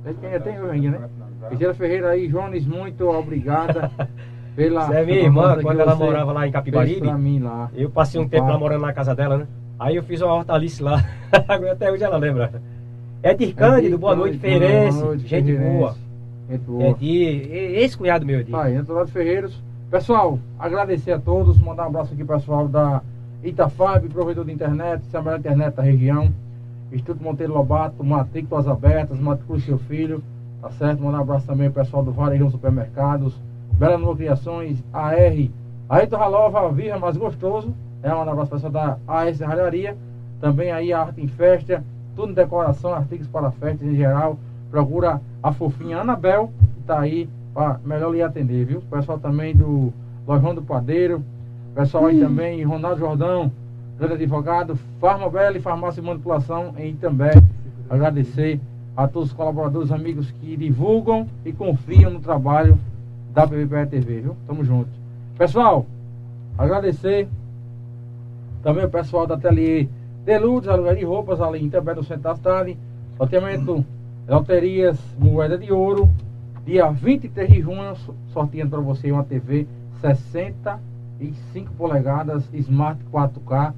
Esse 0.05 0.19
que 0.19 0.27
ainda 0.27 0.41
tem 0.41 0.61
hoje 0.61 0.87
ainda, 0.87 0.99
né? 0.99 1.09
Cristina 1.47 1.75
Ferreira 1.75 2.09
aí, 2.11 2.29
Jones, 2.29 2.67
muito 2.67 3.09
obrigada 3.09 3.91
pela. 4.55 4.87
Você 4.87 4.95
é 4.95 5.05
minha 5.05 5.21
irmã, 5.21 5.57
que 5.57 5.63
quando 5.63 5.81
ela 5.81 5.95
morava 5.95 6.33
lá 6.33 6.47
em 6.47 6.53
Capibaribe. 6.53 7.13
Mim 7.13 7.41
lá. 7.41 7.71
Eu 7.75 7.89
passei 7.91 8.21
um 8.21 8.29
tempo 8.29 8.49
lá 8.49 8.59
morando 8.59 8.83
na 8.83 8.93
casa 8.93 9.15
dela, 9.15 9.39
né? 9.39 9.47
Aí 9.79 9.97
eu 9.97 10.03
fiz 10.03 10.21
uma 10.21 10.35
hortaliça 10.35 10.85
lá. 10.85 11.05
Até 11.73 11.91
hoje 11.91 12.05
ela 12.05 12.17
lembra. 12.17 12.53
É 13.23 13.35
de 13.35 13.53
Cândido, 13.53 13.97
boa 13.99 14.15
noite, 14.15 14.39
Feirense. 14.39 14.99
Boa 14.99 15.09
noite, 15.09 15.27
Gente 15.27 15.45
Ferreirense. 15.47 15.79
boa. 15.79 15.97
Gente 16.51 16.61
boa. 16.63 16.85
É 16.85 16.93
de. 16.95 17.23
Esse 17.79 17.97
cunhado 17.97 18.27
meu, 18.27 18.41
é 18.41 18.43
de. 18.43 18.51
Tá 18.51 18.63
aí, 18.65 18.77
de 18.77 19.13
Ferreiros. 19.13 19.63
Pessoal, 19.93 20.39
agradecer 20.59 21.13
a 21.13 21.19
todos, 21.19 21.61
mandar 21.61 21.83
um 21.83 21.89
abraço 21.89 22.15
aqui 22.15 22.25
pessoal 22.25 22.67
da 22.67 23.03
Itafab, 23.45 24.09
provedor 24.09 24.43
de 24.47 24.51
internet, 24.51 25.05
se 25.05 25.15
a 25.15 25.21
melhor 25.21 25.39
internet 25.39 25.75
da 25.75 25.83
região. 25.83 26.33
Instituto 26.91 27.23
Monteiro 27.23 27.53
Lobato, 27.53 28.03
matrículas 28.03 28.67
abertas, 28.67 29.21
matricule 29.21 29.61
seu 29.61 29.77
filho, 29.77 30.25
tá 30.63 30.71
certo? 30.71 31.03
Mandar 31.03 31.19
um 31.19 31.21
abraço 31.21 31.47
também 31.47 31.67
ao 31.67 31.75
pessoal 31.75 32.03
do 32.03 32.11
Varejão 32.11 32.51
Supermercados, 32.51 33.39
Bela 33.75 33.99
Nova 33.99 34.17
Criações, 34.17 34.83
AR, 34.95 35.15
Ayrton 35.91 36.17
Ralova, 36.17 36.73
Viva 36.73 36.99
Mais 36.99 37.19
Gostoso, 37.19 37.75
é, 38.03 38.09
mandar 38.09 38.29
um 38.29 38.33
abraço 38.33 38.51
pessoal 38.51 38.73
da 38.73 38.97
AS 39.07 39.41
Ralharia, 39.41 39.95
também 40.41 40.73
aí 40.73 40.91
a 40.91 41.03
Arte 41.03 41.21
em 41.21 41.29
Festa, 41.29 41.85
tudo 42.17 42.33
em 42.33 42.35
decoração, 42.35 42.95
artigos 42.95 43.27
para 43.27 43.51
festas 43.51 43.87
em 43.87 43.95
geral, 43.95 44.39
procura 44.71 45.21
a 45.43 45.53
fofinha 45.53 45.99
Anabel, 45.99 46.51
que 46.77 46.83
tá 46.85 46.99
aí 46.99 47.29
para 47.55 47.81
melhor 47.85 48.13
lhe 48.13 48.23
atender, 48.23 48.65
viu? 48.65 48.83
Pessoal 48.91 49.19
também 49.19 49.55
do 49.55 49.93
Lojão 50.27 50.55
do 50.55 50.63
Padeiro, 50.63 51.23
pessoal 51.75 52.07
aí 52.07 52.19
também, 52.21 52.63
Ronaldo 52.63 53.01
Jordão, 53.01 53.53
grande 53.99 54.15
advogado, 54.15 54.79
Farmabel 55.01 55.57
e 55.57 55.61
Farmácia 55.61 56.01
de 56.01 56.09
Manipulação 56.09 56.75
em 56.79 56.91
Itambé. 56.91 57.33
Agradecer 57.91 58.61
a 58.97 59.07
todos 59.07 59.31
os 59.31 59.35
colaboradores, 59.35 59.91
amigos 59.91 60.31
que 60.31 60.57
divulgam 60.57 61.27
e 61.45 61.53
confiam 61.53 62.11
no 62.11 62.21
trabalho 62.21 62.79
da 63.33 63.47
PBPE 63.47 63.87
TV, 63.91 64.21
viu? 64.21 64.37
Tamo 64.47 64.65
junto. 64.65 64.91
Pessoal, 65.37 65.87
agradecer 66.57 67.29
também 68.63 68.85
o 68.85 68.89
pessoal 68.91 69.27
da 69.27 69.35
Ateliê 69.35 69.89
Deludes, 70.25 70.69
aluguel 70.69 70.95
de 70.95 71.05
roupas 71.05 71.41
ali 71.41 71.61
em 71.61 71.67
Itambé 71.67 71.95
do 71.95 72.05
Centro 72.05 72.23
da 72.23 72.37
cidade, 72.37 72.77
loteamento 73.19 73.85
Loterias 74.29 74.99
Moeda 75.19 75.59
de 75.59 75.73
Ouro, 75.73 76.09
dia 76.65 76.91
23 76.91 77.51
de 77.51 77.61
junho, 77.61 77.95
so- 77.97 78.15
sorteando 78.33 78.71
para 78.71 78.81
você 78.81 79.11
uma 79.11 79.25
TV 79.25 79.67
65 80.01 81.73
polegadas 81.77 82.49
Smart 82.53 83.01
4K. 83.13 83.73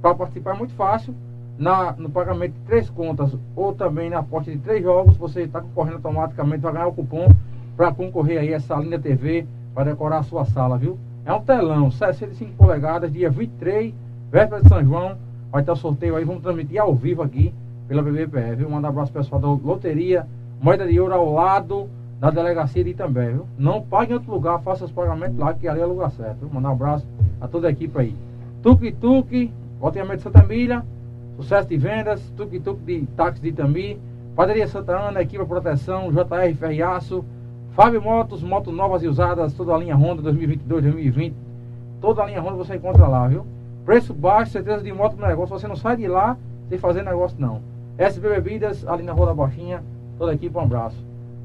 Para 0.00 0.14
participar 0.14 0.54
é 0.54 0.58
muito 0.58 0.74
fácil. 0.74 1.14
Na, 1.56 1.92
no 1.92 2.10
pagamento 2.10 2.54
de 2.54 2.60
três 2.66 2.90
contas 2.90 3.36
ou 3.54 3.72
também 3.72 4.10
na 4.10 4.18
aposta 4.18 4.50
de 4.50 4.58
três 4.58 4.82
jogos, 4.82 5.16
você 5.16 5.42
está 5.42 5.60
concorrendo 5.60 5.96
automaticamente, 5.98 6.62
vai 6.62 6.72
ganhar 6.72 6.88
o 6.88 6.92
cupom 6.92 7.28
para 7.76 7.92
concorrer 7.92 8.40
aí 8.40 8.52
a 8.52 8.56
essa 8.56 8.74
linda 8.74 8.98
TV 8.98 9.46
para 9.72 9.84
decorar 9.84 10.18
a 10.18 10.22
sua 10.24 10.44
sala, 10.44 10.76
viu? 10.76 10.98
É 11.24 11.32
um 11.32 11.40
telão, 11.40 11.90
65 11.92 12.54
polegadas, 12.54 13.12
dia 13.12 13.30
23, 13.30 13.94
véspera 14.32 14.62
de 14.62 14.68
São 14.68 14.84
João. 14.84 15.16
Vai 15.52 15.62
ter 15.62 15.70
o 15.70 15.76
sorteio 15.76 16.16
aí, 16.16 16.24
vamos 16.24 16.42
transmitir 16.42 16.80
ao 16.80 16.92
vivo 16.92 17.22
aqui 17.22 17.54
pela 17.86 18.02
BBPE, 18.02 18.56
viu? 18.56 18.68
Mandar 18.68 18.88
um 18.88 18.90
abraço 18.90 19.12
pessoal 19.12 19.40
da 19.40 19.46
loteria, 19.46 20.26
moeda 20.60 20.84
de 20.86 20.98
ouro 20.98 21.14
ao 21.14 21.32
lado 21.32 21.88
da 22.20 22.30
delegacia 22.30 22.82
de 22.82 22.90
Itambé, 22.90 23.30
viu? 23.30 23.46
Não 23.58 23.82
pague 23.82 24.12
em 24.12 24.14
outro 24.14 24.32
lugar, 24.32 24.60
faça 24.62 24.84
os 24.84 24.92
pagamentos 24.92 25.38
lá, 25.38 25.52
que 25.54 25.68
ali 25.68 25.80
é 25.80 25.84
o 25.84 25.88
lugar 25.88 26.10
certo? 26.10 26.48
Mandar 26.52 26.70
um 26.70 26.72
abraço 26.72 27.06
a 27.40 27.48
toda 27.48 27.68
a 27.68 27.70
equipe 27.70 27.98
aí. 27.98 28.16
Tuque 28.62 28.92
Tuque, 28.92 29.52
loteamento 29.80 30.16
de 30.16 30.22
Santa 30.22 30.40
Emília, 30.40 30.84
sucesso 31.36 31.68
de 31.68 31.76
vendas, 31.76 32.22
Tuque 32.36 32.60
Tuque 32.60 32.82
de 32.84 33.06
táxi 33.08 33.42
de 33.42 33.48
Itami, 33.48 34.00
Padaria 34.34 34.66
Santa 34.66 34.96
Ana, 34.96 35.22
equipe 35.22 35.44
proteção, 35.44 36.10
JR 36.10 36.54
Ferriaço, 36.58 37.24
Fábio 37.72 38.00
Motos, 38.00 38.42
motos 38.42 38.72
novas 38.72 39.02
e 39.02 39.08
usadas, 39.08 39.52
toda 39.52 39.74
a 39.74 39.78
linha 39.78 39.96
Honda 39.96 40.22
2022, 40.22 40.82
2020, 40.82 41.34
toda 42.00 42.22
a 42.22 42.26
linha 42.26 42.40
Honda 42.40 42.56
você 42.56 42.76
encontra 42.76 43.06
lá, 43.06 43.28
viu? 43.28 43.44
Preço 43.84 44.14
baixo, 44.14 44.52
certeza 44.52 44.82
de 44.82 44.92
moto 44.92 45.16
no 45.16 45.26
negócio, 45.26 45.58
você 45.58 45.68
não 45.68 45.76
sai 45.76 45.96
de 45.96 46.08
lá 46.08 46.36
sem 46.68 46.78
fazer 46.78 47.02
negócio 47.02 47.36
não. 47.38 47.60
SB 47.98 48.28
Bebidas, 48.28 48.86
ali 48.86 49.02
na 49.02 49.12
Rua 49.12 49.26
da 49.26 49.34
Baixinha, 49.34 49.82
toda 50.18 50.32
a 50.32 50.34
equipe, 50.34 50.56
um 50.56 50.60
abraço. 50.60 50.96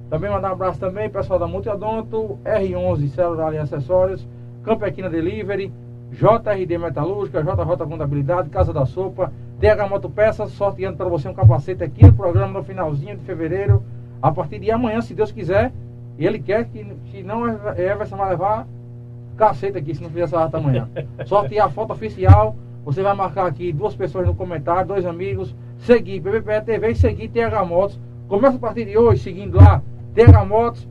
Também 0.10 0.32
mandar 0.32 0.50
um 0.50 0.54
abraço 0.54 0.80
também, 0.80 1.08
pessoal 1.10 1.38
da 1.38 1.48
Multiodonto, 1.48 2.40
R11 2.44 3.10
Celular 3.10 3.54
e 3.54 3.60
Acessórios, 3.60 4.28
Campequina 4.64 5.08
Delivery, 5.08 5.72
JRD 6.12 6.78
Metalúrgica, 6.80 7.44
JJ 7.44 7.86
Contabilidade, 7.88 8.50
Casa 8.50 8.74
da 8.74 8.86
Sopa, 8.88 9.32
TH 9.60 9.88
Motopeças, 9.88 10.52
sorteando 10.52 10.98
para 10.98 11.08
você 11.08 11.30
um 11.30 11.34
capacete 11.34 11.84
aqui 11.84 12.06
no 12.06 12.14
programa 12.14 12.60
no 12.60 12.66
finalzinho 12.66 13.18
de 13.18 13.24
fevereiro, 13.24 13.84
a 14.20 14.32
partir 14.32 14.58
de 14.58 14.72
amanhã, 14.72 15.00
se 15.02 15.14
Deus 15.14 15.32
quiser. 15.32 15.72
E 16.18 16.26
ele 16.26 16.40
quer 16.40 16.66
que, 16.66 16.86
se 17.12 17.22
não, 17.22 17.48
Everson 17.78 18.18
vai 18.18 18.32
levar 18.32 18.68
cacete 19.38 19.78
aqui, 19.78 19.94
se 19.94 20.02
não 20.02 20.10
fizer 20.10 20.24
essa 20.24 20.44
ata 20.44 20.58
amanhã. 20.58 20.90
Sortear 21.26 21.68
a 21.68 21.70
foto 21.70 21.94
oficial, 21.94 22.56
você 22.84 23.04
vai 23.04 23.14
marcar 23.14 23.46
aqui 23.46 23.72
duas 23.72 23.96
pessoas 23.96 24.26
no 24.26 24.34
comentário, 24.34 24.88
dois 24.88 25.06
amigos, 25.06 25.56
seguir 25.78 26.20
PBPE 26.20 26.62
TV 26.66 26.92
e 26.92 26.96
seguir 26.96 27.28
TH 27.28 27.64
Motos. 27.64 28.00
Começa 28.28 28.58
a 28.58 28.60
partir 28.60 28.86
de 28.86 28.98
hoje 28.98 29.22
seguindo 29.24 29.58
lá, 29.58 29.82
TH 30.14 30.46
Motos, 30.46 30.88